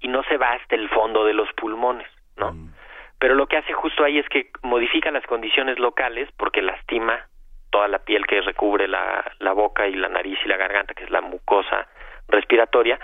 y 0.00 0.08
no 0.08 0.22
se 0.24 0.36
va 0.36 0.52
hasta 0.52 0.74
el 0.74 0.88
fondo 0.88 1.24
de 1.24 1.34
los 1.34 1.52
pulmones, 1.54 2.08
¿no? 2.36 2.52
Mm. 2.52 2.72
Pero 3.18 3.34
lo 3.34 3.46
que 3.46 3.56
hace 3.56 3.72
justo 3.72 4.04
ahí 4.04 4.18
es 4.18 4.28
que 4.28 4.50
modifica 4.62 5.10
las 5.10 5.26
condiciones 5.26 5.78
locales 5.78 6.28
porque 6.36 6.62
lastima 6.62 7.26
toda 7.70 7.88
la 7.88 7.98
piel 7.98 8.26
que 8.26 8.40
recubre 8.40 8.88
la, 8.88 9.52
boca 9.52 9.86
y 9.86 9.94
la 9.94 10.08
nariz 10.08 10.38
y 10.44 10.48
la 10.48 10.56
garganta, 10.56 10.94
que 10.94 11.04
es 11.04 11.10
la 11.10 11.20
mucosa 11.20 11.88
respiratoria, 12.28 12.98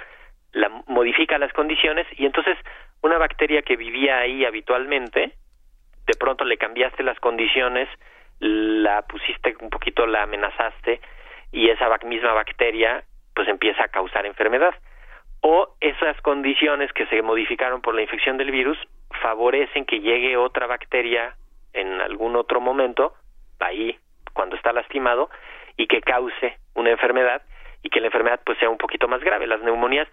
la 0.52 0.68
modifica 0.86 1.38
las 1.38 1.52
condiciones 1.52 2.06
y 2.16 2.26
entonces 2.26 2.56
una 3.02 3.18
bacteria 3.18 3.62
que 3.62 3.76
vivía 3.76 4.18
ahí 4.18 4.44
habitualmente, 4.44 5.32
de 6.06 6.14
pronto 6.18 6.44
le 6.44 6.56
cambiaste 6.56 7.02
las 7.02 7.18
condiciones, 7.18 7.88
la 8.38 9.02
pusiste 9.02 9.56
un 9.60 9.70
poquito, 9.70 10.06
la 10.06 10.22
amenazaste 10.22 11.00
y 11.52 11.70
esa 11.70 11.88
misma 12.04 12.32
bacteria 12.32 13.04
pues 13.34 13.48
empieza 13.48 13.84
a 13.84 13.88
causar 13.88 14.26
enfermedad. 14.26 14.74
O 15.40 15.76
esas 15.80 16.18
condiciones 16.22 16.92
que 16.92 17.06
se 17.06 17.20
modificaron 17.20 17.82
por 17.82 17.94
la 17.94 18.02
infección 18.02 18.38
del 18.38 18.50
virus 18.50 18.78
favorecen 19.22 19.84
que 19.84 20.00
llegue 20.00 20.36
otra 20.36 20.66
bacteria 20.66 21.34
en 21.72 22.00
algún 22.00 22.36
otro 22.36 22.60
momento, 22.60 23.14
ahí 23.60 23.98
cuando 24.32 24.56
está 24.56 24.72
lastimado, 24.72 25.30
y 25.76 25.86
que 25.86 26.00
cause 26.00 26.58
una 26.74 26.90
enfermedad 26.90 27.42
y 27.82 27.90
que 27.90 28.00
la 28.00 28.06
enfermedad 28.06 28.40
pues 28.44 28.58
sea 28.58 28.70
un 28.70 28.78
poquito 28.78 29.08
más 29.08 29.20
grave. 29.22 29.46
Las 29.46 29.62
neumonías 29.62 30.08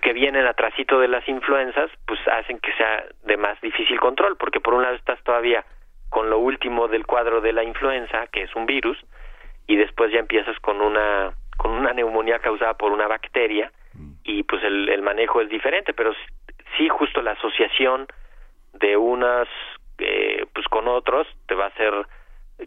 que 0.00 0.12
vienen 0.12 0.46
atrásito 0.46 0.98
de 1.00 1.08
las 1.08 1.26
influencias 1.28 1.90
pues 2.06 2.20
hacen 2.28 2.58
que 2.58 2.72
sea 2.74 3.04
de 3.24 3.36
más 3.36 3.60
difícil 3.60 3.98
control, 4.00 4.36
porque 4.36 4.60
por 4.60 4.74
un 4.74 4.82
lado 4.82 4.94
estás 4.94 5.22
todavía 5.22 5.64
con 6.10 6.30
lo 6.30 6.38
último 6.38 6.88
del 6.88 7.06
cuadro 7.06 7.40
de 7.40 7.52
la 7.52 7.64
influenza, 7.64 8.26
que 8.28 8.42
es 8.42 8.54
un 8.54 8.66
virus, 8.66 8.98
y 9.66 9.76
después 9.76 10.12
ya 10.12 10.20
empiezas 10.20 10.58
con 10.60 10.80
una 10.80 11.32
con 11.56 11.70
una 11.70 11.92
neumonía 11.92 12.40
causada 12.40 12.74
por 12.74 12.92
una 12.92 13.06
bacteria 13.06 13.70
y 14.24 14.42
pues 14.42 14.62
el, 14.64 14.88
el 14.88 15.02
manejo 15.02 15.40
es 15.40 15.48
diferente, 15.48 15.94
pero 15.94 16.12
sí 16.76 16.88
justo 16.88 17.22
la 17.22 17.32
asociación 17.32 18.06
de 18.74 18.96
unas 18.96 19.48
eh, 19.98 20.46
pues 20.52 20.66
con 20.68 20.88
otros 20.88 21.26
te 21.46 21.54
va 21.54 21.64
a 21.64 21.68
hacer 21.68 21.92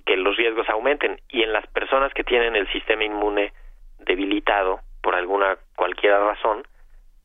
que 0.05 0.17
los 0.17 0.35
riesgos 0.37 0.67
aumenten. 0.69 1.19
Y 1.29 1.43
en 1.43 1.53
las 1.53 1.65
personas 1.67 2.13
que 2.13 2.23
tienen 2.23 2.55
el 2.55 2.67
sistema 2.71 3.03
inmune 3.03 3.53
debilitado 3.99 4.79
por 5.01 5.15
alguna 5.15 5.57
cualquier 5.75 6.13
razón 6.13 6.63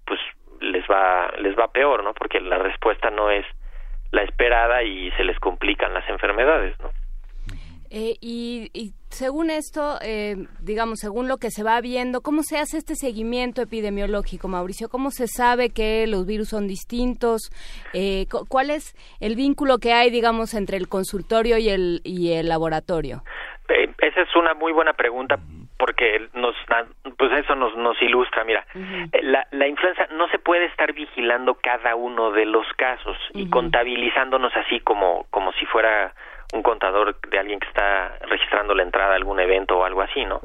pues 0.07 0.21
les 0.61 0.85
va 0.87 1.33
les 1.39 1.59
va 1.59 1.73
peor 1.73 2.05
no 2.05 2.15
porque 2.15 2.41
la 2.41 2.59
respuesta 2.59 3.11
no 3.11 3.31
es 3.31 3.45
la 4.11 4.23
esperada 4.23 4.83
y 4.83 5.11
se 5.13 5.25
les 5.25 5.39
complican 5.39 5.95
las 5.95 6.09
enfermedades 6.09 6.79
no 6.81 6.91
eh, 7.95 8.17
y, 8.23 8.71
según 9.11 9.51
esto, 9.51 9.99
eh, 10.01 10.37
digamos, 10.63 11.01
según 11.01 11.29
lo 11.29 11.37
que 11.37 11.51
se 11.51 11.63
va 11.63 11.79
viendo, 11.83 12.23
¿cómo 12.23 12.43
se 12.43 12.57
hace 12.57 12.79
este 12.79 12.95
seguimiento 12.95 13.61
epidemiológico, 13.61 14.49
Mauricio? 14.49 14.89
¿Cómo 14.89 15.11
se 15.11 15.27
sabe 15.27 15.69
que 15.69 16.07
los 16.07 16.25
virus 16.27 16.49
son 16.49 16.67
distintos? 16.67 17.51
Eh, 17.93 18.25
¿Cuál 18.49 18.71
es 18.71 18.95
el 19.21 19.37
vínculo 19.37 19.77
que 19.77 19.93
hay, 19.93 20.09
digamos, 20.11 20.55
entre 20.55 20.79
el 20.79 20.89
consultorio 20.89 21.59
y 21.59 21.69
el, 21.69 22.01
y 22.03 22.33
el 22.33 22.49
laboratorio? 22.49 23.25
esa 24.01 24.21
es 24.21 24.37
una 24.37 24.53
muy 24.55 24.73
buena 24.73 24.93
pregunta 24.93 25.39
porque 25.79 26.29
nos 26.35 26.55
pues 27.17 27.33
eso 27.33 27.55
nos 27.55 27.75
nos 27.77 28.01
ilustra 28.03 28.45
mira 28.45 28.67
la, 29.23 29.47
la 29.51 29.67
influenza 29.67 30.07
no 30.13 30.29
se 30.29 30.39
puede 30.39 30.67
estar 30.67 30.93
vigilando 30.93 31.55
cada 31.55 31.95
uno 31.95 32.33
de 32.33 32.45
los 32.45 32.67
casos 32.77 33.17
y 33.33 33.49
contabilizándonos 33.49 34.55
así 34.57 34.81
como 34.81 35.27
como 35.31 35.53
si 35.53 35.65
fuera 35.67 36.13
un 36.53 36.63
contador 36.63 37.19
de 37.29 37.39
alguien 37.39 37.59
que 37.59 37.69
está 37.69 38.17
registrando 38.21 38.75
la 38.75 38.83
entrada 38.83 39.13
a 39.13 39.17
algún 39.17 39.41
evento 39.41 39.79
o 39.79 39.85
algo 39.85 40.03
así, 40.03 40.25
¿no? 40.25 40.41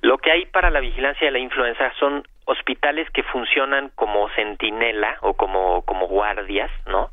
Lo 0.00 0.18
que 0.18 0.32
hay 0.32 0.46
para 0.46 0.70
la 0.70 0.80
vigilancia 0.80 1.26
de 1.26 1.32
la 1.32 1.38
influenza 1.38 1.92
son 2.00 2.26
hospitales 2.46 3.08
que 3.10 3.22
funcionan 3.24 3.90
como 3.94 4.28
centinela 4.30 5.18
o 5.20 5.34
como, 5.34 5.82
como 5.82 6.08
guardias, 6.08 6.70
¿no? 6.86 7.10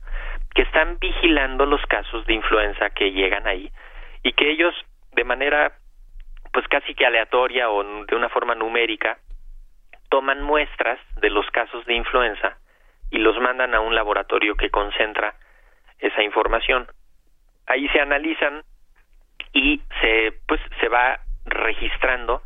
Que 0.56 0.62
están 0.64 0.98
vigilando 1.00 1.66
los 1.66 1.86
casos 1.88 2.26
de 2.26 2.34
influenza 2.34 2.90
que 2.92 3.12
llegan 3.12 3.48
ahí 3.48 3.70
y 4.24 4.32
que 4.34 4.50
ellos 4.50 4.74
de 5.12 5.24
manera 5.26 5.74
pues 6.54 6.68
casi 6.68 6.94
que 6.94 7.06
aleatoria 7.06 7.70
o 7.70 7.84
de 8.06 8.16
una 8.16 8.30
forma 8.30 8.56
numérica 8.56 9.18
toman 10.10 10.42
muestras 10.42 11.00
de 11.22 11.30
los 11.30 11.50
casos 11.52 11.86
de 11.86 11.96
influenza 11.96 12.58
y 13.10 13.18
los 13.18 13.38
mandan 13.40 13.76
a 13.76 13.82
un 13.82 13.96
laboratorio 13.96 14.56
que 14.56 14.70
concentra 14.70 15.36
esa 16.00 16.24
información 16.24 16.88
ahí 17.72 17.88
se 17.90 18.02
analizan 18.02 18.64
y 19.54 19.82
se 20.02 20.34
pues 20.48 20.62
se 20.80 20.88
va 20.88 21.20
registrando 21.46 22.42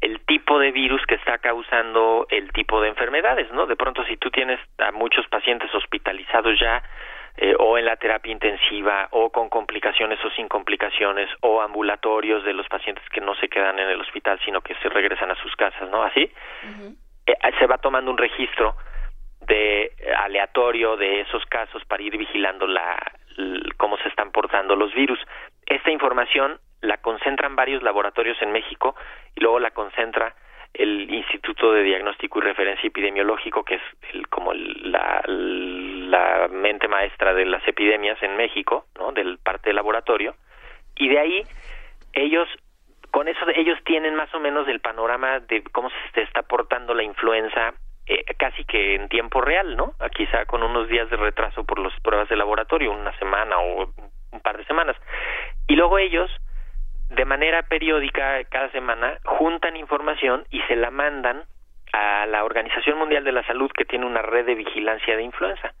el 0.00 0.20
tipo 0.26 0.58
de 0.58 0.70
virus 0.70 1.04
que 1.06 1.16
está 1.16 1.38
causando 1.38 2.26
el 2.30 2.52
tipo 2.52 2.80
de 2.80 2.88
enfermedades, 2.88 3.50
¿no? 3.52 3.66
De 3.66 3.74
pronto 3.74 4.04
si 4.04 4.16
tú 4.16 4.30
tienes 4.30 4.60
a 4.78 4.92
muchos 4.92 5.26
pacientes 5.28 5.74
hospitalizados 5.74 6.58
ya 6.60 6.82
eh, 7.36 7.54
o 7.58 7.78
en 7.78 7.84
la 7.84 7.96
terapia 7.96 8.32
intensiva 8.32 9.08
o 9.10 9.30
con 9.30 9.48
complicaciones 9.48 10.24
o 10.24 10.30
sin 10.30 10.48
complicaciones 10.48 11.28
o 11.40 11.60
ambulatorios 11.60 12.44
de 12.44 12.52
los 12.52 12.68
pacientes 12.68 13.04
que 13.10 13.20
no 13.20 13.34
se 13.36 13.48
quedan 13.48 13.78
en 13.78 13.88
el 13.88 14.00
hospital 14.00 14.38
sino 14.44 14.60
que 14.60 14.74
se 14.76 14.88
regresan 14.88 15.30
a 15.30 15.36
sus 15.36 15.54
casas, 15.56 15.88
¿no? 15.90 16.02
Así 16.02 16.30
eh, 17.26 17.34
se 17.58 17.66
va 17.66 17.78
tomando 17.78 18.10
un 18.10 18.18
registro 18.18 18.76
de 19.40 19.92
aleatorio 20.18 20.96
de 20.96 21.20
esos 21.20 21.44
casos 21.46 21.84
para 21.84 22.02
ir 22.02 22.16
vigilando 22.16 22.66
la, 22.66 22.96
cómo 23.76 23.96
se 23.98 24.08
están 24.08 24.30
portando 24.30 24.76
los 24.76 24.92
virus. 24.94 25.18
Esta 25.66 25.90
información 25.90 26.58
la 26.80 26.98
concentran 26.98 27.56
varios 27.56 27.82
laboratorios 27.82 28.40
en 28.42 28.52
México 28.52 28.94
y 29.34 29.40
luego 29.40 29.58
la 29.58 29.70
concentra 29.70 30.34
el 30.74 31.12
Instituto 31.12 31.72
de 31.72 31.82
Diagnóstico 31.82 32.38
y 32.38 32.42
Referencia 32.42 32.86
Epidemiológico, 32.86 33.64
que 33.64 33.76
es 33.76 33.82
el, 34.12 34.28
como 34.28 34.52
la, 34.52 35.22
la 35.26 36.48
mente 36.48 36.88
maestra 36.88 37.34
de 37.34 37.46
las 37.46 37.66
epidemias 37.66 38.22
en 38.22 38.36
México, 38.36 38.86
¿no? 38.98 39.12
del 39.12 39.38
parte 39.38 39.70
del 39.70 39.76
laboratorio, 39.76 40.36
y 40.96 41.08
de 41.08 41.18
ahí 41.18 41.42
ellos 42.12 42.48
con 43.10 43.26
eso 43.28 43.40
ellos 43.54 43.78
tienen 43.84 44.14
más 44.14 44.32
o 44.34 44.40
menos 44.40 44.68
el 44.68 44.80
panorama 44.80 45.40
de 45.40 45.62
cómo 45.72 45.90
se 46.12 46.22
está 46.22 46.42
portando 46.42 46.94
la 46.94 47.02
influenza 47.02 47.72
eh, 48.08 48.24
casi 48.38 48.64
que 48.64 48.94
en 48.94 49.08
tiempo 49.10 49.42
real, 49.42 49.76
¿no? 49.76 49.92
Quizá 50.14 50.46
con 50.46 50.62
unos 50.62 50.88
días 50.88 51.10
de 51.10 51.16
retraso 51.16 51.64
por 51.64 51.78
las 51.78 51.92
pruebas 52.00 52.28
de 52.30 52.36
laboratorio, 52.36 52.90
una 52.90 53.16
semana 53.18 53.58
o 53.58 53.92
un 54.32 54.40
par 54.40 54.56
de 54.56 54.64
semanas. 54.64 54.96
Y 55.66 55.76
luego 55.76 55.98
ellos, 55.98 56.30
de 57.10 57.26
manera 57.26 57.62
periódica, 57.64 58.42
cada 58.44 58.70
semana, 58.70 59.18
juntan 59.24 59.76
información 59.76 60.46
y 60.50 60.62
se 60.62 60.76
la 60.76 60.90
mandan 60.90 61.44
a 61.92 62.24
la 62.24 62.44
Organización 62.44 62.98
Mundial 62.98 63.24
de 63.24 63.32
la 63.32 63.46
Salud, 63.46 63.70
que 63.76 63.84
tiene 63.84 64.06
una 64.06 64.22
red 64.22 64.46
de 64.46 64.54
vigilancia 64.54 65.14
de 65.14 65.22
influenza. 65.22 65.74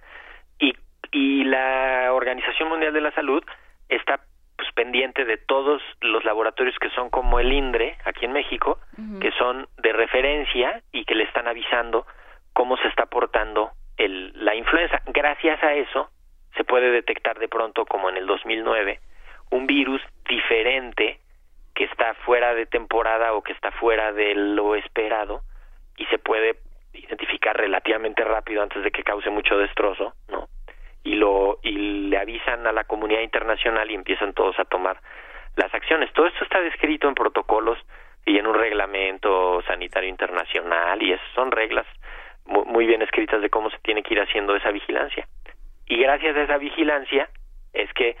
Y, 0.58 0.74
y 1.10 1.44
la 1.44 2.12
Organización 2.12 2.68
Mundial 2.68 2.92
de 2.92 3.00
la 3.00 3.12
Salud 3.12 3.42
está 3.88 4.20
pues 4.56 4.70
pendiente 4.72 5.24
de 5.24 5.38
todos 5.38 5.80
los 6.02 6.24
laboratorios 6.24 6.76
que 6.78 6.90
son 6.90 7.08
como 7.08 7.38
el 7.38 7.52
INDRE 7.52 7.96
aquí 8.04 8.26
en 8.26 8.32
México, 8.32 8.80
que 9.20 9.30
son 9.38 9.68
de 9.78 9.92
referencia 9.92 10.82
y 10.90 11.04
que 11.04 11.14
le 11.14 11.24
están 11.24 11.46
avisando 11.46 12.04
cómo 12.58 12.76
se 12.78 12.88
está 12.88 13.06
portando 13.06 13.70
el, 13.96 14.32
la 14.44 14.52
influenza. 14.56 15.00
Gracias 15.06 15.62
a 15.62 15.74
eso 15.74 16.10
se 16.56 16.64
puede 16.64 16.90
detectar 16.90 17.38
de 17.38 17.46
pronto, 17.46 17.86
como 17.86 18.10
en 18.10 18.16
el 18.16 18.26
2009, 18.26 18.98
un 19.52 19.68
virus 19.68 20.02
diferente 20.28 21.20
que 21.72 21.84
está 21.84 22.14
fuera 22.26 22.54
de 22.54 22.66
temporada 22.66 23.34
o 23.34 23.42
que 23.42 23.52
está 23.52 23.70
fuera 23.70 24.12
de 24.12 24.34
lo 24.34 24.74
esperado 24.74 25.42
y 25.98 26.06
se 26.06 26.18
puede 26.18 26.56
identificar 26.94 27.56
relativamente 27.56 28.24
rápido 28.24 28.60
antes 28.60 28.82
de 28.82 28.90
que 28.90 29.04
cause 29.04 29.30
mucho 29.30 29.56
destrozo, 29.56 30.14
¿no? 30.28 30.48
Y 31.04 31.14
lo 31.14 31.60
y 31.62 32.08
le 32.10 32.18
avisan 32.18 32.66
a 32.66 32.72
la 32.72 32.82
comunidad 32.82 33.20
internacional 33.20 33.88
y 33.88 33.94
empiezan 33.94 34.32
todos 34.32 34.58
a 34.58 34.64
tomar 34.64 35.00
las 35.54 35.72
acciones. 35.72 36.12
Todo 36.12 36.26
esto 36.26 36.42
está 36.42 36.60
descrito 36.60 37.06
en 37.06 37.14
protocolos 37.14 37.78
y 38.26 38.36
en 38.36 38.48
un 38.48 38.56
reglamento 38.56 39.62
sanitario 39.62 40.10
internacional 40.10 41.00
y 41.00 41.16
son 41.36 41.52
reglas 41.52 41.86
muy 42.48 42.86
bien 42.86 43.02
escritas 43.02 43.42
de 43.42 43.50
cómo 43.50 43.70
se 43.70 43.78
tiene 43.78 44.02
que 44.02 44.14
ir 44.14 44.20
haciendo 44.20 44.56
esa 44.56 44.70
vigilancia. 44.70 45.28
Y 45.86 45.98
gracias 45.98 46.36
a 46.36 46.42
esa 46.42 46.58
vigilancia 46.58 47.28
es 47.72 47.92
que 47.92 48.16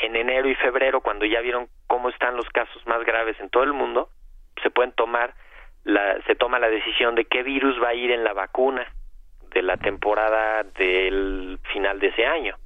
en 0.00 0.16
enero 0.16 0.48
y 0.48 0.54
febrero, 0.56 1.00
cuando 1.00 1.24
ya 1.24 1.40
vieron 1.40 1.68
cómo 1.86 2.08
están 2.08 2.36
los 2.36 2.48
casos 2.50 2.86
más 2.86 3.04
graves 3.04 3.38
en 3.40 3.50
todo 3.50 3.64
el 3.64 3.72
mundo, 3.72 4.08
se 4.62 4.70
pueden 4.70 4.92
tomar, 4.92 5.34
la, 5.84 6.20
se 6.26 6.34
toma 6.34 6.58
la 6.58 6.68
decisión 6.68 7.14
de 7.14 7.24
qué 7.24 7.42
virus 7.42 7.80
va 7.82 7.88
a 7.88 7.94
ir 7.94 8.10
en 8.10 8.24
la 8.24 8.32
vacuna 8.32 8.86
de 9.52 9.62
la 9.62 9.76
temporada 9.76 10.62
del 10.62 11.58
final 11.72 11.98
de 11.98 12.08
ese 12.08 12.26
año. 12.26 12.56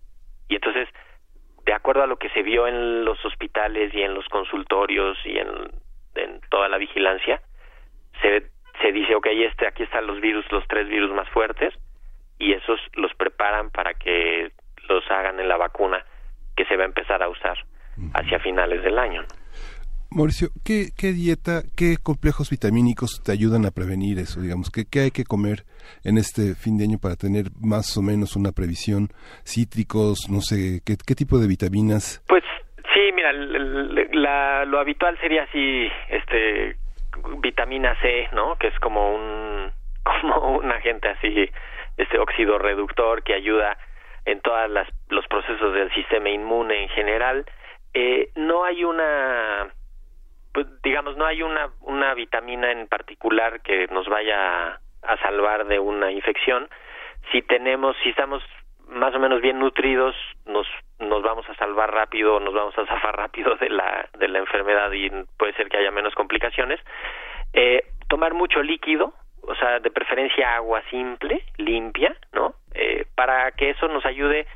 Y 0.48 0.56
entonces, 0.56 0.88
de 1.64 1.72
acuerdo 1.72 2.02
a 2.02 2.06
lo 2.06 2.18
que 2.18 2.28
se 2.30 2.42
vio 2.42 2.66
en 2.66 3.04
los 3.04 3.24
hospitales 3.24 3.92
y 3.94 4.02
en 4.02 4.14
los 4.14 4.28
consultorios 4.28 5.18
y 5.24 5.38
en, 5.38 5.48
en 6.14 6.40
toda 6.50 6.68
la 6.68 6.78
vigilancia, 6.78 7.40
se, 8.20 8.50
se 8.80 8.92
dice, 8.92 9.14
ok, 9.14 9.26
este, 9.26 9.66
aquí 9.66 9.82
están 9.82 10.06
los 10.06 10.20
virus, 10.20 10.44
los 10.50 10.66
tres 10.68 10.88
virus 10.88 11.12
más 11.12 11.28
fuertes, 11.30 11.74
y 12.38 12.52
esos 12.52 12.80
los 12.94 13.14
preparan 13.14 13.70
para 13.70 13.94
que 13.94 14.50
los 14.88 15.04
hagan 15.10 15.40
en 15.40 15.48
la 15.48 15.56
vacuna 15.56 16.04
que 16.56 16.64
se 16.66 16.76
va 16.76 16.84
a 16.84 16.86
empezar 16.86 17.22
a 17.22 17.28
usar 17.28 17.56
hacia 18.14 18.38
finales 18.40 18.82
del 18.82 18.98
año. 18.98 19.22
Mauricio, 20.10 20.48
¿qué, 20.64 20.90
¿qué, 20.96 21.12
dieta, 21.12 21.62
qué 21.76 21.96
complejos 22.02 22.50
vitamínicos 22.50 23.22
te 23.24 23.32
ayudan 23.32 23.66
a 23.66 23.70
prevenir 23.70 24.18
eso? 24.18 24.40
Digamos, 24.40 24.70
¿qué, 24.70 24.84
¿qué 24.90 25.00
hay 25.00 25.10
que 25.10 25.24
comer 25.24 25.64
en 26.04 26.16
este 26.16 26.54
fin 26.54 26.78
de 26.78 26.84
año 26.84 26.98
para 27.02 27.16
tener 27.16 27.46
más 27.60 27.96
o 27.98 28.02
menos 28.02 28.36
una 28.36 28.52
previsión? 28.52 29.08
Cítricos, 29.44 30.30
no 30.30 30.40
sé, 30.40 30.80
¿qué, 30.86 30.96
qué 30.96 31.14
tipo 31.14 31.38
de 31.38 31.48
vitaminas? 31.48 32.22
Pues 32.28 32.44
sí, 32.94 33.12
mira, 33.14 33.32
la, 33.32 34.64
lo 34.64 34.78
habitual 34.78 35.18
sería 35.20 35.42
así, 35.42 35.88
este, 36.08 36.76
vitamina 37.40 37.94
C, 38.00 38.28
¿no? 38.32 38.56
Que 38.56 38.68
es 38.68 38.78
como 38.80 39.14
un, 39.14 39.72
como 40.20 40.58
un 40.58 40.70
agente 40.70 41.08
así, 41.08 41.50
este 41.96 42.18
óxido 42.18 42.58
reductor 42.58 43.22
que 43.22 43.34
ayuda 43.34 43.76
en 44.24 44.40
todos 44.40 44.68
los 45.08 45.26
procesos 45.28 45.72
del 45.72 45.92
sistema 45.94 46.28
inmune 46.28 46.82
en 46.82 46.88
general. 46.90 47.46
Eh, 47.94 48.30
no 48.34 48.64
hay 48.64 48.84
una 48.84 49.68
pues 50.52 50.66
digamos 50.82 51.16
no 51.18 51.26
hay 51.26 51.42
una 51.42 51.70
una 51.82 52.14
vitamina 52.14 52.72
en 52.72 52.88
particular 52.88 53.60
que 53.60 53.86
nos 53.88 54.08
vaya 54.08 54.80
a 55.02 55.16
salvar 55.22 55.66
de 55.66 55.78
una 55.78 56.10
infección 56.10 56.68
si 57.30 57.42
tenemos 57.42 57.94
si 58.02 58.08
estamos 58.08 58.42
más 58.88 59.14
o 59.14 59.18
menos 59.18 59.42
bien 59.42 59.58
nutridos 59.58 60.14
nos 60.46 60.66
nos 60.98 61.22
vamos 61.22 61.48
a 61.48 61.54
salvar 61.54 61.92
rápido 61.92 62.40
nos 62.40 62.54
vamos 62.54 62.76
a 62.78 62.86
zafar 62.86 63.16
rápido 63.16 63.54
de 63.56 63.68
la 63.70 64.08
de 64.18 64.28
la 64.28 64.38
enfermedad 64.38 64.90
y 64.92 65.10
puede 65.38 65.52
ser 65.54 65.68
que 65.68 65.78
haya 65.78 65.90
menos 65.90 66.14
complicaciones. 66.14 66.80
Eh, 67.52 67.84
tomar 68.08 68.34
mucho 68.34 68.62
líquido 68.62 69.14
o 69.42 69.54
sea 69.54 69.80
de 69.80 69.90
preferencia 69.90 70.56
agua 70.56 70.82
simple 70.90 71.42
limpia 71.58 72.16
no 72.32 72.54
eh, 72.74 73.06
para 73.14 73.52
que 73.52 73.70
eso 73.70 73.88
nos 73.88 74.04
ayude 74.04 74.46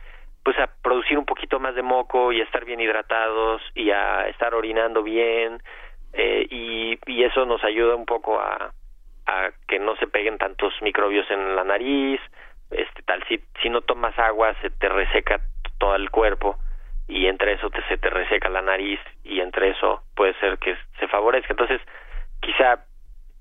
pues 0.43 0.59
a 0.59 0.69
producir 0.83 1.19
un 1.19 1.27
poquito 1.27 1.61
más 1.61 1.75
de 1.75 1.83
moco 1.83 2.33
y 2.33 2.41
a 2.41 2.45
estar 2.45 2.65
bien 2.65 2.81
hidratados 2.81 3.63
y 3.75 3.91
a 3.91 4.29
estar 4.29 4.55
orinando 4.55 5.03
bien 5.03 5.63
eh, 6.13 6.47
y, 6.51 6.99
eso 7.23 7.45
nos 7.45 7.63
ayuda 7.63 7.95
un 7.95 8.07
poco 8.07 8.41
a 8.41 8.73
que 9.69 9.79
no 9.79 9.95
se 9.97 10.09
peguen 10.09 10.39
tantos 10.39 10.75
microbios 10.83 11.31
en 11.31 11.55
la 11.55 11.63
nariz, 11.63 12.21
este 12.71 13.03
tal 13.03 13.23
si 13.29 13.41
si 13.63 13.69
no 13.69 13.81
tomas 13.83 14.19
agua 14.19 14.55
se 14.63 14.71
te 14.71 14.89
reseca 14.89 15.41
todo 15.79 15.97
el 15.97 16.11
cuerpo 16.11 16.59
y 17.09 17.27
entre 17.27 17.55
eso 17.55 17.71
te, 17.71 17.83
se 17.89 17.99
te 17.99 18.09
reseca 18.09 18.49
la 18.49 18.63
nariz 18.63 19.01
y 19.25 19.41
entre 19.41 19.71
eso 19.71 20.03
puede 20.15 20.35
ser 20.35 20.59
que 20.59 20.77
se 20.99 21.09
favorezca. 21.09 21.53
Entonces, 21.53 21.81
quizá 22.41 22.85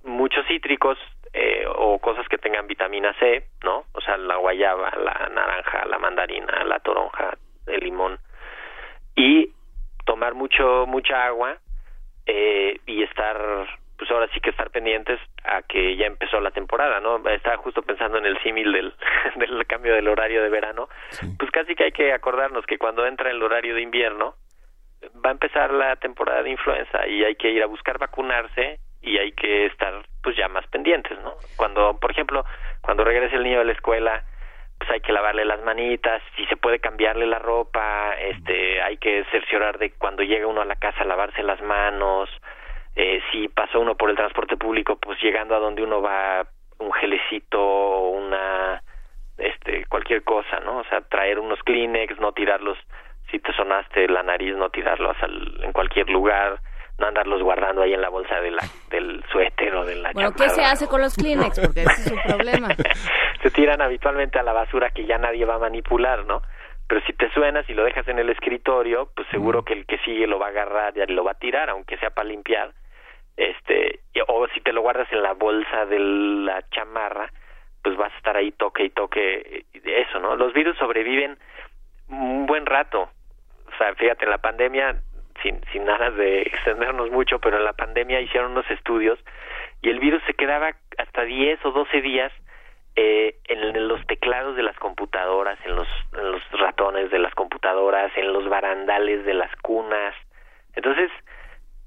muchos 0.03 0.45
cítricos 0.47 0.97
eh, 1.34 1.65
o 1.68 1.99
cosas 1.99 2.27
que 2.27 2.39
tengan 2.39 2.65
vitamina 2.65 3.14
C, 3.19 3.43
¿no? 3.64 3.85
O 3.93 4.01
sea, 4.01 4.18
la 4.18 4.38
guayaba, 4.38 4.91
la 4.97 5.30
naranja, 5.31 5.85
la 5.85 5.99
mandarina, 5.99 6.64
la 6.64 6.80
toronja, 6.80 7.38
el 7.68 7.81
limón 7.81 8.19
y 9.15 9.53
tomar 10.06 10.34
mucho 10.34 10.85
mucha 10.88 11.26
agua 11.26 11.57
eh, 12.26 12.80
y 12.88 13.03
estar 13.03 13.68
pues 13.99 14.09
ahora 14.11 14.30
sí 14.34 14.39
que 14.39 14.49
estar 14.49 14.71
pendientes 14.71 15.19
a 15.43 15.61
que 15.61 15.97
ya 15.97 16.05
empezó 16.05 16.39
la 16.39 16.51
temporada, 16.51 17.01
¿no? 17.01 17.17
Estaba 17.30 17.57
justo 17.57 17.81
pensando 17.81 18.17
en 18.17 18.26
el 18.26 18.41
símil 18.41 18.71
del, 18.71 18.93
del 19.35 19.67
cambio 19.67 19.93
del 19.93 20.07
horario 20.07 20.41
de 20.41 20.49
verano, 20.49 20.88
pues 21.38 21.51
casi 21.51 21.76
que 21.76 21.84
hay 21.84 21.91
que 21.91 22.13
acordarnos 22.13 22.65
que 22.65 22.77
cuando 22.77 23.05
entra 23.05 23.30
el 23.30 23.43
horario 23.43 23.76
de 23.76 23.81
invierno 23.81 24.35
va 25.23 25.30
a 25.30 25.34
empezar 25.34 25.73
la 25.73 25.97
temporada 25.97 26.41
de 26.43 26.51
influenza 26.51 27.05
y 27.07 27.23
hay 27.26 27.35
que 27.35 27.49
ir 27.49 27.61
a 27.61 27.67
buscar 27.67 27.97
vacunarse 27.97 28.80
y 29.01 29.17
hay 29.17 29.34
que 29.34 29.65
estar 29.65 30.05
pues 30.23 30.35
ya 30.38 30.47
más 30.47 30.65
pendientes, 30.67 31.19
¿no? 31.19 31.34
Cuando, 31.57 31.99
por 31.99 32.11
ejemplo, 32.11 32.45
cuando 32.81 33.03
regrese 33.03 33.35
el 33.35 33.43
niño 33.43 33.59
de 33.59 33.65
la 33.65 33.73
escuela, 33.73 34.23
pues 34.77 34.89
hay 34.91 35.01
que 35.01 35.11
lavarle 35.11 35.43
las 35.43 35.61
manitas, 35.63 36.21
si 36.38 36.45
se 36.45 36.55
puede 36.55 36.80
cambiarle 36.80 37.26
la 37.26 37.39
ropa, 37.39 38.13
este, 38.13 38.81
hay 38.81 38.97
que 38.97 39.26
cerciorar 39.31 39.77
de 39.77 39.91
cuando 39.91 40.23
llega 40.23 40.47
uno 40.47 40.61
a 40.61 40.65
la 40.65 40.76
casa 40.76 41.03
lavarse 41.03 41.43
las 41.43 41.61
manos, 41.61 42.30
eh, 43.01 43.21
si 43.31 43.47
pasó 43.47 43.80
uno 43.80 43.95
por 43.95 44.09
el 44.09 44.17
transporte 44.17 44.57
público, 44.57 44.97
pues 44.97 45.17
llegando 45.23 45.55
a 45.55 45.59
donde 45.59 45.81
uno 45.81 46.01
va 46.01 46.45
un 46.80 46.91
gelecito, 46.91 48.09
una, 48.09 48.84
este, 49.38 49.85
cualquier 49.85 50.21
cosa, 50.23 50.59
¿no? 50.59 50.80
O 50.80 50.84
sea, 50.84 50.99
traer 50.99 51.39
unos 51.39 51.59
Kleenex, 51.63 52.19
no 52.19 52.34
tirarlos, 52.34 52.77
si 53.31 53.39
te 53.39 53.53
sonaste 53.53 54.09
la 54.09 54.21
nariz, 54.21 54.53
no 54.57 54.69
tirarlos 54.69 55.15
al, 55.21 55.63
en 55.63 55.71
cualquier 55.71 56.09
lugar, 56.09 56.59
no 56.97 57.07
andarlos 57.07 57.41
guardando 57.41 57.84
ahí 57.84 57.93
en 57.93 58.01
la 58.01 58.09
bolsa 58.09 58.41
de 58.41 58.51
la, 58.51 58.63
del 58.89 59.23
suéter 59.31 59.73
o 59.76 59.85
de 59.85 59.95
la 59.95 60.11
Bueno, 60.11 60.34
¿qué 60.34 60.49
se 60.49 60.65
hace 60.65 60.85
con 60.85 60.99
los 60.99 61.15
Kleenex? 61.15 61.57
Porque 61.57 61.84
ese 61.84 62.01
es 62.01 62.11
un 62.11 62.21
problema. 62.21 62.67
se 63.41 63.49
tiran 63.49 63.81
habitualmente 63.81 64.39
a 64.39 64.43
la 64.43 64.51
basura 64.51 64.89
que 64.89 65.05
ya 65.05 65.17
nadie 65.17 65.45
va 65.45 65.55
a 65.55 65.59
manipular, 65.59 66.26
¿no? 66.26 66.41
Pero 66.85 66.99
si 67.05 67.13
te 67.13 67.31
suenas 67.31 67.63
y 67.69 67.73
lo 67.73 67.85
dejas 67.85 68.05
en 68.09 68.19
el 68.19 68.30
escritorio, 68.30 69.09
pues 69.15 69.26
seguro 69.30 69.63
que 69.63 69.71
el 69.71 69.85
que 69.85 69.99
sigue 69.99 70.27
lo 70.27 70.38
va 70.38 70.47
a 70.47 70.49
agarrar 70.49 70.93
y 70.97 71.13
lo 71.13 71.23
va 71.23 71.31
a 71.31 71.39
tirar, 71.39 71.69
aunque 71.69 71.97
sea 71.97 72.09
para 72.09 72.27
limpiar. 72.27 72.73
Este, 73.40 74.02
o 74.28 74.48
si 74.49 74.60
te 74.60 74.74
lo 74.74 74.82
guardas 74.82 75.07
en 75.14 75.24
la 75.24 75.32
bolsa 75.32 75.86
de 75.86 75.98
la 75.98 76.61
chamarra, 76.72 77.32
pues 77.82 77.95
vas 77.95 78.11
a 78.14 78.18
estar 78.18 78.36
ahí 78.36 78.52
toque 78.52 78.84
y 78.84 78.90
toque 78.90 79.66
eso, 79.74 80.20
¿no? 80.20 80.36
Los 80.36 80.52
virus 80.52 80.78
sobreviven 80.78 81.38
un 82.10 82.45
buen 82.45 82.66
rato. 82.66 83.10
O 83.66 83.78
sea, 83.78 83.95
fíjate, 83.95 84.26
en 84.26 84.32
la 84.32 84.40
pandemia 84.40 85.02
sin, 85.41 85.61
sin 85.72 85.86
nada 85.86 86.11
de 86.11 86.41
extendernos 86.41 87.11
mucho, 87.11 87.40
pero 87.40 87.56
en 87.56 87.64
la 87.64 87.72
pandemia 87.72 88.20
hicieron 88.20 88.52
unos 88.52 88.70
estudios 88.70 89.18
y 89.82 89.90
el 89.90 90.02
virus 90.02 90.22
se 90.28 90.34
quedaba 90.34 90.72
hasta 90.98 91.24
10 91.24 91.64
o 91.64 91.72
12 91.72 92.02
días 92.02 92.34
eh, 92.98 93.38
en, 93.45 93.88
los 93.88 94.06
teclados 94.07 94.57
de 94.57 94.64
las 94.64 94.78
computadoras, 94.80 95.57
en 95.64 95.78
los, 95.78 95.88
ratones 96.52 97.10
de 97.10 97.20
las 97.20 97.34
computadoras, 97.36 98.11
en 98.18 98.34
los 98.34 98.49
barandales 98.49 99.24
de 99.24 99.34
las 99.34 99.56
cunas. 99.61 100.14
Entonces, 100.76 101.10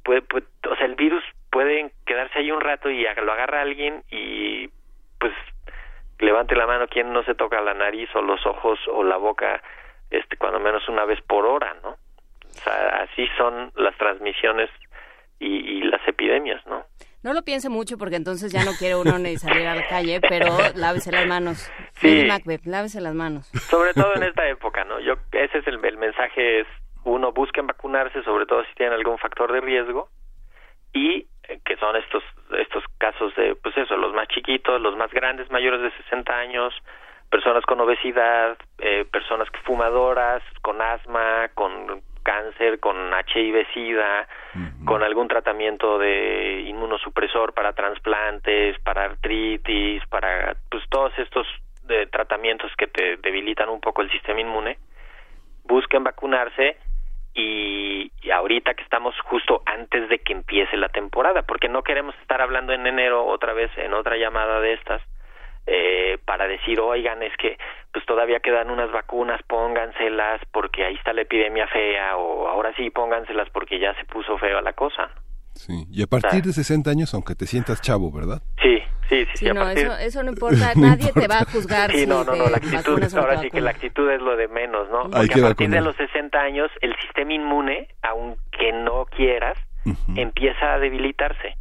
puede, 0.03 0.23
o 0.71 0.77
sea, 0.77 0.87
el 0.87 0.95
virus 0.95 1.23
puede 1.53 1.93
quedarse 2.07 2.39
ahí 2.39 2.51
un 2.51 2.63
rato 2.63 2.91
y 2.91 3.05
lo 3.05 3.33
agarra 3.33 3.61
alguien 3.61 4.03
y 4.11 4.69
pues 5.21 5.33
levante 6.19 6.57
la 6.57 6.67
mano 6.67 6.89
quien 6.89 7.13
no 7.13 7.23
se 7.25 7.35
toca 7.35 7.61
la 7.61 7.75
nariz 7.75 8.09
o 8.15 8.23
los 8.23 8.45
ojos 8.47 8.79
o 8.89 9.05
la 9.05 9.19
boca 9.19 9.63
este 10.11 10.37
cuando 10.39 10.59
menos 10.59 10.89
una 10.89 11.05
vez 11.05 11.21
por 11.23 11.45
hora, 11.47 11.77
¿no? 11.83 11.97
así 13.01 13.27
son 13.37 13.73
las 13.77 13.97
transmisiones 13.97 14.71
y, 15.41 15.83
las 15.83 16.07
epidemias, 16.07 16.65
¿no? 16.67 16.85
No 17.23 17.33
lo 17.33 17.43
piense 17.43 17.69
mucho 17.69 17.99
porque 17.99 18.17
entonces 18.17 18.53
ya 18.53 18.65
no 18.65 18.71
quiere 18.79 18.95
uno 18.95 19.19
ni 19.19 19.37
salir 19.37 19.67
a 19.67 19.75
la 19.75 19.87
calle, 19.89 20.21
pero 20.21 20.57
lávese 20.77 21.11
las 21.11 21.27
manos. 21.27 21.71
Sí. 21.95 22.25
Macbeth, 22.27 22.65
lávese 22.65 23.01
las 23.01 23.15
manos. 23.15 23.49
Sobre 23.69 23.93
todo 23.93 24.15
en 24.15 24.23
esta 24.23 24.49
época, 24.49 24.85
¿no? 24.85 25.01
Yo 25.01 25.15
ese 25.33 25.59
es 25.59 25.67
el, 25.67 25.85
el 25.85 25.97
mensaje 25.99 26.61
es 26.61 26.67
uno 27.05 27.33
busquen 27.33 27.67
vacunarse, 27.67 28.23
sobre 28.23 28.47
todo 28.47 28.65
si 28.65 28.75
tienen 28.75 28.95
algún 28.95 29.19
factor 29.19 29.53
de 29.53 29.61
riesgo 29.61 30.09
y 30.93 31.27
que 31.65 31.77
son 31.77 31.97
estos 31.97 32.23
estos 32.59 32.85
casos 32.99 33.35
de 33.37 33.55
pues 33.57 33.77
eso, 33.77 33.97
los 33.97 34.13
más 34.15 34.29
chiquitos, 34.29 34.81
los 34.81 34.97
más 34.97 35.11
grandes, 35.11 35.51
mayores 35.51 35.83
de 35.83 35.91
60 36.05 36.33
años, 36.33 36.75
personas 37.31 37.65
con 37.65 37.81
obesidad, 37.81 38.57
eh, 38.79 39.07
personas 39.11 39.49
fumadoras, 39.65 40.43
con 40.61 40.81
asma, 40.81 41.49
con 41.55 42.03
cáncer, 42.23 42.79
con 42.79 42.97
HIV-Sida, 42.97 44.29
con 44.85 45.03
algún 45.03 45.29
tratamiento 45.29 45.99
de 45.99 46.63
inmunosupresor 46.67 47.53
para 47.53 47.73
trasplantes, 47.73 48.79
para 48.81 49.05
artritis, 49.05 50.07
para 50.07 50.55
pues 50.71 50.85
todos 50.89 51.13
estos 51.19 51.47
de 51.85 52.07
tratamientos 52.07 52.71
que 52.77 52.87
te 52.87 53.17
debilitan 53.17 53.69
un 53.69 53.81
poco 53.81 54.03
el 54.03 54.11
sistema 54.11 54.41
inmune, 54.41 54.79
busquen 55.65 56.05
vacunarse 56.05 56.77
y, 57.35 58.13
y, 58.23 58.31
ahorita 58.31 58.75
que 58.75 58.83
estamos 58.83 59.15
justo 59.25 59.63
antes 59.67 60.09
de 60.09 60.19
que 60.19 60.33
empiece 60.33 60.77
la 60.77 60.89
temporada, 60.89 61.43
porque 61.43 61.69
no 61.69 61.83
queremos 61.83 62.15
estar 62.21 62.41
hablando 62.43 62.73
en 62.73 62.87
enero 62.87 63.27
otra 63.27 63.53
vez 63.53 63.71
en 63.77 63.95
otra 63.95 64.17
llamada 64.17 64.61
de 64.61 64.75
estas, 64.75 65.03
eh, 65.67 66.19
para 66.25 66.47
decir, 66.49 66.81
oigan, 66.81 67.23
es 67.23 67.37
que 67.37 67.57
pues 67.93 68.05
todavía 68.05 68.41
quedan 68.41 68.71
unas 68.71 68.91
vacunas, 68.91 69.41
pónganselas 69.45 70.41
porque 70.53 70.85
ahí 70.85 70.95
está 70.95 71.13
la 71.13 71.23
epidemia 71.23 71.67
fea 71.69 72.17
o 72.17 72.49
ahora 72.49 72.75
sí 72.77 72.91
pónganselas 72.91 73.49
porque 73.51 73.79
ya 73.79 73.95
se 73.95 74.05
puso 74.05 74.37
fea 74.39 74.61
la 74.61 74.73
cosa. 74.73 75.11
Sí, 75.55 75.87
y 75.91 76.03
a 76.03 76.07
partir 76.07 76.43
de 76.43 76.53
60 76.53 76.91
años, 76.91 77.15
aunque 77.15 77.35
te 77.35 77.47
sientas 77.47 77.81
chavo, 77.81 78.11
¿verdad? 78.11 78.43
Sí, 78.63 78.83
sí, 79.09 79.27
sí. 79.35 79.47
no, 79.47 79.69
eso, 79.69 79.97
eso 79.99 80.23
no 80.23 80.31
importa, 80.31 80.73
nadie 80.77 81.13
te 81.13 81.27
va 81.27 81.41
a 81.41 81.45
juzgar. 81.45 81.91
Sí, 81.93 82.07
no, 82.07 82.25
no, 82.25 82.35
no, 82.35 82.49
la 82.49 82.57
actitud, 82.57 83.03
ahora 83.17 83.39
sí 83.39 83.51
que 83.51 83.61
la 83.61 83.71
actitud 83.71 84.11
es 84.11 84.21
lo 84.21 84.37
de 84.37 84.49
menos, 84.49 84.89
¿no? 84.91 85.11
Porque 85.11 85.41
a 85.41 85.43
partir 85.43 85.71
de 85.71 85.81
los 85.81 85.97
60 85.97 86.39
años, 86.39 86.71
el 86.81 86.95
sistema 87.01 87.33
inmune, 87.33 87.89
aunque 88.03 88.73
no 88.73 89.07
quieras, 89.07 89.59
empieza 90.17 90.75
a 90.75 90.79
debilitarse. 90.79 91.57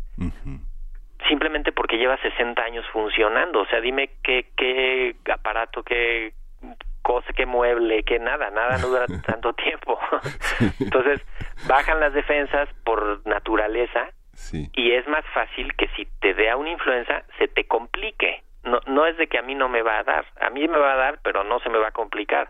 simplemente 1.27 1.72
porque 1.72 1.97
lleva 1.97 2.18
60 2.18 2.61
años 2.61 2.85
funcionando. 2.91 3.61
O 3.61 3.65
sea, 3.68 3.80
dime 3.80 4.09
qué, 4.23 4.49
qué 4.55 5.15
aparato, 5.31 5.84
qué 5.84 6.34
cosa, 7.01 7.34
qué 7.34 7.45
mueble, 7.45 8.03
qué 8.03 8.19
nada, 8.19 8.49
nada 8.51 8.77
no 8.77 8.88
dura 8.88 9.05
tanto 9.26 9.53
tiempo. 9.53 9.99
Entonces, 10.80 11.22
bajan 11.68 11.99
las 11.99 12.13
defensas 12.13 12.69
por 12.84 13.26
naturaleza 13.26 14.09
y 14.73 14.91
es 14.91 15.07
más 15.07 15.26
fácil 15.34 15.73
que 15.76 15.88
si 15.95 16.05
te 16.19 16.34
dé 16.34 16.49
a 16.49 16.57
una 16.57 16.72
influenza 16.72 17.23
se 17.38 17.47
te 17.47 17.65
complique. 17.65 18.43
No, 18.63 18.80
no 18.85 19.05
es 19.07 19.18
de 19.18 19.27
que 19.27 19.39
a 19.39 19.41
mí 19.41 19.55
no 19.55 19.69
me 19.69 19.81
va 19.81 19.99
a 19.99 20.03
dar, 20.03 20.26
a 20.39 20.49
mí 20.49 20.68
me 20.68 20.77
va 20.77 20.93
a 20.93 20.97
dar, 20.97 21.19
pero 21.23 21.43
no 21.43 21.59
se 21.59 21.69
me 21.69 21.80
va 21.80 21.88
a 21.88 21.91
complicar. 21.91 22.49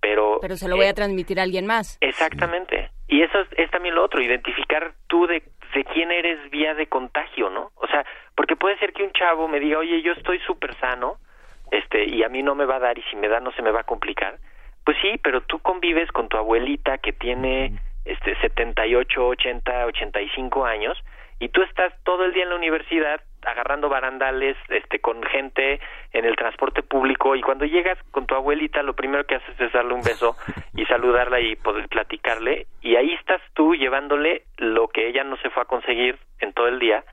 Pero, 0.00 0.38
pero 0.40 0.56
se 0.56 0.68
lo 0.68 0.76
voy 0.76 0.86
a 0.86 0.94
transmitir 0.94 1.40
a 1.40 1.42
alguien 1.42 1.66
más. 1.66 1.98
Exactamente. 2.00 2.90
Y 3.08 3.22
eso 3.22 3.38
es, 3.56 3.70
también 3.70 3.94
lo 3.94 4.04
otro, 4.04 4.22
identificar 4.22 4.94
tú 5.08 5.26
de, 5.26 5.42
de 5.74 5.84
quién 5.84 6.10
eres 6.10 6.50
vía 6.50 6.74
de 6.74 6.86
contagio, 6.86 7.50
¿no? 7.50 7.70
O 7.74 7.86
sea, 7.86 8.04
porque 8.34 8.56
puede 8.56 8.78
ser 8.78 8.92
que 8.92 9.02
un 9.02 9.12
chavo 9.12 9.48
me 9.48 9.60
diga, 9.60 9.78
oye, 9.78 10.02
yo 10.02 10.12
estoy 10.12 10.38
súper 10.40 10.74
sano, 10.76 11.16
este, 11.70 12.04
y 12.04 12.22
a 12.22 12.28
mí 12.28 12.42
no 12.42 12.54
me 12.54 12.66
va 12.66 12.76
a 12.76 12.80
dar, 12.80 12.98
y 12.98 13.02
si 13.10 13.16
me 13.16 13.28
da 13.28 13.40
no 13.40 13.52
se 13.52 13.62
me 13.62 13.70
va 13.70 13.80
a 13.80 13.84
complicar. 13.84 14.38
Pues 14.84 14.96
sí, 15.02 15.18
pero 15.22 15.40
tú 15.40 15.58
convives 15.58 16.10
con 16.12 16.28
tu 16.28 16.36
abuelita 16.36 16.98
que 16.98 17.12
tiene 17.12 17.78
este 18.06 18.36
78, 18.40 19.26
80, 19.26 19.86
85 19.86 20.64
años 20.64 20.98
y 21.38 21.48
tú 21.50 21.62
estás 21.62 21.92
todo 22.04 22.24
el 22.24 22.32
día 22.32 22.44
en 22.44 22.50
la 22.50 22.56
universidad 22.56 23.20
agarrando 23.44 23.88
barandales 23.88 24.56
este 24.68 25.00
con 25.00 25.22
gente 25.22 25.80
en 26.12 26.24
el 26.24 26.34
transporte 26.34 26.82
público 26.82 27.36
y 27.36 27.42
cuando 27.42 27.64
llegas 27.64 27.98
con 28.10 28.26
tu 28.26 28.34
abuelita 28.34 28.82
lo 28.82 28.94
primero 28.94 29.24
que 29.24 29.36
haces 29.36 29.60
es 29.60 29.72
darle 29.72 29.94
un 29.94 30.02
beso 30.02 30.36
y 30.74 30.84
saludarla 30.86 31.40
y 31.40 31.56
poder 31.56 31.88
platicarle 31.88 32.66
y 32.80 32.96
ahí 32.96 33.12
estás 33.12 33.42
tú 33.54 33.74
llevándole 33.74 34.44
lo 34.56 34.88
que 34.88 35.08
ella 35.08 35.24
no 35.24 35.36
se 35.38 35.50
fue 35.50 35.62
a 35.62 35.66
conseguir 35.66 36.18
en 36.40 36.52
todo 36.52 36.68
el 36.68 36.78
día 36.78 37.04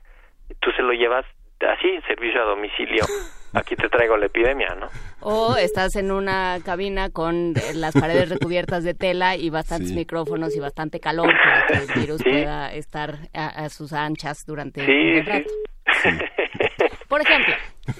tú 0.60 0.70
se 0.72 0.82
lo 0.82 0.92
llevas 0.92 1.26
así 1.60 2.00
servicio 2.06 2.42
a 2.42 2.46
domicilio 2.46 3.04
aquí 3.54 3.76
te 3.76 3.88
traigo 3.88 4.16
la 4.16 4.26
epidemia, 4.26 4.74
¿no? 4.74 4.88
O 5.20 5.56
estás 5.56 5.96
en 5.96 6.10
una 6.10 6.58
cabina 6.64 7.10
con 7.10 7.54
las 7.74 7.94
paredes 7.94 8.28
recubiertas 8.28 8.84
de 8.84 8.94
tela 8.94 9.36
y 9.36 9.48
bastantes 9.50 9.92
micrófonos 9.92 10.54
y 10.56 10.60
bastante 10.60 11.00
calor 11.00 11.32
para 11.32 11.66
que 11.66 11.74
el 11.74 12.00
virus 12.00 12.22
pueda 12.22 12.74
estar 12.74 13.14
a, 13.32 13.68
sus 13.68 13.92
anchas 13.92 14.44
durante 14.46 14.80
un 14.82 15.26
rato. 15.26 15.50
Por 17.08 17.20
ejemplo. 17.20 17.54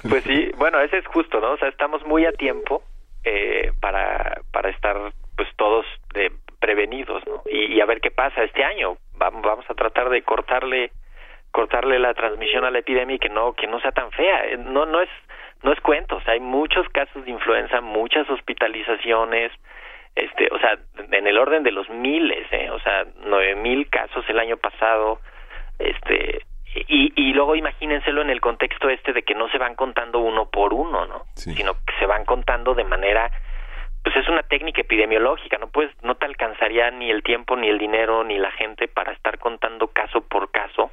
Pues 0.09 0.25
sí, 0.25 0.51
bueno, 0.57 0.81
ese 0.81 0.99
es 0.99 1.07
justo, 1.07 1.41
¿no? 1.41 1.53
O 1.53 1.57
sea, 1.59 1.69
estamos 1.69 2.05
muy 2.05 2.27
a 2.27 2.33
tiempo 2.33 2.83
eh, 3.25 3.73
para, 3.81 4.41
para 4.53 4.71
estar 4.71 4.97
pues 5.37 5.49
todos 5.57 5.87
de 6.15 6.33
prevenidos, 6.61 7.23
¿no? 7.27 7.43
Y, 7.47 7.75
y, 7.75 7.81
a 7.81 7.87
ver 7.87 8.01
qué 8.01 8.11
pasa 8.11 8.43
este 8.43 8.65
año. 8.65 8.97
Vamos, 9.17 9.43
vamos 9.43 9.65
a 9.69 9.75
tratar 9.75 10.09
de 10.09 10.23
cortarle 10.23 10.91
cortarle 11.55 12.01
la 12.01 12.15
transmisión 12.15 12.65
a 12.65 12.71
la 12.73 12.81
epidemia 12.81 13.15
y 13.15 13.21
que 13.21 13.29
no 13.29 13.53
que 13.53 13.69
no 13.69 13.79
sea 13.79 13.93
tan 13.93 14.11
fea. 14.11 14.45
Eh, 14.47 14.57
no 14.59 14.87
no 14.87 15.01
es 15.01 15.09
no 15.63 15.73
es 15.73 15.81
cuento, 15.81 16.17
o 16.17 16.21
sea, 16.23 16.35
hay 16.35 16.41
muchos 16.41 16.87
casos 16.89 17.25
de 17.25 17.31
influenza, 17.31 17.81
muchas 17.81 18.29
hospitalizaciones, 18.29 19.53
este, 20.15 20.49
o 20.53 20.59
sea, 20.59 20.77
en 21.11 21.27
el 21.27 21.39
orden 21.39 21.63
de 21.63 21.71
los 21.71 21.89
miles, 21.89 22.47
¿eh? 22.51 22.69
o 22.71 22.81
sea, 22.81 23.07
nueve 23.25 23.55
mil 23.55 23.89
casos 23.89 24.25
el 24.29 24.41
año 24.41 24.57
pasado, 24.57 25.21
este, 25.79 26.45
y, 26.75 27.13
y 27.15 27.33
luego 27.33 27.55
imagínenselo 27.55 28.21
en 28.21 28.31
el 28.31 28.41
contexto 28.41 28.91
este 28.91 29.13
de 29.13 29.23
que 29.23 29.35
no 29.35 29.49
se 29.49 29.59
van 29.59 29.77
contando 29.77 30.19
uno 30.19 30.51
por 30.51 30.75
uno, 30.75 31.07
¿no? 31.07 31.23
Sino 31.35 31.75
que 31.87 31.95
se 32.01 32.07
van 32.07 32.25
contando 32.25 32.75
de 32.75 32.85
manera, 32.85 33.31
pues 34.03 34.17
es 34.17 34.29
una 34.29 34.43
técnica 34.43 34.81
epidemiológica, 34.81 35.57
no 35.59 35.69
puedes, 35.69 35.93
no 36.03 36.17
te 36.17 36.27
alcanzaría 36.27 36.91
ni 36.91 37.11
el 37.13 37.23
tiempo, 37.23 37.57
ni 37.57 37.69
el 37.69 37.79
dinero, 37.79 38.25
ni 38.25 38.39
la 38.39 38.51
gente 38.51 38.89
para 38.89 39.13
estar 39.13 39.39
contando 39.39 39.87
caso 39.87 40.21
por 40.21 40.51
caso, 40.51 40.91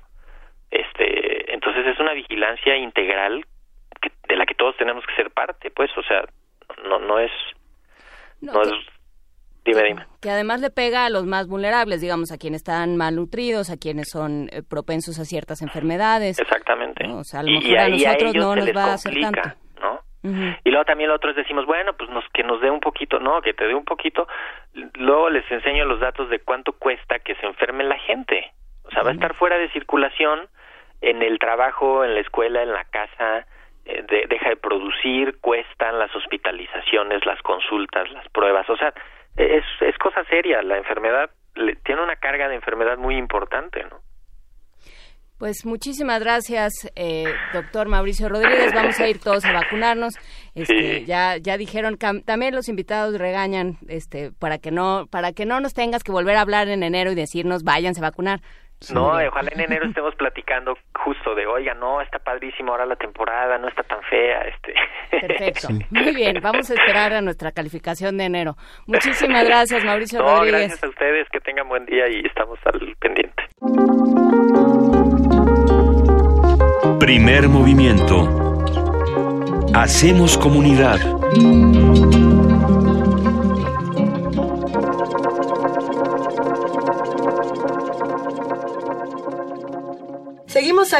este, 0.72 1.54
entonces 1.54 1.86
es 1.86 2.00
una 2.00 2.14
vigilancia 2.14 2.76
integral 2.78 3.46
de 4.28 4.36
la 4.36 4.46
que 4.46 4.56
todos 4.56 4.76
tenemos 4.78 5.06
que 5.06 5.16
ser 5.16 5.32
parte, 5.32 5.70
pues, 5.72 5.92
o 5.98 6.04
sea, 6.04 6.24
no, 6.84 7.00
no 7.00 7.20
es... 7.20 7.32
No, 8.42 8.62
es 8.62 8.72
Dime, 9.64 9.84
dime. 9.84 10.06
Que 10.22 10.32
además 10.32 10.60
le 10.60 10.72
pega 10.72 11.06
a 11.06 11.10
los 11.10 11.26
más 11.26 11.48
vulnerables, 11.48 12.02
digamos, 12.02 12.32
a 12.32 12.38
quienes 12.38 12.62
están 12.62 12.98
malnutridos, 12.98 13.70
a 13.70 13.78
quienes 13.78 14.10
son 14.10 14.50
eh, 14.52 14.64
propensos 14.68 15.20
a 15.20 15.26
ciertas 15.26 15.62
enfermedades. 15.62 16.40
Exactamente. 16.40 17.06
O 17.08 17.24
sea, 17.24 17.42
a 17.42 17.44
lo 17.44 17.52
mejor 17.52 17.78
a 17.78 17.90
nosotros 17.90 18.36
no 18.36 18.56
nos 18.56 18.76
va 18.76 18.86
a 18.86 18.94
hacer 18.94 19.14
tanto. 19.22 19.42
¿no? 19.80 20.00
Y 20.64 20.70
luego 20.70 20.86
también 20.86 21.10
los 21.10 21.18
otros 21.18 21.36
decimos, 21.36 21.68
bueno, 21.68 21.94
pues 21.94 22.10
nos, 22.10 22.24
que 22.34 22.44
nos 22.44 22.60
dé 22.62 22.72
un 22.72 22.80
poquito, 22.80 23.20
no, 23.20 23.42
que 23.42 23.54
te 23.54 23.68
dé 23.68 23.76
un 23.76 23.86
poquito. 23.86 24.28
Luego 24.96 25.30
les 25.30 25.50
enseño 25.52 25.86
los 25.86 26.00
datos 26.00 26.30
de 26.30 26.40
cuánto 26.40 26.74
cuesta 26.74 27.20
que 27.20 27.36
se 27.36 27.46
enferme 27.46 27.84
la 27.84 28.00
gente. 28.00 28.54
O 28.84 28.90
sea, 28.90 29.04
va 29.04 29.12
a 29.12 29.14
estar 29.14 29.36
fuera 29.36 29.58
de 29.58 29.70
circulación 29.72 30.50
en 31.02 31.22
el 31.22 31.40
trabajo, 31.40 32.06
en 32.06 32.14
la 32.14 32.22
escuela, 32.22 32.64
en 32.64 32.72
la 32.72 32.86
casa, 32.86 33.46
eh, 33.86 34.06
deja 34.30 34.50
de 34.50 34.58
producir, 34.58 35.40
cuestan 35.42 35.98
las 36.00 36.16
hospitalizaciones, 36.16 37.26
las 37.26 37.42
consultas, 37.42 38.10
las 38.12 38.28
pruebas, 38.30 38.70
o 38.70 38.78
sea, 38.78 38.94
es, 39.36 39.66
es 39.82 39.98
cosa 39.98 40.24
seria, 40.26 40.62
la 40.62 40.78
enfermedad 40.78 41.32
tiene 41.84 42.02
una 42.02 42.16
carga 42.16 42.48
de 42.48 42.56
enfermedad 42.56 42.98
muy 42.98 43.18
importante, 43.18 43.84
¿no? 43.84 44.00
Pues 45.42 45.66
muchísimas 45.66 46.22
gracias, 46.22 46.72
eh, 46.96 47.26
doctor 47.52 47.88
Mauricio 47.88 48.30
Rodríguez. 48.30 48.76
Vamos 48.76 49.00
a 49.00 49.10
ir 49.10 49.20
todos 49.20 49.44
a 49.44 49.52
vacunarnos. 49.52 50.14
Este, 50.54 51.04
Ya 51.06 51.38
ya 51.38 51.58
dijeron 51.58 51.98
también 51.98 52.54
los 52.54 52.70
invitados 52.70 53.18
regañan, 53.18 53.80
este, 53.90 54.32
para 54.38 54.60
que 54.60 54.70
no 54.70 55.08
para 55.10 55.32
que 55.32 55.48
no 55.48 55.60
nos 55.60 55.74
tengas 55.74 56.04
que 56.04 56.12
volver 56.12 56.36
a 56.36 56.42
hablar 56.42 56.68
en 56.68 56.84
enero 56.84 57.12
y 57.12 57.16
decirnos 57.16 57.64
váyanse 57.64 58.02
a 58.02 58.10
vacunar. 58.10 58.42
No, 58.90 59.10
ojalá 59.10 59.52
en 59.54 59.62
enero 59.62 59.86
estemos 59.86 60.16
platicando 60.16 60.76
justo 60.96 61.36
de, 61.36 61.46
oiga, 61.46 61.76
no, 61.76 62.02
está 62.02 62.18
padrísimo 62.18 62.72
ahora 62.72 62.88
la 62.88 62.96
temporada, 62.96 63.60
no 63.60 63.68
está 63.68 63.84
tan 63.84 64.02
fea. 64.04 64.42
este 64.42 64.74
Perfecto, 65.22 65.68
muy 65.92 66.16
bien, 66.16 66.40
vamos 66.42 66.72
a 66.72 66.74
esperar 66.74 67.14
a 67.14 67.22
nuestra 67.22 67.52
calificación 67.52 68.18
de 68.18 68.26
enero. 68.26 68.56
Muchísimas 68.88 69.46
gracias, 69.46 69.86
Mauricio 69.86 70.20
no, 70.20 70.38
Rodríguez. 70.38 70.62
gracias 70.62 70.84
a 70.84 70.90
ustedes, 70.90 71.28
que 71.30 71.40
tengan 71.42 71.70
buen 71.70 71.86
día 71.86 72.08
y 72.10 72.26
estamos 72.26 72.58
al 72.66 72.96
pendiente. 73.00 73.44
Primer 77.00 77.50
movimiento. 77.50 78.28
Hacemos 79.74 80.38
comunidad. 80.38 81.00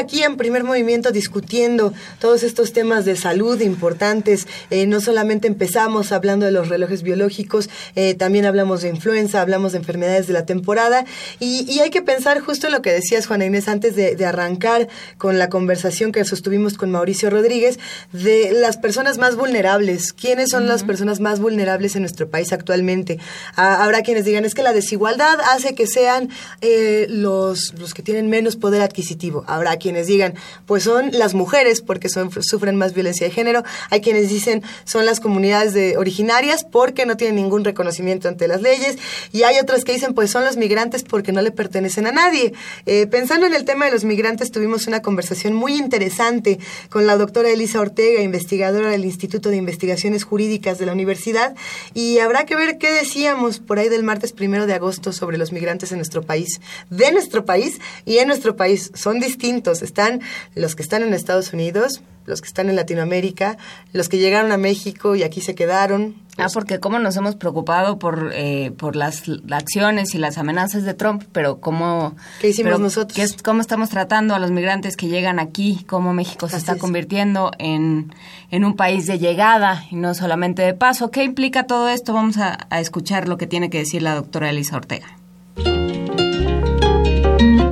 Aquí 0.02 0.22
en 0.22 0.36
primer 0.36 0.64
movimiento 0.64 1.12
discutiendo 1.12 1.92
todos 2.18 2.42
estos 2.42 2.72
temas 2.72 3.04
de 3.04 3.16
salud 3.16 3.60
importantes. 3.60 4.46
Eh, 4.70 4.86
no 4.86 5.00
solamente 5.00 5.48
empezamos 5.48 6.12
hablando 6.12 6.46
de 6.46 6.52
los 6.52 6.68
relojes 6.68 7.02
biológicos, 7.02 7.70
eh, 7.94 8.14
también 8.14 8.44
hablamos 8.44 8.82
de 8.82 8.88
influenza, 8.88 9.40
hablamos 9.40 9.72
de 9.72 9.78
enfermedades 9.78 10.26
de 10.26 10.32
la 10.32 10.44
temporada 10.44 11.04
y, 11.38 11.80
hay 11.82 11.90
que 11.90 12.02
pensar 12.02 12.38
justo 12.38 12.68
en 12.68 12.74
lo 12.74 12.82
que 12.82 12.92
decías, 12.92 13.26
Juana 13.26 13.44
Inés, 13.44 13.66
antes 13.66 13.96
de, 13.96 14.24
arrancar 14.24 14.88
con 15.18 15.36
la 15.38 15.48
conversación 15.48 16.12
que 16.12 16.24
sostuvimos 16.24 16.74
con 16.78 16.92
Mauricio 16.92 17.28
Rodríguez, 17.28 17.80
de 18.12 18.52
las 18.52 18.76
personas 18.76 19.18
más 19.18 19.34
vulnerables. 19.34 20.12
¿Quiénes 20.12 20.50
son 20.50 20.68
las 20.68 20.84
personas 20.84 21.18
más 21.18 21.40
vulnerables 21.40 21.96
en 21.96 22.02
nuestro 22.02 22.30
país 22.30 22.52
actualmente? 22.52 23.18
Ah, 23.56 23.82
habrá 23.82 24.02
quienes 24.02 24.24
digan, 24.24 24.44
es 24.44 24.54
que 24.54 24.62
la 24.62 24.72
desigualdad 24.72 25.40
hace 25.52 25.74
que 25.74 25.88
sean 25.88 26.28
eh, 26.60 27.06
los, 27.08 27.74
los 27.74 27.94
que 27.94 28.02
tienen 28.02 28.28
menos 28.28 28.54
poder 28.54 28.82
adquisitivo 28.82 29.12
Habrá 29.46 29.76
quienes 29.76 29.91
digan, 30.06 30.34
pues 30.66 30.82
son 30.84 31.10
las 31.12 31.34
mujeres 31.34 31.80
porque 31.80 32.08
sufren 32.08 32.76
más 32.76 32.94
violencia 32.94 33.26
de 33.26 33.32
género. 33.32 33.62
Hay 33.90 34.00
quienes 34.00 34.28
dicen 34.28 34.62
son 34.84 35.06
las 35.06 35.20
comunidades 35.20 35.74
de, 35.74 35.96
originarias 35.96 36.64
porque 36.64 37.06
no 37.06 37.16
tienen 37.16 37.36
ningún 37.36 37.64
reconocimiento 37.64 38.28
ante 38.28 38.48
las 38.48 38.62
leyes. 38.62 38.98
Y 39.32 39.42
hay 39.44 39.58
otras 39.58 39.84
que 39.84 39.92
dicen, 39.92 40.14
pues 40.14 40.30
son 40.30 40.44
los 40.44 40.56
migrantes 40.56 41.02
porque 41.02 41.32
no 41.32 41.42
le 41.42 41.50
pertenecen 41.50 42.06
a 42.06 42.12
nadie. 42.12 42.52
Eh, 42.86 43.06
pensando 43.06 43.46
en 43.46 43.54
el 43.54 43.64
tema 43.64 43.86
de 43.86 43.92
los 43.92 44.04
migrantes, 44.04 44.50
tuvimos 44.50 44.86
una 44.86 45.02
conversación 45.02 45.54
muy 45.54 45.76
interesante 45.76 46.58
con 46.90 47.06
la 47.06 47.16
doctora 47.16 47.50
Elisa 47.50 47.80
Ortega, 47.80 48.22
investigadora 48.22 48.90
del 48.90 49.04
Instituto 49.04 49.50
de 49.50 49.56
Investigaciones 49.56 50.24
Jurídicas 50.24 50.78
de 50.78 50.86
la 50.86 50.92
Universidad. 50.92 51.54
Y 51.94 52.18
habrá 52.18 52.46
que 52.46 52.56
ver 52.56 52.78
qué 52.78 52.90
decíamos 52.90 53.58
por 53.58 53.78
ahí 53.78 53.88
del 53.88 54.02
martes 54.02 54.32
primero 54.32 54.66
de 54.66 54.74
agosto 54.74 55.12
sobre 55.12 55.38
los 55.38 55.52
migrantes 55.52 55.92
en 55.92 55.98
nuestro 55.98 56.22
país, 56.22 56.60
de 56.90 57.12
nuestro 57.12 57.44
país 57.44 57.80
y 58.04 58.18
en 58.18 58.28
nuestro 58.28 58.56
país. 58.56 58.90
Son 58.94 59.20
distintos. 59.20 59.81
Están 59.82 60.20
los 60.54 60.74
que 60.74 60.82
están 60.82 61.02
en 61.02 61.14
Estados 61.14 61.52
Unidos, 61.52 62.02
los 62.26 62.40
que 62.40 62.48
están 62.48 62.68
en 62.68 62.76
Latinoamérica, 62.76 63.56
los 63.92 64.08
que 64.08 64.18
llegaron 64.18 64.52
a 64.52 64.56
México 64.56 65.16
y 65.16 65.22
aquí 65.22 65.40
se 65.40 65.54
quedaron. 65.54 66.16
Ah, 66.38 66.46
porque 66.52 66.80
cómo 66.80 66.98
nos 66.98 67.14
hemos 67.18 67.36
preocupado 67.36 67.98
por, 67.98 68.30
eh, 68.32 68.72
por 68.78 68.96
las, 68.96 69.24
acciones 69.50 70.14
y 70.14 70.18
las 70.18 70.38
amenazas 70.38 70.82
de 70.84 70.94
Trump, 70.94 71.24
pero 71.30 71.60
cómo... 71.60 72.16
¿Qué 72.40 72.48
hicimos 72.48 72.80
nosotros? 72.80 73.36
¿Cómo 73.44 73.60
estamos 73.60 73.90
tratando 73.90 74.34
a 74.34 74.38
los 74.38 74.50
migrantes 74.50 74.96
que 74.96 75.08
llegan 75.08 75.38
aquí? 75.38 75.84
¿Cómo 75.86 76.14
México 76.14 76.48
se 76.48 76.56
está 76.56 76.76
convirtiendo 76.76 77.50
en, 77.58 78.14
en 78.50 78.64
un 78.64 78.76
país 78.76 79.06
de 79.06 79.18
llegada 79.18 79.84
y 79.90 79.96
no 79.96 80.14
solamente 80.14 80.62
de 80.62 80.72
paso? 80.72 81.10
¿Qué 81.10 81.22
implica 81.22 81.64
todo 81.64 81.90
esto? 81.90 82.14
Vamos 82.14 82.38
a, 82.38 82.66
a 82.70 82.80
escuchar 82.80 83.28
lo 83.28 83.36
que 83.36 83.46
tiene 83.46 83.68
que 83.68 83.78
decir 83.78 84.00
la 84.00 84.14
doctora 84.14 84.48
Elisa 84.48 84.76
Ortega. 84.76 85.18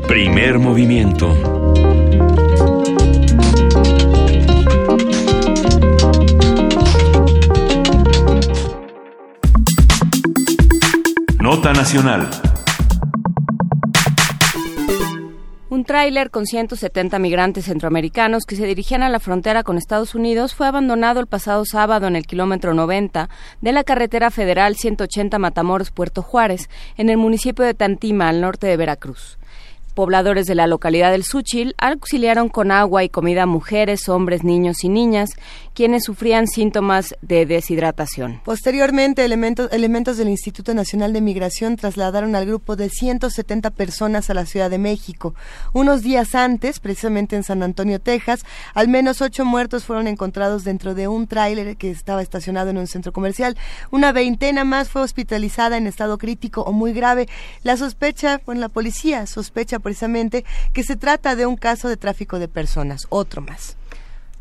Primer 0.07 0.59
movimiento. 0.59 1.35
Nota 11.51 11.72
Nacional. 11.72 12.31
Un 15.68 15.85
tráiler 15.85 16.31
con 16.31 16.47
170 16.47 17.18
migrantes 17.18 17.64
centroamericanos 17.64 18.44
que 18.44 18.55
se 18.55 18.66
dirigían 18.66 19.02
a 19.02 19.09
la 19.09 19.18
frontera 19.18 19.64
con 19.64 19.77
Estados 19.77 20.14
Unidos 20.14 20.55
fue 20.55 20.68
abandonado 20.68 21.18
el 21.18 21.27
pasado 21.27 21.64
sábado 21.64 22.06
en 22.06 22.14
el 22.14 22.24
kilómetro 22.24 22.72
90 22.72 23.28
de 23.62 23.72
la 23.72 23.82
carretera 23.82 24.31
federal 24.31 24.77
180 24.77 25.40
Matamoros 25.40 25.90
Puerto 25.90 26.22
Juárez, 26.22 26.70
en 26.97 27.10
el 27.10 27.16
municipio 27.16 27.64
de 27.64 27.74
Tantima, 27.74 28.28
al 28.28 28.40
norte 28.40 28.68
de 28.68 28.77
Veracruz. 28.77 29.36
Pobladores 29.94 30.47
de 30.47 30.55
la 30.55 30.68
localidad 30.68 31.10
del 31.10 31.24
Súchil 31.24 31.74
auxiliaron 31.78 32.48
con 32.48 32.70
agua 32.70 33.02
y 33.02 33.09
comida 33.09 33.43
a 33.43 33.47
mujeres, 33.47 34.09
hombres, 34.09 34.44
niños 34.44 34.85
y 34.85 34.89
niñas, 34.89 35.31
quienes 35.75 36.05
sufrían 36.05 36.47
síntomas 36.47 37.15
de 37.23 37.47
deshidratación. 37.47 38.41
Posteriormente, 38.45 39.25
elementos, 39.25 39.69
elementos 39.73 40.17
del 40.17 40.29
Instituto 40.29 40.75
Nacional 40.75 41.13
de 41.13 41.21
Migración 41.21 41.77
trasladaron 41.77 42.35
al 42.35 42.47
grupo 42.47 42.77
de 42.77 42.89
170 42.89 43.71
personas 43.71 44.31
a 44.31 44.35
la 44.35 44.47
Ciudad 44.47 44.71
de 44.71 44.79
México. 44.79 45.35
Unos 45.73 46.03
días 46.03 46.35
antes, 46.35 46.81
precisamente 46.81 47.37
en 47.37 47.43
San 47.43 47.63
Antonio, 47.63 48.01
Texas, 48.01 48.41
al 48.75 48.89
menos 48.89 49.21
ocho 49.23 49.45
muertos 49.45 49.85
fueron 49.85 50.07
encontrados 50.07 50.65
dentro 50.65 50.95
de 50.95 51.09
un 51.09 51.27
tráiler 51.27 51.77
que 51.77 51.91
estaba 51.91 52.23
estacionado 52.23 52.71
en 52.71 52.79
un 52.79 52.87
centro 52.87 53.13
comercial. 53.13 53.57
Una 53.91 54.13
veintena 54.13 54.65
más 54.65 54.89
fue 54.89 55.03
hospitalizada 55.03 55.77
en 55.77 55.87
estado 55.87 56.19
crítico 56.19 56.63
o 56.63 56.73
muy 56.73 56.93
grave. 56.93 57.29
La 57.63 57.77
sospecha, 57.77 58.41
bueno, 58.45 58.61
la 58.61 58.69
policía 58.69 59.27
sospecha 59.27 59.79
precisamente 59.79 60.45
que 60.73 60.83
se 60.83 60.97
trata 60.97 61.37
de 61.37 61.47
un 61.47 61.57
caso 61.57 61.89
de 61.89 61.97
tráfico 61.97 62.39
de 62.39 62.49
personas, 62.49 63.07
otro 63.11 63.43
más. 63.43 63.80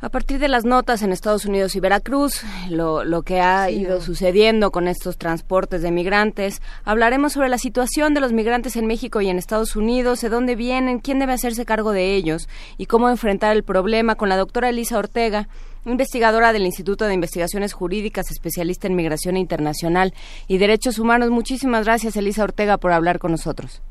A 0.01 0.07
partir 0.07 0.39
de 0.39 0.47
las 0.47 0.63
notas 0.63 1.01
en 1.01 1.11
Estados 1.11 1.43
Unidos 1.43 1.75
y 1.75 1.81
Veracruz, 1.81 2.43
lo, 2.69 3.03
lo 3.03 3.23
que 3.23 3.41
ha 3.41 3.69
ido 3.69 3.99
sucediendo 3.99 4.71
con 4.71 4.87
estos 4.87 5.17
transportes 5.17 5.81
de 5.81 5.91
migrantes, 5.91 6.61
hablaremos 6.85 7.33
sobre 7.33 7.49
la 7.49 7.57
situación 7.57 8.13
de 8.13 8.21
los 8.21 8.31
migrantes 8.31 8.77
en 8.77 8.87
México 8.87 9.19
y 9.19 9.27
en 9.27 9.37
Estados 9.37 9.75
Unidos, 9.75 10.21
de 10.21 10.29
dónde 10.29 10.55
vienen, 10.55 10.99
quién 10.99 11.19
debe 11.19 11.33
hacerse 11.33 11.65
cargo 11.65 11.91
de 11.91 12.15
ellos 12.15 12.47
y 12.77 12.85
cómo 12.85 13.09
enfrentar 13.09 13.53
el 13.53 13.63
problema 13.63 14.15
con 14.15 14.29
la 14.29 14.37
doctora 14.37 14.69
Elisa 14.69 14.97
Ortega, 14.97 15.49
investigadora 15.85 16.53
del 16.53 16.65
Instituto 16.65 17.03
de 17.03 17.15
Investigaciones 17.15 17.73
Jurídicas, 17.73 18.31
especialista 18.31 18.87
en 18.87 18.95
migración 18.95 19.35
internacional 19.35 20.13
y 20.47 20.59
derechos 20.59 20.97
humanos. 20.97 21.29
Muchísimas 21.29 21.83
gracias, 21.83 22.15
Elisa 22.15 22.45
Ortega, 22.45 22.77
por 22.77 22.93
hablar 22.93 23.19
con 23.19 23.31
nosotros. 23.31 23.81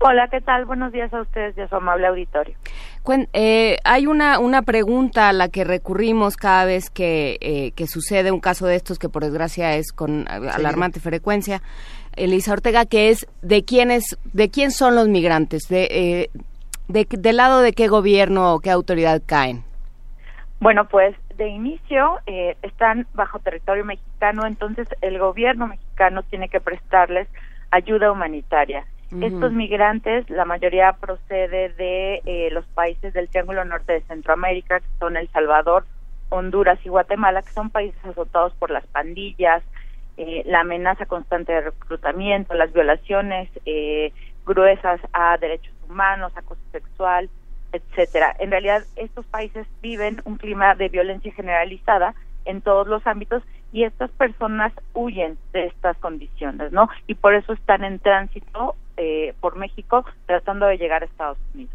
Hola, 0.00 0.28
¿qué 0.28 0.40
tal? 0.40 0.64
Buenos 0.64 0.92
días 0.92 1.12
a 1.12 1.20
ustedes 1.20 1.58
y 1.58 1.60
a 1.60 1.68
su 1.68 1.74
amable 1.74 2.06
auditorio. 2.06 2.54
Eh, 3.32 3.78
hay 3.84 4.06
una, 4.06 4.38
una 4.38 4.62
pregunta 4.62 5.28
a 5.28 5.32
la 5.32 5.48
que 5.48 5.64
recurrimos 5.64 6.36
cada 6.36 6.66
vez 6.66 6.88
que, 6.88 7.36
eh, 7.40 7.72
que 7.72 7.88
sucede 7.88 8.30
un 8.30 8.38
caso 8.38 8.66
de 8.66 8.76
estos, 8.76 9.00
que 9.00 9.08
por 9.08 9.24
desgracia 9.24 9.74
es 9.74 9.92
con 9.92 10.28
alarmante 10.28 11.00
frecuencia, 11.00 11.62
Elisa 12.14 12.52
Ortega, 12.52 12.86
que 12.86 13.08
es 13.08 13.26
de 13.42 13.64
quiénes, 13.64 14.16
de 14.32 14.50
quién 14.50 14.70
son 14.70 14.94
los 14.94 15.08
migrantes, 15.08 15.68
de, 15.68 15.88
eh, 15.90 16.30
de, 16.86 17.06
del 17.10 17.36
lado 17.36 17.60
de 17.60 17.72
qué 17.72 17.88
gobierno 17.88 18.54
o 18.54 18.60
qué 18.60 18.70
autoridad 18.70 19.20
caen. 19.26 19.64
Bueno, 20.60 20.86
pues 20.86 21.16
de 21.36 21.48
inicio 21.48 22.18
están 22.62 23.06
bajo 23.14 23.38
territorio 23.38 23.84
mexicano, 23.84 24.46
entonces 24.46 24.88
el 25.00 25.18
gobierno 25.18 25.66
mexicano 25.66 26.22
tiene 26.24 26.48
que 26.48 26.60
prestarles 26.60 27.28
ayuda 27.70 28.12
humanitaria 28.12 28.84
estos 29.10 29.52
migrantes, 29.52 30.28
la 30.28 30.44
mayoría 30.44 30.92
procede 30.92 31.70
de 31.70 32.22
eh, 32.26 32.50
los 32.52 32.66
países 32.66 33.14
del 33.14 33.28
Triángulo 33.28 33.64
Norte 33.64 33.94
de 33.94 34.02
Centroamérica, 34.02 34.80
que 34.80 34.86
son 34.98 35.16
El 35.16 35.28
Salvador, 35.30 35.86
Honduras 36.28 36.78
y 36.84 36.90
Guatemala, 36.90 37.42
que 37.42 37.52
son 37.52 37.70
países 37.70 37.98
azotados 38.04 38.52
por 38.54 38.70
las 38.70 38.86
pandillas, 38.88 39.62
eh, 40.18 40.42
la 40.46 40.60
amenaza 40.60 41.06
constante 41.06 41.52
de 41.52 41.60
reclutamiento, 41.62 42.52
las 42.52 42.72
violaciones 42.72 43.48
eh, 43.64 44.12
gruesas 44.44 45.00
a 45.12 45.38
derechos 45.38 45.72
humanos, 45.88 46.32
acoso 46.36 46.60
sexual, 46.70 47.30
etcétera. 47.72 48.36
En 48.38 48.50
realidad, 48.50 48.82
estos 48.96 49.24
países 49.26 49.66
viven 49.80 50.20
un 50.24 50.36
clima 50.36 50.74
de 50.74 50.88
violencia 50.88 51.32
generalizada 51.32 52.14
en 52.44 52.60
todos 52.60 52.86
los 52.88 53.06
ámbitos 53.06 53.42
y 53.72 53.84
estas 53.84 54.10
personas 54.12 54.72
huyen 54.94 55.36
de 55.52 55.66
estas 55.66 55.96
condiciones, 55.98 56.72
¿no? 56.72 56.88
Y 57.06 57.14
por 57.14 57.34
eso 57.34 57.52
están 57.52 57.84
en 57.84 57.98
tránsito 57.98 58.76
eh, 58.96 59.34
por 59.40 59.56
México 59.56 60.04
tratando 60.26 60.66
de 60.66 60.78
llegar 60.78 61.02
a 61.02 61.06
Estados 61.06 61.38
Unidos. 61.54 61.74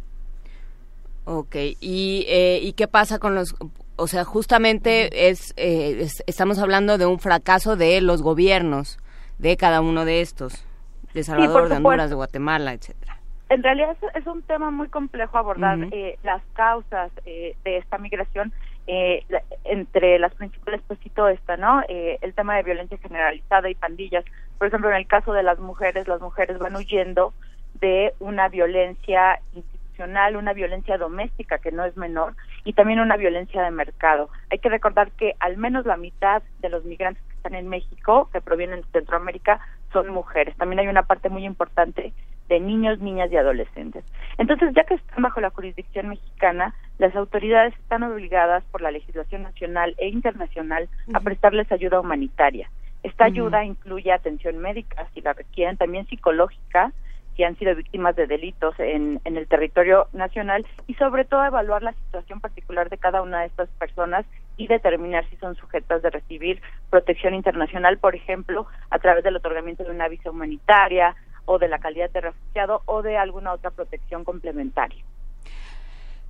Ok, 1.26 1.56
¿Y, 1.80 2.26
eh, 2.28 2.60
¿y 2.61 2.74
qué 2.74 2.88
pasa 2.88 3.20
con 3.20 3.36
los, 3.36 3.56
o 3.95 4.07
sea, 4.07 4.26
justamente 4.26 5.30
es, 5.30 5.53
eh, 5.56 6.07
estamos 6.28 6.60
hablando 6.60 6.98
de 6.98 7.06
un 7.06 7.20
fracaso 7.20 7.78
de 7.78 8.02
los 8.02 8.22
gobiernos 8.22 8.99
de 9.38 9.56
cada 9.56 9.82
uno 9.82 10.03
de 10.03 10.22
estos, 10.22 10.65
de 11.14 11.24
Salvador, 11.24 11.70
de 11.70 11.78
Honduras, 11.78 12.10
de 12.10 12.15
Guatemala, 12.15 12.74
etcétera. 12.74 13.20
En 13.49 13.61
realidad 13.61 13.95
es, 14.15 14.26
un 14.26 14.41
tema 14.41 14.72
muy 14.72 14.90
complejo 14.90 15.38
abordar 15.38 15.78
las 16.24 16.41
causas 16.53 17.11
de 17.24 17.56
esta 17.64 17.99
migración 17.99 18.52
eh, 18.88 19.23
entre 19.64 20.19
las 20.19 20.34
principales 20.35 20.81
pues 20.88 20.99
cito 20.99 21.27
esta, 21.27 21.57
¿no? 21.57 21.81
Eh, 21.88 22.18
el 22.22 22.34
tema 22.34 22.55
de 22.55 22.64
violencia 22.64 22.97
generalizada 22.97 23.69
y 23.69 23.76
pandillas. 23.76 24.26
Por 24.57 24.68
ejemplo, 24.68 24.89
en 24.89 24.97
el 24.97 25.07
caso 25.07 25.34
de 25.34 25.43
las 25.43 25.60
mujeres, 25.60 26.07
las 26.07 26.22
mujeres 26.22 26.60
van 26.60 26.76
huyendo 26.76 27.34
de 27.80 28.14
una 28.19 28.49
violencia 28.49 29.39
institucional, 29.53 30.35
una 30.35 30.53
violencia 30.53 30.97
doméstica 30.97 31.60
que 31.60 31.72
no 31.72 31.85
es 31.85 31.95
menor 31.97 32.35
y 32.65 32.73
también 32.73 32.99
una 32.99 33.18
violencia 33.18 33.61
de 33.61 33.72
mercado. 33.72 34.30
Hay 34.49 34.60
que 34.60 34.69
recordar 34.69 35.11
que 35.11 35.34
al 35.39 35.57
menos 35.57 35.85
la 35.85 35.97
mitad 35.97 36.43
de 36.60 36.69
los 36.69 36.84
migrantes 36.85 37.23
que 37.23 37.35
están 37.35 37.55
en 37.55 37.69
México, 37.69 38.30
que 38.31 38.41
provienen 38.41 38.81
de 38.81 38.88
Centroamérica, 38.91 39.60
son 39.91 40.10
mujeres. 40.10 40.55
También 40.57 40.80
hay 40.80 40.88
una 40.88 41.03
parte 41.03 41.30
muy 41.30 41.45
importante 41.45 42.14
de 42.49 42.60
niños, 42.60 42.99
niñas 42.99 43.31
y 43.31 43.38
adolescentes. 43.38 44.03
Entonces, 44.38 44.73
ya 44.76 44.84
que 44.84 44.95
están 44.95 45.23
bajo 45.23 45.39
la 45.39 45.49
jurisdicción 45.51 46.10
mexicana, 46.10 46.73
las 46.98 47.15
autoridades 47.15 47.74
están 47.80 48.03
obligadas 48.03 48.64
por 48.65 48.82
la 48.82 48.91
legislación 48.91 49.44
nacional 49.44 49.95
e 49.98 50.10
internacional 50.10 50.90
a 51.14 51.20
prestarles 51.20 51.72
ayuda 51.72 51.99
humanitaria. 51.99 52.70
Esta 53.02 53.26
ayuda 53.26 53.65
incluye 53.65 54.11
atención 54.11 54.60
médica, 54.60 55.07
si 55.14 55.22
la 55.22 55.34
requieren, 55.34 55.76
también 55.76 56.07
psicológica, 56.07 56.94
si 57.36 57.44
han 57.44 57.57
sido 57.57 57.76
víctimas 57.76 58.15
de 58.15 58.28
delitos 58.28 58.80
en, 58.80 59.20
en 59.26 59.38
el 59.38 59.48
territorio 59.48 60.07
nacional 60.14 60.65
y 60.88 60.94
sobre 60.94 61.26
todo 61.26 61.44
evaluar 61.44 61.82
la 61.82 61.94
situación 61.94 62.40
particular 62.40 62.90
de 62.90 62.99
cada 62.99 63.22
una 63.22 63.41
de 63.41 63.48
estas 63.48 63.70
personas 63.72 64.26
y 64.56 64.68
determinar 64.68 65.28
si 65.30 65.36
son 65.38 65.56
sujetas 65.56 66.03
de 66.03 66.11
recibir 66.11 66.61
protección 66.91 67.34
internacional, 67.34 67.98
por 67.98 68.15
ejemplo, 68.15 68.68
a 68.91 68.99
través 68.99 69.24
del 69.24 69.36
otorgamiento 69.36 69.84
de 69.84 69.91
una 69.91 70.07
visa 70.07 70.30
humanitaria, 70.30 71.15
o 71.45 71.60
de 71.60 71.68
la 71.68 71.80
calidad 71.80 72.10
de 72.11 72.22
refugiado 72.22 72.82
o 72.86 73.02
de 73.02 73.18
alguna 73.18 73.53
otra 73.53 73.72
protección 73.72 74.24
complementaria. 74.24 75.03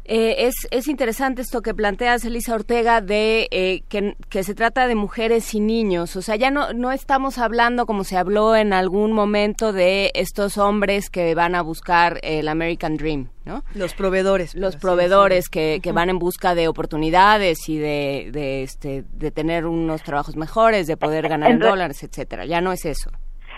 Eh, 0.05 0.47
es, 0.47 0.55
es 0.71 0.88
interesante 0.88 1.41
esto 1.41 1.61
que 1.61 1.73
planteas, 1.73 2.25
Elisa 2.25 2.53
Ortega, 2.53 2.99
de 2.99 3.47
eh, 3.51 3.84
que, 3.88 4.17
que, 4.30 4.43
se 4.43 4.53
trata 4.53 4.88
de 4.88 4.95
mujeres 4.95 5.53
y 5.53 5.61
niños. 5.61 6.15
O 6.17 6.21
sea, 6.21 6.35
ya 6.35 6.51
no, 6.51 6.73
no 6.73 6.91
estamos 6.91 7.38
hablando 7.38 7.85
como 7.85 8.03
se 8.03 8.17
habló 8.17 8.55
en 8.55 8.73
algún 8.73 9.13
momento 9.13 9.71
de 9.71 10.11
estos 10.13 10.57
hombres 10.57 11.09
que 11.09 11.35
van 11.35 11.55
a 11.55 11.61
buscar 11.61 12.19
el 12.21 12.49
American 12.49 12.97
Dream, 12.97 13.30
¿no? 13.45 13.63
Los 13.75 13.93
proveedores. 13.93 14.55
Los 14.55 14.75
proveedores 14.75 15.47
que, 15.47 15.80
que 15.81 15.91
van 15.93 16.09
en 16.09 16.19
busca 16.19 16.53
de 16.53 16.67
oportunidades 16.67 17.69
y 17.69 17.77
de, 17.77 18.30
de, 18.34 18.63
este, 18.63 19.05
de 19.13 19.31
tener 19.31 19.65
unos 19.65 20.03
trabajos 20.03 20.35
mejores, 20.35 20.85
de 20.88 20.97
poder 20.97 21.30
ganar 21.30 21.51
en 21.51 21.59
dólares, 21.59 22.03
etcétera. 22.03 22.45
Ya 22.45 22.59
no 22.59 22.73
es 22.73 22.84
eso. 22.84 23.09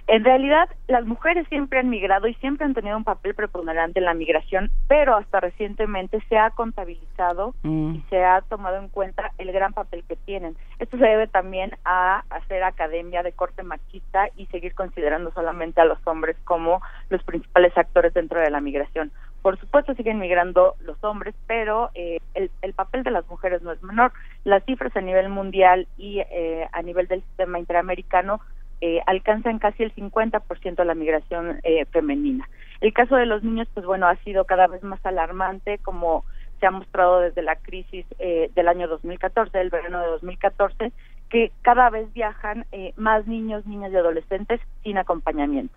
En 0.07 0.23
realidad, 0.23 0.69
las 0.87 1.03
mujeres 1.05 1.47
siempre 1.49 1.79
han 1.79 1.89
migrado 1.89 2.27
y 2.27 2.35
siempre 2.35 2.63
han 2.63 2.75
tenido 2.75 2.95
un 2.95 3.03
papel 3.03 3.33
preponderante 3.33 3.99
en 3.99 4.05
la 4.05 4.13
migración, 4.13 4.69
pero 4.87 5.15
hasta 5.15 5.39
recientemente 5.39 6.21
se 6.29 6.37
ha 6.37 6.51
contabilizado 6.51 7.55
mm. 7.63 7.95
y 7.95 8.05
se 8.11 8.23
ha 8.23 8.41
tomado 8.41 8.77
en 8.77 8.89
cuenta 8.89 9.31
el 9.39 9.51
gran 9.51 9.73
papel 9.73 10.03
que 10.07 10.15
tienen. 10.15 10.55
Esto 10.77 10.97
se 10.97 11.05
debe 11.05 11.27
también 11.27 11.71
a 11.85 12.23
hacer 12.29 12.61
academia 12.63 13.23
de 13.23 13.31
corte 13.31 13.63
machista 13.63 14.29
y 14.35 14.45
seguir 14.47 14.75
considerando 14.75 15.31
solamente 15.31 15.81
a 15.81 15.85
los 15.85 15.97
hombres 16.05 16.37
como 16.43 16.81
los 17.09 17.23
principales 17.23 17.75
actores 17.75 18.13
dentro 18.13 18.39
de 18.39 18.51
la 18.51 18.61
migración. 18.61 19.11
Por 19.41 19.59
supuesto 19.59 19.93
siguen 19.95 20.19
migrando 20.19 20.75
los 20.81 21.03
hombres, 21.03 21.35
pero 21.47 21.89
eh, 21.95 22.19
el, 22.35 22.51
el, 22.61 22.73
papel 22.73 23.03
de 23.03 23.11
las 23.11 23.27
mujeres 23.27 23.61
no 23.61 23.71
es 23.71 23.81
menor. 23.83 24.11
Las 24.43 24.63
cifras 24.65 24.95
a 24.95 25.01
nivel 25.01 25.29
mundial 25.29 25.87
y 25.97 26.19
eh, 26.19 26.67
a 26.71 26.81
nivel 26.81 27.07
del 27.07 27.21
sistema 27.21 27.59
interamericano 27.59 28.41
eh, 28.81 28.99
alcanzan 29.05 29.59
casi 29.59 29.83
el 29.83 29.93
50% 29.95 30.75
de 30.75 30.85
la 30.85 30.95
migración 30.95 31.59
eh, 31.63 31.85
femenina. 31.85 32.49
El 32.81 32.93
caso 32.93 33.15
de 33.15 33.25
los 33.25 33.43
niños, 33.43 33.67
pues 33.73 33.85
bueno, 33.85 34.07
ha 34.07 34.15
sido 34.17 34.45
cada 34.45 34.67
vez 34.67 34.83
más 34.83 35.03
alarmante, 35.05 35.79
como 35.79 36.25
se 36.59 36.65
ha 36.65 36.71
mostrado 36.71 37.19
desde 37.19 37.41
la 37.41 37.55
crisis 37.55 38.05
eh, 38.19 38.49
del 38.55 38.67
año 38.67 38.87
2014, 38.87 39.57
del 39.57 39.69
verano 39.69 40.01
de 40.01 40.07
2014, 40.07 40.91
que 41.29 41.51
cada 41.61 41.89
vez 41.89 42.11
viajan 42.13 42.65
eh, 42.71 42.93
más 42.97 43.27
niños, 43.27 43.65
niñas 43.65 43.91
y 43.91 43.97
adolescentes 43.97 44.61
sin 44.83 44.97
acompañamiento. 44.97 45.75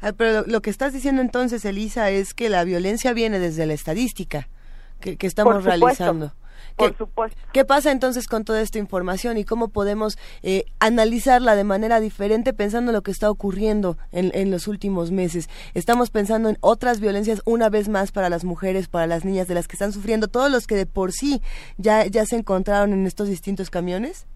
Ah, 0.00 0.12
pero 0.16 0.44
lo 0.46 0.60
que 0.60 0.70
estás 0.70 0.92
diciendo 0.92 1.22
entonces, 1.22 1.64
Elisa, 1.64 2.10
es 2.10 2.34
que 2.34 2.48
la 2.48 2.64
violencia 2.64 3.12
viene 3.12 3.38
desde 3.38 3.66
la 3.66 3.72
estadística 3.72 4.48
que, 5.00 5.16
que 5.16 5.26
estamos 5.26 5.64
realizando. 5.64 6.32
Por 6.76 6.96
supuesto. 6.96 7.38
¿Qué 7.52 7.64
pasa 7.64 7.92
entonces 7.92 8.26
con 8.26 8.44
toda 8.44 8.60
esta 8.60 8.78
información 8.78 9.36
y 9.36 9.44
cómo 9.44 9.68
podemos 9.68 10.18
eh, 10.42 10.64
analizarla 10.80 11.56
de 11.56 11.64
manera 11.64 12.00
diferente 12.00 12.52
pensando 12.52 12.90
en 12.90 12.94
lo 12.94 13.02
que 13.02 13.10
está 13.10 13.30
ocurriendo 13.30 13.96
en, 14.12 14.30
en 14.34 14.50
los 14.50 14.68
últimos 14.68 15.10
meses? 15.10 15.48
Estamos 15.74 16.10
pensando 16.10 16.48
en 16.48 16.58
otras 16.60 17.00
violencias 17.00 17.42
una 17.44 17.68
vez 17.68 17.88
más 17.88 18.12
para 18.12 18.28
las 18.28 18.44
mujeres, 18.44 18.88
para 18.88 19.06
las 19.06 19.24
niñas, 19.24 19.48
de 19.48 19.54
las 19.54 19.68
que 19.68 19.76
están 19.76 19.92
sufriendo, 19.92 20.28
todos 20.28 20.50
los 20.50 20.66
que 20.66 20.76
de 20.76 20.86
por 20.86 21.12
sí 21.12 21.42
ya, 21.76 22.06
ya 22.06 22.26
se 22.26 22.36
encontraron 22.36 22.92
en 22.92 23.06
estos 23.06 23.28
distintos 23.28 23.70
camiones. 23.70 24.26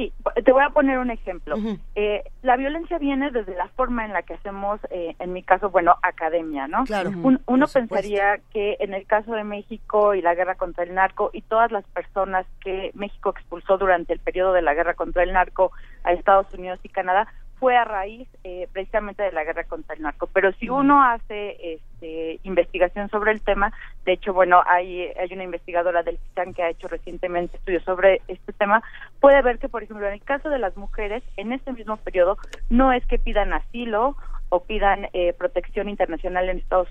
Sí, 0.00 0.14
te 0.46 0.52
voy 0.52 0.62
a 0.62 0.70
poner 0.70 0.98
un 0.98 1.10
ejemplo. 1.10 1.56
eh, 1.94 2.24
la 2.40 2.56
violencia 2.56 2.96
viene 2.98 3.30
desde 3.30 3.54
la 3.54 3.68
forma 3.68 4.06
en 4.06 4.14
la 4.14 4.22
que 4.22 4.32
hacemos, 4.32 4.80
eh, 4.90 5.14
en 5.18 5.34
mi 5.34 5.42
caso, 5.42 5.68
bueno, 5.68 5.94
academia, 6.02 6.68
¿no? 6.68 6.84
Claro. 6.84 7.10
uno 7.46 7.66
pensaría 7.66 8.40
que 8.50 8.78
en 8.80 8.94
el 8.94 9.06
caso 9.06 9.32
de 9.32 9.44
México 9.44 10.14
y 10.14 10.22
la 10.22 10.34
guerra 10.34 10.54
contra 10.54 10.84
el 10.84 10.94
narco 10.94 11.28
y 11.34 11.42
todas 11.42 11.70
las 11.70 11.84
personas 11.88 12.46
que 12.64 12.92
México 12.94 13.34
expulsó 13.36 13.76
durante 13.76 14.14
el 14.14 14.20
periodo 14.20 14.54
de 14.54 14.62
la 14.62 14.72
guerra 14.72 14.94
contra 14.94 15.22
el 15.22 15.34
narco 15.34 15.70
a 16.02 16.12
Estados 16.12 16.46
Unidos 16.54 16.80
y 16.82 16.88
Canadá, 16.88 17.26
fue 17.60 17.76
a 17.76 17.84
raíz 17.84 18.26
eh, 18.42 18.66
precisamente 18.72 19.22
de 19.22 19.32
la 19.32 19.44
guerra 19.44 19.64
contra 19.64 19.94
el 19.94 20.02
narco. 20.02 20.26
Pero 20.32 20.50
si 20.52 20.70
uno 20.70 21.04
hace 21.04 21.74
este, 21.74 22.40
investigación 22.42 23.10
sobre 23.10 23.32
el 23.32 23.42
tema, 23.42 23.72
de 24.06 24.14
hecho, 24.14 24.32
bueno, 24.32 24.62
hay, 24.66 25.08
hay 25.08 25.32
una 25.32 25.44
investigadora 25.44 26.02
del 26.02 26.18
CISAN 26.18 26.54
que 26.54 26.62
ha 26.62 26.70
hecho 26.70 26.88
recientemente 26.88 27.58
estudios 27.58 27.84
sobre 27.84 28.22
este 28.28 28.54
tema, 28.54 28.82
puede 29.20 29.42
ver 29.42 29.58
que, 29.58 29.68
por 29.68 29.82
ejemplo, 29.82 30.06
en 30.06 30.14
el 30.14 30.22
caso 30.22 30.48
de 30.48 30.58
las 30.58 30.74
mujeres, 30.76 31.22
en 31.36 31.52
este 31.52 31.72
mismo 31.72 31.98
periodo, 31.98 32.38
no 32.70 32.92
es 32.92 33.04
que 33.06 33.18
pidan 33.18 33.52
asilo 33.52 34.16
o 34.48 34.64
pidan 34.64 35.08
eh, 35.12 35.34
protección 35.34 35.90
internacional 35.90 36.48
en 36.48 36.58
Estados 36.58 36.88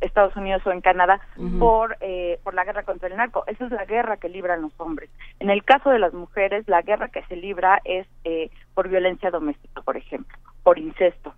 Estados 0.00 0.34
Unidos 0.36 0.62
o 0.66 0.72
en 0.72 0.80
Canadá 0.80 1.20
por 1.58 1.96
eh, 2.00 2.38
por 2.42 2.54
la 2.54 2.64
guerra 2.64 2.82
contra 2.82 3.08
el 3.08 3.16
narco. 3.16 3.44
Esa 3.46 3.66
es 3.66 3.70
la 3.72 3.84
guerra 3.84 4.16
que 4.16 4.28
libran 4.28 4.62
los 4.62 4.72
hombres. 4.78 5.10
En 5.38 5.50
el 5.50 5.64
caso 5.64 5.90
de 5.90 5.98
las 5.98 6.12
mujeres, 6.12 6.66
la 6.68 6.82
guerra 6.82 7.08
que 7.08 7.22
se 7.24 7.36
libra 7.36 7.80
es 7.84 8.06
eh, 8.24 8.50
por 8.74 8.88
violencia 8.88 9.30
doméstica, 9.30 9.82
por 9.82 9.96
ejemplo, 9.96 10.36
por 10.62 10.78
incesto, 10.78 11.34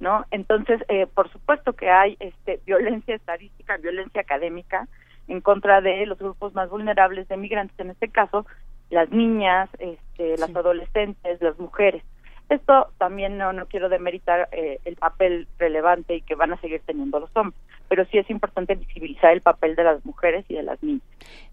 ¿no? 0.00 0.24
Entonces, 0.30 0.82
eh, 0.88 1.06
por 1.06 1.30
supuesto 1.30 1.72
que 1.72 1.90
hay 1.90 2.16
este 2.20 2.60
violencia 2.66 3.14
estadística, 3.14 3.76
violencia 3.76 4.20
académica 4.20 4.88
en 5.28 5.40
contra 5.40 5.80
de 5.80 6.04
los 6.06 6.18
grupos 6.18 6.54
más 6.54 6.68
vulnerables 6.68 7.28
de 7.28 7.36
migrantes, 7.36 7.78
en 7.78 7.90
este 7.90 8.08
caso, 8.08 8.46
las 8.90 9.10
niñas, 9.10 9.68
este, 9.78 10.36
las 10.36 10.54
adolescentes, 10.54 11.40
las 11.40 11.58
mujeres. 11.58 12.02
Esto 12.48 12.88
también 12.98 13.38
no, 13.38 13.52
no 13.52 13.66
quiero 13.66 13.88
demeritar 13.88 14.48
eh, 14.52 14.78
el 14.84 14.96
papel 14.96 15.48
relevante 15.58 16.16
y 16.16 16.20
que 16.20 16.34
van 16.34 16.52
a 16.52 16.60
seguir 16.60 16.82
teniendo 16.84 17.18
los 17.20 17.34
hombres, 17.34 17.58
pero 17.88 18.04
sí 18.06 18.18
es 18.18 18.28
importante 18.30 18.74
visibilizar 18.74 19.32
el 19.32 19.40
papel 19.40 19.76
de 19.76 19.84
las 19.84 20.04
mujeres 20.04 20.44
y 20.48 20.54
de 20.54 20.62
las 20.62 20.82
niñas. 20.82 21.02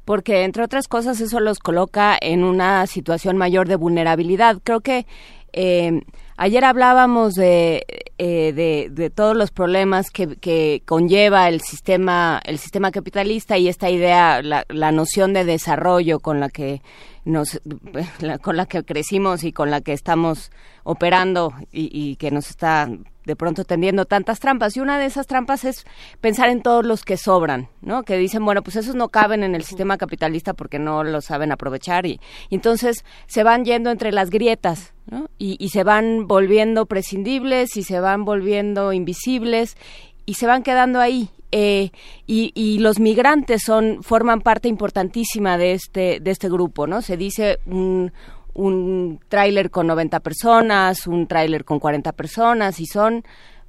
Porque, 0.05 0.43
entre 0.43 0.63
otras 0.63 0.87
cosas, 0.87 1.21
eso 1.21 1.39
los 1.39 1.59
coloca 1.59 2.17
en 2.19 2.43
una 2.43 2.87
situación 2.87 3.37
mayor 3.37 3.67
de 3.67 3.75
vulnerabilidad. 3.75 4.57
Creo 4.63 4.81
que 4.81 5.05
eh, 5.53 6.01
ayer 6.37 6.63
hablábamos 6.63 7.33
de, 7.33 7.85
eh, 8.17 8.53
de, 8.53 9.09
todos 9.09 9.35
los 9.35 9.51
problemas 9.51 10.09
que, 10.09 10.37
que, 10.37 10.81
conlleva 10.85 11.49
el 11.49 11.61
sistema, 11.61 12.41
el 12.45 12.57
sistema 12.57 12.91
capitalista 12.91 13.57
y 13.57 13.67
esta 13.67 13.89
idea, 13.89 14.41
la, 14.41 14.65
la 14.69 14.91
noción 14.91 15.33
de 15.33 15.45
desarrollo 15.45 16.19
con 16.19 16.39
la 16.39 16.49
que 16.49 16.81
nos, 17.25 17.61
con 18.41 18.57
la 18.57 18.65
que 18.65 18.83
crecimos 18.83 19.43
y 19.43 19.51
con 19.51 19.69
la 19.69 19.81
que 19.81 19.93
estamos 19.93 20.51
operando 20.83 21.53
y, 21.71 21.89
y, 21.91 22.15
que 22.15 22.31
nos 22.31 22.49
está 22.49 22.89
de 23.25 23.35
pronto 23.35 23.63
tendiendo 23.63 24.05
tantas 24.05 24.39
trampas. 24.39 24.75
Y 24.75 24.79
una 24.79 24.99
de 24.99 25.05
esas 25.05 25.27
trampas 25.27 25.65
es 25.65 25.85
pensar 26.19 26.49
en 26.49 26.61
todos 26.61 26.85
los 26.85 27.03
que 27.03 27.17
sobran, 27.17 27.69
¿no? 27.81 28.03
Que 28.03 28.17
dicen, 28.17 28.43
bueno, 28.43 28.61
pues 28.63 28.75
esos 28.75 28.95
no 28.95 29.09
caben 29.09 29.43
en 29.43 29.55
el 29.55 29.63
sistema 29.63 29.97
capitalista 29.97 30.53
porque 30.53 30.79
no 30.79 31.03
lo 31.03 31.21
saben 31.21 31.51
aprovechar 31.51 32.05
y, 32.05 32.19
y 32.49 32.55
entonces 32.55 33.05
se 33.27 33.43
van 33.43 33.65
yendo 33.65 33.91
entre 33.91 34.11
las 34.11 34.29
grietas, 34.29 34.93
¿no? 35.09 35.29
Y, 35.37 35.57
y 35.59 35.69
se 35.69 35.83
van 35.83 36.27
volviendo 36.27 36.85
prescindibles 36.85 37.77
y 37.77 37.83
se 37.83 37.99
van 37.99 38.25
volviendo 38.25 38.93
invisibles 38.93 39.77
y 40.25 40.35
se 40.35 40.47
van 40.47 40.63
quedando 40.63 40.99
ahí 40.99 41.29
eh, 41.51 41.91
y, 42.27 42.51
y, 42.55 42.79
los 42.79 42.99
migrantes 42.99 43.63
son 43.65 44.03
forman 44.03 44.39
parte 44.39 44.69
importantísima 44.69 45.57
de 45.57 45.73
este 45.73 46.21
de 46.21 46.31
este 46.31 46.47
grupo 46.47 46.87
no 46.87 47.01
se 47.01 47.17
dice 47.17 47.59
un 47.65 48.13
un 48.53 49.19
tráiler 49.27 49.69
con 49.69 49.87
90 49.87 50.19
personas 50.19 51.07
un 51.07 51.27
tráiler 51.27 51.65
con 51.65 51.79
40 51.79 52.11
personas 52.13 52.79
y 52.79 52.85
son 52.85 53.23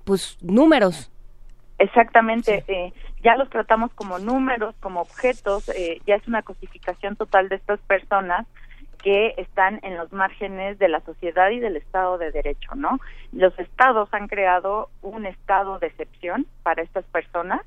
pues 0.04 0.38
números 0.42 1.10
exactamente 1.78 2.64
sí. 2.66 2.72
eh, 2.72 2.92
ya 3.22 3.36
los 3.36 3.48
tratamos 3.50 3.92
como 3.94 4.18
números 4.18 4.74
como 4.80 5.00
objetos 5.00 5.68
eh, 5.70 6.00
ya 6.06 6.16
es 6.16 6.26
una 6.26 6.42
cosificación 6.42 7.16
total 7.16 7.48
de 7.48 7.56
estas 7.56 7.80
personas 7.80 8.46
que 9.02 9.34
están 9.36 9.80
en 9.82 9.96
los 9.96 10.12
márgenes 10.12 10.78
de 10.78 10.88
la 10.88 11.00
sociedad 11.00 11.50
y 11.50 11.59
del 11.59 11.76
Estado 11.76 12.18
de 12.18 12.30
Derecho, 12.30 12.74
¿no? 12.76 13.00
Los 13.32 13.56
estados 13.59 14.09
han 14.12 14.28
creado 14.28 14.90
un 15.02 15.26
estado 15.26 15.78
de 15.80 15.88
excepción 15.88 16.46
para 16.62 16.82
estas 16.82 17.04
personas, 17.06 17.62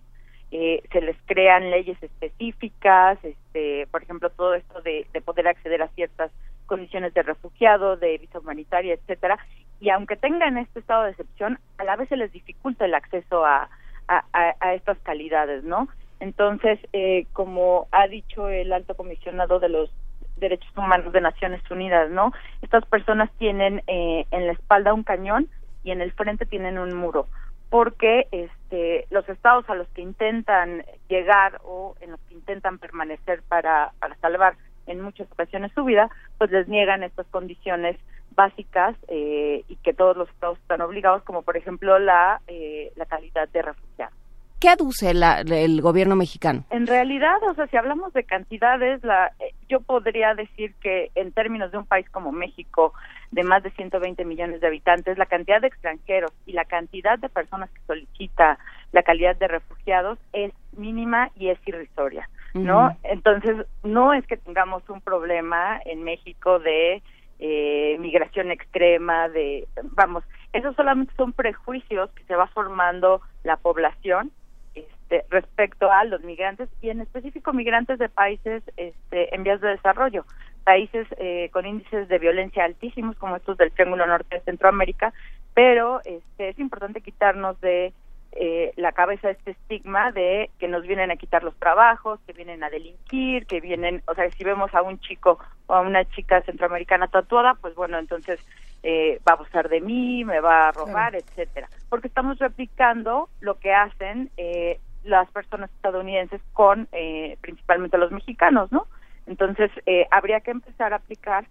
eh, 0.51 0.81
se 0.91 1.01
les 1.01 1.17
crean 1.25 1.69
leyes 1.69 2.01
específicas, 2.01 3.19
este, 3.23 3.87
por 3.87 4.03
ejemplo, 4.03 4.29
todo 4.29 4.53
esto 4.53 4.81
de, 4.81 5.05
de 5.11 5.21
poder 5.21 5.47
acceder 5.47 5.81
a 5.81 5.89
ciertas 5.89 6.31
condiciones 6.65 7.13
de 7.13 7.23
refugiado, 7.23 7.97
de 7.97 8.17
visa 8.17 8.39
humanitaria, 8.39 8.93
etcétera, 8.93 9.37
y 9.79 9.89
aunque 9.89 10.15
tengan 10.15 10.57
este 10.57 10.79
estado 10.79 11.03
de 11.03 11.11
excepción, 11.11 11.59
a 11.77 11.83
la 11.83 11.95
vez 11.95 12.09
se 12.09 12.17
les 12.17 12.31
dificulta 12.31 12.85
el 12.85 12.95
acceso 12.95 13.45
a, 13.45 13.69
a, 14.07 14.73
estas 14.73 14.97
calidades, 14.99 15.63
¿no? 15.63 15.87
Entonces, 16.19 16.79
eh, 16.93 17.27
como 17.33 17.87
ha 17.91 18.07
dicho 18.07 18.47
el 18.49 18.71
alto 18.71 18.95
comisionado 18.95 19.59
de 19.59 19.69
los 19.69 19.91
Derechos 20.37 20.71
Humanos 20.77 21.11
de 21.13 21.21
Naciones 21.21 21.61
Unidas, 21.69 22.09
¿no? 22.09 22.31
Estas 22.61 22.85
personas 22.85 23.29
tienen 23.37 23.83
eh, 23.87 24.25
en 24.31 24.47
la 24.47 24.53
espalda 24.53 24.93
un 24.93 25.03
cañón 25.03 25.49
y 25.83 25.91
en 25.91 26.01
el 26.01 26.11
frente 26.13 26.45
tienen 26.45 26.77
un 26.77 26.93
muro, 26.93 27.27
porque 27.69 28.27
este, 28.31 29.07
los 29.09 29.27
estados 29.29 29.69
a 29.69 29.75
los 29.75 29.87
que 29.89 30.01
intentan 30.01 30.83
llegar 31.09 31.59
o 31.63 31.95
en 32.01 32.11
los 32.11 32.19
que 32.21 32.33
intentan 32.33 32.79
permanecer 32.79 33.43
para, 33.47 33.91
para 33.99 34.15
salvar 34.15 34.55
en 34.87 35.01
muchas 35.01 35.31
ocasiones 35.31 35.71
su 35.73 35.83
vida, 35.83 36.09
pues 36.37 36.51
les 36.51 36.67
niegan 36.67 37.03
estas 37.03 37.27
condiciones 37.27 37.97
básicas 38.35 38.95
eh, 39.07 39.63
y 39.67 39.75
que 39.77 39.93
todos 39.93 40.17
los 40.17 40.29
estados 40.29 40.57
están 40.59 40.81
obligados, 40.81 41.23
como 41.23 41.41
por 41.41 41.57
ejemplo 41.57 41.99
la, 41.99 42.41
eh, 42.47 42.91
la 42.95 43.05
calidad 43.05 43.47
de 43.49 43.61
refugiado. 43.61 44.11
¿Qué 44.59 44.69
aduce 44.69 45.13
la, 45.13 45.41
el 45.41 45.81
gobierno 45.81 46.15
mexicano? 46.15 46.63
En 46.69 46.87
realidad, 46.87 47.37
o 47.49 47.53
sea, 47.55 47.67
si 47.67 47.75
hablamos 47.75 48.13
de 48.13 48.23
cantidades, 48.23 49.03
la, 49.03 49.31
yo 49.67 49.81
podría 49.81 50.33
decir 50.33 50.73
que 50.81 51.11
en 51.15 51.33
términos 51.33 51.71
de 51.71 51.77
un 51.77 51.85
país 51.85 52.09
como 52.09 52.31
México, 52.31 52.93
de 53.31 53.43
más 53.43 53.63
de 53.63 53.71
120 53.71 54.23
millones 54.23 54.61
de 54.61 54.67
habitantes, 54.67 55.17
la 55.17 55.25
cantidad 55.25 55.59
de 55.59 55.67
extranjeros 55.67 56.31
y 56.45 56.53
la 56.53 56.63
cantidad 56.65 57.19
de 57.19 57.27
personas 57.27 57.69
que 57.69 57.81
solicita 57.85 58.57
la 58.93 59.03
calidad 59.03 59.35
de 59.35 59.49
refugiados 59.49 60.17
es 60.31 60.53
mínima 60.77 61.29
y 61.35 61.49
es 61.49 61.59
irrisoria, 61.67 62.29
¿no? 62.55 62.97
Entonces, 63.03 63.65
no 63.83 64.13
es 64.13 64.25
que 64.25 64.37
tengamos 64.37 64.87
un 64.89 65.01
problema 65.01 65.79
en 65.85 66.03
México 66.03 66.59
de 66.59 67.03
eh, 67.39 67.97
migración 67.99 68.49
extrema, 68.49 69.27
de, 69.29 69.67
vamos, 69.91 70.23
esos 70.53 70.75
solamente 70.75 71.13
son 71.17 71.33
prejuicios 71.33 72.09
que 72.11 72.23
se 72.23 72.35
va 72.35 72.47
formando 72.47 73.21
la 73.43 73.57
población 73.57 74.31
este, 74.73 75.25
respecto 75.29 75.91
a 75.91 76.05
los 76.05 76.23
migrantes 76.23 76.69
y 76.81 76.89
en 76.89 77.01
específico 77.01 77.51
migrantes 77.51 77.99
de 77.99 78.07
países 78.07 78.63
este, 78.77 79.35
en 79.35 79.43
vías 79.43 79.59
de 79.59 79.69
desarrollo, 79.69 80.25
países 80.63 81.07
eh, 81.17 81.49
con 81.51 81.65
índices 81.65 82.07
de 82.07 82.19
violencia 82.19 82.63
altísimos 82.63 83.17
como 83.17 83.35
estos 83.35 83.57
del 83.57 83.73
Triángulo 83.73 84.07
Norte 84.07 84.35
de 84.35 84.41
Centroamérica, 84.43 85.13
pero 85.53 85.99
este, 86.05 86.49
es 86.49 86.59
importante 86.59 87.01
quitarnos 87.01 87.59
de 87.59 87.93
eh, 88.35 88.73
la 88.75 88.91
cabeza 88.91 89.29
este 89.29 89.51
estigma 89.51 90.11
de 90.11 90.49
que 90.59 90.67
nos 90.67 90.83
vienen 90.83 91.09
a 91.09 91.15
quitar 91.15 91.43
los 91.43 91.55
trabajos, 91.55 92.19
que 92.27 92.33
vienen 92.33 92.63
a 92.63 92.69
delinquir, 92.69 93.45
que 93.47 93.61
vienen, 93.61 94.03
o 94.07 94.13
sea, 94.13 94.29
si 94.31 94.43
vemos 94.43 94.73
a 94.75 94.81
un 94.81 94.99
chico 94.99 95.39
o 95.67 95.73
a 95.73 95.81
una 95.81 96.03
chica 96.05 96.41
centroamericana 96.41 97.07
tatuada, 97.07 97.55
pues 97.55 97.75
bueno, 97.75 97.97
entonces 97.97 98.39
eh, 98.83 99.19
va 99.27 99.33
a 99.33 99.35
abusar 99.35 99.69
de 99.69 99.81
mí, 99.81 100.23
me 100.25 100.41
va 100.41 100.67
a 100.67 100.71
robar, 100.71 101.15
etcétera, 101.15 101.69
porque 101.89 102.07
estamos 102.07 102.37
replicando 102.39 103.29
lo 103.39 103.57
que 103.57 103.73
hacen 103.73 104.29
eh, 104.37 104.79
las 105.05 105.29
personas 105.31 105.71
estadounidenses 105.71 106.41
con 106.53 106.87
eh, 106.91 107.37
principalmente 107.41 107.97
los 107.97 108.11
mexicanos, 108.11 108.71
¿no? 108.71 108.87
Entonces 109.27 109.71
eh, 109.85 110.07
habría 110.11 110.41
que 110.41 110.51
empezar 110.51 110.93
a 110.93 110.97
aplicar 110.97 111.45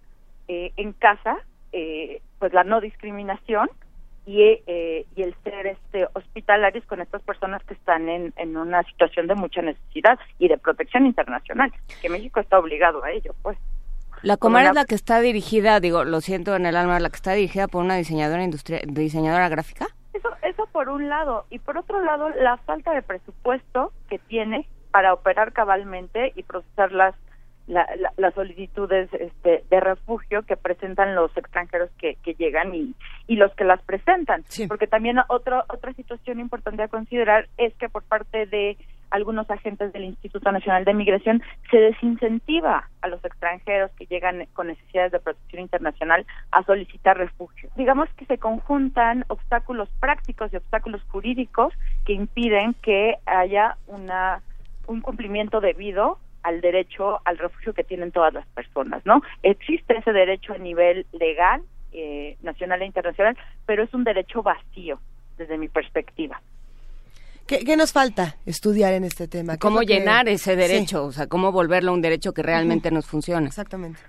eh, 0.47 0.71
en 0.77 0.93
casa, 0.93 1.37
eh, 1.71 2.21
pues 2.39 2.53
la 2.53 2.63
no 2.63 2.79
discriminación 2.79 3.69
y, 4.25 4.41
eh, 4.65 5.05
y 5.15 5.21
el 5.21 5.35
ser 5.43 5.67
este 5.67 6.07
hospitalarios 6.13 6.85
con 6.85 7.01
estas 7.01 7.21
personas 7.21 7.63
que 7.63 7.75
están 7.75 8.09
en, 8.09 8.33
en 8.37 8.57
una 8.57 8.83
situación 8.83 9.27
de 9.27 9.35
mucha 9.35 9.61
necesidad 9.61 10.19
y 10.39 10.47
de 10.47 10.57
protección 10.57 11.05
internacional, 11.05 11.71
que 12.01 12.09
México 12.09 12.39
está 12.39 12.59
obligado 12.59 13.03
a 13.03 13.11
ello, 13.11 13.35
pues. 13.41 13.57
La 14.21 14.37
Comar 14.37 14.61
una... 14.61 14.69
es 14.69 14.75
la 14.75 14.85
que 14.85 14.95
está 14.95 15.19
dirigida, 15.21 15.79
digo, 15.79 16.03
lo 16.03 16.21
siento 16.21 16.55
en 16.55 16.65
el 16.65 16.75
alma, 16.75 16.99
la 16.99 17.09
que 17.09 17.17
está 17.17 17.33
dirigida 17.33 17.67
por 17.67 17.83
una 17.83 17.95
diseñadora 17.95 18.43
industrial, 18.43 18.81
diseñadora 18.85 19.49
gráfica. 19.49 19.87
Eso, 20.13 20.29
eso 20.41 20.65
por 20.71 20.89
un 20.89 21.09
lado. 21.09 21.45
Y 21.51 21.59
por 21.59 21.77
otro 21.77 22.03
lado, 22.03 22.29
la 22.29 22.57
falta 22.57 22.93
de 22.93 23.03
presupuesto 23.03 23.91
que 24.09 24.17
tiene 24.17 24.67
para 24.91 25.13
operar 25.13 25.51
cabalmente 25.51 26.31
y 26.35 26.43
procesar 26.43 26.91
las 26.91 27.13
las 27.67 28.33
solicitudes 28.35 29.09
este, 29.13 29.63
de 29.69 29.79
refugio 29.79 30.43
que 30.43 30.55
presentan 30.55 31.15
los 31.15 31.35
extranjeros 31.35 31.89
que, 31.97 32.17
llegan 32.37 32.75
y, 32.75 32.93
y 33.27 33.35
los 33.37 33.53
que 33.55 33.63
las 33.63 33.81
presentan. 33.81 34.43
Porque 34.67 34.87
también 34.87 35.17
otro, 35.29 35.63
otra 35.69 35.93
situación 35.93 36.39
importante 36.39 36.83
a 36.83 36.87
considerar 36.87 37.47
es 37.57 37.73
que 37.75 37.89
por 37.89 38.03
parte 38.03 38.45
de 38.45 38.77
algunos 39.09 39.49
agentes 39.49 39.93
del 39.93 40.03
Instituto 40.03 40.51
Nacional 40.51 40.83
de 40.83 40.93
Migración 40.93 41.41
se 41.71 41.77
desincentiva 41.77 42.89
a 43.01 43.07
los 43.07 43.23
extranjeros 43.23 43.91
que 43.91 44.05
llegan 44.05 44.45
con 44.53 44.67
necesidades 44.67 45.11
de 45.11 45.19
protección 45.19 45.61
internacional 45.61 46.25
a 46.51 46.63
solicitar 46.63 47.17
refugio. 47.17 47.69
Digamos 47.75 48.09
que 48.17 48.25
se 48.25 48.37
conjuntan 48.37 49.23
obstáculos 49.27 49.89
prácticos 49.99 50.51
y 50.51 50.57
obstáculos 50.57 51.01
jurídicos 51.09 51.73
que 52.05 52.13
impiden 52.13 52.73
que 52.81 53.15
haya 53.25 53.77
una 53.87 54.41
un 54.87 55.01
cumplimiento 55.01 55.61
debido 55.61 56.19
al 56.45 56.61
derecho 56.61 57.19
al 57.25 57.37
refugio 57.39 57.73
que 57.73 57.83
tienen 57.83 58.11
todas 58.11 58.33
las 58.33 58.45
personas, 58.47 59.03
¿no? 59.05 59.21
Existe 59.41 59.97
ese 59.97 60.13
derecho 60.13 60.53
a 60.53 60.59
nivel 60.59 61.07
legal, 61.11 61.63
eh, 61.91 62.37
nacional 62.43 62.83
e 62.83 62.85
internacional, 62.85 63.35
pero 63.65 63.83
es 63.83 63.93
un 63.93 64.03
derecho 64.03 64.43
vacío 64.43 64.99
desde 65.37 65.57
mi 65.57 65.67
perspectiva. 65.69 66.39
¿Qué, 67.47 67.77
nos 67.77 67.93
falta 67.93 68.35
estudiar 68.45 68.93
en 68.93 69.03
este 69.03 69.27
tema? 69.27 69.57
¿Cómo 69.57 69.81
llenar 69.81 70.27
ese 70.27 70.55
derecho? 70.55 71.05
O 71.05 71.11
sea, 71.11 71.27
¿cómo 71.27 71.51
volverlo 71.51 71.93
un 71.93 72.01
derecho 72.01 72.33
que 72.33 72.41
realmente 72.41 72.89
nos 72.89 73.05
funcione? 73.05 73.47
Exactamente. 73.47 73.99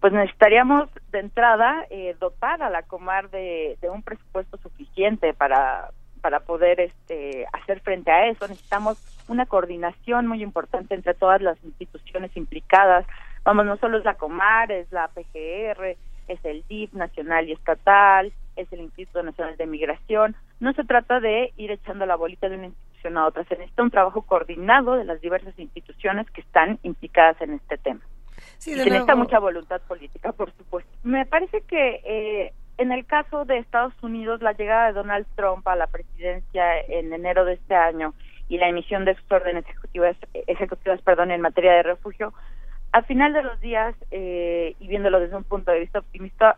Pues 0.00 0.12
necesitaríamos 0.12 0.88
de 1.12 1.20
entrada 1.20 1.86
eh, 1.90 2.16
dotar 2.20 2.62
a 2.62 2.70
la 2.70 2.82
Comar 2.82 3.30
de, 3.30 3.78
de 3.80 3.90
un 3.90 4.02
presupuesto 4.02 4.58
suficiente 4.58 5.32
para, 5.32 5.90
para 6.22 6.40
poder 6.40 6.80
este, 6.80 7.46
hacer 7.52 7.80
frente 7.80 8.10
a 8.10 8.28
eso. 8.28 8.48
Necesitamos 8.48 8.96
una 9.28 9.44
coordinación 9.44 10.26
muy 10.26 10.42
importante 10.42 10.94
entre 10.94 11.14
todas 11.14 11.42
las 11.42 11.62
instituciones 11.62 12.34
implicadas. 12.36 13.04
Vamos, 13.44 13.66
no 13.66 13.76
solo 13.76 13.98
es 13.98 14.04
la 14.04 14.14
Comar, 14.14 14.72
es 14.72 14.90
la 14.90 15.08
PGR, 15.08 15.96
es 16.28 16.44
el 16.44 16.64
DIF 16.68 16.94
nacional 16.94 17.48
y 17.48 17.52
estatal, 17.52 18.32
es 18.56 18.72
el 18.72 18.80
Instituto 18.80 19.22
Nacional 19.22 19.56
de 19.56 19.66
Migración. 19.66 20.36
No 20.60 20.72
se 20.72 20.84
trata 20.84 21.20
de 21.20 21.52
ir 21.56 21.70
echando 21.70 22.06
la 22.06 22.16
bolita 22.16 22.48
de 22.48 22.56
una 22.56 22.66
institución 22.66 23.18
a 23.18 23.26
otra, 23.26 23.44
se 23.44 23.56
necesita 23.56 23.82
un 23.82 23.90
trabajo 23.90 24.22
coordinado 24.22 24.94
de 24.94 25.04
las 25.04 25.20
diversas 25.20 25.58
instituciones 25.58 26.30
que 26.30 26.40
están 26.40 26.78
implicadas 26.84 27.40
en 27.40 27.54
este 27.54 27.76
tema. 27.78 28.00
Sí, 28.58 28.74
se 28.74 28.84
necesita 28.84 29.16
mucha 29.16 29.38
voluntad 29.40 29.80
política, 29.82 30.32
por 30.32 30.52
supuesto. 30.52 30.90
Me 31.02 31.26
parece 31.26 31.62
que 31.62 32.00
eh, 32.04 32.52
en 32.78 32.92
el 32.92 33.04
caso 33.06 33.44
de 33.44 33.58
Estados 33.58 33.94
Unidos, 34.02 34.42
la 34.42 34.52
llegada 34.52 34.86
de 34.86 34.92
Donald 34.92 35.26
Trump 35.36 35.66
a 35.68 35.76
la 35.76 35.86
presidencia 35.86 36.80
en 36.80 37.12
enero 37.12 37.44
de 37.44 37.54
este 37.54 37.74
año 37.74 38.14
y 38.48 38.58
la 38.58 38.68
emisión 38.68 39.04
de 39.04 39.14
sus 39.14 39.30
órdenes 39.30 39.64
ejecutivas, 39.68 40.16
ejecutivas 40.46 41.00
perdón, 41.02 41.30
en 41.30 41.40
materia 41.40 41.72
de 41.72 41.82
refugio, 41.82 42.32
al 42.92 43.04
final 43.04 43.32
de 43.32 43.42
los 43.42 43.60
días, 43.60 43.94
eh, 44.10 44.74
y 44.78 44.86
viéndolo 44.86 45.20
desde 45.20 45.36
un 45.36 45.44
punto 45.44 45.70
de 45.70 45.80
vista 45.80 46.00
optimista, 46.00 46.56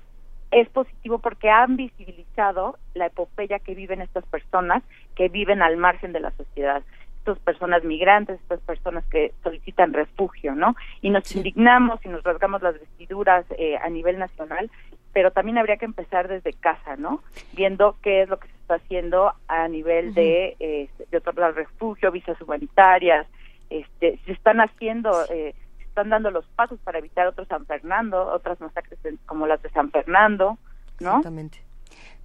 es 0.50 0.68
positivo 0.68 1.18
porque 1.18 1.50
han 1.50 1.76
visibilizado 1.76 2.76
la 2.94 3.06
epopeya 3.06 3.58
que 3.60 3.74
viven 3.74 4.00
estas 4.00 4.24
personas 4.26 4.82
que 5.14 5.28
viven 5.28 5.62
al 5.62 5.76
margen 5.76 6.12
de 6.12 6.20
la 6.20 6.30
sociedad 6.32 6.82
estas 7.24 7.38
personas 7.38 7.82
migrantes, 7.84 8.38
estas 8.40 8.60
personas 8.60 9.02
que 9.06 9.32
solicitan 9.42 9.94
refugio, 9.94 10.54
¿no? 10.54 10.76
Y 11.00 11.08
nos 11.08 11.34
indignamos 11.34 12.04
y 12.04 12.08
nos 12.08 12.22
rasgamos 12.22 12.60
las 12.60 12.74
vestiduras 12.74 13.46
eh, 13.56 13.78
a 13.82 13.88
nivel 13.88 14.18
nacional 14.18 14.70
pero 15.14 15.30
también 15.30 15.56
habría 15.56 15.76
que 15.76 15.84
empezar 15.86 16.28
desde 16.28 16.52
casa, 16.52 16.96
¿no? 16.96 17.22
Viendo 17.52 17.96
qué 18.02 18.22
es 18.22 18.28
lo 18.28 18.38
que 18.38 18.48
se 18.48 18.54
está 18.56 18.74
haciendo 18.74 19.32
a 19.46 19.68
nivel 19.68 20.12
de, 20.12 20.56
eh, 20.58 20.90
de 21.10 21.16
otorgar 21.16 21.54
refugio, 21.54 22.10
visas 22.10 22.38
humanitarias, 22.42 23.26
este, 23.70 24.18
se 24.26 24.32
están 24.32 24.60
haciendo, 24.60 25.24
eh, 25.30 25.54
se 25.78 25.84
están 25.84 26.10
dando 26.10 26.32
los 26.32 26.44
pasos 26.56 26.80
para 26.80 26.98
evitar 26.98 27.28
otros 27.28 27.46
San 27.46 27.64
Fernando, 27.64 28.26
otras 28.26 28.60
masacres 28.60 28.98
como 29.24 29.46
las 29.46 29.62
de 29.62 29.70
San 29.70 29.90
Fernando, 29.92 30.58
¿no? 31.00 31.10
Exactamente. 31.10 31.62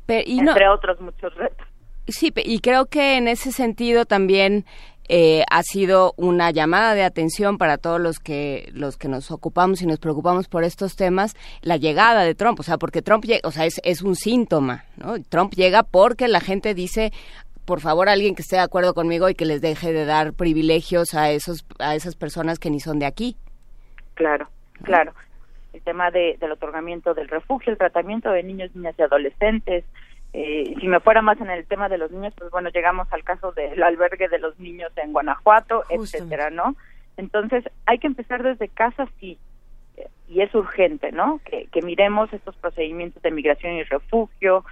Entre 0.07 0.67
otros 0.67 0.99
muchos 0.99 1.33
retos. 1.35 1.67
Sí, 2.07 2.33
y 2.35 2.59
creo 2.59 2.87
que 2.87 3.17
en 3.17 3.27
ese 3.27 3.51
sentido 3.51 4.05
también 4.05 4.65
eh, 5.11 5.43
ha 5.49 5.63
sido 5.63 6.13
una 6.17 6.51
llamada 6.51 6.93
de 6.93 7.03
atención 7.03 7.57
para 7.57 7.79
todos 7.79 7.99
los 7.99 8.19
que 8.19 8.69
los 8.73 8.95
que 8.95 9.07
nos 9.07 9.31
ocupamos 9.31 9.81
y 9.81 9.87
nos 9.87 9.97
preocupamos 9.97 10.47
por 10.47 10.63
estos 10.63 10.95
temas 10.95 11.35
la 11.63 11.77
llegada 11.77 12.21
de 12.21 12.35
Trump. 12.35 12.59
O 12.59 12.63
sea 12.63 12.77
porque 12.77 13.01
Trump 13.01 13.25
o 13.43 13.51
sea 13.51 13.65
es, 13.65 13.81
es 13.83 14.03
un 14.03 14.15
síntoma 14.15 14.85
¿no? 14.97 15.15
Trump 15.23 15.53
llega 15.55 15.81
porque 15.81 16.27
la 16.27 16.39
gente 16.39 16.75
dice 16.75 17.11
por 17.65 17.79
favor 17.79 18.07
alguien 18.07 18.35
que 18.35 18.43
esté 18.43 18.57
de 18.57 18.61
acuerdo 18.61 18.93
conmigo 18.93 19.29
y 19.29 19.33
que 19.33 19.45
les 19.45 19.61
deje 19.61 19.93
de 19.93 20.05
dar 20.05 20.33
privilegios 20.33 21.15
a 21.15 21.31
esos 21.31 21.65
a 21.79 21.95
esas 21.95 22.15
personas 22.15 22.59
que 22.59 22.69
ni 22.69 22.79
son 22.79 22.99
de 22.99 23.07
aquí 23.07 23.35
claro 24.13 24.47
claro. 24.83 25.13
El 25.73 25.81
tema 25.81 26.11
de, 26.11 26.37
del 26.39 26.51
otorgamiento 26.51 27.15
del 27.15 27.29
refugio 27.29 27.71
el 27.71 27.79
tratamiento 27.79 28.29
de 28.29 28.43
niños 28.43 28.75
niñas 28.75 28.93
y 28.99 29.01
adolescentes 29.01 29.85
eh, 30.33 30.75
si 30.79 30.87
me 30.87 30.99
fuera 30.99 31.21
más 31.21 31.39
en 31.41 31.49
el 31.49 31.65
tema 31.65 31.89
de 31.89 31.97
los 31.97 32.11
niños, 32.11 32.33
pues 32.37 32.51
bueno, 32.51 32.69
llegamos 32.69 33.07
al 33.11 33.23
caso 33.23 33.51
del 33.51 33.81
albergue 33.81 34.27
de 34.27 34.39
los 34.39 34.59
niños 34.59 34.91
en 34.97 35.11
Guanajuato, 35.11 35.83
etcétera, 35.89 36.49
¿no? 36.49 36.75
Entonces, 37.17 37.63
hay 37.85 37.97
que 37.99 38.07
empezar 38.07 38.43
desde 38.43 38.67
casa, 38.69 39.07
sí, 39.19 39.37
y 40.27 40.41
es 40.41 40.53
urgente, 40.53 41.11
¿no? 41.11 41.41
Que, 41.43 41.67
que 41.71 41.81
miremos 41.81 42.31
estos 42.31 42.55
procedimientos 42.57 43.21
de 43.21 43.31
migración 43.31 43.73
y 43.73 43.83
refugio, 43.83 44.63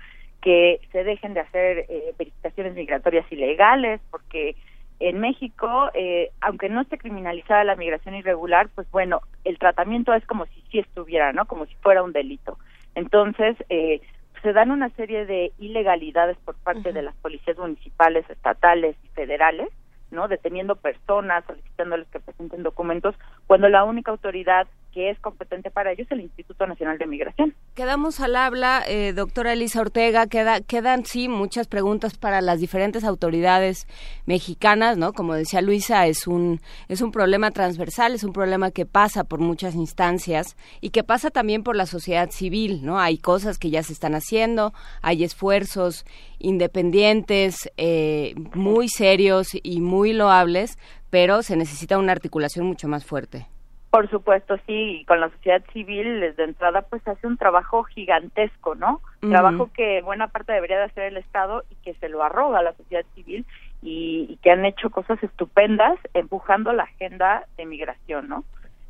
que 0.42 0.80
se 0.92 1.04
dejen 1.04 1.34
de 1.34 1.42
hacer 1.42 1.86
eh, 1.90 2.14
verificaciones 2.18 2.76
migratorias 2.76 3.30
ilegales, 3.32 4.00
porque 4.12 4.56
en 5.00 5.20
México, 5.20 5.90
eh, 5.94 6.32
aunque 6.42 6.70
no 6.70 6.82
esté 6.82 6.98
criminalizada 6.98 7.64
la 7.64 7.76
migración 7.76 8.16
irregular, 8.16 8.70
pues 8.74 8.90
bueno, 8.92 9.22
el 9.44 9.58
tratamiento 9.60 10.14
es 10.14 10.26
como 10.26 10.46
si 10.46 10.64
sí 10.72 10.80
estuviera, 10.80 11.34
¿no? 11.34 11.46
Como 11.46 11.66
si 11.66 11.76
fuera 11.76 12.04
un 12.04 12.14
delito. 12.14 12.58
Entonces, 12.96 13.56
eh, 13.70 14.02
se 14.42 14.54
dan 14.54 14.72
una 14.72 14.90
serie 14.90 15.26
de 15.26 15.52
ilegalidades 15.58 16.38
por 16.38 16.56
parte 16.56 16.94
de 16.94 17.02
las 17.02 17.16
policías 17.16 17.58
municipales, 17.58 18.30
estatales 18.30 18.96
y 19.04 19.08
federales, 19.10 19.70
¿no? 20.12 20.28
Deteniendo 20.28 20.76
personas, 20.76 21.44
solicitándoles 21.46 22.08
que 22.10 22.20
presenten 22.20 22.64
documentos, 22.64 23.16
cuando 23.48 23.70
la 23.70 23.84
única 23.84 24.12
autoridad 24.12 24.68
que 24.94 25.10
es 25.10 25.20
competente 25.20 25.72
para 25.72 25.92
ello 25.92 26.04
es 26.04 26.12
el 26.12 26.22
Instituto 26.22 26.66
Nacional 26.66 26.98
de 26.98 27.06
Migración. 27.06 27.54
Quedamos 27.76 28.20
al 28.20 28.36
habla, 28.36 28.84
eh, 28.88 29.14
doctora 29.14 29.54
Elisa 29.54 29.82
Ortega, 29.82 30.28
queda, 30.28 30.62
quedan 30.62 31.06
sí 31.06 31.28
muchas 31.28 31.68
preguntas 31.68 32.18
para 32.18 32.42
las 32.42 32.60
diferentes 32.60 33.04
autoridades 33.04 33.88
mexicanas, 34.26 34.98
¿no? 34.98 35.14
Como 35.14 35.36
decía 35.36 35.62
Luisa, 35.62 36.08
es 36.08 36.28
un, 36.28 36.62
es 36.88 37.02
un 37.02 37.12
problema 37.12 37.52
transversal, 37.52 38.16
es 38.16 38.24
un 38.24 38.34
problema 38.34 38.72
que 38.72 38.86
pasa 38.86 39.24
por 39.24 39.40
muchas 39.40 39.76
instancias 39.76 40.58
y 40.82 40.90
que 40.90 41.04
pasa 41.04 41.30
también 41.30 41.64
por 41.64 41.76
la 41.76 41.86
sociedad 41.86 42.32
civil, 42.32 42.84
¿no? 42.84 43.00
Hay 43.00 43.18
cosas 43.18 43.60
que 43.60 43.70
ya 43.70 43.84
se 43.84 43.94
están 43.94 44.16
haciendo, 44.16 44.74
hay 45.02 45.24
esfuerzos 45.24 46.06
independientes, 46.40 47.72
eh, 47.78 48.34
muy 48.54 48.90
serios 48.90 49.50
y 49.62 49.82
muy 49.82 50.14
loables, 50.14 50.78
pero 51.10 51.44
se 51.44 51.56
necesita 51.56 51.98
una 51.98 52.12
articulación 52.12 52.66
mucho 52.66 52.88
más 52.88 53.06
fuerte. 53.06 53.48
Por 53.90 54.10
supuesto, 54.10 54.58
sí, 54.68 55.06
con 55.08 55.22
la 55.22 55.30
sociedad 55.30 55.64
civil 55.72 56.20
desde 56.20 56.44
entrada 56.44 56.82
pues 56.82 57.08
hace 57.08 57.26
un 57.26 57.38
trabajo 57.38 57.84
gigantesco, 57.84 58.76
¿no? 58.76 59.02
Trabajo 59.22 59.70
que 59.74 60.02
buena 60.02 60.28
parte 60.28 60.52
debería 60.52 60.78
de 60.78 60.86
hacer 60.86 61.06
el 61.06 61.18
Estado 61.18 61.64
y 61.70 61.76
que 61.76 61.94
se 61.96 62.10
lo 62.10 62.22
arroga 62.22 62.60
a 62.60 62.64
la 62.64 62.74
sociedad 62.74 63.06
civil 63.16 63.46
y, 63.82 64.38
que 64.44 64.52
han 64.52 64.66
hecho 64.66 64.90
cosas 64.90 65.22
estupendas 65.24 65.98
empujando 66.14 66.74
la 66.74 66.84
agenda 66.84 67.46
de 67.56 67.66
migración, 67.66 68.28
¿no? 68.28 68.44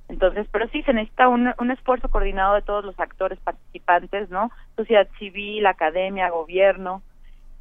Entonces, 0.09 0.47
pero 0.51 0.67
sí 0.69 0.81
se 0.83 0.93
necesita 0.93 1.27
un, 1.27 1.53
un 1.59 1.71
esfuerzo 1.71 2.09
coordinado 2.09 2.55
de 2.55 2.61
todos 2.61 2.83
los 2.83 2.99
actores 2.99 3.39
participantes, 3.39 4.29
¿no? 4.29 4.51
Sociedad 4.75 5.07
civil, 5.19 5.65
academia, 5.67 6.29
gobierno, 6.29 7.03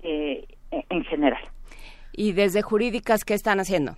eh, 0.03 0.47
en 0.71 1.05
general. 1.05 1.43
¿Y 2.13 2.33
desde 2.33 2.63
jurídicas 2.63 3.25
qué 3.25 3.35
están 3.35 3.61
haciendo? 3.61 3.97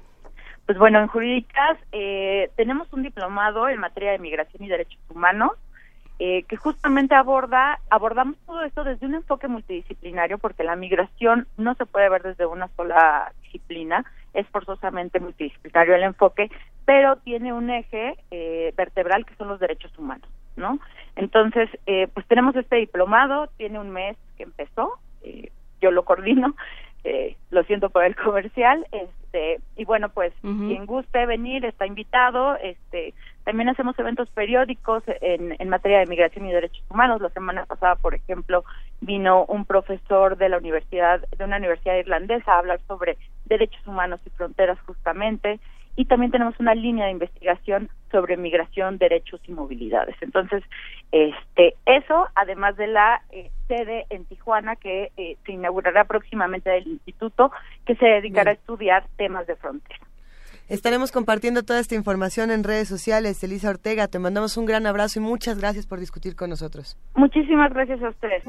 Pues 0.69 0.77
bueno, 0.77 1.01
en 1.01 1.07
jurídicas 1.07 1.79
eh, 1.93 2.51
tenemos 2.55 2.93
un 2.93 3.03
diplomado 3.03 3.71
en 3.71 3.81
materia 3.81 4.13
de 4.13 4.19
migración 4.19 4.63
y 4.63 4.69
derechos 4.69 5.01
humanos 5.09 5.53
eh, 6.19 6.43
que 6.43 6.57
justamente 6.59 7.15
aborda, 7.15 7.81
abordamos 7.89 8.37
todo 8.45 8.63
esto 8.65 8.85
desde 8.85 9.07
un 9.07 9.15
enfoque 9.15 9.49
multidisciplinario 9.49 10.37
porque 10.37 10.65
la 10.65 10.77
migración 10.77 11.47
no 11.57 11.75
se 11.77 11.87
puede 11.87 12.11
ver 12.11 12.23
desde 12.23 12.45
una 12.45 12.69
sola 12.77 13.33
disciplina, 13.45 14.05
es 14.35 14.47
forzosamente 14.49 15.21
multidisciplinario 15.21 15.95
el 15.95 16.03
enfoque, 16.03 16.51
pero 16.85 17.17
tiene 17.17 17.55
un 17.55 17.71
eje 17.71 18.19
eh, 18.31 18.75
vertebral 18.77 19.25
que 19.25 19.37
son 19.37 19.49
los 19.49 19.61
derechos 19.61 19.99
humanos, 19.99 20.29
¿no? 20.57 20.81
Entonces, 21.17 21.71
pues 22.13 22.27
tenemos 22.27 22.55
este 22.57 22.77
diplomado, 22.77 23.47
tiene 23.57 23.81
un 23.81 23.89
mes 23.89 24.19
que 24.37 24.43
empezó, 24.43 24.99
yo 25.81 25.91
lo 25.91 26.05
coordino, 26.05 26.55
eh, 27.05 27.37
lo 27.51 27.63
siento 27.65 27.91
por 27.91 28.05
el 28.05 28.17
comercial, 28.17 28.87
este, 28.93 29.61
y 29.77 29.85
bueno, 29.85 30.09
pues 30.09 30.33
quien 30.41 30.87
guste 30.87 31.27
venir 31.27 31.65
está 31.65 31.87
invitado, 31.87 32.57
este, 32.57 33.15
también 33.45 33.69
hacemos 33.69 33.99
eventos 33.99 34.29
periódicos 34.31 35.03
en, 35.07 35.57
en 35.59 35.69
materia 35.69 36.01
de 36.01 36.07
migración 36.07 36.47
y 36.47 36.53
derechos 36.53 36.85
humanos. 36.91 37.21
La 37.21 37.31
semana 37.31 37.65
pasada, 37.67 37.97
por 37.97 38.15
ejemplo, 38.15 38.65
vino 39.01 39.45
un 39.47 39.65
profesor 39.65 40.37
de 40.37 40.49
la 40.49 40.59
universidad, 40.59 41.21
de 41.37 41.45
una 41.45 41.57
universidad 41.57 41.97
irlandesa 41.97 42.53
a 42.53 42.59
hablar 42.59 42.81
sobre 42.87 43.17
derechos 43.47 43.87
humanos 43.87 44.21
y 44.27 44.31
fronteras 44.31 44.79
justamente, 44.87 45.61
y 45.99 46.05
también 46.05 46.31
tenemos 46.31 46.55
una 46.61 46.77
línea 46.77 47.07
de 47.07 47.11
investigación 47.11 47.89
sobre 48.13 48.37
migración, 48.37 48.99
derechos 48.99 49.41
y 49.49 49.53
movilidades. 49.53 50.15
Entonces, 50.21 50.63
este, 51.11 51.75
eso, 51.87 52.29
además 52.37 52.77
de 52.77 52.87
la 52.87 53.21
eh, 53.33 53.51
sede 53.67 54.07
en 54.09 54.25
Tijuana 54.27 54.77
que 54.77 55.11
eh, 55.17 55.37
se 55.45 55.53
inaugurará 55.53 56.05
próximamente 56.05 56.71
del 56.71 56.87
instituto, 56.87 57.51
que 57.85 57.97
se 57.97 58.07
dedicará 58.07 58.53
a 58.53 58.55
estudiar 58.55 59.07
temas 59.17 59.49
de 59.49 59.57
frontera. 59.57 59.99
Estaremos 60.69 61.11
compartiendo 61.11 61.65
toda 61.65 61.81
esta 61.81 61.97
información 61.97 62.53
en 62.53 62.63
redes 62.63 62.87
sociales. 62.87 63.43
Elisa 63.43 63.69
Ortega, 63.69 64.07
te 64.07 64.21
mandamos 64.21 64.57
un 64.57 64.67
gran 64.67 64.87
abrazo 64.87 65.19
y 65.19 65.23
muchas 65.23 65.59
gracias 65.59 65.89
por 65.89 65.99
discutir 65.99 66.37
con 66.37 66.49
nosotros. 66.49 66.97
Muchísimas 67.17 67.73
gracias 67.73 68.01
a 68.05 68.11
ustedes. 68.11 68.45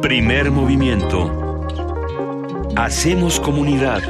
Primer 0.00 0.50
movimiento. 0.50 1.45
Hacemos 2.76 3.40
comunidad. 3.40 4.02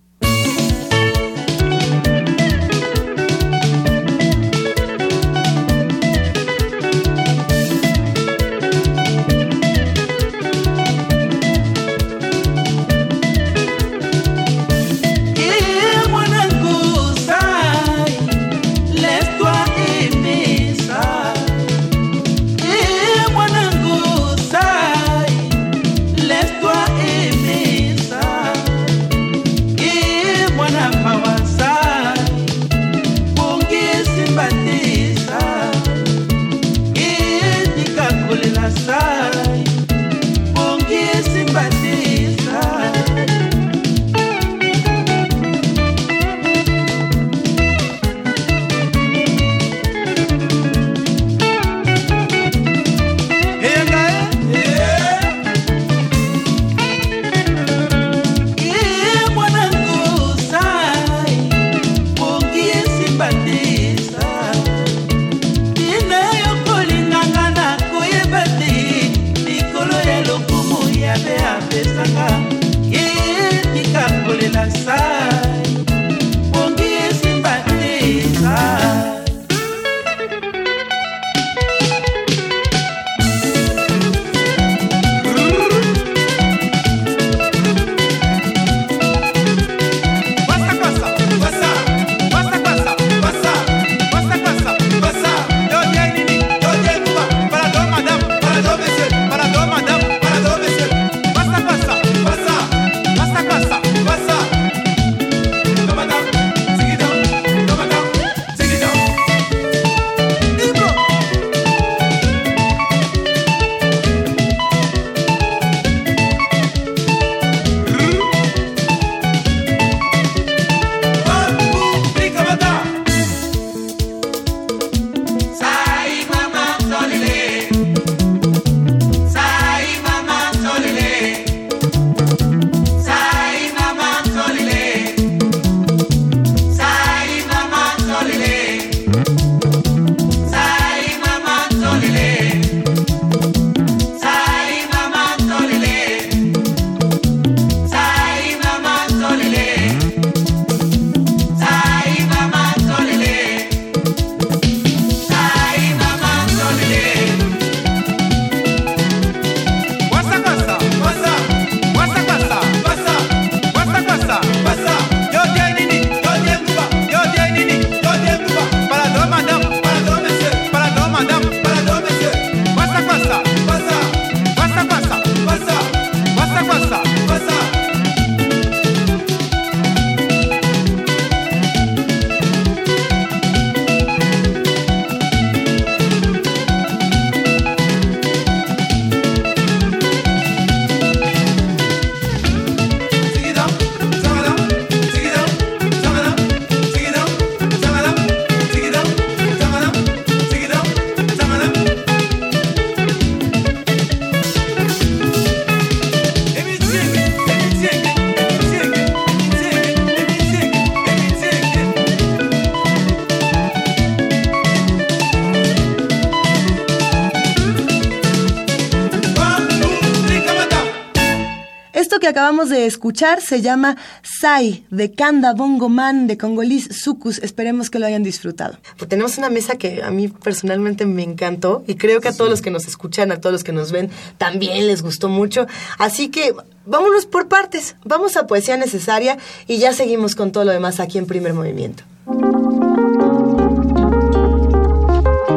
Escuchar 222.91 223.41
se 223.41 223.61
llama 223.61 223.97
Sai, 224.21 224.85
de 224.89 225.11
Kanda 225.11 225.53
Bongo 225.53 225.89
Man, 225.89 226.27
de 226.27 226.37
Congolis 226.37 226.89
Sucus. 226.91 227.39
Esperemos 227.39 227.89
que 227.89 227.99
lo 227.99 228.05
hayan 228.05 228.23
disfrutado. 228.23 228.77
Pues 228.97 229.09
tenemos 229.09 229.37
una 229.37 229.49
mesa 229.49 229.75
que 229.75 230.03
a 230.03 230.11
mí 230.11 230.27
personalmente 230.27 231.05
me 231.05 231.23
encantó 231.23 231.83
y 231.87 231.95
creo 231.95 232.19
que 232.21 232.27
a 232.27 232.33
todos 232.33 232.49
los 232.49 232.61
que 232.61 232.69
nos 232.69 232.87
escuchan, 232.87 233.31
a 233.31 233.37
todos 233.39 233.53
los 233.53 233.63
que 233.63 233.71
nos 233.71 233.91
ven, 233.91 234.09
también 234.37 234.87
les 234.87 235.01
gustó 235.01 235.29
mucho. 235.29 235.67
Así 235.97 236.27
que 236.29 236.53
vámonos 236.85 237.25
por 237.25 237.47
partes. 237.47 237.95
Vamos 238.03 238.35
a 238.35 238.45
Poesía 238.45 238.77
Necesaria 238.77 239.37
y 239.67 239.77
ya 239.77 239.93
seguimos 239.93 240.35
con 240.35 240.51
todo 240.51 240.65
lo 240.65 240.71
demás 240.71 240.99
aquí 240.99 241.17
en 241.17 241.25
Primer 241.25 241.53
Movimiento. 241.53 242.03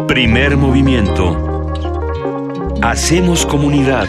Primer 0.07 0.57
Movimiento. 0.57 1.37
Hacemos 2.81 3.45
comunidad. 3.47 4.09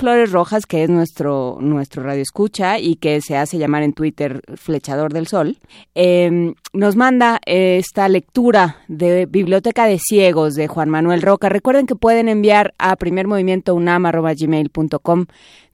Flores 0.00 0.32
Rojas, 0.32 0.64
que 0.64 0.82
es 0.82 0.88
nuestro, 0.88 1.58
nuestro 1.60 2.02
radio 2.02 2.22
escucha 2.22 2.78
y 2.78 2.96
que 2.96 3.20
se 3.20 3.36
hace 3.36 3.58
llamar 3.58 3.82
en 3.82 3.92
Twitter 3.92 4.40
Flechador 4.56 5.12
del 5.12 5.26
Sol, 5.26 5.58
em, 5.94 6.54
nos 6.72 6.96
manda 6.96 7.38
esta 7.44 8.08
lectura 8.08 8.78
de 8.88 9.26
Biblioteca 9.26 9.84
de 9.84 9.98
Ciegos 9.98 10.54
de 10.54 10.68
Juan 10.68 10.88
Manuel 10.88 11.20
Roca. 11.20 11.50
Recuerden 11.50 11.86
que 11.86 11.96
pueden 11.96 12.30
enviar 12.30 12.72
a 12.78 12.96
primermovimientounam.gmail.com 12.96 15.26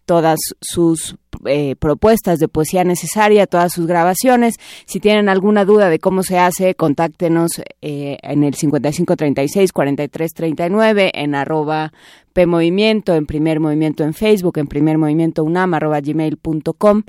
todas 0.07 0.41
sus 0.61 1.15
eh, 1.45 1.77
propuestas 1.77 2.39
de 2.39 2.49
poesía 2.49 2.85
necesaria, 2.85 3.47
todas 3.47 3.73
sus 3.73 3.87
grabaciones. 3.87 4.55
Si 4.87 5.01
tienen 5.01 5.29
alguna 5.29 5.65
duda 5.65 5.91
de 5.91 5.99
cómo 5.99 6.23
se 6.23 6.39
hace, 6.39 6.75
contáctenos 6.75 7.61
eh, 7.83 8.17
en 8.23 8.45
el 8.45 8.55
5536-4339, 8.55 11.11
en 11.15 11.35
arroba 11.35 11.93
PMovimiento, 12.33 13.15
en 13.15 13.27
Primer 13.27 13.61
Movimiento 13.61 14.05
en 14.05 14.15
Facebook, 14.15 14.57
en 14.59 14.67
Primer 14.67 14.97
Movimiento 14.99 15.45
UNAM, 15.45 15.75
arroba 15.75 16.01
gmail.com 16.01 17.03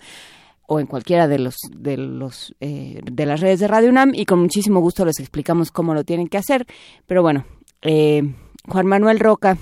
o 0.69 0.81
en 0.81 0.87
cualquiera 0.87 1.29
de 1.29 1.39
los 1.39 1.55
de 1.71 1.95
los 1.95 2.53
eh, 2.59 2.99
de 3.03 3.25
las 3.25 3.39
redes 3.39 3.61
de 3.61 3.67
Radio 3.67 3.89
UNAM 3.89 4.11
y 4.13 4.25
con 4.25 4.39
muchísimo 4.39 4.81
gusto 4.81 5.05
les 5.05 5.17
explicamos 5.19 5.71
cómo 5.71 5.93
lo 5.93 6.03
tienen 6.03 6.27
que 6.27 6.37
hacer. 6.37 6.65
Pero 7.05 7.21
bueno, 7.21 7.45
Juan 7.81 8.85
Manuel 8.85 9.19
Roca 9.19 9.57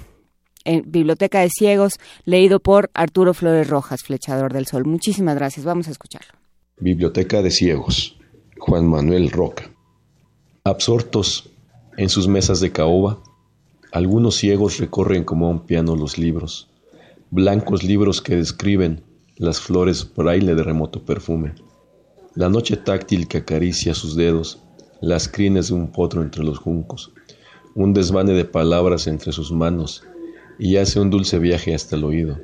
en 0.65 0.83
Biblioteca 0.91 1.39
de 1.39 1.49
Ciegos, 1.49 1.99
leído 2.25 2.59
por 2.59 2.89
Arturo 2.93 3.33
Flores 3.33 3.69
Rojas, 3.69 4.03
Flechador 4.03 4.51
del 4.51 4.65
Sol. 4.65 4.85
Muchísimas 4.85 5.35
gracias, 5.35 5.65
vamos 5.65 5.87
a 5.87 5.91
escucharlo. 5.91 6.33
Biblioteca 6.77 7.41
de 7.41 7.51
Ciegos, 7.51 8.17
Juan 8.57 8.85
Manuel 8.87 9.31
Roca. 9.31 9.71
Absortos 10.63 11.49
en 11.97 12.09
sus 12.09 12.27
mesas 12.27 12.59
de 12.59 12.71
caoba, 12.71 13.19
algunos 13.91 14.35
ciegos 14.35 14.77
recorren 14.79 15.23
como 15.23 15.45
a 15.45 15.49
un 15.49 15.61
piano 15.61 15.95
los 15.95 16.17
libros, 16.17 16.67
blancos 17.31 17.83
libros 17.83 18.21
que 18.21 18.35
describen 18.35 19.03
las 19.37 19.59
flores 19.61 20.13
braille 20.13 20.55
de 20.55 20.63
remoto 20.63 21.03
perfume, 21.05 21.53
la 22.33 22.49
noche 22.49 22.75
táctil 22.75 23.27
que 23.27 23.37
acaricia 23.37 23.93
sus 23.93 24.15
dedos, 24.15 24.59
las 25.01 25.29
crines 25.29 25.69
de 25.69 25.75
un 25.75 25.91
potro 25.91 26.21
entre 26.21 26.43
los 26.43 26.57
juncos, 26.57 27.13
un 27.73 27.93
desvane 27.93 28.33
de 28.33 28.45
palabras 28.45 29.07
entre 29.07 29.31
sus 29.31 29.51
manos, 29.51 30.03
y 30.57 30.77
hace 30.77 30.99
un 30.99 31.09
dulce 31.09 31.39
viaje 31.39 31.73
hasta 31.73 31.95
el 31.95 32.03
oído, 32.03 32.39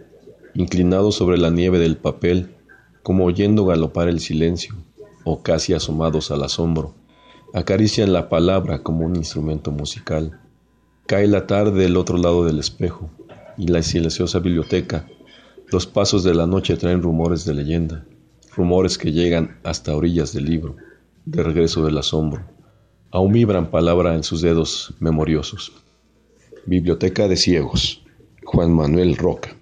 inclinado 0.54 1.12
sobre 1.12 1.38
la 1.38 1.50
nieve 1.50 1.80
del 1.80 1.98
papel, 1.98 2.56
como 3.04 3.26
oyendo 3.26 3.66
galopar 3.66 4.08
el 4.08 4.20
silencio, 4.20 4.76
o 5.24 5.42
casi 5.42 5.74
asomados 5.74 6.32
al 6.32 6.44
asombro, 6.44 6.96
acarician 7.54 8.14
la 8.14 8.30
palabra 8.30 8.84
como 8.84 9.06
un 9.06 9.16
instrumento 9.16 9.72
musical. 9.72 10.40
Cae 11.08 11.28
la 11.28 11.48
tarde 11.48 11.84
del 11.84 11.98
otro 11.98 12.18
lado 12.18 12.46
del 12.46 12.60
espejo, 12.60 13.10
y 13.58 13.68
la 13.68 13.82
silenciosa 13.84 14.40
biblioteca, 14.40 15.08
los 15.72 15.88
pasos 15.88 16.24
de 16.24 16.34
la 16.34 16.48
noche 16.48 16.76
traen 16.78 17.02
rumores 17.02 17.46
de 17.46 17.54
leyenda, 17.54 18.06
rumores 18.56 18.98
que 18.98 19.12
llegan 19.12 19.60
hasta 19.64 19.96
orillas 19.96 20.34
del 20.34 20.46
libro, 20.46 20.76
de 21.26 21.44
regreso 21.44 21.86
del 21.86 21.98
asombro. 21.98 22.44
Aún 23.12 23.34
vibran 23.34 23.72
palabra 23.72 24.16
en 24.16 24.24
sus 24.24 24.42
dedos 24.42 24.94
memoriosos. 25.00 25.72
Biblioteca 26.66 27.28
de 27.28 27.38
Ciegos, 27.38 28.01
Juan 28.44 28.74
Manuel 28.74 29.16
Roca. 29.18 29.56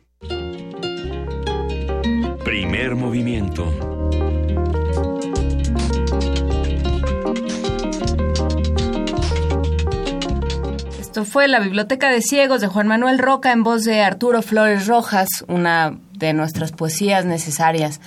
Primer 2.43 2.95
movimiento. 2.95 3.65
Esto 10.99 11.25
fue 11.25 11.47
la 11.47 11.59
Biblioteca 11.59 12.09
de 12.09 12.21
Ciegos 12.21 12.61
de 12.61 12.67
Juan 12.67 12.87
Manuel 12.87 13.19
Roca 13.19 13.51
en 13.51 13.63
voz 13.63 13.83
de 13.83 14.01
Arturo 14.01 14.41
Flores 14.41 14.87
Rojas, 14.87 15.27
una 15.47 15.99
de 16.13 16.33
nuestras 16.33 16.71
poesías 16.71 17.25
necesarias. 17.25 17.99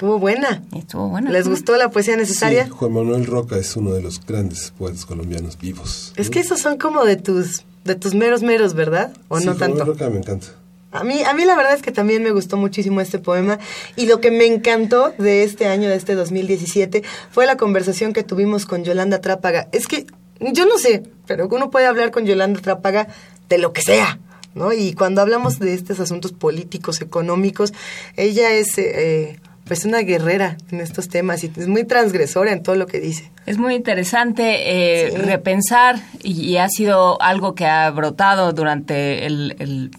Estuvo 0.00 0.18
buena. 0.18 0.62
Estuvo 0.74 1.08
buena. 1.10 1.30
¿Les 1.30 1.46
gustó 1.46 1.76
la 1.76 1.90
poesía 1.90 2.16
necesaria? 2.16 2.64
Sí, 2.64 2.70
Juan 2.70 2.94
Manuel 2.94 3.26
Roca 3.26 3.58
es 3.58 3.76
uno 3.76 3.92
de 3.92 4.00
los 4.00 4.24
grandes 4.24 4.70
poetas 4.70 5.04
colombianos 5.04 5.58
vivos. 5.58 6.14
Es 6.16 6.30
que 6.30 6.40
esos 6.40 6.58
son 6.58 6.78
como 6.78 7.04
de 7.04 7.16
tus 7.16 7.64
de 7.84 7.96
tus 7.96 8.14
meros 8.14 8.42
meros, 8.42 8.72
¿verdad? 8.72 9.12
¿O 9.28 9.38
sí, 9.38 9.44
no 9.44 9.56
tanto? 9.56 9.84
Roca 9.84 10.08
me 10.08 10.16
encanta. 10.16 10.46
A 10.90 11.04
mí, 11.04 11.22
a 11.22 11.34
mí 11.34 11.44
la 11.44 11.54
verdad 11.54 11.74
es 11.74 11.82
que 11.82 11.92
también 11.92 12.22
me 12.22 12.30
gustó 12.30 12.56
muchísimo 12.56 13.02
este 13.02 13.18
poema 13.18 13.58
y 13.94 14.06
lo 14.06 14.22
que 14.22 14.30
me 14.30 14.46
encantó 14.46 15.12
de 15.18 15.42
este 15.42 15.66
año, 15.66 15.90
de 15.90 15.96
este 15.96 16.14
2017, 16.14 17.02
fue 17.30 17.44
la 17.44 17.58
conversación 17.58 18.14
que 18.14 18.22
tuvimos 18.22 18.64
con 18.64 18.84
Yolanda 18.84 19.20
Trápaga. 19.20 19.68
Es 19.70 19.86
que 19.86 20.06
yo 20.40 20.64
no 20.64 20.78
sé, 20.78 21.02
pero 21.26 21.46
uno 21.48 21.68
puede 21.68 21.84
hablar 21.84 22.10
con 22.10 22.24
Yolanda 22.24 22.62
Trápaga 22.62 23.08
de 23.50 23.58
lo 23.58 23.74
que 23.74 23.82
sea, 23.82 24.18
¿no? 24.54 24.72
Y 24.72 24.94
cuando 24.94 25.20
hablamos 25.20 25.58
de 25.58 25.74
estos 25.74 26.00
asuntos 26.00 26.32
políticos, 26.32 27.02
económicos, 27.02 27.74
ella 28.16 28.50
es... 28.52 28.78
Eh, 28.78 29.38
pues 29.70 29.84
una 29.84 30.00
guerrera 30.00 30.56
en 30.72 30.80
estos 30.80 31.08
temas 31.08 31.44
y 31.44 31.52
es 31.56 31.68
muy 31.68 31.84
transgresora 31.84 32.50
en 32.50 32.60
todo 32.60 32.74
lo 32.74 32.88
que 32.88 32.98
dice. 32.98 33.30
Es 33.46 33.56
muy 33.56 33.76
interesante 33.76 35.06
eh, 35.06 35.16
repensar 35.16 36.00
y, 36.24 36.56
ha 36.56 36.68
sido 36.68 37.22
algo 37.22 37.54
que 37.54 37.66
ha 37.66 37.88
brotado 37.92 38.52
durante 38.52 39.26
el, 39.26 39.54
el, 39.60 39.92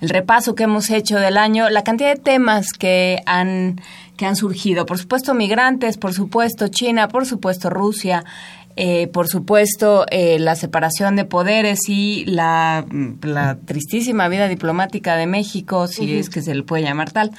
repaso 0.00 0.56
que 0.56 0.64
hemos 0.64 0.90
hecho 0.90 1.20
del 1.20 1.36
año, 1.36 1.70
la 1.70 1.84
cantidad 1.84 2.12
de 2.12 2.20
temas 2.20 2.72
que 2.72 3.20
han, 3.24 3.80
que 4.16 4.26
han 4.26 4.34
surgido. 4.34 4.86
Por 4.86 4.98
supuesto, 4.98 5.34
migrantes, 5.34 5.98
por 5.98 6.14
supuesto, 6.14 6.66
China, 6.66 7.06
por 7.06 7.24
supuesto, 7.24 7.70
Rusia. 7.70 8.24
Eh, 8.74 9.06
por 9.06 9.28
supuesto, 9.28 10.06
eh, 10.10 10.40
la 10.40 10.56
separación 10.56 11.14
de 11.14 11.26
poderes 11.26 11.88
y 11.88 12.24
la, 12.24 12.86
la, 13.22 13.58
tristísima 13.66 14.26
vida 14.28 14.48
diplomática 14.48 15.14
de 15.14 15.26
México, 15.26 15.86
si 15.86 16.16
es 16.16 16.28
que 16.30 16.42
se 16.42 16.54
le 16.56 16.62
puede 16.64 16.82
llamar 16.82 17.12
tal. 17.12 17.32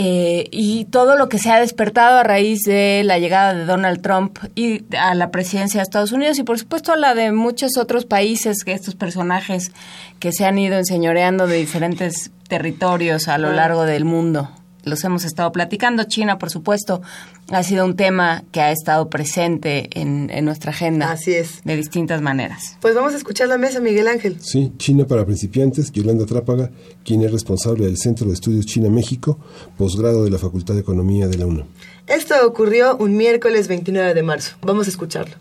Eh, 0.00 0.46
y 0.52 0.84
todo 0.84 1.16
lo 1.16 1.28
que 1.28 1.40
se 1.40 1.50
ha 1.50 1.58
despertado 1.58 2.18
a 2.18 2.22
raíz 2.22 2.60
de 2.62 3.02
la 3.04 3.18
llegada 3.18 3.52
de 3.52 3.64
Donald 3.64 4.00
Trump 4.00 4.38
y 4.54 4.84
a 4.96 5.16
la 5.16 5.32
presidencia 5.32 5.78
de 5.78 5.82
Estados 5.82 6.12
Unidos 6.12 6.38
y 6.38 6.44
por 6.44 6.56
supuesto 6.56 6.92
a 6.92 6.96
la 6.96 7.16
de 7.16 7.32
muchos 7.32 7.76
otros 7.76 8.04
países 8.04 8.62
que 8.62 8.74
estos 8.74 8.94
personajes 8.94 9.72
que 10.20 10.30
se 10.30 10.44
han 10.44 10.56
ido 10.56 10.78
enseñoreando 10.78 11.48
de 11.48 11.56
diferentes 11.56 12.30
territorios 12.46 13.26
a 13.26 13.38
lo 13.38 13.50
largo 13.50 13.86
del 13.86 14.04
mundo 14.04 14.48
los 14.84 15.04
hemos 15.04 15.24
estado 15.24 15.50
platicando. 15.52 16.04
China, 16.04 16.38
por 16.38 16.50
supuesto, 16.50 17.02
ha 17.50 17.62
sido 17.62 17.84
un 17.84 17.96
tema 17.96 18.44
que 18.52 18.60
ha 18.60 18.70
estado 18.70 19.08
presente 19.08 19.88
en, 19.92 20.28
nuestra 20.44 20.70
agenda. 20.70 21.10
Así 21.10 21.34
es. 21.34 21.62
De 21.64 21.76
distintas 21.76 22.22
maneras. 22.22 22.76
Pues 22.80 22.94
vamos 22.94 23.14
a 23.14 23.16
escuchar 23.16 23.48
la 23.48 23.58
mesa, 23.58 23.80
Miguel 23.80 24.08
Ángel. 24.08 24.38
Sí, 24.40 24.72
China 24.78 25.06
para 25.06 25.24
principiantes, 25.24 25.92
Yolanda 25.92 26.26
Trápaga, 26.26 26.70
quien 27.04 27.22
es 27.22 27.32
responsable 27.32 27.86
del 27.86 27.98
Centro 27.98 28.28
de 28.28 28.34
Estudios 28.34 28.66
China-México, 28.66 29.38
posgrado 29.76 30.24
de 30.24 30.30
la 30.30 30.38
Facultad 30.38 30.74
de 30.74 30.80
Economía 30.80 31.28
de 31.28 31.38
la 31.38 31.46
UNAM. 31.46 31.66
Esto 32.06 32.34
ocurrió 32.46 32.96
un 32.96 33.16
miércoles 33.16 33.68
29 33.68 34.14
de 34.14 34.22
marzo. 34.22 34.56
Vamos 34.62 34.86
a 34.86 34.90
escucharlo. 34.90 35.36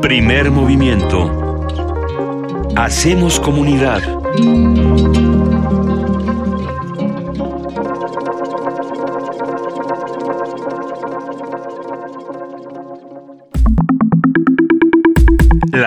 Primer 0.00 0.50
movimiento. 0.50 1.68
Hacemos 2.76 3.38
comunidad. 3.38 4.02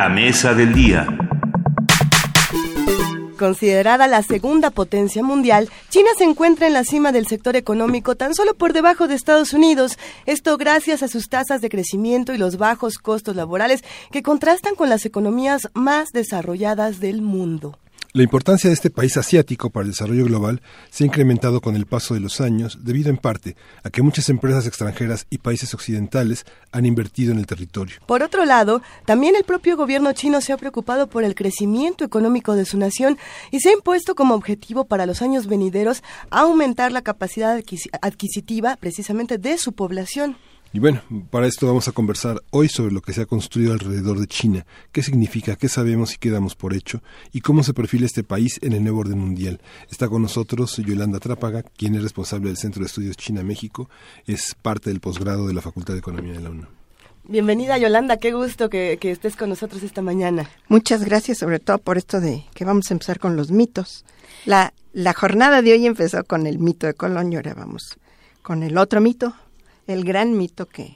La 0.06 0.10
mesa 0.10 0.53
del 0.53 0.72
día. 0.72 1.07
Considerada 3.40 4.06
la 4.06 4.22
segunda 4.22 4.69
potencia 4.69 5.23
mundial, 5.23 5.68
China 5.90 6.10
se 6.15 6.26
encuentra 6.26 6.68
en 6.68 6.73
la 6.73 6.84
cima 6.84 7.11
del 7.11 7.26
sector 7.26 7.56
económico 7.56 8.14
tan 8.14 8.36
solo 8.36 8.53
por 8.53 8.73
debajo 8.73 9.07
de 9.07 9.15
Estados 9.15 9.53
Unidos, 9.53 9.98
esto 10.27 10.57
gracias 10.57 11.02
a 11.02 11.07
sus 11.07 11.27
tasas 11.27 11.60
de 11.61 11.69
crecimiento 11.69 12.36
y 12.36 12.38
los 12.38 12.57
bajos 12.57 12.99
costos 12.99 13.36
laborales 13.36 13.84
que 14.11 14.22
contrastan 14.22 14.76
con 14.76 14.90
las 14.90 15.07
economías 15.07 15.69
más 15.73 16.11
desarrolladas 16.11 16.99
del 16.99 17.23
mundo. 17.23 17.80
La 18.15 18.23
importancia 18.23 18.69
de 18.69 18.73
este 18.73 18.89
país 18.89 19.17
asiático 19.17 19.71
para 19.71 19.83
el 19.83 19.91
desarrollo 19.91 20.23
global 20.23 20.61
se 20.89 21.03
ha 21.03 21.07
incrementado 21.07 21.59
con 21.59 21.75
el 21.75 21.85
paso 21.85 22.13
de 22.13 22.21
los 22.21 22.39
años 22.39 22.77
debido 22.81 23.09
en 23.09 23.17
parte 23.17 23.57
a 23.83 23.89
que 23.89 24.01
muchas 24.01 24.29
empresas 24.29 24.65
extranjeras 24.65 25.27
y 25.29 25.39
países 25.39 25.73
occidentales 25.73 26.45
han 26.71 26.85
invertido 26.85 27.33
en 27.33 27.39
el 27.39 27.45
territorio. 27.45 27.97
Por 28.07 28.23
otro 28.23 28.45
lado, 28.45 28.81
también 29.03 29.35
el 29.35 29.43
propio 29.43 29.75
gobierno 29.75 30.13
chino 30.13 30.39
se 30.39 30.53
ha 30.53 30.57
preocupado 30.57 31.09
por 31.09 31.25
el 31.25 31.35
crecimiento 31.35 32.05
económico 32.05 32.55
de 32.55 32.63
su 32.63 32.77
nación 32.77 33.17
y 33.51 33.59
se 33.59 33.67
ha 33.67 33.73
impuesto 33.73 34.15
como 34.15 34.33
objetivo 34.33 34.85
para 34.85 35.05
los 35.05 35.21
años 35.21 35.47
venideros 35.47 36.01
aumentar 36.29 36.93
la 36.93 37.01
capacidad 37.01 37.61
adquisitiva 38.01 38.77
precisamente 38.77 39.37
de 39.37 39.57
su 39.57 39.73
población. 39.73 40.37
Y 40.76 40.80
bueno, 40.80 41.02
para 41.30 41.47
esto 41.47 41.68
vamos 41.68 41.88
a 41.88 41.93
conversar 41.93 42.41
hoy 42.49 42.68
sobre 42.68 42.91
lo 42.91 42.99
que 42.99 43.14
se 43.14 43.22
ha 43.22 43.26
construido 43.26 43.72
alrededor 43.72 44.19
de 44.19 44.27
China, 44.27 44.65
qué 44.91 45.02
significa, 45.02 45.56
qué 45.56 45.69
sabemos 45.69 46.14
y 46.14 46.18
qué 46.18 46.30
damos 46.30 46.56
por 46.56 46.73
hecho, 46.73 47.02
y 47.31 47.39
cómo 47.39 47.64
se 47.64 47.73
perfila 47.73 48.06
este 48.06 48.26
país 48.26 48.60
en 48.61 48.73
el 48.73 48.84
nuevo 48.84 48.99
orden 48.99 49.18
mundial. 49.18 49.61
Está 49.89 50.10
con 50.10 50.22
nosotros 50.22 50.76
Yolanda 50.76 51.22
Trápaga, 51.22 51.64
quien 51.64 51.95
es 51.95 52.03
responsable 52.03 52.49
del 52.49 52.57
Centro 52.57 52.81
de 52.81 52.88
Estudios 52.88 53.15
China-México, 53.15 53.89
es 54.27 54.53
parte 54.61 54.89
del 54.89 54.99
posgrado 54.99 55.47
de 55.47 55.53
la 55.53 55.61
Facultad 55.61 55.93
de 55.93 55.99
Economía 55.99 56.34
de 56.34 56.41
la 56.41 56.49
UNAM. 56.49 56.68
Bienvenida 57.23 57.77
Yolanda, 57.77 58.18
qué 58.18 58.34
gusto 58.34 58.69
que, 58.69 58.97
que, 58.99 59.11
estés 59.11 59.38
con 59.38 59.47
nosotros 59.47 59.81
esta 59.81 60.02
mañana. 60.02 60.49
Muchas 60.68 61.06
gracias 61.06 61.38
sobre 61.38 61.60
todo 61.61 61.77
por 61.77 61.97
esto 61.97 62.19
de 62.19 62.43
que 62.53 62.65
vamos 62.65 62.91
a 62.91 62.95
empezar 62.95 63.19
con 63.19 63.38
los 63.38 63.49
mitos. 63.49 64.03
La, 64.43 64.73
la 64.91 65.14
jornada 65.14 65.61
de 65.61 65.72
hoy 65.72 65.85
empezó 65.85 66.26
con 66.26 66.45
el 66.45 66.60
mito 66.60 66.85
de 66.85 66.95
Colón 66.95 67.31
y 67.31 67.38
ahora 67.38 67.53
vamos 67.53 67.97
con 68.45 68.61
el 68.61 68.77
otro 68.77 69.02
mito, 69.02 69.34
el 69.87 70.03
gran 70.03 70.37
mito 70.37 70.65
que, 70.67 70.95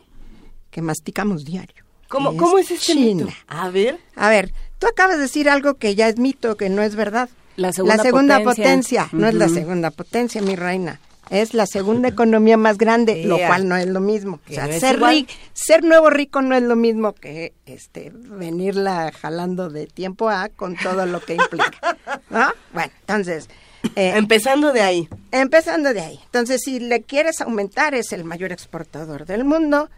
que 0.71 0.81
masticamos 0.81 1.45
diario. 1.45 1.83
¿Cómo, 2.07 2.35
¿cómo 2.37 2.57
es 2.57 2.71
este 2.71 2.95
mito? 2.95 3.27
A 3.47 3.69
ver. 3.69 3.99
A 4.15 4.29
ver, 4.29 4.51
tú 4.79 4.87
acabas 4.87 5.17
de 5.17 5.23
decir 5.23 5.49
algo 5.49 5.75
que 5.75 5.95
ya 5.95 6.07
es 6.07 6.17
mito, 6.17 6.57
que 6.57 6.69
no 6.69 6.81
es 6.81 6.95
verdad. 6.95 7.29
La 7.55 7.73
segunda, 7.73 8.39
potencia, 8.41 9.09
no 9.11 9.27
es 9.27 9.33
la 9.33 9.49
segunda 9.49 9.91
potencia, 9.91 10.41
mi 10.41 10.55
reina. 10.55 10.99
Es 11.29 11.53
la 11.53 11.67
segunda 11.67 12.07
economía 12.07 12.57
más 12.57 12.77
grande, 12.77 13.25
lo 13.25 13.37
cual 13.37 13.67
no 13.67 13.75
es 13.75 13.85
lo 13.85 13.99
mismo. 13.99 14.39
O 14.49 14.53
sea, 14.53 14.67
ser, 14.79 14.99
ser 15.53 15.83
nuevo 15.83 16.09
rico 16.09 16.41
no 16.41 16.55
es 16.55 16.63
lo 16.63 16.75
mismo 16.75 17.13
que 17.13 17.53
este 17.67 18.11
venirla 18.13 19.11
jalando 19.11 19.69
de 19.69 19.85
tiempo 19.85 20.29
a 20.29 20.49
con 20.49 20.75
todo 20.75 21.05
lo 21.05 21.19
que 21.19 21.35
implica. 21.35 21.97
¿no? 22.31 22.47
Bueno, 22.73 22.91
entonces, 23.01 23.49
eh, 23.95 24.13
empezando 24.15 24.73
de 24.73 24.81
ahí. 24.81 25.09
Empezando 25.31 25.93
de 25.93 26.01
ahí. 26.01 26.19
Entonces, 26.25 26.61
si 26.63 26.79
le 26.79 27.01
quieres 27.01 27.41
aumentar, 27.41 27.95
es 27.95 28.11
el 28.13 28.23
mayor 28.23 28.51
exportador 28.51 29.25
del 29.25 29.45
mundo, 29.45 29.89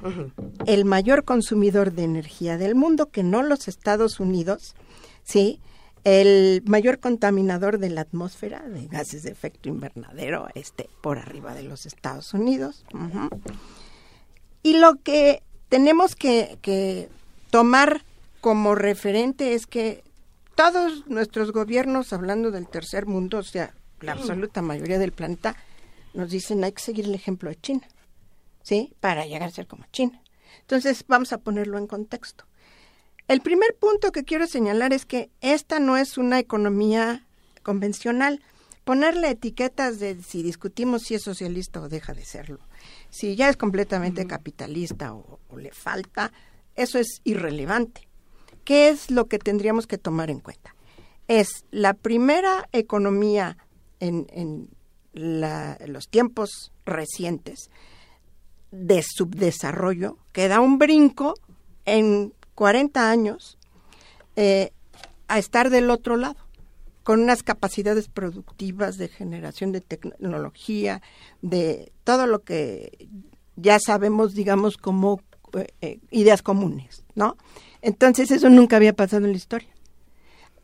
el 0.65 0.85
mayor 0.85 1.23
consumidor 1.23 1.93
de 1.93 2.03
energía 2.03 2.57
del 2.57 2.75
mundo, 2.75 3.09
que 3.09 3.23
no 3.23 3.41
los 3.41 3.67
Estados 3.67 4.19
Unidos, 4.19 4.75
¿sí? 5.23 5.59
El 6.03 6.63
mayor 6.65 6.99
contaminador 6.99 7.77
de 7.77 7.89
la 7.89 8.01
atmósfera 8.01 8.61
de 8.67 8.87
gases 8.87 9.23
de 9.23 9.31
efecto 9.31 9.69
invernadero, 9.69 10.47
este, 10.55 10.89
por 11.01 11.19
arriba 11.19 11.53
de 11.53 11.63
los 11.63 11.85
Estados 11.85 12.33
Unidos. 12.33 12.83
Y 14.63 14.77
lo 14.77 14.95
que 14.95 15.43
tenemos 15.69 16.15
que, 16.15 16.57
que 16.61 17.09
tomar 17.51 18.03
como 18.41 18.73
referente 18.75 19.53
es 19.53 19.67
que 19.67 20.03
todos 20.61 21.07
nuestros 21.07 21.51
gobiernos, 21.51 22.13
hablando 22.13 22.51
del 22.51 22.67
tercer 22.67 23.07
mundo, 23.07 23.39
o 23.39 23.43
sea, 23.43 23.73
la 23.99 24.11
absoluta 24.11 24.61
mayoría 24.61 24.99
del 24.99 25.11
planeta, 25.11 25.55
nos 26.13 26.29
dicen 26.29 26.63
hay 26.63 26.71
que 26.71 26.83
seguir 26.83 27.05
el 27.05 27.15
ejemplo 27.15 27.49
de 27.49 27.59
China, 27.59 27.87
¿sí? 28.61 28.93
Para 28.99 29.25
llegar 29.25 29.41
a 29.41 29.49
ser 29.49 29.65
como 29.65 29.85
China. 29.91 30.21
Entonces, 30.59 31.03
vamos 31.07 31.33
a 31.33 31.39
ponerlo 31.39 31.79
en 31.79 31.87
contexto. 31.87 32.45
El 33.27 33.41
primer 33.41 33.75
punto 33.75 34.11
que 34.11 34.23
quiero 34.23 34.45
señalar 34.45 34.93
es 34.93 35.07
que 35.07 35.31
esta 35.41 35.79
no 35.79 35.97
es 35.97 36.19
una 36.19 36.37
economía 36.37 37.25
convencional. 37.63 38.39
Ponerle 38.83 39.31
etiquetas 39.31 39.97
de 39.97 40.21
si 40.21 40.43
discutimos 40.43 41.01
si 41.01 41.15
es 41.15 41.23
socialista 41.23 41.81
o 41.81 41.89
deja 41.89 42.13
de 42.13 42.23
serlo, 42.23 42.59
si 43.09 43.35
ya 43.35 43.49
es 43.49 43.57
completamente 43.57 44.27
capitalista 44.27 45.15
o 45.15 45.39
le 45.57 45.71
falta, 45.71 46.31
eso 46.75 46.99
es 46.99 47.21
irrelevante. 47.23 48.10
¿Qué 48.63 48.89
es 48.89 49.11
lo 49.11 49.25
que 49.25 49.39
tendríamos 49.39 49.87
que 49.87 49.97
tomar 49.97 50.29
en 50.29 50.39
cuenta? 50.39 50.75
Es 51.27 51.65
la 51.71 51.93
primera 51.93 52.67
economía 52.71 53.57
en, 53.99 54.69
los 55.13 56.07
tiempos 56.07 56.71
recientes 56.85 57.69
de 58.71 59.03
subdesarrollo 59.03 60.17
que 60.31 60.47
da 60.47 60.61
un 60.61 60.77
brinco 60.79 61.33
en 61.85 62.33
40 62.55 63.09
años 63.09 63.57
eh, 64.35 64.71
a 65.27 65.37
estar 65.37 65.69
del 65.69 65.89
otro 65.89 66.15
lado, 66.15 66.37
con 67.03 67.21
unas 67.21 67.43
capacidades 67.43 68.07
productivas 68.07 68.97
de 68.97 69.07
generación 69.07 69.71
de 69.71 69.81
tecnología, 69.81 71.01
de 71.41 71.91
todo 72.03 72.27
lo 72.27 72.43
que 72.43 73.09
ya 73.55 73.79
sabemos, 73.79 74.33
digamos, 74.33 74.77
como 74.77 75.21
eh, 75.53 75.67
eh, 75.81 75.99
ideas 76.11 76.41
comunes, 76.41 77.03
¿no? 77.15 77.37
Entonces 77.81 78.31
eso 78.31 78.49
nunca 78.49 78.75
había 78.75 78.93
pasado 78.93 79.25
en 79.25 79.31
la 79.31 79.37
historia. 79.37 79.69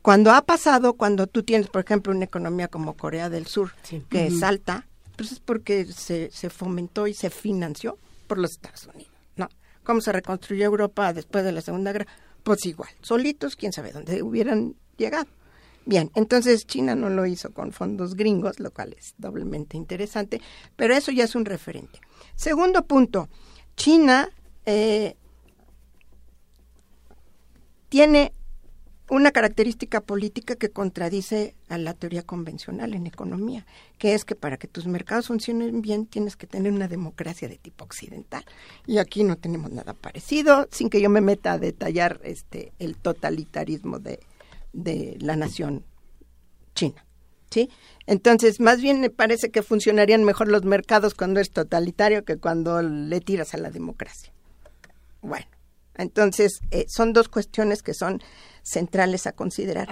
Cuando 0.01 0.31
ha 0.31 0.41
pasado, 0.41 0.93
cuando 0.93 1.27
tú 1.27 1.43
tienes, 1.43 1.67
por 1.67 1.83
ejemplo, 1.83 2.13
una 2.13 2.25
economía 2.25 2.67
como 2.67 2.95
Corea 2.95 3.29
del 3.29 3.45
Sur, 3.45 3.71
que 4.09 4.31
salta, 4.31 4.87
pues 5.17 5.31
es 5.31 5.39
porque 5.39 5.85
se, 5.85 6.29
se 6.31 6.49
fomentó 6.49 7.07
y 7.07 7.13
se 7.13 7.29
financió 7.29 7.97
por 8.27 8.37
los 8.37 8.51
Estados 8.51 8.87
Unidos, 8.93 9.11
¿no? 9.35 9.49
¿Cómo 9.83 9.99
se 9.99 10.11
reconstruyó 10.11 10.65
Europa 10.65 11.11
después 11.11 11.43
de 11.43 11.51
la 11.51 11.61
Segunda 11.61 11.91
Guerra? 11.91 12.07
Pues 12.43 12.65
igual, 12.65 12.89
solitos, 13.01 13.55
quién 13.55 13.73
sabe 13.73 13.91
dónde 13.91 14.21
hubieran 14.21 14.75
llegado. 14.97 15.27
Bien, 15.85 16.11
entonces 16.15 16.67
China 16.67 16.95
no 16.95 17.09
lo 17.09 17.25
hizo 17.25 17.51
con 17.53 17.71
fondos 17.71 18.15
gringos, 18.15 18.59
lo 18.59 18.71
cual 18.71 18.93
es 18.97 19.15
doblemente 19.17 19.77
interesante, 19.77 20.41
pero 20.75 20.93
eso 20.93 21.11
ya 21.11 21.23
es 21.23 21.33
un 21.33 21.45
referente. 21.45 21.99
Segundo 22.35 22.85
punto, 22.85 23.29
China 23.77 24.29
eh, 24.65 25.15
tiene 27.89 28.33
una 29.09 29.31
característica 29.31 30.01
política 30.01 30.55
que 30.55 30.69
contradice 30.69 31.55
a 31.69 31.77
la 31.77 31.93
teoría 31.93 32.23
convencional 32.23 32.93
en 32.93 33.07
economía, 33.07 33.65
que 33.97 34.13
es 34.13 34.25
que 34.25 34.35
para 34.35 34.57
que 34.57 34.67
tus 34.67 34.85
mercados 34.85 35.27
funcionen 35.27 35.81
bien 35.81 36.05
tienes 36.05 36.35
que 36.35 36.45
tener 36.45 36.73
una 36.73 36.89
democracia 36.89 37.47
de 37.47 37.57
tipo 37.57 37.85
occidental. 37.85 38.43
Y 38.85 38.97
aquí 38.97 39.23
no 39.23 39.37
tenemos 39.37 39.71
nada 39.71 39.93
parecido, 39.93 40.67
sin 40.71 40.89
que 40.89 41.01
yo 41.01 41.09
me 41.09 41.21
meta 41.21 41.53
a 41.53 41.57
detallar 41.57 42.19
este 42.23 42.73
el 42.79 42.97
totalitarismo 42.97 43.99
de, 43.99 44.19
de 44.73 45.17
la 45.21 45.35
nación 45.35 45.85
china. 46.75 47.05
¿Sí? 47.49 47.69
Entonces, 48.07 48.59
más 48.59 48.81
bien 48.81 48.99
me 48.99 49.09
parece 49.09 49.51
que 49.51 49.63
funcionarían 49.63 50.25
mejor 50.25 50.49
los 50.49 50.65
mercados 50.65 51.13
cuando 51.13 51.39
es 51.39 51.51
totalitario 51.51 52.25
que 52.25 52.35
cuando 52.35 52.81
le 52.81 53.21
tiras 53.21 53.53
a 53.53 53.57
la 53.57 53.71
democracia. 53.71 54.33
Bueno, 55.21 55.47
entonces, 55.97 56.59
eh, 56.71 56.85
son 56.87 57.13
dos 57.13 57.29
cuestiones 57.29 57.81
que 57.81 57.93
son 57.93 58.21
centrales 58.63 59.27
a 59.27 59.31
considerar. 59.31 59.87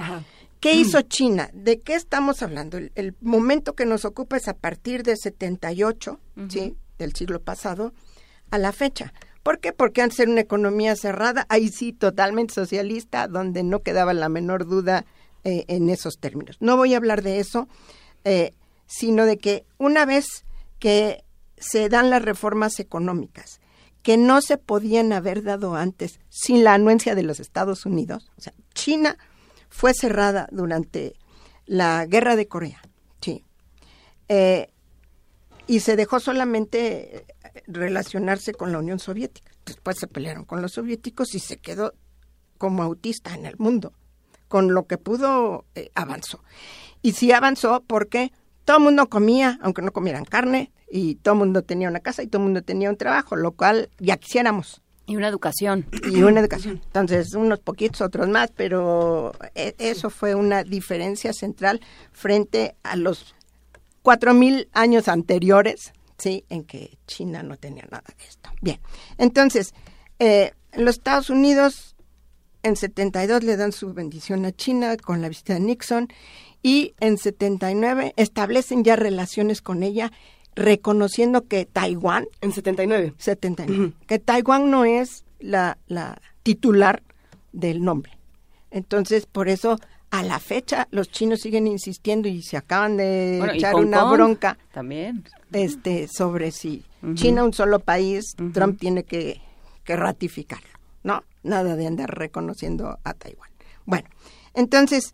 ¿Qué 0.59 0.73
hizo 0.73 1.01
China? 1.01 1.49
¿De 1.53 1.81
qué 1.81 1.95
estamos 1.95 2.41
hablando? 2.41 2.77
El, 2.77 3.15
momento 3.21 3.75
que 3.75 3.85
nos 3.85 4.05
ocupa 4.05 4.37
es 4.37 4.47
a 4.47 4.55
partir 4.55 5.03
de 5.03 5.15
78, 5.15 6.19
¿sí? 6.49 6.75
Del 6.97 7.13
siglo 7.13 7.41
pasado 7.41 7.93
a 8.51 8.57
la 8.57 8.71
fecha. 8.71 9.13
¿Por 9.43 9.59
qué? 9.59 9.73
Porque 9.73 10.01
antes 10.01 10.19
era 10.19 10.31
una 10.31 10.41
economía 10.41 10.95
cerrada, 10.95 11.45
ahí 11.49 11.69
sí, 11.69 11.93
totalmente 11.93 12.53
socialista, 12.53 13.27
donde 13.27 13.61
no 13.61 13.81
quedaba 13.81 14.13
la 14.13 14.27
menor 14.27 14.65
duda 14.65 15.05
eh, 15.43 15.65
en 15.67 15.91
esos 15.91 16.17
términos. 16.17 16.57
No 16.59 16.77
voy 16.77 16.95
a 16.95 16.97
hablar 16.97 17.21
de 17.21 17.39
eso, 17.39 17.67
eh, 18.23 18.53
sino 18.87 19.27
de 19.27 19.37
que 19.37 19.65
una 19.77 20.05
vez 20.05 20.45
que 20.79 21.23
se 21.57 21.89
dan 21.89 22.09
las 22.09 22.23
reformas 22.23 22.79
económicas, 22.79 23.59
que 24.05 24.17
no 24.17 24.39
se 24.43 24.59
podían 24.59 25.11
haber 25.13 25.41
dado 25.41 25.73
antes 25.73 26.19
sin 26.29 26.63
la 26.63 26.75
anuencia 26.75 27.15
de 27.15 27.23
los 27.23 27.39
Estados 27.39 27.87
Unidos. 27.87 28.31
O 28.37 28.41
sea, 28.41 28.53
China 28.75 29.17
fue 29.67 29.95
cerrada 29.95 30.47
durante 30.51 31.15
la 31.65 32.05
guerra 32.05 32.35
de 32.35 32.47
Corea, 32.47 32.83
sí. 33.19 33.43
Eh, 34.29 34.69
y 35.65 35.79
se 35.79 35.95
dejó 35.95 36.19
solamente 36.19 37.25
relacionarse 37.65 38.53
con 38.53 38.71
la 38.71 38.77
Unión 38.77 38.99
Soviética. 38.99 39.51
Después 39.65 39.97
se 39.97 40.05
pelearon 40.05 40.45
con 40.45 40.61
los 40.61 40.73
soviéticos 40.73 41.33
y 41.33 41.39
se 41.39 41.57
quedó 41.57 41.95
como 42.59 42.83
autista 42.83 43.33
en 43.33 43.47
el 43.47 43.57
mundo. 43.57 43.91
Con 44.47 44.75
lo 44.75 44.85
que 44.85 44.99
pudo, 44.99 45.65
eh, 45.73 45.89
avanzó. 45.95 46.43
Y 47.01 47.13
sí 47.13 47.31
avanzó 47.31 47.83
porque 47.87 48.31
todo 48.65 48.77
el 48.77 48.83
mundo 48.83 49.09
comía, 49.09 49.57
aunque 49.63 49.81
no 49.81 49.91
comieran 49.91 50.25
carne, 50.25 50.71
y 50.89 51.15
todo 51.15 51.33
el 51.33 51.39
mundo 51.39 51.63
tenía 51.63 51.89
una 51.89 51.99
casa 51.99 52.23
y 52.23 52.27
todo 52.27 52.41
el 52.41 52.45
mundo 52.45 52.61
tenía 52.61 52.89
un 52.89 52.97
trabajo, 52.97 53.35
lo 53.35 53.51
cual 53.51 53.89
ya 53.99 54.17
quisiéramos, 54.17 54.81
Y 55.07 55.15
una 55.17 55.27
educación. 55.27 55.85
Y 56.11 56.23
una 56.23 56.39
educación. 56.39 56.81
Entonces, 56.83 57.33
unos 57.35 57.59
poquitos, 57.59 58.01
otros 58.01 58.27
más, 58.27 58.51
pero 58.55 59.33
e, 59.53 59.75
eso 59.77 60.09
fue 60.09 60.33
una 60.33 60.63
diferencia 60.63 61.31
central 61.31 61.79
frente 62.11 62.75
a 62.81 62.95
los 62.95 63.35
cuatro 64.01 64.33
mil 64.33 64.67
años 64.73 65.07
anteriores, 65.07 65.93
¿sí? 66.17 66.43
En 66.49 66.63
que 66.63 66.97
China 67.05 67.43
no 67.43 67.57
tenía 67.57 67.85
nada 67.89 68.03
de 68.17 68.25
esto. 68.25 68.49
Bien, 68.61 68.79
entonces, 69.17 69.73
eh, 70.17 70.53
los 70.73 70.95
Estados 70.97 71.29
Unidos 71.29 71.95
en 72.63 72.75
72 72.75 73.43
le 73.43 73.57
dan 73.57 73.71
su 73.71 73.93
bendición 73.93 74.43
a 74.45 74.51
China 74.51 74.97
con 74.97 75.21
la 75.21 75.29
visita 75.29 75.53
de 75.53 75.59
Nixon 75.59 76.07
y 76.63 76.95
en 76.99 77.17
79 77.19 78.13
establecen 78.17 78.83
ya 78.83 78.95
relaciones 78.95 79.61
con 79.61 79.83
ella 79.83 80.11
reconociendo 80.55 81.45
que 81.47 81.65
Taiwán... 81.65 82.27
En 82.41 82.51
79. 82.51 83.13
79. 83.17 83.93
Que 84.07 84.19
Taiwán 84.19 84.71
no 84.71 84.85
es 84.85 85.25
la, 85.39 85.77
la 85.87 86.21
titular 86.43 87.03
del 87.51 87.83
nombre. 87.83 88.17
Entonces, 88.71 89.25
por 89.25 89.47
eso, 89.49 89.77
a 90.11 90.23
la 90.23 90.39
fecha, 90.39 90.87
los 90.91 91.09
chinos 91.09 91.41
siguen 91.41 91.67
insistiendo 91.67 92.27
y 92.27 92.41
se 92.41 92.57
acaban 92.57 92.97
de 92.97 93.39
echar 93.53 93.75
una 93.75 94.03
bronca. 94.05 94.57
También. 94.73 95.23
Este, 95.51 96.07
sobre 96.07 96.51
si 96.51 96.83
China 97.13 97.43
un 97.43 97.53
solo 97.53 97.79
país, 97.79 98.35
Trump 98.53 98.79
tiene 98.79 99.03
que, 99.03 99.41
que 99.83 99.95
ratificarlo. 99.95 100.67
No, 101.03 101.23
nada 101.43 101.75
de 101.75 101.87
andar 101.87 102.17
reconociendo 102.17 102.99
a 103.03 103.13
Taiwán. 103.13 103.49
Bueno, 103.85 104.09
entonces, 104.53 105.13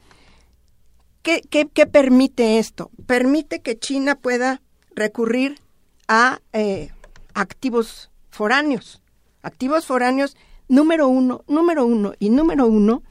¿qué, 1.22 1.42
qué, 1.50 1.68
qué 1.68 1.86
permite 1.86 2.60
esto? 2.60 2.90
Permite 3.06 3.62
que 3.62 3.78
China 3.78 4.16
pueda 4.16 4.62
recurrir 4.96 5.60
a 6.08 6.40
eh, 6.54 6.92
activos 7.34 8.12
foráneos. 8.30 9.02
Activos 9.42 9.86
foráneos 9.86 10.38
número 10.68 11.08
uno, 11.08 11.44
número 11.48 11.86
uno 11.86 12.14
y 12.20 12.30
número 12.30 12.68
uno 12.68 13.04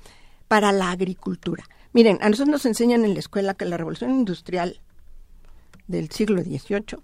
para 0.48 0.73
la 0.73 0.90
agricultura. 0.90 1.65
Miren, 1.93 2.19
a 2.20 2.28
nosotros 2.28 2.52
nos 2.52 2.66
enseñan 2.66 3.05
en 3.05 3.15
la 3.15 3.20
escuela 3.20 3.55
que 3.55 3.65
la 3.65 3.77
revolución 3.77 4.11
industrial 4.11 4.81
del 5.89 6.11
siglo 6.11 6.43
XVIII 6.43 6.98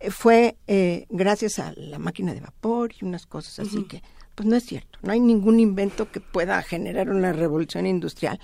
eh, 0.00 0.10
fue 0.10 0.56
eh, 0.66 1.06
gracias 1.10 1.58
a 1.58 1.72
la 1.76 1.98
máquina 1.98 2.34
de 2.34 2.40
vapor 2.40 2.92
y 2.98 3.04
unas 3.04 3.26
cosas 3.26 3.66
así 3.66 3.84
que, 3.84 4.02
pues 4.34 4.48
no 4.48 4.56
es 4.56 4.64
cierto, 4.64 4.98
no 5.02 5.12
hay 5.12 5.20
ningún 5.20 5.60
invento 5.60 6.10
que 6.10 6.20
pueda 6.20 6.60
generar 6.62 7.10
una 7.10 7.32
revolución 7.32 7.86
industrial 7.86 8.40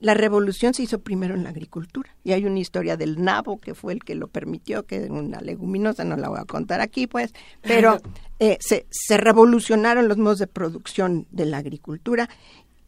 la 0.00 0.14
revolución 0.14 0.74
se 0.74 0.82
hizo 0.82 1.00
primero 1.00 1.34
en 1.34 1.44
la 1.44 1.50
agricultura 1.50 2.14
y 2.22 2.32
hay 2.32 2.44
una 2.44 2.60
historia 2.60 2.96
del 2.96 3.22
nabo 3.22 3.60
que 3.60 3.74
fue 3.74 3.92
el 3.92 4.04
que 4.04 4.14
lo 4.14 4.28
permitió, 4.28 4.86
que 4.86 5.04
es 5.04 5.10
una 5.10 5.40
leguminosa, 5.40 6.04
no 6.04 6.16
la 6.16 6.28
voy 6.28 6.38
a 6.38 6.44
contar 6.44 6.80
aquí 6.80 7.06
pues, 7.06 7.32
pero 7.62 8.00
eh, 8.38 8.58
se, 8.60 8.86
se 8.90 9.16
revolucionaron 9.16 10.08
los 10.08 10.18
modos 10.18 10.38
de 10.38 10.46
producción 10.46 11.26
de 11.30 11.46
la 11.46 11.58
agricultura. 11.58 12.28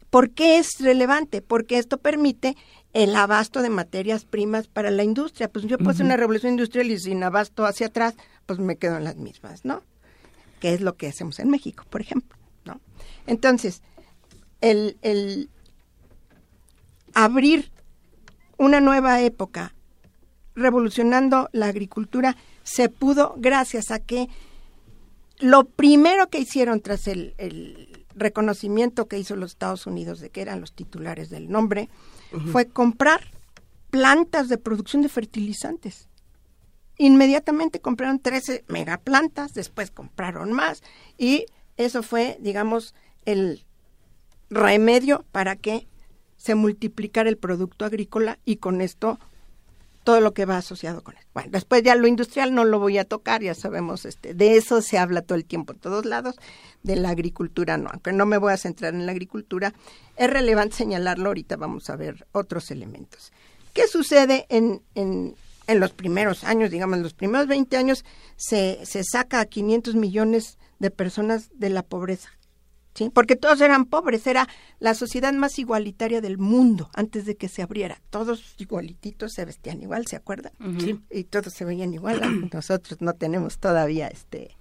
¿Por 0.09 0.31
qué 0.31 0.57
es 0.57 0.79
relevante? 0.79 1.41
Porque 1.41 1.77
esto 1.77 1.97
permite 1.97 2.57
el 2.93 3.15
abasto 3.15 3.61
de 3.61 3.69
materias 3.69 4.25
primas 4.25 4.67
para 4.67 4.91
la 4.91 5.03
industria. 5.03 5.49
Pues 5.49 5.65
yo 5.65 5.77
hacer 5.87 6.05
una 6.05 6.17
revolución 6.17 6.51
industrial 6.53 6.91
y 6.91 6.99
sin 6.99 7.23
abasto 7.23 7.65
hacia 7.65 7.87
atrás, 7.87 8.15
pues 8.45 8.59
me 8.59 8.75
quedo 8.75 8.97
en 8.97 9.05
las 9.05 9.15
mismas, 9.15 9.63
¿no? 9.63 9.83
Que 10.59 10.73
es 10.73 10.81
lo 10.81 10.95
que 10.97 11.07
hacemos 11.07 11.39
en 11.39 11.49
México, 11.49 11.85
por 11.89 12.01
ejemplo, 12.01 12.37
¿no? 12.65 12.81
Entonces, 13.25 13.81
el, 14.59 14.97
el, 15.01 15.49
abrir 17.13 17.71
una 18.57 18.79
nueva 18.79 19.21
época, 19.21 19.73
revolucionando 20.55 21.49
la 21.51 21.67
agricultura, 21.67 22.35
se 22.63 22.89
pudo 22.89 23.35
gracias 23.37 23.91
a 23.91 23.99
que 23.99 24.29
lo 25.39 25.65
primero 25.65 26.29
que 26.29 26.39
hicieron 26.39 26.81
tras 26.81 27.07
el, 27.07 27.33
reconocimiento 28.13 29.07
que 29.07 29.17
hizo 29.17 29.37
los 29.37 29.51
Estados 29.51 29.87
Unidos 29.87 30.19
de 30.19 30.29
que 30.29 30.41
eran 30.41 30.59
los 30.59 30.73
titulares 30.73 31.29
del 31.29 31.49
nombre, 31.49 31.89
fue 32.51 32.67
comprar 32.67 33.21
plantas 33.89 34.49
de 34.49 34.57
producción 34.57 35.01
de 35.01 35.09
fertilizantes. 35.09 36.09
Inmediatamente 36.97 37.79
compraron 37.79 38.19
13 38.19 38.65
megaplantas, 38.67 39.53
después 39.53 39.91
compraron 39.91 40.51
más 40.51 40.83
y 41.17 41.45
eso 41.77 42.03
fue, 42.03 42.37
digamos, 42.41 42.93
el 43.25 43.65
remedio 44.49 45.25
para 45.31 45.55
que 45.55 45.87
se 46.41 46.55
multiplicara 46.55 47.29
el 47.29 47.37
producto 47.37 47.85
agrícola 47.85 48.39
y 48.45 48.55
con 48.55 48.81
esto 48.81 49.19
todo 50.03 50.21
lo 50.21 50.33
que 50.33 50.45
va 50.45 50.57
asociado 50.57 51.03
con 51.03 51.15
él. 51.15 51.23
Bueno, 51.35 51.49
después 51.51 51.83
ya 51.83 51.93
lo 51.93 52.07
industrial 52.07 52.55
no 52.55 52.65
lo 52.65 52.79
voy 52.79 52.97
a 52.97 53.05
tocar, 53.05 53.43
ya 53.43 53.53
sabemos, 53.53 54.05
este, 54.05 54.33
de 54.33 54.57
eso 54.57 54.81
se 54.81 54.97
habla 54.97 55.21
todo 55.21 55.37
el 55.37 55.45
tiempo 55.45 55.73
en 55.73 55.79
todos 55.79 56.05
lados, 56.05 56.37
de 56.81 56.95
la 56.95 57.09
agricultura 57.09 57.77
no, 57.77 57.91
aunque 57.91 58.11
no 58.11 58.25
me 58.25 58.39
voy 58.39 58.53
a 58.53 58.57
centrar 58.57 58.95
en 58.95 59.05
la 59.05 59.11
agricultura, 59.11 59.75
es 60.17 60.29
relevante 60.31 60.77
señalarlo, 60.77 61.27
ahorita 61.27 61.57
vamos 61.57 61.91
a 61.91 61.95
ver 61.95 62.25
otros 62.31 62.71
elementos. 62.71 63.31
¿Qué 63.73 63.87
sucede 63.87 64.47
en, 64.49 64.81
en, 64.95 65.35
en 65.67 65.79
los 65.79 65.91
primeros 65.91 66.43
años, 66.43 66.71
digamos, 66.71 66.97
en 66.97 67.03
los 67.03 67.13
primeros 67.13 67.45
20 67.45 67.77
años, 67.77 68.03
se, 68.35 68.83
se 68.83 69.03
saca 69.03 69.41
a 69.41 69.45
500 69.45 69.93
millones 69.93 70.57
de 70.79 70.89
personas 70.89 71.51
de 71.53 71.69
la 71.69 71.83
pobreza? 71.83 72.31
¿Sí? 72.93 73.09
Porque 73.09 73.35
todos 73.35 73.61
eran 73.61 73.85
pobres, 73.85 74.25
era 74.27 74.47
la 74.79 74.93
sociedad 74.93 75.33
más 75.33 75.59
igualitaria 75.59 76.21
del 76.21 76.37
mundo 76.37 76.89
antes 76.93 77.25
de 77.25 77.35
que 77.35 77.47
se 77.47 77.61
abriera. 77.61 78.01
Todos 78.09 78.55
igualititos 78.57 79.33
se 79.33 79.45
vestían 79.45 79.81
igual, 79.81 80.07
¿se 80.07 80.15
acuerdan? 80.15 80.53
Y 81.09 81.23
todos 81.25 81.53
se 81.53 81.65
veían 81.65 81.93
igual. 81.93 82.21
Nosotros 82.53 83.01
no 83.01 83.13
tenemos 83.13 83.57
todavía 83.59 84.07
este 84.07 84.55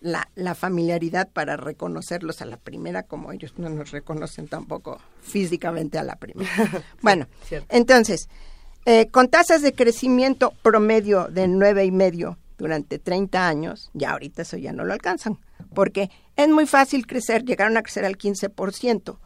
la, 0.00 0.30
la 0.34 0.54
familiaridad 0.54 1.28
para 1.30 1.56
reconocerlos 1.56 2.40
a 2.42 2.46
la 2.46 2.56
primera, 2.56 3.02
como 3.02 3.32
ellos 3.32 3.54
no 3.58 3.68
nos 3.68 3.90
reconocen 3.90 4.48
tampoco 4.48 5.00
físicamente 5.22 5.98
a 5.98 6.02
la 6.02 6.16
primera. 6.16 6.50
bueno, 7.02 7.26
entonces, 7.68 8.28
eh, 8.86 9.08
con 9.08 9.28
tasas 9.28 9.62
de 9.62 9.74
crecimiento 9.74 10.54
promedio 10.62 11.28
de 11.28 11.48
nueve 11.48 11.84
y 11.84 11.90
medio 11.90 12.38
durante 12.56 12.98
30 12.98 13.46
años, 13.46 13.90
ya 13.92 14.12
ahorita 14.12 14.42
eso 14.42 14.56
ya 14.56 14.72
no 14.72 14.84
lo 14.84 14.92
alcanzan, 14.92 15.38
porque 15.74 16.10
es 16.36 16.48
muy 16.48 16.66
fácil 16.66 17.06
crecer, 17.06 17.44
llegaron 17.44 17.76
a 17.76 17.82
crecer 17.82 18.04
al 18.04 18.16
15%. 18.16 19.18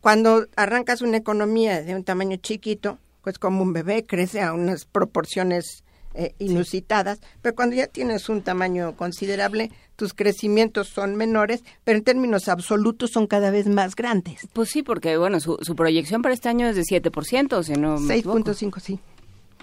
Cuando 0.00 0.46
arrancas 0.56 1.02
una 1.02 1.18
economía 1.18 1.82
de 1.82 1.94
un 1.94 2.04
tamaño 2.04 2.36
chiquito, 2.38 2.98
pues 3.22 3.38
como 3.38 3.62
un 3.62 3.74
bebé 3.74 4.06
crece 4.06 4.40
a 4.40 4.54
unas 4.54 4.86
proporciones 4.86 5.84
eh, 6.14 6.34
inusitadas, 6.38 7.20
pero 7.40 7.54
cuando 7.54 7.76
ya 7.76 7.86
tienes 7.86 8.28
un 8.28 8.42
tamaño 8.42 8.96
considerable, 8.96 9.70
tus 9.96 10.12
crecimientos 10.12 10.88
son 10.88 11.16
menores, 11.16 11.64
pero 11.84 11.98
en 11.98 12.04
términos 12.04 12.48
absolutos 12.48 13.10
son 13.12 13.26
cada 13.26 13.50
vez 13.50 13.66
más 13.66 13.94
grandes. 13.94 14.46
Pues 14.52 14.68
sí, 14.68 14.82
porque 14.82 15.16
bueno, 15.16 15.40
su, 15.40 15.56
su 15.62 15.74
proyección 15.74 16.20
para 16.20 16.34
este 16.34 16.50
año 16.50 16.66
es 16.66 16.76
de 16.76 16.82
7%, 16.82 17.62
si 17.62 17.72
no 17.74 17.98
6.5, 17.98 18.80
sí. 18.80 19.00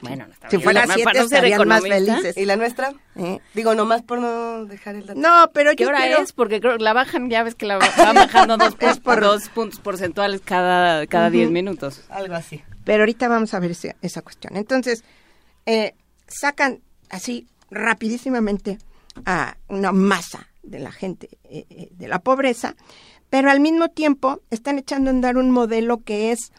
Bueno, 0.02 0.28
no 0.28 0.34
está 0.34 0.50
si 0.50 0.58
fuera 0.60 0.86
siete, 0.86 1.04
para 1.04 1.20
no 1.20 1.26
estarían 1.26 1.68
más 1.68 1.82
felices. 1.82 2.38
¿Y 2.38 2.46
la 2.46 2.56
nuestra? 2.56 2.94
¿Eh? 3.16 3.40
Digo, 3.54 3.76
nomás 3.76 4.02
por 4.02 4.20
no 4.20 4.66
dejar 4.66 4.96
el 4.96 5.06
dato. 5.06 5.20
No, 5.20 5.52
pero 5.54 5.72
¿Qué 5.72 5.84
yo 5.84 5.90
hora 5.90 6.00
quiero... 6.00 6.22
es? 6.22 6.34
Porque 6.34 6.62
creo 6.62 6.78
que 6.78 6.84
la 6.84 6.94
bajan, 6.94 7.30
ya 7.30 7.44
ves 7.44 7.56
que 7.56 7.66
la 7.66 7.78
van 7.78 8.16
bajando 8.16 8.58
dos, 8.58 8.76
por... 9.00 9.22
dos 9.22 9.50
puntos 9.50 9.80
porcentuales 9.80 10.42
cada, 10.42 11.06
cada 11.08 11.30
diez 11.30 11.50
minutos. 11.50 12.04
Algo 12.10 12.36
así. 12.36 12.64
Pero 12.86 13.04
ahorita 13.04 13.28
vamos 13.28 13.54
a 13.54 13.60
ver 13.60 13.72
esa, 13.72 13.96
esa 14.02 14.22
cuestión. 14.22 14.56
Entonces, 14.56 15.04
eh, 15.66 15.94
sacan 16.28 16.82
así 17.10 17.48
rapidísimamente 17.70 18.78
a 19.26 19.58
una 19.68 19.92
masa 19.92 20.48
de 20.64 20.80
la 20.80 20.92
gente 20.92 21.30
eh, 21.44 21.66
eh, 21.70 21.90
de 21.92 22.08
la 22.08 22.20
pobreza, 22.20 22.76
pero 23.30 23.52
al 23.52 23.60
mismo 23.60 23.90
tiempo 23.90 24.42
están 24.50 24.78
echando 24.78 25.10
a 25.10 25.14
andar 25.14 25.38
un 25.38 25.52
modelo 25.52 26.04
que 26.04 26.32
es 26.32 26.52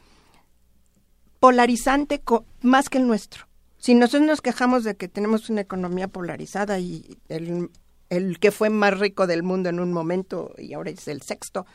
polarizante 1.41 2.23
más 2.63 2.89
que 2.89 2.99
el 2.99 3.07
nuestro. 3.07 3.49
Si 3.79 3.95
nosotros 3.95 4.27
nos 4.27 4.43
quejamos 4.43 4.85
de 4.85 4.95
que 4.95 5.09
tenemos 5.09 5.49
una 5.49 5.63
economía 5.63 6.07
polarizada 6.07 6.79
y 6.79 7.19
el, 7.29 8.39
que 8.39 8.51
fue 8.51 8.69
más 8.69 8.99
rico 8.99 9.27
del 9.27 9.43
mundo 9.43 9.71
en 9.71 9.81
un 9.81 9.93
momento 9.93 10.55
y 10.59 10.75
ahora 10.75 10.91
es 10.91 11.09
el 11.09 11.23
sexto 11.23 11.67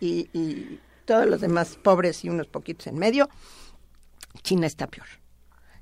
y, 0.00 0.28
y 0.32 0.78
todos 1.04 1.26
los 1.26 1.40
demás 1.40 1.76
pobres 1.82 2.24
y 2.24 2.28
unos 2.28 2.46
poquitos 2.46 2.86
en 2.86 2.98
medio, 2.98 3.28
China 4.42 4.68
está 4.68 4.86
peor. 4.86 5.08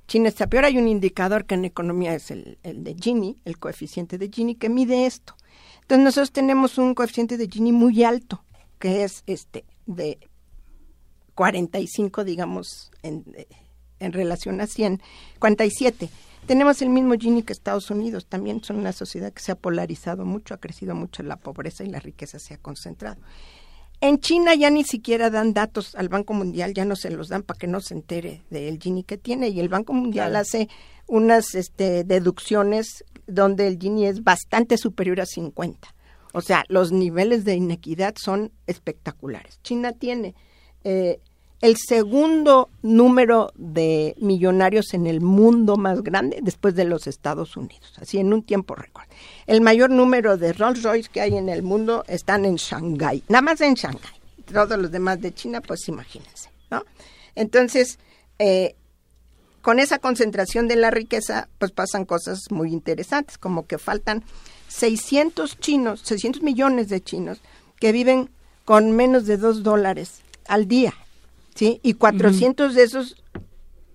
China 0.07 0.29
está 0.29 0.47
peor. 0.47 0.65
Hay 0.65 0.79
un 0.79 0.89
indicador 0.89 1.45
que 1.45 1.55
en 1.55 1.67
economía 1.67 2.15
es 2.15 2.31
el, 2.31 2.59
el 2.63 2.83
de 2.83 2.95
Gini, 2.95 3.37
el 3.45 3.59
coeficiente 3.59 4.17
de 4.17 4.31
Gini, 4.31 4.55
que 4.55 4.71
mide 4.71 5.05
esto. 5.05 5.37
Entonces 5.83 6.05
nosotros 6.05 6.33
tenemos 6.33 6.79
un 6.79 6.95
coeficiente 6.95 7.37
de 7.37 7.47
Gini 7.47 7.73
muy 7.73 8.03
alto, 8.05 8.43
que 8.79 9.05
es 9.05 9.23
este 9.27 9.67
de 9.85 10.19
45, 11.39 12.24
digamos, 12.24 12.90
en, 13.05 13.24
en 14.01 14.12
relación 14.12 14.60
a 14.60 14.66
100, 14.66 15.01
47. 15.39 16.09
Tenemos 16.47 16.82
el 16.82 16.89
mismo 16.89 17.15
Gini 17.15 17.44
que 17.44 17.52
Estados 17.52 17.93
Unidos, 17.93 18.27
también 18.27 18.65
son 18.65 18.78
una 18.78 18.93
sociedad 18.93 19.32
que 19.32 19.40
se 19.40 19.52
ha 19.52 19.55
polarizado 19.55 20.24
mucho, 20.24 20.52
ha 20.52 20.56
crecido 20.56 20.97
mucho 20.97 21.23
la 21.23 21.36
pobreza 21.36 21.85
y 21.85 21.90
la 21.90 22.01
riqueza 22.01 22.40
se 22.40 22.55
ha 22.55 22.59
concentrado. 22.59 23.20
En 24.01 24.19
China 24.19 24.56
ya 24.56 24.69
ni 24.70 24.82
siquiera 24.82 25.31
dan 25.31 25.55
datos 25.55 25.94
al 25.94 26.09
Banco 26.09 26.35
Mundial, 26.35 26.74
ya 26.74 26.85
no 26.85 26.97
se 26.97 27.09
los 27.10 27.28
dan 27.28 27.44
para 27.44 27.56
que 27.56 27.69
no 27.69 27.81
se 27.81 27.94
entere 27.94 28.43
del 28.51 28.81
Gini 28.81 29.05
que 29.05 29.16
tiene 29.16 29.48
y 29.48 29.60
el 29.60 29.69
Banco 29.69 29.93
Mundial 29.93 30.31
Claro. 30.31 30.43
hace 30.43 30.69
unas 31.06 31.55
este, 31.55 32.02
deducciones 32.02 33.05
donde 33.28 33.69
el 33.69 33.78
Gini 33.78 34.06
es 34.06 34.24
bastante 34.24 34.77
superior 34.77 35.20
a 35.20 35.27
50. 35.27 35.94
O 36.32 36.40
sea, 36.40 36.65
los 36.69 36.90
niveles 36.90 37.44
de 37.44 37.55
inequidad 37.55 38.16
son 38.16 38.51
espectaculares. 38.66 39.60
China 39.62 39.93
tiene 39.93 40.35
eh, 40.85 41.20
el 41.60 41.76
segundo 41.76 42.70
número 42.82 43.52
de 43.56 44.14
millonarios 44.18 44.94
en 44.94 45.06
el 45.06 45.20
mundo 45.20 45.76
más 45.76 46.02
grande 46.02 46.39
después 46.43 46.74
de 46.74 46.85
los 46.85 47.06
Estados 47.06 47.56
Unidos, 47.56 47.94
así 48.01 48.18
en 48.18 48.32
un 48.32 48.43
tiempo 48.43 48.74
récord. 48.74 49.06
El 49.47 49.60
mayor 49.60 49.90
número 49.90 50.36
de 50.36 50.52
Rolls 50.52 50.82
Royce 50.82 51.10
que 51.10 51.20
hay 51.20 51.36
en 51.36 51.48
el 51.48 51.62
mundo 51.62 52.05
están 52.06 52.44
en 52.44 52.56
Shanghái, 52.56 53.24
nada 53.28 53.43
más 53.43 53.60
en 53.60 53.74
Shanghái. 53.74 54.12
Todos 54.52 54.78
los 54.78 54.90
demás 54.90 55.20
de 55.20 55.35
China, 55.35 55.60
pues 55.60 55.89
imagínense, 55.89 56.48
¿no? 56.70 56.85
Entonces, 57.35 57.98
eh, 58.39 58.76
con 59.60 59.80
esa 59.80 59.98
concentración 59.98 60.68
de 60.68 60.76
la 60.76 60.90
riqueza, 60.90 61.48
pues 61.59 61.72
pasan 61.72 62.05
cosas 62.05 62.51
muy 62.51 62.72
interesantes, 62.72 63.36
como 63.36 63.66
que 63.66 63.78
faltan 63.78 64.24
600 64.68 65.59
chinos, 65.59 66.01
600 66.05 66.43
millones 66.43 66.89
de 66.89 67.02
chinos 67.02 67.40
que 67.78 67.93
viven 67.93 68.30
con 68.64 68.93
menos 68.93 69.26
de 69.26 69.36
dos 69.36 69.62
dólares 69.62 70.22
al 70.47 70.68
día, 70.68 70.94
¿sí? 71.59 71.80
Y 71.82 71.94
400 71.94 72.72
de 72.76 72.85
esos 72.85 73.16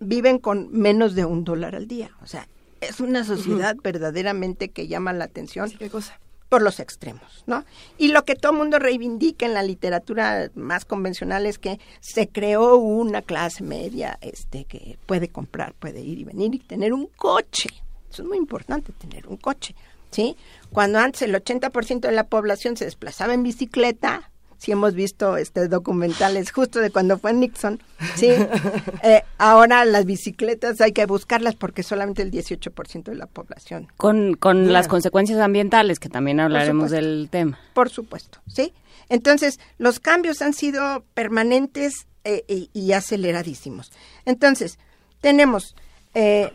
viven 0.01 0.37
con 0.37 0.69
menos 0.73 1.15
de 1.15 1.23
un 1.23 1.45
dólar 1.45 1.75
al 1.75 1.87
día. 1.87 2.11
O 2.21 2.27
sea, 2.27 2.49
es 2.81 2.99
una 2.99 3.23
sociedad 3.23 3.77
verdaderamente 3.81 4.67
que 4.67 4.89
llama 4.89 5.13
la 5.13 5.23
atención. 5.23 5.71
¿Qué 5.71 5.89
cosa? 5.89 6.19
por 6.49 6.61
los 6.61 6.79
extremos, 6.79 7.43
¿no? 7.47 7.65
Y 7.97 8.09
lo 8.09 8.25
que 8.25 8.35
todo 8.35 8.51
el 8.51 8.59
mundo 8.59 8.77
reivindica 8.77 9.47
en 9.47 9.55
la 9.55 9.63
literatura 9.63 10.51
más 10.53 10.85
convencional 10.85 11.47
es 11.47 11.57
que 11.57 11.79
se 11.99 12.27
creó 12.27 12.75
una 12.75 13.23
clase 13.23 13.63
media 13.63 14.19
este 14.21 14.65
que 14.65 14.99
puede 15.07 15.29
comprar, 15.29 15.73
puede 15.73 16.01
ir 16.01 16.19
y 16.19 16.25
venir 16.25 16.53
y 16.53 16.59
tener 16.59 16.93
un 16.93 17.07
coche. 17.07 17.69
Eso 18.11 18.21
es 18.21 18.27
muy 18.27 18.37
importante 18.37 18.91
tener 18.91 19.25
un 19.25 19.37
coche, 19.37 19.73
¿sí? 20.11 20.37
Cuando 20.71 20.99
antes 20.99 21.23
el 21.23 21.33
80% 21.33 22.01
de 22.01 22.11
la 22.11 22.25
población 22.25 22.77
se 22.77 22.85
desplazaba 22.85 23.33
en 23.33 23.41
bicicleta, 23.41 24.29
si 24.63 24.71
hemos 24.71 24.93
visto 24.93 25.35
este 25.35 25.67
documentales 25.67 26.49
justo 26.53 26.79
de 26.79 26.89
cuando 26.89 27.17
fue 27.17 27.33
Nixon, 27.33 27.81
sí. 28.15 28.29
Eh, 29.03 29.21
ahora 29.37 29.83
las 29.83 30.05
bicicletas 30.05 30.79
hay 30.79 30.93
que 30.93 31.05
buscarlas 31.05 31.55
porque 31.55 31.83
solamente 31.83 32.21
el 32.21 32.31
18% 32.31 33.03
de 33.03 33.15
la 33.15 33.25
población. 33.25 33.87
Con, 33.97 34.35
con 34.35 34.71
las 34.71 34.87
consecuencias 34.87 35.39
ambientales, 35.39 35.99
que 35.99 36.07
también 36.07 36.39
hablaremos 36.39 36.91
del 36.91 37.27
tema. 37.29 37.59
Por 37.73 37.89
supuesto, 37.89 38.39
sí. 38.47 38.73
Entonces, 39.09 39.59
los 39.77 39.99
cambios 39.99 40.41
han 40.41 40.53
sido 40.53 41.03
permanentes 41.13 42.07
eh, 42.23 42.45
y, 42.47 42.69
y, 42.71 42.93
aceleradísimos. 42.93 43.91
Entonces, 44.23 44.79
tenemos 45.19 45.75
eh, 46.13 46.53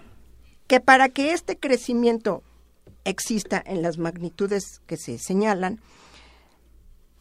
que 0.66 0.80
para 0.80 1.10
que 1.10 1.32
este 1.32 1.58
crecimiento 1.58 2.42
exista 3.04 3.62
en 3.66 3.82
las 3.82 3.98
magnitudes 3.98 4.80
que 4.86 4.96
se 4.96 5.18
señalan, 5.18 5.80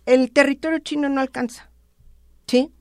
el 0.08 0.32
territorio 0.32 0.80
chino 0.80 1.10
no 1.10 1.22
alcanza. 1.22 1.70
¿Sí? 2.48 2.72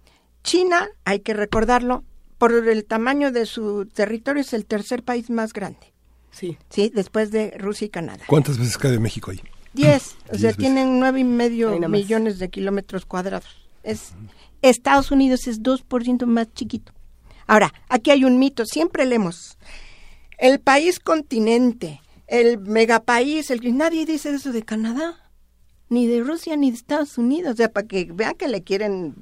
China, 0.43 0.89
hay 1.05 1.21
que 1.21 1.35
recordarlo, 1.35 2.05
por 2.39 2.53
el 2.53 2.85
tamaño 2.85 3.33
de 3.33 3.47
su 3.47 3.87
territorio 3.87 4.43
es 4.43 4.53
el 4.53 4.65
tercer 4.65 5.03
país 5.03 5.29
más 5.29 5.53
grande. 5.53 5.93
Sí. 6.31 6.57
Sí, 6.71 6.91
después 6.95 7.33
de 7.33 7.51
Rusia 7.59 7.87
y 7.87 7.91
Canadá. 7.91 8.25
¿Cuántas 8.29 8.59
veces 8.59 8.79
cabe 8.79 8.99
México 9.01 9.33
ahí? 9.33 9.41
Diez. 9.75 10.17
O 10.33 10.39
sea, 10.39 10.53
tienen 10.53 11.01
nueve 11.01 11.21
y 11.21 11.25
medio 11.25 11.79
millones 11.89 12.39
de 12.39 12.49
kilómetros 12.49 13.07
cuadrados. 13.07 13.69
Es, 13.83 14.13
Estados 14.63 15.11
Unidos 15.11 15.49
es 15.49 15.63
2% 15.63 16.27
más 16.27 16.53
chiquito. 16.55 16.93
Ahora, 17.47 17.73
aquí 17.89 18.11
hay 18.11 18.25
un 18.25 18.39
mito, 18.39 18.67
siempre 18.67 19.05
leemos. 19.05 19.57
El 20.39 20.61
país 20.61 21.01
continente, 21.01 22.01
el 22.27 22.59
megapaís, 22.59 23.51
el 23.51 23.77
nadie 23.77 24.05
dice 24.05 24.31
eso 24.31 24.53
de 24.53 24.63
Canadá 24.63 25.26
ni 25.89 26.07
de 26.07 26.23
Rusia 26.23 26.57
ni 26.57 26.71
de 26.71 26.77
Estados 26.77 27.19
Unidos, 27.19 27.55
o 27.55 27.57
sea, 27.57 27.71
para 27.71 27.87
que 27.87 28.11
vean 28.13 28.35
que 28.35 28.49
le 28.49 28.63
quieren 28.63 29.15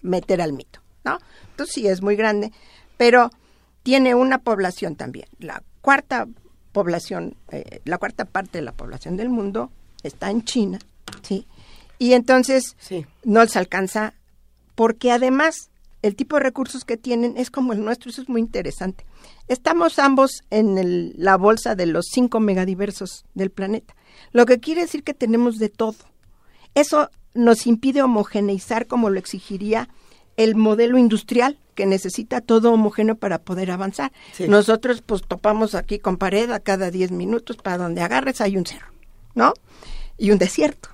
meter 0.00 0.40
al 0.40 0.52
mito, 0.52 0.80
¿no? 1.04 1.18
Entonces 1.50 1.74
sí 1.74 1.86
es 1.86 2.02
muy 2.02 2.16
grande, 2.16 2.52
pero 2.96 3.30
tiene 3.82 4.14
una 4.14 4.38
población 4.38 4.96
también. 4.96 5.26
La 5.38 5.62
cuarta 5.80 6.26
población, 6.72 7.36
eh, 7.50 7.80
la 7.84 7.98
cuarta 7.98 8.24
parte 8.24 8.58
de 8.58 8.62
la 8.62 8.72
población 8.72 9.16
del 9.16 9.28
mundo 9.28 9.70
está 10.02 10.30
en 10.30 10.44
China, 10.44 10.78
¿sí? 11.22 11.46
Y 11.98 12.14
entonces 12.14 12.76
no 13.22 13.42
les 13.42 13.56
alcanza, 13.56 14.14
porque 14.74 15.12
además 15.12 15.70
el 16.02 16.16
tipo 16.16 16.34
de 16.36 16.42
recursos 16.42 16.84
que 16.84 16.96
tienen 16.96 17.36
es 17.36 17.50
como 17.50 17.72
el 17.72 17.84
nuestro, 17.84 18.10
eso 18.10 18.22
es 18.22 18.28
muy 18.28 18.40
interesante. 18.40 19.04
Estamos 19.46 20.00
ambos 20.00 20.42
en 20.50 21.12
la 21.16 21.36
bolsa 21.36 21.76
de 21.76 21.86
los 21.86 22.06
cinco 22.10 22.40
megadiversos 22.40 23.24
del 23.34 23.50
planeta 23.50 23.94
lo 24.32 24.46
que 24.46 24.60
quiere 24.60 24.82
decir 24.82 25.02
que 25.02 25.14
tenemos 25.14 25.58
de 25.58 25.68
todo. 25.68 25.96
Eso 26.74 27.10
nos 27.34 27.66
impide 27.66 28.02
homogeneizar 28.02 28.86
como 28.86 29.10
lo 29.10 29.18
exigiría 29.18 29.88
el 30.36 30.54
modelo 30.54 30.98
industrial 30.98 31.58
que 31.74 31.86
necesita 31.86 32.40
todo 32.40 32.72
homogéneo 32.72 33.16
para 33.16 33.38
poder 33.38 33.70
avanzar. 33.70 34.12
Nosotros 34.46 35.02
pues 35.02 35.22
topamos 35.22 35.74
aquí 35.74 35.98
con 35.98 36.16
pared 36.16 36.50
a 36.50 36.60
cada 36.60 36.90
10 36.90 37.12
minutos, 37.12 37.56
para 37.56 37.78
donde 37.78 38.02
agarres 38.02 38.40
hay 38.40 38.56
un 38.56 38.66
cerro, 38.66 38.92
¿no? 39.34 39.54
Y 40.18 40.30
un 40.30 40.38
desierto. 40.38 40.90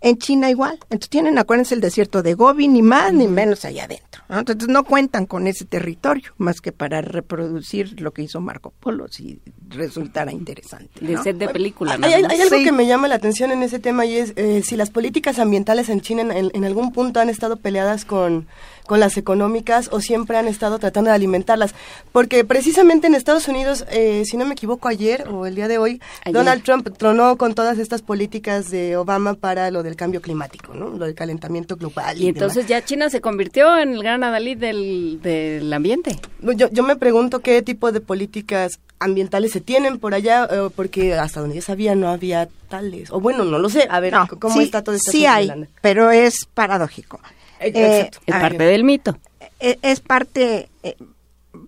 En 0.00 0.16
China 0.18 0.48
igual. 0.50 0.78
Entonces 0.84 1.10
tienen, 1.10 1.38
acuérdense, 1.38 1.74
el 1.74 1.80
desierto 1.80 2.22
de 2.22 2.34
Gobi, 2.34 2.68
ni 2.68 2.82
más 2.82 3.12
ni 3.12 3.28
menos 3.28 3.64
allá 3.64 3.84
adentro. 3.84 4.22
Entonces 4.28 4.68
no 4.68 4.84
cuentan 4.84 5.26
con 5.26 5.46
ese 5.46 5.64
territorio 5.64 6.32
más 6.38 6.60
que 6.60 6.72
para 6.72 7.02
reproducir 7.02 8.00
lo 8.00 8.12
que 8.12 8.22
hizo 8.22 8.40
Marco 8.40 8.72
Polo, 8.80 9.08
si 9.08 9.40
resultara 9.68 10.32
interesante. 10.32 11.04
De 11.04 11.16
set 11.18 11.36
de 11.36 11.48
película. 11.48 11.98
Hay, 12.00 12.12
algo 12.14 12.56
que 12.62 12.72
me 12.72 12.86
llama 12.86 13.08
la 13.08 13.16
atención 13.16 13.50
en 13.50 13.62
ese 13.62 13.78
tema 13.78 14.06
y 14.06 14.16
es 14.16 14.32
eh, 14.36 14.62
si 14.64 14.76
las 14.76 14.90
políticas 14.90 15.38
ambientales 15.38 15.88
en 15.88 16.00
China 16.00 16.34
en 16.34 16.64
algún 16.64 16.92
punto 16.92 17.20
han 17.20 17.28
estado 17.28 17.56
peleadas 17.56 18.04
con 18.04 18.46
con 18.90 18.98
las 18.98 19.16
económicas 19.16 19.88
o 19.92 20.00
siempre 20.00 20.36
han 20.36 20.48
estado 20.48 20.80
tratando 20.80 21.10
de 21.10 21.14
alimentarlas. 21.14 21.76
Porque 22.10 22.44
precisamente 22.44 23.06
en 23.06 23.14
Estados 23.14 23.46
Unidos, 23.46 23.84
eh, 23.88 24.24
si 24.24 24.36
no 24.36 24.44
me 24.44 24.54
equivoco, 24.54 24.88
ayer 24.88 25.28
o 25.28 25.46
el 25.46 25.54
día 25.54 25.68
de 25.68 25.78
hoy, 25.78 26.00
Donald 26.32 26.64
Trump 26.64 26.88
tronó 26.98 27.36
con 27.36 27.54
todas 27.54 27.78
estas 27.78 28.02
políticas 28.02 28.68
de 28.68 28.96
Obama 28.96 29.34
para 29.34 29.70
lo 29.70 29.84
del 29.84 29.94
cambio 29.94 30.20
climático, 30.20 30.74
¿no? 30.74 30.88
Lo 30.88 31.04
del 31.04 31.14
calentamiento 31.14 31.76
global. 31.76 32.20
Y, 32.20 32.26
entonces 32.26 32.66
ya 32.66 32.84
China 32.84 33.10
se 33.10 33.20
convirtió 33.20 33.78
en 33.78 33.92
el 33.94 34.02
gran 34.02 34.24
adalid 34.24 34.58
del, 34.58 35.20
del 35.22 35.72
ambiente. 35.72 36.18
Yo, 36.40 36.68
yo 36.68 36.82
me 36.82 36.96
pregunto 36.96 37.38
qué 37.38 37.62
tipo 37.62 37.92
de 37.92 38.00
políticas 38.00 38.80
ambientales 38.98 39.52
se 39.52 39.60
tienen 39.60 40.00
por 40.00 40.14
allá, 40.14 40.48
eh, 40.50 40.68
porque 40.74 41.14
hasta 41.14 41.38
donde 41.38 41.54
yo 41.54 41.62
sabía 41.62 41.94
no 41.94 42.08
había 42.08 42.48
tales. 42.68 43.12
O 43.12 43.20
bueno, 43.20 43.44
no 43.44 43.60
lo 43.60 43.68
sé. 43.68 43.86
A 43.88 44.00
ver, 44.00 44.14
¿cómo 44.40 44.60
está 44.60 44.82
todo 44.82 44.96
esto? 44.96 45.12
Sí 45.12 45.26
hay, 45.26 45.48
pero 45.80 46.10
es 46.10 46.46
paradójico. 46.52 47.20
Eh, 47.60 48.10
es 48.26 48.34
parte 48.34 48.64
del 48.64 48.84
mito. 48.84 49.18
Eh, 49.60 49.78
es 49.82 50.00
parte, 50.00 50.70
eh, 50.82 50.96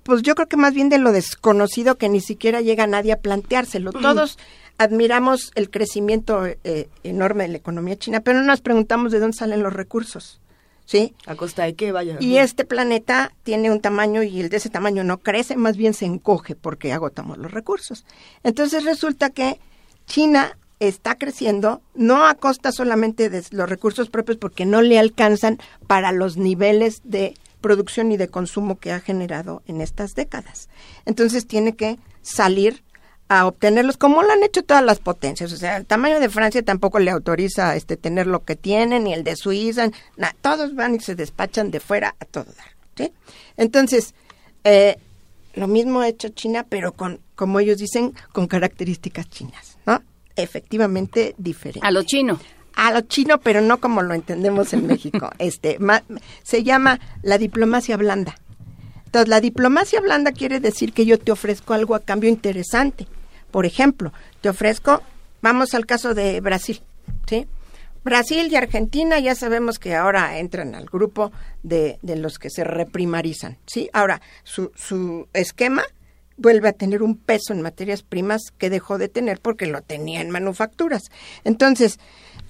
pues 0.03 0.23
yo 0.23 0.35
creo 0.35 0.49
que 0.49 0.57
más 0.57 0.75
bien 0.75 0.89
de 0.89 0.99
lo 0.99 1.13
desconocido 1.13 1.97
que 1.97 2.09
ni 2.09 2.21
siquiera 2.21 2.61
llega 2.61 2.87
nadie 2.87 3.13
a 3.13 3.21
planteárselo. 3.21 3.93
Todos 3.93 4.39
admiramos 4.79 5.53
el 5.55 5.71
crecimiento 5.71 6.45
enorme 7.05 7.45
de 7.45 7.51
la 7.51 7.59
economía 7.59 7.97
china, 7.97 8.21
pero 8.21 8.41
no 8.41 8.47
nos 8.47 8.63
preguntamos 8.63 9.13
de 9.13 9.21
dónde 9.21 9.37
salen 9.37 9.63
los 9.63 9.73
recursos. 9.73 10.41
¿Sí? 10.85 11.15
¿A 11.27 11.37
costa 11.37 11.63
de 11.63 11.75
qué 11.75 11.93
vaya? 11.93 12.17
Y 12.19 12.39
este 12.39 12.65
planeta 12.65 13.33
tiene 13.45 13.71
un 13.71 13.81
tamaño 13.81 14.25
y 14.25 14.41
el 14.41 14.49
de 14.49 14.57
ese 14.57 14.69
tamaño 14.69 15.05
no 15.05 15.19
crece, 15.19 15.57
más 15.57 15.77
bien 15.77 15.95
se 15.95 16.07
encoge 16.07 16.57
porque 16.57 16.93
agotamos 16.93 17.39
los 17.39 17.53
recursos. 17.53 18.05
Entonces 18.43 18.85
resulta 18.85 19.31
que 19.31 19.61
China 20.07 20.59
está 20.89 21.17
creciendo, 21.17 21.81
no 21.95 22.27
a 22.27 22.35
costa 22.35 22.73
solamente 22.73 23.31
de 23.31 23.45
los 23.51 23.69
recursos 23.69 24.11
propios, 24.11 24.39
porque 24.39 24.67
no 24.67 24.83
le 24.83 24.99
alcanzan 24.99 25.59
para 25.87 26.13
los 26.13 26.37
niveles 26.37 27.01
de 27.05 27.35
producción 27.61 28.11
y 28.13 28.17
de 28.17 28.29
consumo 28.29 28.79
que 28.79 28.93
ha 28.93 29.01
generado 29.01 29.63
en 29.67 29.81
estas 29.81 30.15
décadas. 30.15 30.69
Entonces 31.07 31.47
tiene 31.47 31.75
que 31.75 31.99
salir 32.23 32.83
a 33.29 33.47
obtenerlos 33.47 33.97
como 33.97 34.23
lo 34.23 34.31
han 34.31 34.43
hecho 34.43 34.63
todas 34.63 34.85
las 34.85 34.99
potencias. 34.99 35.53
O 35.53 35.57
sea, 35.57 35.77
el 35.77 35.87
tamaño 35.87 36.21
de 36.21 36.29
Francia 36.29 36.63
tampoco 36.63 36.99
le 36.99 37.11
autoriza 37.11 37.77
este 37.77 37.97
tener 37.97 38.27
lo 38.27 38.45
que 38.45 38.57
tiene, 38.57 39.01
ni 39.01 39.15
el 39.15 39.25
de 39.25 39.37
Suiza, 39.37 39.91
todos 40.41 40.75
van 40.75 40.97
y 40.97 41.01
se 41.01 41.15
despachan 41.15 41.71
de 41.71 41.81
fuera 41.81 42.15
a 42.21 42.25
todo 42.25 42.45
dar. 42.45 43.11
Entonces, 43.57 44.15
eh, 44.65 44.97
lo 45.55 45.67
mismo 45.67 46.01
ha 46.01 46.09
hecho 46.09 46.29
China, 46.31 46.67
pero 46.69 46.93
con, 46.93 47.21
como 47.35 47.61
ellos 47.61 47.79
dicen, 47.79 48.15
con 48.33 48.47
características 48.47 49.29
chinas, 49.29 49.79
¿no? 49.87 50.03
Efectivamente 50.37 51.35
diferente. 51.39 51.87
A 51.87 51.91
lo 51.91 52.03
chino. 52.03 52.39
A 52.75 52.93
lo 52.93 53.03
chino, 53.03 53.39
pero 53.39 53.61
no 53.61 53.79
como 53.79 54.03
lo 54.03 54.15
entendemos 54.15 54.73
en 54.73 54.87
México. 54.89 55.31
este 55.39 55.79
Se 56.43 56.63
llama 56.63 57.01
la 57.23 57.39
diplomacia 57.39 57.97
blanda. 57.97 58.35
Entonces, 59.07 59.29
la 59.29 59.41
diplomacia 59.41 60.01
blanda 60.01 60.33
quiere 60.33 60.59
decir 60.59 60.95
que 60.95 61.05
yo 61.05 61.19
te 61.19 61.33
ofrezco 61.33 61.75
algo 61.75 61.95
a 61.95 62.01
cambio 62.01 62.31
interesante. 62.31 63.07
Por 63.51 63.67
ejemplo, 63.67 64.13
te 64.41 64.49
ofrezco, 64.49 65.03
vamos 65.43 65.75
al 65.75 65.85
caso 65.85 66.15
de 66.15 66.41
Brasil, 66.41 66.81
¿sí? 67.29 67.47
Brasil 68.05 68.49
y 68.51 68.57
Argentina 68.57 69.21
ya 69.21 69.35
sabemos 69.35 69.79
que 69.79 69.95
ahora 69.95 70.39
entran 70.39 70.75
al 70.75 70.87
grupo 70.87 71.31
de, 71.63 71.99
de 72.03 72.17
los 72.17 72.39
que 72.39 72.51
se 72.51 72.65
reprimarizan, 72.65 73.59
¿sí? 73.67 73.91
Ahora, 73.93 74.23
su, 74.43 74.73
su 74.75 75.29
esquema 75.35 75.85
vuelve 76.37 76.69
a 76.69 76.73
tener 76.73 77.03
un 77.03 77.17
peso 77.17 77.53
en 77.53 77.63
materias 77.63 78.03
primas 78.03 78.43
que 78.59 78.71
dejó 78.71 78.99
de 78.99 79.09
tener 79.09 79.41
porque 79.41 79.67
lo 79.67 79.83
tenía 79.83 80.21
en 80.21 80.31
manufacturas. 80.31 81.03
Entonces, 81.45 81.99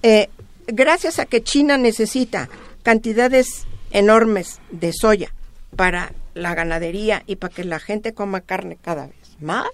eh, 0.01 0.29
gracias 0.67 1.19
a 1.19 1.25
que 1.25 1.43
China 1.43 1.77
necesita 1.77 2.49
cantidades 2.83 3.65
enormes 3.91 4.59
de 4.71 4.91
soya 4.93 5.33
para 5.75 6.13
la 6.33 6.55
ganadería 6.55 7.23
y 7.27 7.35
para 7.37 7.53
que 7.53 7.63
la 7.63 7.79
gente 7.79 8.13
coma 8.13 8.41
carne 8.41 8.77
cada 8.81 9.07
vez 9.07 9.37
más, 9.39 9.69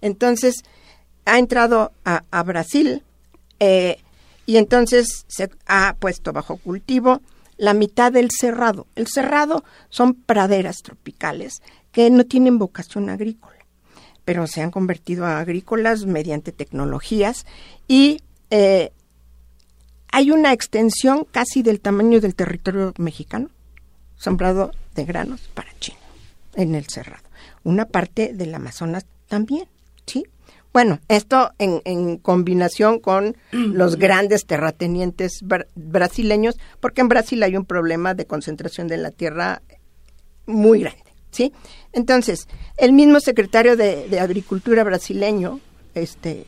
entonces 0.00 0.62
ha 1.24 1.38
entrado 1.38 1.92
a, 2.04 2.42
Brasil 2.42 3.04
eh, 3.60 3.98
y 4.46 4.56
entonces 4.56 5.24
se 5.28 5.50
ha 5.66 5.94
puesto 5.98 6.32
bajo 6.32 6.56
cultivo 6.56 7.20
la 7.56 7.74
mitad 7.74 8.10
del 8.10 8.30
cerrado. 8.30 8.86
El 8.96 9.06
cerrado 9.06 9.62
son 9.90 10.14
praderas 10.14 10.78
tropicales 10.82 11.62
que 11.92 12.10
no 12.10 12.24
tienen 12.24 12.58
vocación 12.58 13.10
agrícola, 13.10 13.56
pero 14.24 14.46
se 14.46 14.62
han 14.62 14.70
convertido 14.70 15.26
a 15.26 15.38
agrícolas 15.40 16.06
mediante 16.06 16.52
tecnologías 16.52 17.46
y 17.88 18.22
eh, 18.50 18.92
hay 20.12 20.30
una 20.30 20.52
extensión 20.52 21.26
casi 21.30 21.62
del 21.62 21.80
tamaño 21.80 22.20
del 22.20 22.34
territorio 22.34 22.92
mexicano, 22.98 23.48
sembrado 24.16 24.72
de 24.94 25.04
granos 25.04 25.48
para 25.54 25.70
China, 25.78 25.98
en 26.54 26.74
el 26.74 26.86
cerrado. 26.88 27.22
Una 27.62 27.86
parte 27.86 28.32
del 28.34 28.54
Amazonas 28.54 29.06
también, 29.28 29.66
¿sí? 30.06 30.24
Bueno, 30.72 31.00
esto 31.08 31.52
en, 31.58 32.18
combinación 32.18 33.00
con 33.00 33.36
los 33.52 33.96
grandes 33.96 34.46
terratenientes 34.46 35.40
brasileños, 35.74 36.58
porque 36.80 37.00
en 37.00 37.08
Brasil 37.08 37.42
hay 37.42 37.56
un 37.56 37.64
problema 37.64 38.14
de 38.14 38.26
concentración 38.26 38.88
de 38.88 38.96
la 38.96 39.10
tierra 39.10 39.62
muy 40.46 40.80
grande, 40.80 41.09
¿sí? 41.30 41.52
Entonces, 41.92 42.48
el 42.76 42.92
mismo 42.92 43.20
secretario 43.20 43.76
de, 43.76 44.18
Agricultura 44.20 44.84
brasileño, 44.84 45.60
este, 45.94 46.46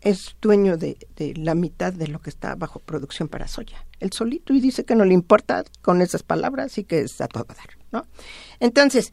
es 0.00 0.36
dueño 0.40 0.76
de, 0.76 0.96
la 1.36 1.54
mitad 1.54 1.92
de 1.92 2.08
lo 2.08 2.20
que 2.20 2.30
está 2.30 2.54
bajo 2.54 2.78
producción 2.78 3.28
para 3.28 3.48
soya, 3.48 3.84
el 4.00 4.12
solito, 4.12 4.52
y 4.52 4.60
dice 4.60 4.84
que 4.84 4.94
no 4.94 5.04
le 5.04 5.14
importa 5.14 5.64
con 5.82 6.00
esas 6.00 6.22
palabras 6.22 6.78
y 6.78 6.84
que 6.84 7.00
es 7.00 7.20
a 7.20 7.28
todo 7.28 7.44
dar, 7.44 7.76
¿no? 7.90 8.06
Entonces, 8.60 9.12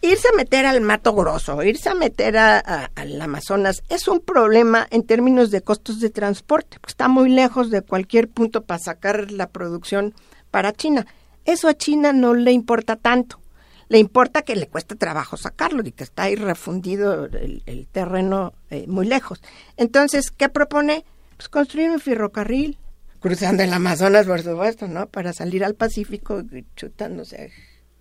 irse 0.00 0.28
a 0.28 0.36
meter 0.36 0.66
al 0.66 0.80
Mato 0.80 1.14
Grosso, 1.14 1.62
irse 1.62 1.88
a 1.88 1.94
meter 1.94 2.36
al 2.36 3.20
Amazonas, 3.20 3.82
es 3.88 4.06
un 4.06 4.20
problema 4.20 4.86
en 4.90 5.02
términos 5.02 5.50
de 5.50 5.62
costos 5.62 6.00
de 6.00 6.10
transporte, 6.10 6.78
porque 6.80 6.92
está 6.92 7.08
muy 7.08 7.30
lejos 7.30 7.70
de 7.70 7.82
cualquier 7.82 8.28
punto 8.28 8.62
para 8.64 8.78
sacar 8.78 9.30
la 9.30 9.48
producción 9.48 10.14
para 10.50 10.72
China. 10.72 11.06
Eso 11.44 11.68
a 11.68 11.74
China 11.74 12.12
no 12.12 12.34
le 12.34 12.52
importa 12.52 12.96
tanto. 12.96 13.40
Le 13.88 13.98
importa 13.98 14.42
que 14.42 14.56
le 14.56 14.66
cueste 14.66 14.96
trabajo 14.96 15.36
sacarlo 15.36 15.82
y 15.84 15.92
que 15.92 16.04
está 16.04 16.24
ahí 16.24 16.36
refundido 16.36 17.26
el, 17.26 17.86
terreno 17.92 18.54
eh, 18.70 18.86
muy 18.88 19.06
lejos. 19.06 19.42
Entonces, 19.76 20.30
¿qué 20.30 20.48
propone? 20.48 21.04
Pues 21.36 21.48
construir 21.48 21.90
un 21.90 22.00
ferrocarril, 22.00 22.78
cruzando 23.24 23.62
el 23.62 23.72
Amazonas, 23.72 24.26
por 24.26 24.42
supuesto, 24.42 24.86
¿no? 24.86 25.06
Para 25.06 25.32
salir 25.32 25.64
al 25.64 25.74
Pacífico 25.74 26.42
chutándose 26.76 27.52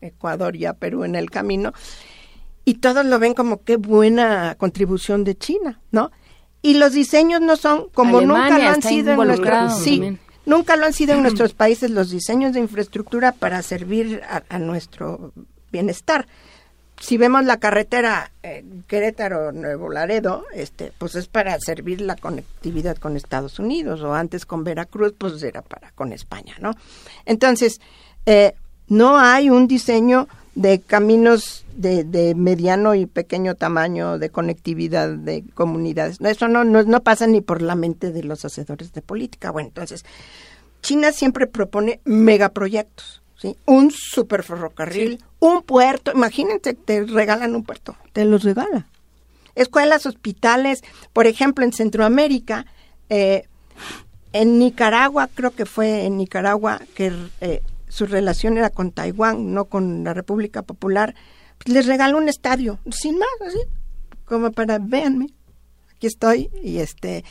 Ecuador 0.02 0.54
y 0.58 0.66
a 0.66 0.74
Perú 0.74 1.06
en 1.06 1.16
el 1.16 1.32
camino, 1.32 1.72
y 2.66 2.74
todos 2.76 3.06
lo 3.06 3.20
ven 3.20 3.34
como 3.34 3.64
qué 3.64 3.78
buena 3.78 4.56
contribución 4.56 5.24
de 5.24 5.36
China, 5.36 5.80
¿no? 5.92 6.12
Y 6.62 6.74
los 6.74 6.92
diseños 6.92 7.40
no 7.40 7.56
son 7.56 7.88
como 7.94 8.20
nunca 8.20 8.58
lo 8.58 8.68
han 8.68 8.82
sido 8.82 9.14
en 9.14 9.28
nuestros 9.28 9.80
sí, 9.82 10.18
nunca 10.46 10.76
lo 10.76 10.86
han 10.86 10.94
sido 10.94 11.14
en 11.14 11.22
nuestros 11.24 11.54
países 11.54 11.92
los 11.92 12.10
diseños 12.10 12.54
de 12.54 12.60
infraestructura 12.60 13.32
para 13.32 13.62
servir 13.62 14.22
a, 14.50 14.60
nuestro 14.60 15.32
bienestar. 15.72 16.28
Si 17.00 17.18
vemos 17.18 17.44
la 17.44 17.58
carretera 17.58 18.32
eh, 18.44 18.64
Querétaro 18.88 19.52
Nuevo 19.52 19.90
Laredo, 19.90 20.46
este, 20.54 20.94
pues 20.98 21.16
es 21.16 21.28
para 21.28 21.60
servir 21.60 22.02
la 22.02 22.16
conectividad 22.16 22.98
con 22.98 23.18
Estados 23.18 23.60
Unidos 23.60 24.02
o 24.02 24.14
antes 24.14 24.46
con 24.46 24.64
Veracruz, 24.64 25.14
pues 25.18 25.42
era 25.44 25.62
para 25.62 25.92
con 25.92 26.14
España, 26.14 26.56
¿no? 26.60 26.76
Entonces, 27.26 27.82
eh, 28.26 28.54
no 28.88 29.18
hay 29.18 29.50
un 29.50 29.68
diseño 29.68 30.28
de 30.56 30.80
caminos 30.80 31.66
de, 31.76 32.34
mediano 32.36 32.94
y 32.96 33.06
pequeño 33.06 33.56
tamaño 33.56 34.20
de 34.20 34.30
conectividad 34.30 35.10
de 35.10 35.44
comunidades. 35.54 36.20
Eso 36.22 36.48
no, 36.48 36.64
no, 36.64 37.04
pasa 37.04 37.28
ni 37.28 37.42
por 37.42 37.62
la 37.62 37.76
mente 37.76 38.12
de 38.12 38.24
los 38.24 38.46
hacedores 38.46 38.94
de 38.94 39.02
política. 39.02 39.52
Bueno, 39.52 39.70
entonces, 39.70 40.06
China 40.82 41.12
siempre 41.12 41.48
propone 41.48 42.00
megaproyectos, 42.06 43.22
¿sí? 43.38 43.58
Un 43.66 43.92
superferrocarril, 43.92 45.24
un 45.40 45.64
puerto. 45.64 46.12
Imagínense, 46.14 46.74
te 46.74 47.04
regalan 47.04 47.56
un 47.56 47.64
puerto, 47.64 47.96
te 48.12 48.26
los 48.26 48.44
regala. 48.44 48.86
Escuelas, 49.56 50.06
hospitales, 50.06 50.84
por 51.14 51.28
ejemplo, 51.28 51.64
en 51.64 51.74
Centroamérica, 51.74 52.66
eh, 53.10 53.48
en 54.34 54.58
Nicaragua, 54.58 55.30
creo 55.34 55.52
que 55.52 55.66
fue 55.66 56.06
en 56.06 56.18
Nicaragua 56.18 56.82
que 56.96 57.12
eh, 57.40 57.62
su 57.94 58.08
relación 58.08 58.58
era 58.58 58.72
con 58.72 58.92
Taiwán, 58.92 59.54
no 59.54 59.66
con 59.66 60.04
la 60.04 60.16
República 60.16 60.64
Popular, 60.64 61.14
pues 61.60 61.76
les 61.76 61.86
regaló 61.86 62.18
un 62.18 62.28
estadio, 62.28 62.80
sin 62.90 63.20
más, 63.20 63.30
así, 63.48 63.60
como 64.26 64.52
para, 64.52 64.80
véanme, 64.80 65.28
aquí 65.96 66.08
estoy, 66.08 66.50
y 66.64 66.80
este, 66.80 67.24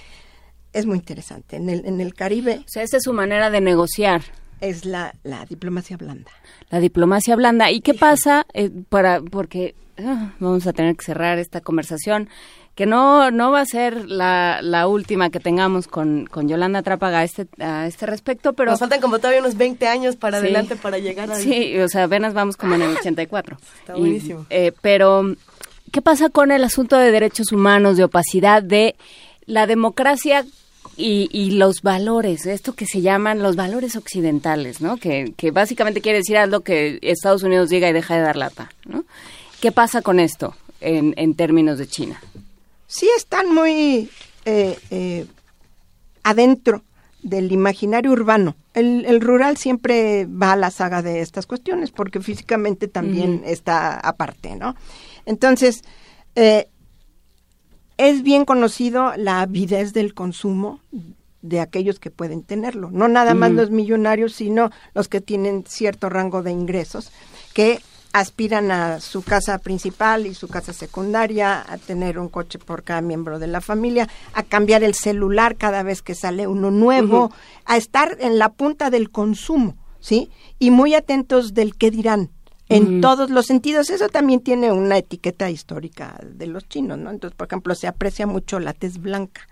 es 0.72 0.86
muy 0.86 0.98
interesante. 0.98 1.56
En 1.56 1.68
el, 1.68 1.84
en 1.84 2.00
el 2.00 2.14
Caribe... 2.14 2.60
O 2.60 2.68
sea, 2.68 2.84
esa 2.84 2.98
es 2.98 3.02
su 3.02 3.12
manera 3.12 3.50
de 3.50 3.60
negociar. 3.60 4.22
Es 4.60 4.84
la, 4.84 5.12
la 5.24 5.44
diplomacia 5.46 5.96
blanda. 5.96 6.30
La 6.70 6.78
diplomacia 6.78 7.34
blanda. 7.34 7.72
¿Y 7.72 7.80
qué 7.80 7.94
pasa 7.94 8.46
eh, 8.54 8.70
para, 8.88 9.20
porque 9.20 9.74
ah, 9.98 10.34
vamos 10.38 10.68
a 10.68 10.72
tener 10.72 10.94
que 10.94 11.04
cerrar 11.04 11.40
esta 11.40 11.60
conversación? 11.60 12.28
Que 12.74 12.86
no, 12.86 13.30
no 13.30 13.50
va 13.50 13.60
a 13.60 13.66
ser 13.66 14.08
la, 14.08 14.60
la 14.62 14.86
última 14.86 15.30
que 15.30 15.40
tengamos 15.40 15.86
con, 15.86 16.26
con 16.26 16.48
Yolanda 16.48 16.82
Trápaga 16.82 17.18
a 17.18 17.24
este, 17.24 17.46
a 17.58 17.86
este 17.86 18.06
respecto, 18.06 18.54
pero... 18.54 18.70
Nos 18.70 18.80
faltan 18.80 19.00
como 19.00 19.18
todavía 19.18 19.40
unos 19.40 19.56
20 19.56 19.86
años 19.88 20.16
para 20.16 20.38
adelante 20.38 20.76
para 20.76 20.98
llegar 20.98 21.30
a... 21.30 21.36
Sí, 21.36 21.78
o 21.78 21.88
sea, 21.88 22.04
apenas 22.04 22.32
vamos 22.32 22.56
como 22.56 22.74
en 22.74 22.82
el 22.82 22.96
84. 22.96 23.58
Está 23.80 23.94
buenísimo. 23.94 24.46
Eh, 24.48 24.72
pero, 24.80 25.34
¿qué 25.90 26.00
pasa 26.00 26.30
con 26.30 26.50
el 26.50 26.64
asunto 26.64 26.96
de 26.96 27.10
derechos 27.10 27.52
humanos, 27.52 27.98
de 27.98 28.04
opacidad, 28.04 28.62
de 28.62 28.96
la 29.44 29.66
democracia 29.66 30.46
y, 30.96 31.28
y, 31.30 31.52
los 31.52 31.82
valores, 31.82 32.46
esto 32.46 32.74
que 32.74 32.86
se 32.86 33.02
llaman 33.02 33.42
los 33.42 33.54
valores 33.54 33.96
occidentales, 33.96 34.80
¿no? 34.80 34.96
Que, 34.96 35.32
que 35.36 35.50
básicamente 35.50 36.00
quiere 36.00 36.18
decir 36.18 36.36
algo 36.36 36.60
que 36.60 36.98
Estados 37.02 37.42
Unidos 37.42 37.68
diga 37.68 37.88
y 37.88 37.92
deja 37.92 38.14
de 38.14 38.22
dar 38.22 38.36
lata, 38.36 38.70
¿no? 38.86 39.04
¿Qué 39.60 39.72
pasa 39.72 40.02
con 40.02 40.20
esto 40.20 40.54
en, 40.80 41.14
en 41.16 41.34
términos 41.34 41.78
de 41.78 41.86
China? 41.86 42.20
Sí 42.92 43.08
están 43.16 43.52
muy 43.54 44.10
eh, 44.44 44.78
eh, 44.90 45.26
adentro 46.22 46.82
del 47.22 47.50
imaginario 47.50 48.12
urbano. 48.12 48.54
El, 48.74 49.20
rural 49.20 49.56
siempre 49.56 50.26
va 50.26 50.52
a 50.52 50.56
la 50.56 50.70
saga 50.70 51.00
de 51.00 51.20
estas 51.20 51.46
cuestiones 51.46 51.90
porque 51.90 52.20
físicamente 52.20 52.88
también 52.88 53.42
está 53.46 53.98
aparte, 53.98 54.56
¿no? 54.56 54.74
Entonces, 55.24 55.82
eh, 56.34 56.68
es 57.96 58.22
bien 58.22 58.44
conocido 58.44 59.12
la 59.16 59.40
avidez 59.42 59.92
del 59.92 60.14
consumo 60.14 60.80
de 61.40 61.60
aquellos 61.60 61.98
que 61.98 62.10
pueden 62.10 62.42
tenerlo, 62.42 62.90
no 62.90 63.08
nada 63.08 63.34
más 63.34 63.52
los 63.52 63.70
millonarios, 63.70 64.32
sino 64.32 64.70
los 64.94 65.08
que 65.08 65.20
tienen 65.20 65.64
cierto 65.66 66.08
rango 66.08 66.42
de 66.42 66.52
ingresos, 66.52 67.10
que 67.52 67.80
aspiran 68.12 68.70
a 68.70 69.00
su 69.00 69.22
casa 69.22 69.58
principal 69.58 70.26
y 70.26 70.34
su 70.34 70.48
casa 70.48 70.72
secundaria, 70.72 71.64
a 71.66 71.78
tener 71.78 72.18
un 72.18 72.28
coche 72.28 72.58
por 72.58 72.82
cada 72.82 73.00
miembro 73.00 73.38
de 73.38 73.46
la 73.46 73.60
familia, 73.60 74.08
a 74.34 74.42
cambiar 74.42 74.84
el 74.84 74.94
celular 74.94 75.56
cada 75.56 75.82
vez 75.82 76.02
que 76.02 76.14
sale 76.14 76.46
uno 76.46 76.70
nuevo, 76.70 77.32
a 77.64 77.76
estar 77.76 78.16
en 78.20 78.38
la 78.38 78.50
punta 78.50 78.90
del 78.90 79.10
consumo, 79.10 79.76
¿sí? 80.00 80.30
Y 80.58 80.70
muy 80.70 80.94
atentos 80.94 81.54
del 81.54 81.76
qué 81.76 81.90
dirán 81.90 82.30
en 82.68 83.00
todos 83.00 83.30
los 83.30 83.46
sentidos. 83.46 83.90
Eso 83.90 84.08
también 84.08 84.40
tiene 84.40 84.72
una 84.72 84.98
etiqueta 84.98 85.50
histórica 85.50 86.18
de 86.22 86.46
los 86.46 86.68
chinos, 86.68 86.98
¿no? 86.98 87.10
Entonces, 87.10 87.36
por 87.36 87.46
ejemplo, 87.48 87.74
se 87.74 87.86
aprecia 87.86 88.26
mucho 88.26 88.58
la 88.60 88.72
tez 88.72 88.98
blanca 88.98 89.48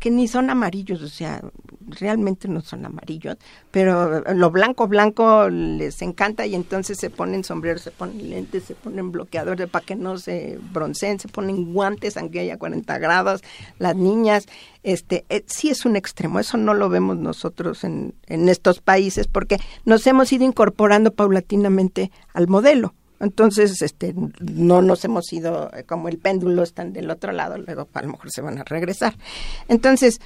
que 0.00 0.10
ni 0.10 0.26
son 0.26 0.48
amarillos, 0.48 1.02
o 1.02 1.08
sea, 1.08 1.42
realmente 1.86 2.48
no 2.48 2.62
son 2.62 2.86
amarillos, 2.86 3.36
pero 3.70 4.20
lo 4.34 4.50
blanco, 4.50 4.88
blanco 4.88 5.50
les 5.50 6.00
encanta 6.00 6.46
y 6.46 6.54
entonces 6.54 6.98
se 6.98 7.10
ponen 7.10 7.44
sombreros, 7.44 7.82
se 7.82 7.90
ponen 7.90 8.30
lentes, 8.30 8.64
se 8.64 8.74
ponen 8.74 9.12
bloqueadores 9.12 9.68
para 9.68 9.84
que 9.84 9.96
no 9.96 10.18
se 10.18 10.58
bronceen, 10.72 11.20
se 11.20 11.28
ponen 11.28 11.74
guantes 11.74 12.16
aunque 12.16 12.40
haya 12.40 12.56
40 12.56 12.98
grados, 12.98 13.42
las 13.78 13.94
niñas, 13.94 14.46
este, 14.82 15.26
eh, 15.28 15.44
sí 15.46 15.68
es 15.68 15.84
un 15.84 15.96
extremo, 15.96 16.40
eso 16.40 16.56
no 16.56 16.72
lo 16.72 16.88
vemos 16.88 17.18
nosotros 17.18 17.84
en, 17.84 18.14
en 18.26 18.48
estos 18.48 18.80
países 18.80 19.26
porque 19.26 19.58
nos 19.84 20.06
hemos 20.06 20.32
ido 20.32 20.44
incorporando 20.44 21.12
paulatinamente 21.12 22.10
al 22.32 22.48
modelo. 22.48 22.94
Entonces, 23.20 23.82
este, 23.82 24.14
no 24.40 24.82
nos 24.82 25.04
hemos 25.04 25.30
ido 25.32 25.70
eh, 25.74 25.84
como 25.84 26.08
el 26.08 26.18
péndulo, 26.18 26.62
están 26.62 26.92
del 26.92 27.10
otro 27.10 27.32
lado, 27.32 27.58
luego 27.58 27.88
a 27.92 28.02
lo 28.02 28.08
mejor 28.08 28.30
se 28.30 28.40
van 28.40 28.58
a 28.58 28.64
regresar. 28.64 29.14
Entonces, 29.68 30.20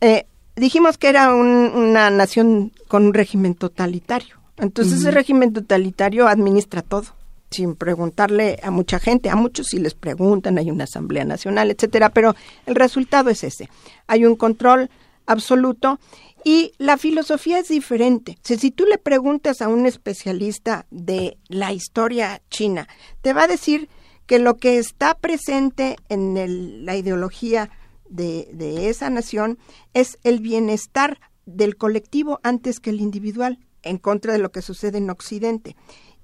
eh, 0.00 0.26
dijimos 0.56 0.98
que 0.98 1.08
era 1.08 1.34
una 1.34 2.10
nación 2.10 2.72
con 2.88 3.06
un 3.06 3.14
régimen 3.14 3.54
totalitario. 3.54 4.36
Entonces, 4.56 5.00
ese 5.00 5.10
régimen 5.10 5.52
totalitario 5.52 6.28
administra 6.28 6.82
todo, 6.82 7.04
sin 7.50 7.74
preguntarle 7.74 8.58
a 8.62 8.70
mucha 8.70 8.98
gente, 8.98 9.30
a 9.30 9.36
muchos 9.36 9.68
si 9.68 9.78
les 9.78 9.94
preguntan, 9.94 10.58
hay 10.58 10.70
una 10.70 10.84
asamblea 10.84 11.24
nacional, 11.24 11.70
etcétera, 11.70 12.10
pero 12.10 12.34
el 12.66 12.74
resultado 12.74 13.30
es 13.30 13.42
ese. 13.44 13.68
Hay 14.06 14.26
un 14.26 14.36
control 14.36 14.90
absoluto. 15.26 15.98
Y 16.44 16.72
la 16.78 16.96
filosofía 16.96 17.58
es 17.58 17.68
diferente. 17.68 18.38
si 18.42 18.70
tú 18.70 18.86
le 18.86 18.98
preguntas 18.98 19.60
a 19.60 19.68
un 19.68 19.86
especialista 19.86 20.86
de 20.90 21.38
la 21.48 21.72
historia 21.72 22.42
china, 22.50 22.88
te 23.20 23.32
va 23.32 23.44
a 23.44 23.48
decir 23.48 23.88
que 24.26 24.38
lo 24.38 24.56
que 24.56 24.78
está 24.78 25.14
presente 25.14 25.96
en 26.08 26.84
la 26.86 26.96
ideología 26.96 27.70
de, 28.08 28.48
de 28.52 28.88
esa 28.88 29.10
nación 29.10 29.58
es 29.92 30.18
el 30.22 30.40
bienestar 30.40 31.20
del 31.46 31.76
colectivo 31.76 32.40
antes 32.42 32.80
que 32.80 32.90
el 32.90 33.00
individual, 33.00 33.58
en 33.82 33.98
contra 33.98 34.32
de 34.32 34.38
lo 34.38 34.52
que 34.52 34.62
sucede 34.62 34.98
en 34.98 35.10
Occidente. 35.10 35.76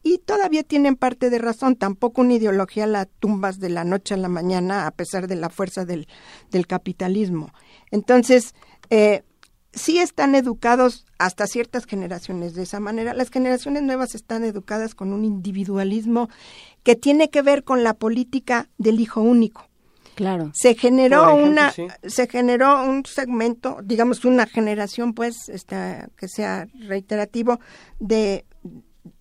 Y 0.02 0.18
todavía 0.18 0.62
tienen 0.62 0.94
parte 0.94 1.30
de 1.30 1.38
razón, 1.38 1.74
tampoco 1.74 2.20
una 2.20 2.34
ideología 2.34 2.86
la 2.86 3.06
tumbas 3.06 3.58
de 3.58 3.70
la 3.70 3.82
noche 3.82 4.14
a 4.14 4.18
la 4.18 4.28
mañana 4.28 4.86
a 4.86 4.92
pesar 4.92 5.26
de 5.26 5.34
la 5.34 5.50
fuerza 5.50 5.84
del, 5.84 6.06
del 6.52 6.68
capitalismo. 6.68 7.52
Entonces, 7.90 8.54
eh, 8.90 9.24
sí 9.76 9.98
están 9.98 10.34
educados 10.34 11.06
hasta 11.18 11.46
ciertas 11.46 11.84
generaciones 11.84 12.54
de 12.54 12.64
esa 12.64 12.80
manera. 12.80 13.14
Las 13.14 13.30
generaciones 13.30 13.82
nuevas 13.82 14.14
están 14.14 14.42
educadas 14.42 14.94
con 14.94 15.12
un 15.12 15.24
individualismo 15.24 16.28
que 16.82 16.96
tiene 16.96 17.30
que 17.30 17.42
ver 17.42 17.62
con 17.62 17.84
la 17.84 17.94
política 17.94 18.68
del 18.78 18.98
hijo 18.98 19.20
único. 19.20 19.68
Claro. 20.16 20.50
Se 20.54 20.74
generó 20.74 21.34
una 21.34 21.72
se 21.72 22.26
generó 22.26 22.82
un 22.82 23.04
segmento, 23.04 23.78
digamos 23.84 24.24
una 24.24 24.46
generación 24.46 25.12
pues 25.12 25.50
esta 25.50 26.08
que 26.16 26.26
sea 26.26 26.68
reiterativo 26.74 27.60
de, 28.00 28.46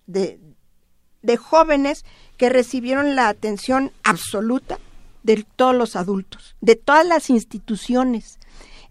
de 0.06 0.40
de 1.20 1.36
jóvenes 1.36 2.04
que 2.38 2.48
recibieron 2.48 3.14
la 3.14 3.28
atención 3.28 3.92
absoluta 4.04 4.78
de 5.22 5.44
todos 5.56 5.74
los 5.74 5.96
adultos, 5.96 6.56
de 6.60 6.76
todas 6.76 7.04
las 7.04 7.28
instituciones. 7.30 8.38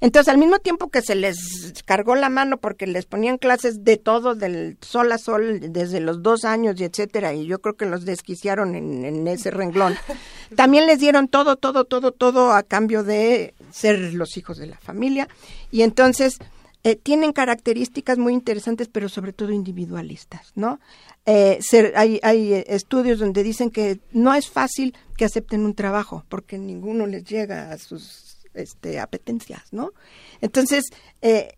Entonces, 0.02 0.32
al 0.32 0.38
mismo 0.38 0.60
tiempo 0.60 0.90
que 0.90 1.02
se 1.02 1.16
les 1.16 1.74
cargó 1.86 2.16
la 2.16 2.30
mano 2.30 2.58
porque 2.58 2.88
les 2.88 3.06
ponían 3.06 3.38
clases 3.38 3.84
de 3.84 3.98
todo, 3.98 4.36
del 4.36 4.78
sol 4.82 5.12
a 5.12 5.18
sol, 5.18 5.60
desde 5.72 6.00
los 6.00 6.22
dos 6.22 6.46
años 6.46 6.80
y 6.80 6.84
etcétera, 6.84 7.34
y 7.34 7.46
yo 7.46 7.60
creo 7.60 7.76
que 7.76 7.86
los 7.86 8.06
desquiciaron 8.06 8.76
en, 8.76 9.28
ese 9.28 9.52
renglón, 9.52 9.96
también 10.56 10.86
les 10.86 11.00
dieron 11.00 11.28
todo, 11.28 11.56
todo, 11.56 11.86
todo, 11.86 12.12
todo 12.12 12.52
a 12.52 12.64
cambio 12.64 13.04
de 13.04 13.54
ser 13.72 14.14
los 14.14 14.38
hijos 14.38 14.58
de 14.58 14.68
la 14.68 14.78
familia. 14.78 15.28
Y 15.72 15.82
entonces, 15.82 16.40
eh, 16.84 16.96
tienen 16.96 17.34
características 17.34 18.18
muy 18.18 18.34
interesantes, 18.34 18.90
pero 18.92 19.10
sobre 19.10 19.34
todo 19.34 19.52
individualistas, 19.52 20.52
¿no? 20.54 20.80
Eh, 21.26 21.60
hay, 21.96 22.20
hay 22.22 22.64
estudios 22.68 23.18
donde 23.18 23.42
dicen 23.42 23.72
que 23.72 24.00
no 24.12 24.36
es 24.36 24.48
fácil 24.48 24.96
que 25.18 25.26
acepten 25.26 25.66
un 25.66 25.74
trabajo 25.74 26.24
porque 26.30 26.60
ninguno 26.60 27.08
les 27.08 27.24
llega 27.24 27.72
a 27.72 27.80
sus 27.80 28.25
este, 28.56 29.00
apetencias, 29.00 29.64
¿no? 29.72 29.92
Entonces, 30.42 30.86
eh, 31.22 31.56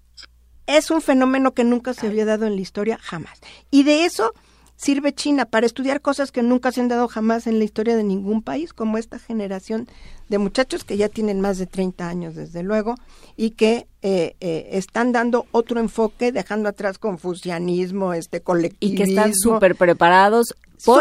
es 0.65 0.91
un 0.91 1.01
fenómeno 1.01 1.53
que 1.53 1.63
nunca 1.63 1.93
se 1.93 2.07
había 2.07 2.25
dado 2.25 2.45
en 2.45 2.55
la 2.55 2.61
historia 2.61 2.99
jamás. 3.01 3.39
Y 3.71 3.83
de 3.83 4.05
eso 4.05 4.33
sirve 4.77 5.13
China 5.13 5.45
para 5.45 5.65
estudiar 5.65 6.01
cosas 6.01 6.31
que 6.31 6.43
nunca 6.43 6.71
se 6.71 6.81
han 6.81 6.87
dado 6.87 7.07
jamás 7.07 7.47
en 7.47 7.57
la 7.57 7.65
historia 7.65 7.97
de 7.97 8.03
ningún 8.03 8.43
país, 8.43 8.73
como 8.73 8.97
esta 8.97 9.17
generación 9.17 9.87
de 10.29 10.37
muchachos 10.37 10.83
que 10.83 10.97
ya 10.97 11.09
tienen 11.09 11.41
más 11.41 11.57
de 11.57 11.65
30 11.65 12.07
años, 12.07 12.35
desde 12.35 12.63
luego, 12.63 12.95
y 13.35 13.51
que 13.51 13.87
eh, 14.01 14.35
eh, 14.39 14.69
están 14.73 15.11
dando 15.11 15.47
otro 15.51 15.79
enfoque, 15.79 16.31
dejando 16.31 16.69
atrás 16.69 16.99
confucianismo, 16.99 18.13
este 18.13 18.41
colectivismo. 18.41 18.93
Y 18.93 18.97
que 18.97 19.09
están 19.09 19.33
súper 19.33 19.75
preparados 19.75 20.55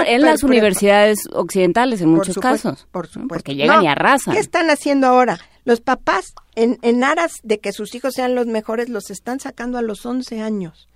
en 0.07 0.23
las 0.23 0.43
universidades 0.43 1.19
occidentales 1.33 2.01
en 2.01 2.11
muchos 2.11 2.37
casos. 2.37 2.87
Por 2.91 3.07
supuesto. 3.07 3.29
Porque 3.29 3.55
llegan 3.55 3.83
y 3.83 3.89
arrasan. 3.89 4.35
¿Qué 4.35 4.41
están 4.41 4.71
haciendo 4.71 5.07
ahora? 5.07 5.39
Los 5.65 5.81
papás, 5.81 6.35
en, 6.55 6.79
en 6.83 7.05
aras 7.05 7.35
de 7.43 7.59
que 7.59 7.73
sus 7.73 7.95
hijos 7.95 8.15
sean 8.15 8.35
los 8.35 8.47
mejores, 8.47 8.89
los 8.89 9.11
están 9.11 9.41
sacando 9.41 9.79
a 9.79 9.83
los 9.83 10.07
11 10.07 10.41
años. 10.41 10.89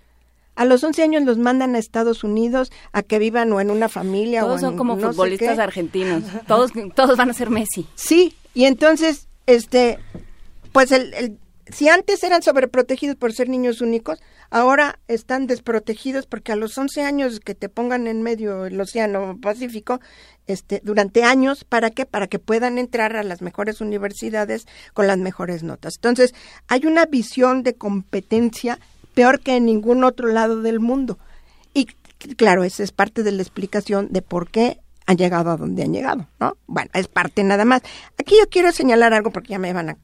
A 0.55 0.65
los 0.65 0.85
11 0.85 1.03
años 1.03 1.23
los 1.25 1.39
mandan 1.39 1.75
a 1.75 1.79
Estados 1.79 2.23
Unidos 2.23 2.71
a 2.93 3.03
que 3.03 3.19
vivan 3.19 3.53
o 3.53 3.61
en 3.61 3.71
una 3.71 3.89
familia 3.89 4.43
todos 4.43 4.57
o 4.57 4.59
son 4.59 4.77
como 4.77 4.99
futbolistas 4.99 5.59
argentinos. 5.59 6.23
Todos 6.47 6.73
todos 6.95 7.17
van 7.17 7.31
a 7.31 7.33
ser 7.35 7.51
Messi. 7.51 7.87
Sí, 7.95 8.35
y 8.53 8.65
entonces 8.65 9.29
este 9.47 9.99
pues 10.73 10.93
el, 10.93 11.15
el 11.15 11.39
si 11.73 11.89
antes 11.89 12.23
eran 12.23 12.43
sobreprotegidos 12.43 13.17
por 13.17 13.33
ser 13.33 13.49
niños 13.49 13.81
únicos, 13.81 14.21
ahora 14.51 14.99
están 15.09 15.47
desprotegidos 15.47 16.27
porque 16.27 16.53
a 16.53 16.57
los 16.57 16.77
11 16.77 17.03
años 17.03 17.41
que 17.41 17.55
te 17.55 17.69
pongan 17.69 18.07
en 18.07 18.23
medio 18.23 18.63
del 18.63 18.81
Océano 18.81 19.39
Pacífico, 19.41 20.01
este, 20.47 20.81
durante 20.85 21.25
años, 21.25 21.65
¿para 21.65 21.91
qué? 21.91 22.07
Para 22.07 22.27
que 22.27 22.39
puedan 22.39 22.79
entrar 22.79 23.17
a 23.17 23.23
las 23.23 23.43
mejores 23.43 23.81
universidades 23.81 24.67
con 24.95 25.07
las 25.07 25.19
mejores 25.19 25.63
notas. 25.63 25.95
Entonces, 25.97 26.35
hay 26.69 26.87
una 26.87 27.07
visión 27.07 27.63
de 27.63 27.75
competencia 27.75 28.79
peor 29.15 29.41
que 29.41 29.57
en 29.57 29.67
ningún 29.67 30.05
otro 30.05 30.29
lado 30.29 30.63
del 30.63 30.81
mundo. 30.81 31.19
Y 31.75 31.87
claro, 32.37 32.65
esa 32.65 32.83
es 32.83 32.93
parte 32.93 33.23
de 33.23 33.33
la 33.33 33.43
explicación 33.43 34.09
de 34.11 34.23
por 34.23 34.51
qué 34.51 34.81
han 35.07 35.17
llegado 35.17 35.51
a 35.51 35.57
donde 35.57 35.83
han 35.83 35.93
llegado, 35.93 36.29
¿no? 36.39 36.57
Bueno, 36.67 36.91
es 36.95 37.09
parte 37.09 37.43
nada 37.43 37.65
más. 37.65 37.83
Aquí 38.19 38.37
yo 38.39 38.49
quiero 38.49 38.73
señalar 38.73 39.13
algo 39.13 39.31
porque 39.31 39.51
ya 39.51 39.59
me 39.59 39.73
van 39.73 39.91
a 39.91 39.97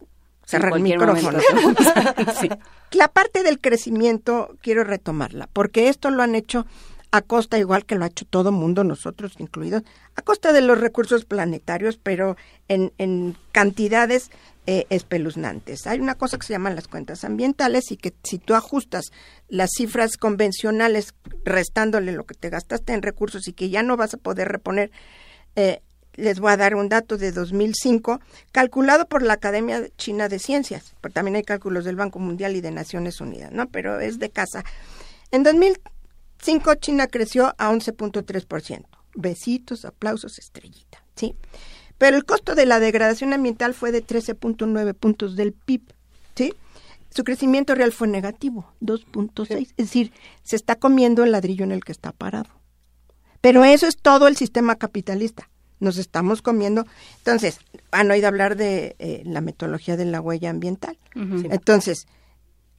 cerrar 0.46 0.74
el 0.74 0.82
micrófono. 0.82 1.38
La 2.92 3.08
parte 3.08 3.42
del 3.42 3.60
crecimiento 3.60 4.56
quiero 4.62 4.84
retomarla, 4.84 5.48
porque 5.52 5.88
esto 5.88 6.10
lo 6.10 6.22
han 6.22 6.34
hecho 6.34 6.64
a 7.10 7.20
costa, 7.22 7.58
igual 7.58 7.84
que 7.84 7.94
lo 7.94 8.04
ha 8.04 8.08
hecho 8.08 8.24
todo 8.24 8.52
mundo, 8.52 8.84
nosotros 8.84 9.34
incluidos, 9.38 9.82
a 10.14 10.22
costa 10.22 10.52
de 10.52 10.60
los 10.62 10.80
recursos 10.80 11.24
planetarios, 11.24 11.98
pero 12.02 12.36
en, 12.68 12.92
en 12.98 13.36
cantidades 13.52 14.30
eh, 14.66 14.86
espeluznantes. 14.90 15.86
Hay 15.86 16.00
una 16.00 16.16
cosa 16.16 16.38
que 16.38 16.46
se 16.46 16.52
llaman 16.52 16.74
las 16.74 16.88
cuentas 16.88 17.24
ambientales 17.24 17.92
y 17.92 17.96
que 17.96 18.12
si 18.24 18.38
tú 18.38 18.54
ajustas 18.54 19.12
las 19.48 19.70
cifras 19.76 20.16
convencionales 20.16 21.14
restándole 21.44 22.10
lo 22.10 22.24
que 22.24 22.34
te 22.34 22.50
gastaste 22.50 22.92
en 22.92 23.02
recursos 23.02 23.46
y 23.46 23.52
que 23.52 23.70
ya 23.70 23.84
no 23.84 23.96
vas 23.96 24.14
a 24.14 24.18
poder 24.18 24.48
reponer 24.48 24.90
eh, 25.54 25.82
les 26.16 26.40
voy 26.40 26.50
a 26.50 26.56
dar 26.56 26.74
un 26.74 26.88
dato 26.88 27.16
de 27.16 27.30
2005, 27.30 28.20
calculado 28.52 29.06
por 29.06 29.22
la 29.22 29.34
Academia 29.34 29.86
China 29.96 30.28
de 30.28 30.38
Ciencias, 30.38 30.94
porque 31.00 31.14
también 31.14 31.36
hay 31.36 31.42
cálculos 31.42 31.84
del 31.84 31.96
Banco 31.96 32.18
Mundial 32.18 32.56
y 32.56 32.60
de 32.60 32.70
Naciones 32.70 33.20
Unidas, 33.20 33.52
¿no? 33.52 33.68
Pero 33.68 34.00
es 34.00 34.18
de 34.18 34.30
casa. 34.30 34.64
En 35.30 35.42
2005 35.42 36.74
China 36.76 37.06
creció 37.06 37.54
a 37.58 37.70
11.3%. 37.70 38.84
Besitos, 39.14 39.84
aplausos, 39.84 40.38
estrellita, 40.38 41.02
¿sí? 41.14 41.34
Pero 41.98 42.16
el 42.16 42.24
costo 42.24 42.54
de 42.54 42.66
la 42.66 42.80
degradación 42.80 43.32
ambiental 43.32 43.72
fue 43.72 43.92
de 43.92 44.04
13.9 44.04 44.94
puntos 44.94 45.36
del 45.36 45.52
PIB, 45.52 45.82
¿sí? 46.34 46.54
Su 47.10 47.24
crecimiento 47.24 47.74
real 47.74 47.92
fue 47.92 48.08
negativo, 48.08 48.70
2.6. 48.82 49.58
Es 49.58 49.76
decir, 49.76 50.12
se 50.42 50.56
está 50.56 50.76
comiendo 50.76 51.24
el 51.24 51.32
ladrillo 51.32 51.64
en 51.64 51.72
el 51.72 51.82
que 51.82 51.92
está 51.92 52.12
parado. 52.12 52.50
Pero 53.40 53.64
eso 53.64 53.86
es 53.86 53.96
todo 53.96 54.28
el 54.28 54.36
sistema 54.36 54.76
capitalista 54.76 55.48
nos 55.80 55.98
estamos 55.98 56.42
comiendo. 56.42 56.86
Entonces, 57.18 57.58
han 57.90 58.10
oído 58.10 58.28
hablar 58.28 58.56
de 58.56 58.96
eh, 58.98 59.22
la 59.24 59.40
metodología 59.40 59.96
de 59.96 60.06
la 60.06 60.20
huella 60.20 60.50
ambiental. 60.50 60.98
Entonces, 61.14 62.06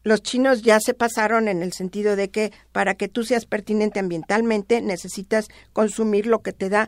los 0.03 0.22
chinos 0.22 0.61
ya 0.61 0.80
se 0.80 0.93
pasaron 0.93 1.48
en 1.48 1.61
el 1.61 1.74
sentido 1.74 2.16
de 2.16 2.30
que 2.30 2.51
para 2.72 2.95
que 2.95 3.08
tú 3.08 3.24
seas 3.24 3.45
pertinente 3.45 4.00
ambientalmente 4.00 4.82
necesitas 4.82 5.48
consumir 5.74 6.27
lo 6.27 6.40
que 6.40 6.53
te 6.53 6.69
da 6.69 6.88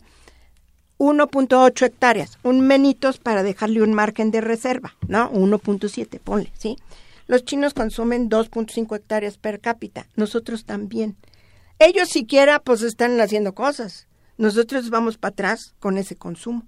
1.8 1.00 1.86
hectáreas, 1.86 2.38
un 2.44 2.62
menitos 2.62 3.20
para 3.20 3.42
dejarle 3.42 3.82
un 3.82 3.94
margen 3.94 4.32
de 4.32 4.42
reserva, 4.42 4.96
¿no? 5.08 5.32
1.7, 5.32 6.20
ponle, 6.20 6.52
¿sí? 6.58 6.78
Los 7.26 7.46
chinos 7.46 7.74
consumen 7.74 8.30
2.5 8.30 8.96
hectáreas 8.96 9.38
per 9.38 9.60
cápita, 9.60 10.08
nosotros 10.16 10.66
también. 10.66 11.16
Ellos 11.78 12.10
siquiera 12.10 12.60
pues 12.60 12.82
están 12.82 13.20
haciendo 13.22 13.54
cosas 13.54 14.09
nosotros 14.40 14.90
vamos 14.90 15.18
para 15.18 15.34
atrás 15.34 15.76
con 15.80 15.98
ese 15.98 16.16
consumo. 16.16 16.64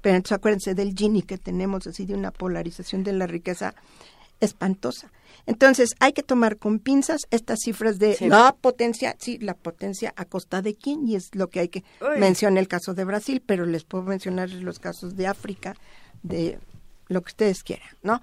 Pero 0.00 0.16
entonces 0.16 0.36
acuérdense 0.36 0.74
del 0.74 0.94
Gini 0.94 1.22
que 1.22 1.36
tenemos, 1.36 1.86
así 1.88 2.06
de 2.06 2.14
una 2.14 2.30
polarización 2.30 3.02
de 3.02 3.12
la 3.12 3.26
riqueza 3.26 3.74
espantosa. 4.40 5.10
Entonces, 5.44 5.96
hay 5.98 6.12
que 6.12 6.22
tomar 6.22 6.58
con 6.58 6.78
pinzas 6.78 7.22
estas 7.32 7.58
cifras 7.64 7.98
de 7.98 8.16
la 8.20 8.54
potencia, 8.54 9.16
sí, 9.18 9.38
la 9.38 9.54
potencia 9.54 10.14
a 10.16 10.26
costa 10.26 10.62
de 10.62 10.76
quién, 10.76 11.08
y 11.08 11.16
es 11.16 11.34
lo 11.34 11.48
que 11.48 11.60
hay 11.60 11.68
que 11.68 11.82
mencionar 12.18 12.60
el 12.60 12.68
caso 12.68 12.94
de 12.94 13.04
Brasil, 13.04 13.42
pero 13.44 13.66
les 13.66 13.82
puedo 13.82 14.04
mencionar 14.04 14.50
los 14.50 14.78
casos 14.78 15.16
de 15.16 15.26
África, 15.26 15.74
de 16.22 16.60
lo 17.08 17.22
que 17.22 17.30
ustedes 17.30 17.64
quieran, 17.64 17.88
¿no? 18.02 18.20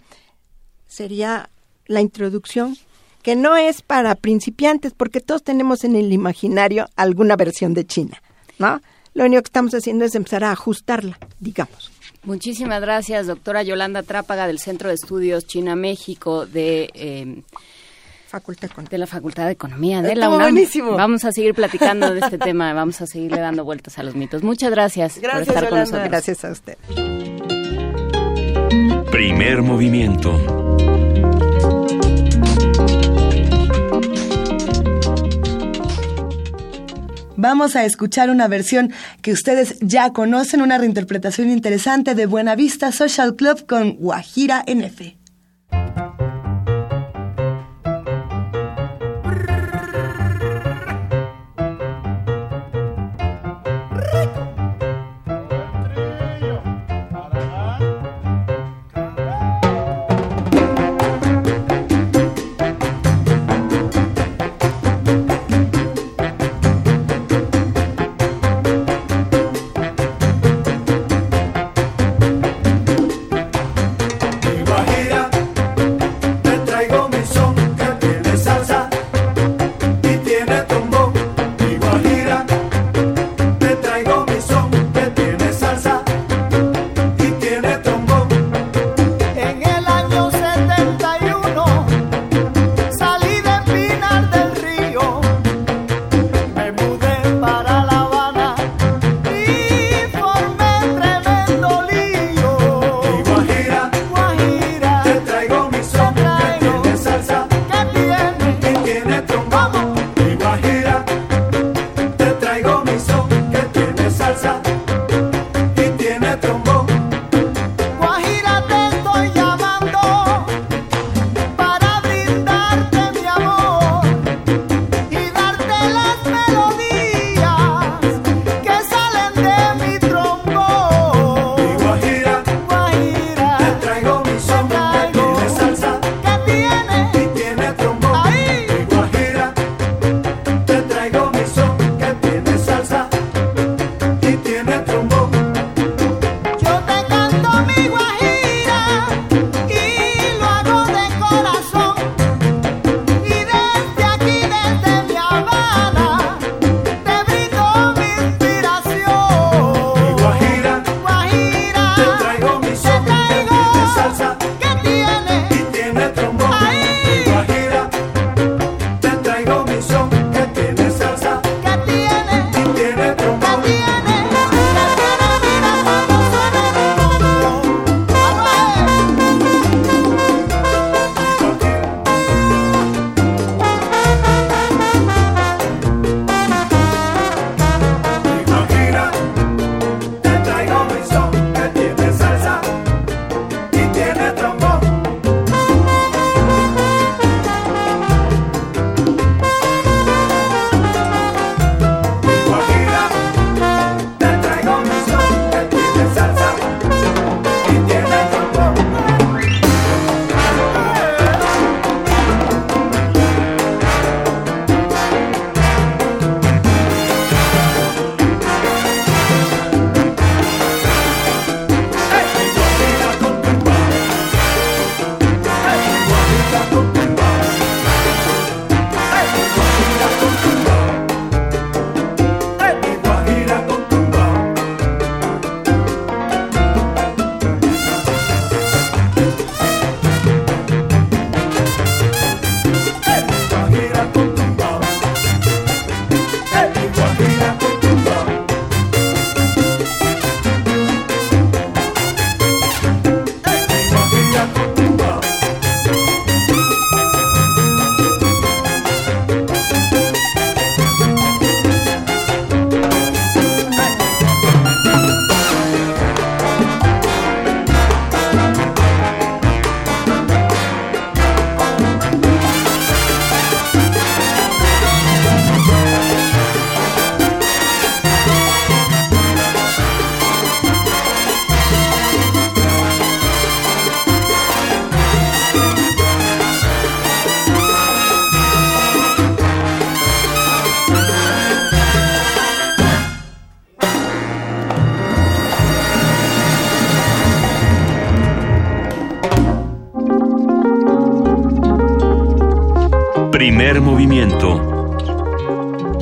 Sería 0.87 1.49
la 1.87 1.99
introducción, 1.99 2.77
que 3.23 3.35
no 3.35 3.57
es 3.57 3.81
para 3.81 4.15
principiantes, 4.15 4.93
porque 4.93 5.19
todos 5.19 5.43
tenemos 5.43 5.83
en 5.83 5.97
el 5.97 6.13
imaginario 6.13 6.87
alguna 6.95 7.35
versión 7.35 7.73
de 7.73 7.85
China. 7.85 8.21
¿No? 8.59 8.81
Lo 9.13 9.25
único 9.25 9.41
que 9.41 9.47
estamos 9.47 9.73
haciendo 9.73 10.05
es 10.05 10.15
empezar 10.15 10.43
a 10.43 10.51
ajustarla, 10.51 11.17
digamos. 11.39 11.91
Muchísimas 12.23 12.81
gracias, 12.81 13.27
doctora 13.27 13.63
Yolanda 13.63 14.03
Trápaga 14.03 14.47
del 14.47 14.59
Centro 14.59 14.89
de 14.89 14.95
Estudios 14.95 15.45
China-México 15.45 16.45
de... 16.45 16.89
Eh, 16.93 17.43
Facultad 18.27 18.69
de 18.89 18.97
la 18.97 19.07
Facultad 19.07 19.45
de 19.45 19.51
Economía 19.51 20.01
de 20.01 20.13
la 20.13 20.27
UNAM. 20.27 20.41
Buenísimo. 20.41 20.91
Vamos 20.91 21.23
a 21.23 21.31
seguir 21.31 21.53
platicando 21.53 22.13
de 22.13 22.19
este 22.19 22.37
tema, 22.39 22.73
vamos 22.73 22.99
a 22.99 23.07
seguirle 23.07 23.39
dando 23.39 23.63
vueltas 23.63 23.97
a 23.97 24.03
los 24.03 24.13
mitos. 24.15 24.43
Muchas 24.43 24.71
gracias, 24.71 25.19
por 25.19 25.41
estar 25.41 25.69
con 25.69 25.79
nosotros. 25.79 26.09
Gracias 26.09 26.43
a 26.43 26.51
usted. 26.51 26.77
Primer 29.09 29.61
movimiento 29.61 30.75
Vamos 37.37 37.75
a 37.75 37.85
escuchar 37.85 38.29
una 38.29 38.47
versión 38.47 38.93
que 39.21 39.31
ustedes 39.31 39.77
ya 39.81 40.11
conocen, 40.13 40.61
una 40.61 40.77
reinterpretación 40.77 41.49
interesante 41.49 42.15
de 42.15 42.25
Buena 42.25 42.55
Vista 42.55 42.91
Social 42.91 43.35
Club 43.35 43.65
con 43.65 43.95
Guajira 43.95 44.63
NF. 44.67 45.15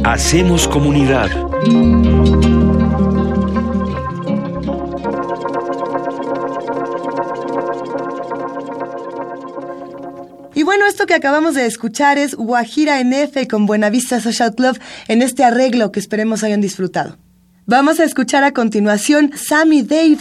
Hacemos 0.04 0.68
comunidad. 0.68 1.32
Y 10.54 10.62
bueno, 10.62 10.86
esto 10.86 11.08
que 11.08 11.16
acabamos 11.16 11.56
de 11.56 11.66
escuchar 11.66 12.20
es 12.20 12.36
Guajira 12.36 13.00
en 13.00 13.12
F 13.12 13.48
con 13.48 13.66
Buenavista 13.66 14.22
Social 14.22 14.54
Club 14.54 14.80
en 15.08 15.24
este 15.24 15.44
arreglo 15.44 15.92
que 15.92 16.00
esperemos 16.00 16.44
hayan 16.44 16.62
disfrutado. 16.62 17.18
Vamos 17.66 18.00
a 18.00 18.04
escuchar 18.04 18.44
a 18.44 18.52
continuación 18.52 19.32
Sammy 19.36 19.82
Dave 19.82 20.20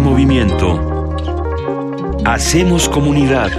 movimiento. 0.00 0.80
Hacemos 2.24 2.88
comunidad. 2.88 3.50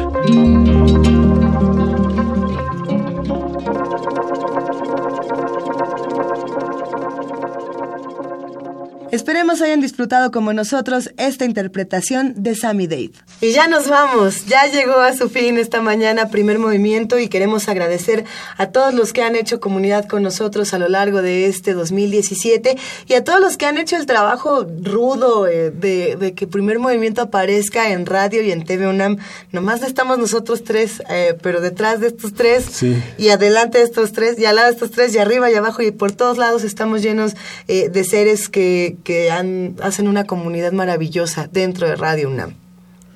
Esperemos 9.11 9.61
hayan 9.61 9.81
disfrutado 9.81 10.31
como 10.31 10.53
nosotros 10.53 11.11
esta 11.17 11.45
interpretación 11.45 12.33
de 12.37 12.55
Sammy 12.55 12.87
Dave. 12.87 13.11
Y 13.41 13.53
ya 13.53 13.69
nos 13.69 13.87
vamos, 13.87 14.47
ya 14.47 14.65
llegó 14.67 14.95
a 14.99 15.13
su 15.13 15.29
fin 15.29 15.57
esta 15.57 15.81
mañana 15.81 16.27
primer 16.29 16.59
movimiento 16.59 17.17
y 17.17 17.29
queremos 17.29 17.69
agradecer 17.69 18.25
a 18.57 18.67
todos 18.67 18.93
los 18.93 19.13
que 19.13 19.21
han 19.21 19.37
hecho 19.37 19.61
comunidad 19.61 20.09
con 20.09 20.23
nosotros 20.23 20.73
a 20.73 20.77
lo 20.77 20.89
largo 20.89 21.21
de 21.21 21.45
este 21.45 21.73
2017 21.73 22.77
y 23.07 23.13
a 23.13 23.23
todos 23.23 23.39
los 23.39 23.55
que 23.55 23.65
han 23.65 23.77
hecho 23.77 23.95
el 23.95 24.05
trabajo 24.05 24.65
rudo 24.83 25.47
eh, 25.47 25.71
de, 25.71 26.33
que 26.35 26.47
primer 26.47 26.79
movimiento 26.79 27.21
aparezca 27.21 27.93
en 27.93 28.05
radio 28.05 28.41
y 28.41 28.51
en 28.51 28.65
TV 28.65 28.89
UNAM. 28.89 29.19
Nomás 29.53 29.83
estamos 29.83 30.17
nosotros 30.17 30.65
tres, 30.65 31.01
eh, 31.09 31.33
pero 31.41 31.61
detrás 31.61 32.01
de 32.01 32.07
estos 32.07 32.33
tres 32.33 32.83
y 33.17 33.29
adelante 33.29 33.77
de 33.77 33.85
estos 33.85 34.11
tres 34.11 34.37
y 34.37 34.43
al 34.43 34.57
lado 34.57 34.67
de 34.67 34.73
estos 34.73 34.91
tres 34.91 35.15
y 35.15 35.17
arriba 35.17 35.49
y 35.49 35.55
abajo 35.55 35.81
y 35.81 35.91
por 35.91 36.11
todos 36.11 36.37
lados 36.37 36.65
estamos 36.65 37.01
llenos 37.01 37.37
eh, 37.69 37.87
de 37.87 38.03
seres 38.03 38.49
que, 38.49 38.97
que 39.05 39.31
han, 39.31 39.77
hacen 39.81 40.09
una 40.09 40.25
comunidad 40.25 40.73
maravillosa 40.73 41.47
dentro 41.49 41.87
de 41.87 41.95
Radio 41.95 42.29
UNAM 42.29 42.68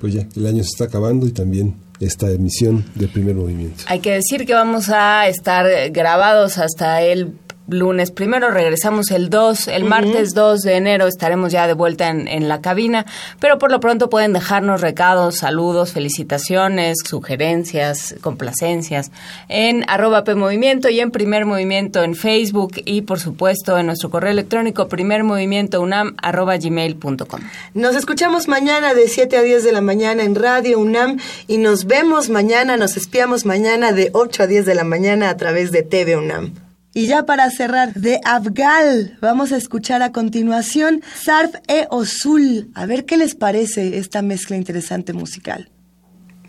pues 0.04 0.12
ya, 0.12 0.26
el 0.36 0.46
año 0.46 0.62
se 0.62 0.68
está 0.68 0.84
acabando 0.84 1.26
y 1.26 1.30
también 1.30 1.76
esta 1.98 2.30
emisión 2.30 2.84
de 2.94 3.08
primer 3.08 3.36
movimiento. 3.36 3.84
Hay 3.86 4.00
que 4.00 4.12
decir 4.12 4.44
que 4.44 4.52
vamos 4.52 4.90
a 4.90 5.26
estar 5.28 5.66
grabados 5.92 6.58
hasta 6.58 7.00
el 7.00 7.32
lunes 7.68 8.10
primero, 8.10 8.50
regresamos 8.50 9.10
el 9.10 9.30
2, 9.30 9.68
el 9.68 9.84
martes 9.84 10.34
2 10.34 10.60
de 10.60 10.76
enero 10.76 11.06
estaremos 11.06 11.52
ya 11.52 11.66
de 11.66 11.72
vuelta 11.72 12.08
en, 12.08 12.48
la 12.48 12.60
cabina, 12.60 13.06
pero 13.40 13.58
por 13.58 13.70
lo 13.70 13.80
pronto 13.80 14.10
pueden 14.10 14.32
dejarnos 14.34 14.80
recados, 14.80 15.36
saludos, 15.36 15.92
felicitaciones, 15.92 16.98
sugerencias, 17.04 18.16
complacencias 18.20 19.10
en 19.48 19.84
arroba 19.88 20.24
PMovimiento 20.24 20.90
y 20.90 21.00
en 21.00 21.10
Primer 21.10 21.46
Movimiento 21.46 22.02
en 22.02 22.14
Facebook 22.14 22.72
y 22.84 23.02
por 23.02 23.18
supuesto 23.18 23.78
en 23.78 23.86
nuestro 23.86 24.10
correo 24.10 24.30
electrónico 24.30 24.88
primermovimientounam 24.88 26.16
arroba 26.22 26.58
gmail.com. 26.58 27.40
Nos 27.72 27.96
escuchamos 27.96 28.46
mañana 28.46 28.94
de 28.94 29.08
7 29.08 29.36
a 29.38 29.42
10 29.42 29.64
de 29.64 29.72
la 29.72 29.80
mañana 29.80 30.22
en 30.22 30.34
Radio 30.34 30.78
UNAM 30.78 31.18
y 31.46 31.58
nos 31.58 31.86
vemos 31.86 32.28
mañana, 32.28 32.76
nos 32.76 32.96
espiamos 32.96 33.46
mañana 33.46 33.92
de 33.92 34.10
8 34.12 34.42
a 34.42 34.46
10 34.46 34.66
de 34.66 34.74
la 34.74 34.84
mañana 34.84 35.30
a 35.30 35.36
través 35.36 35.72
de 35.72 35.82
TV 35.82 36.16
UNAM. 36.16 36.63
Y 36.96 37.08
ya 37.08 37.26
para 37.26 37.50
cerrar, 37.50 37.92
de 37.94 38.20
Afgal, 38.24 39.18
vamos 39.20 39.50
a 39.50 39.56
escuchar 39.56 40.00
a 40.02 40.12
continuación 40.12 41.02
Sarf 41.20 41.56
e 41.66 41.88
Osul. 41.90 42.70
A 42.72 42.86
ver 42.86 43.04
qué 43.04 43.16
les 43.16 43.34
parece 43.34 43.98
esta 43.98 44.22
mezcla 44.22 44.56
interesante 44.56 45.12
musical. 45.12 45.70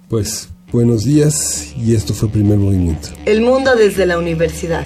Pues 0.08 0.50
buenos 0.72 1.04
días 1.04 1.74
y 1.76 1.96
esto 1.96 2.14
fue 2.14 2.30
primer 2.30 2.60
movimiento. 2.60 3.10
El 3.26 3.42
mundo 3.42 3.76
desde 3.76 4.06
la 4.06 4.20
universidad. 4.20 4.86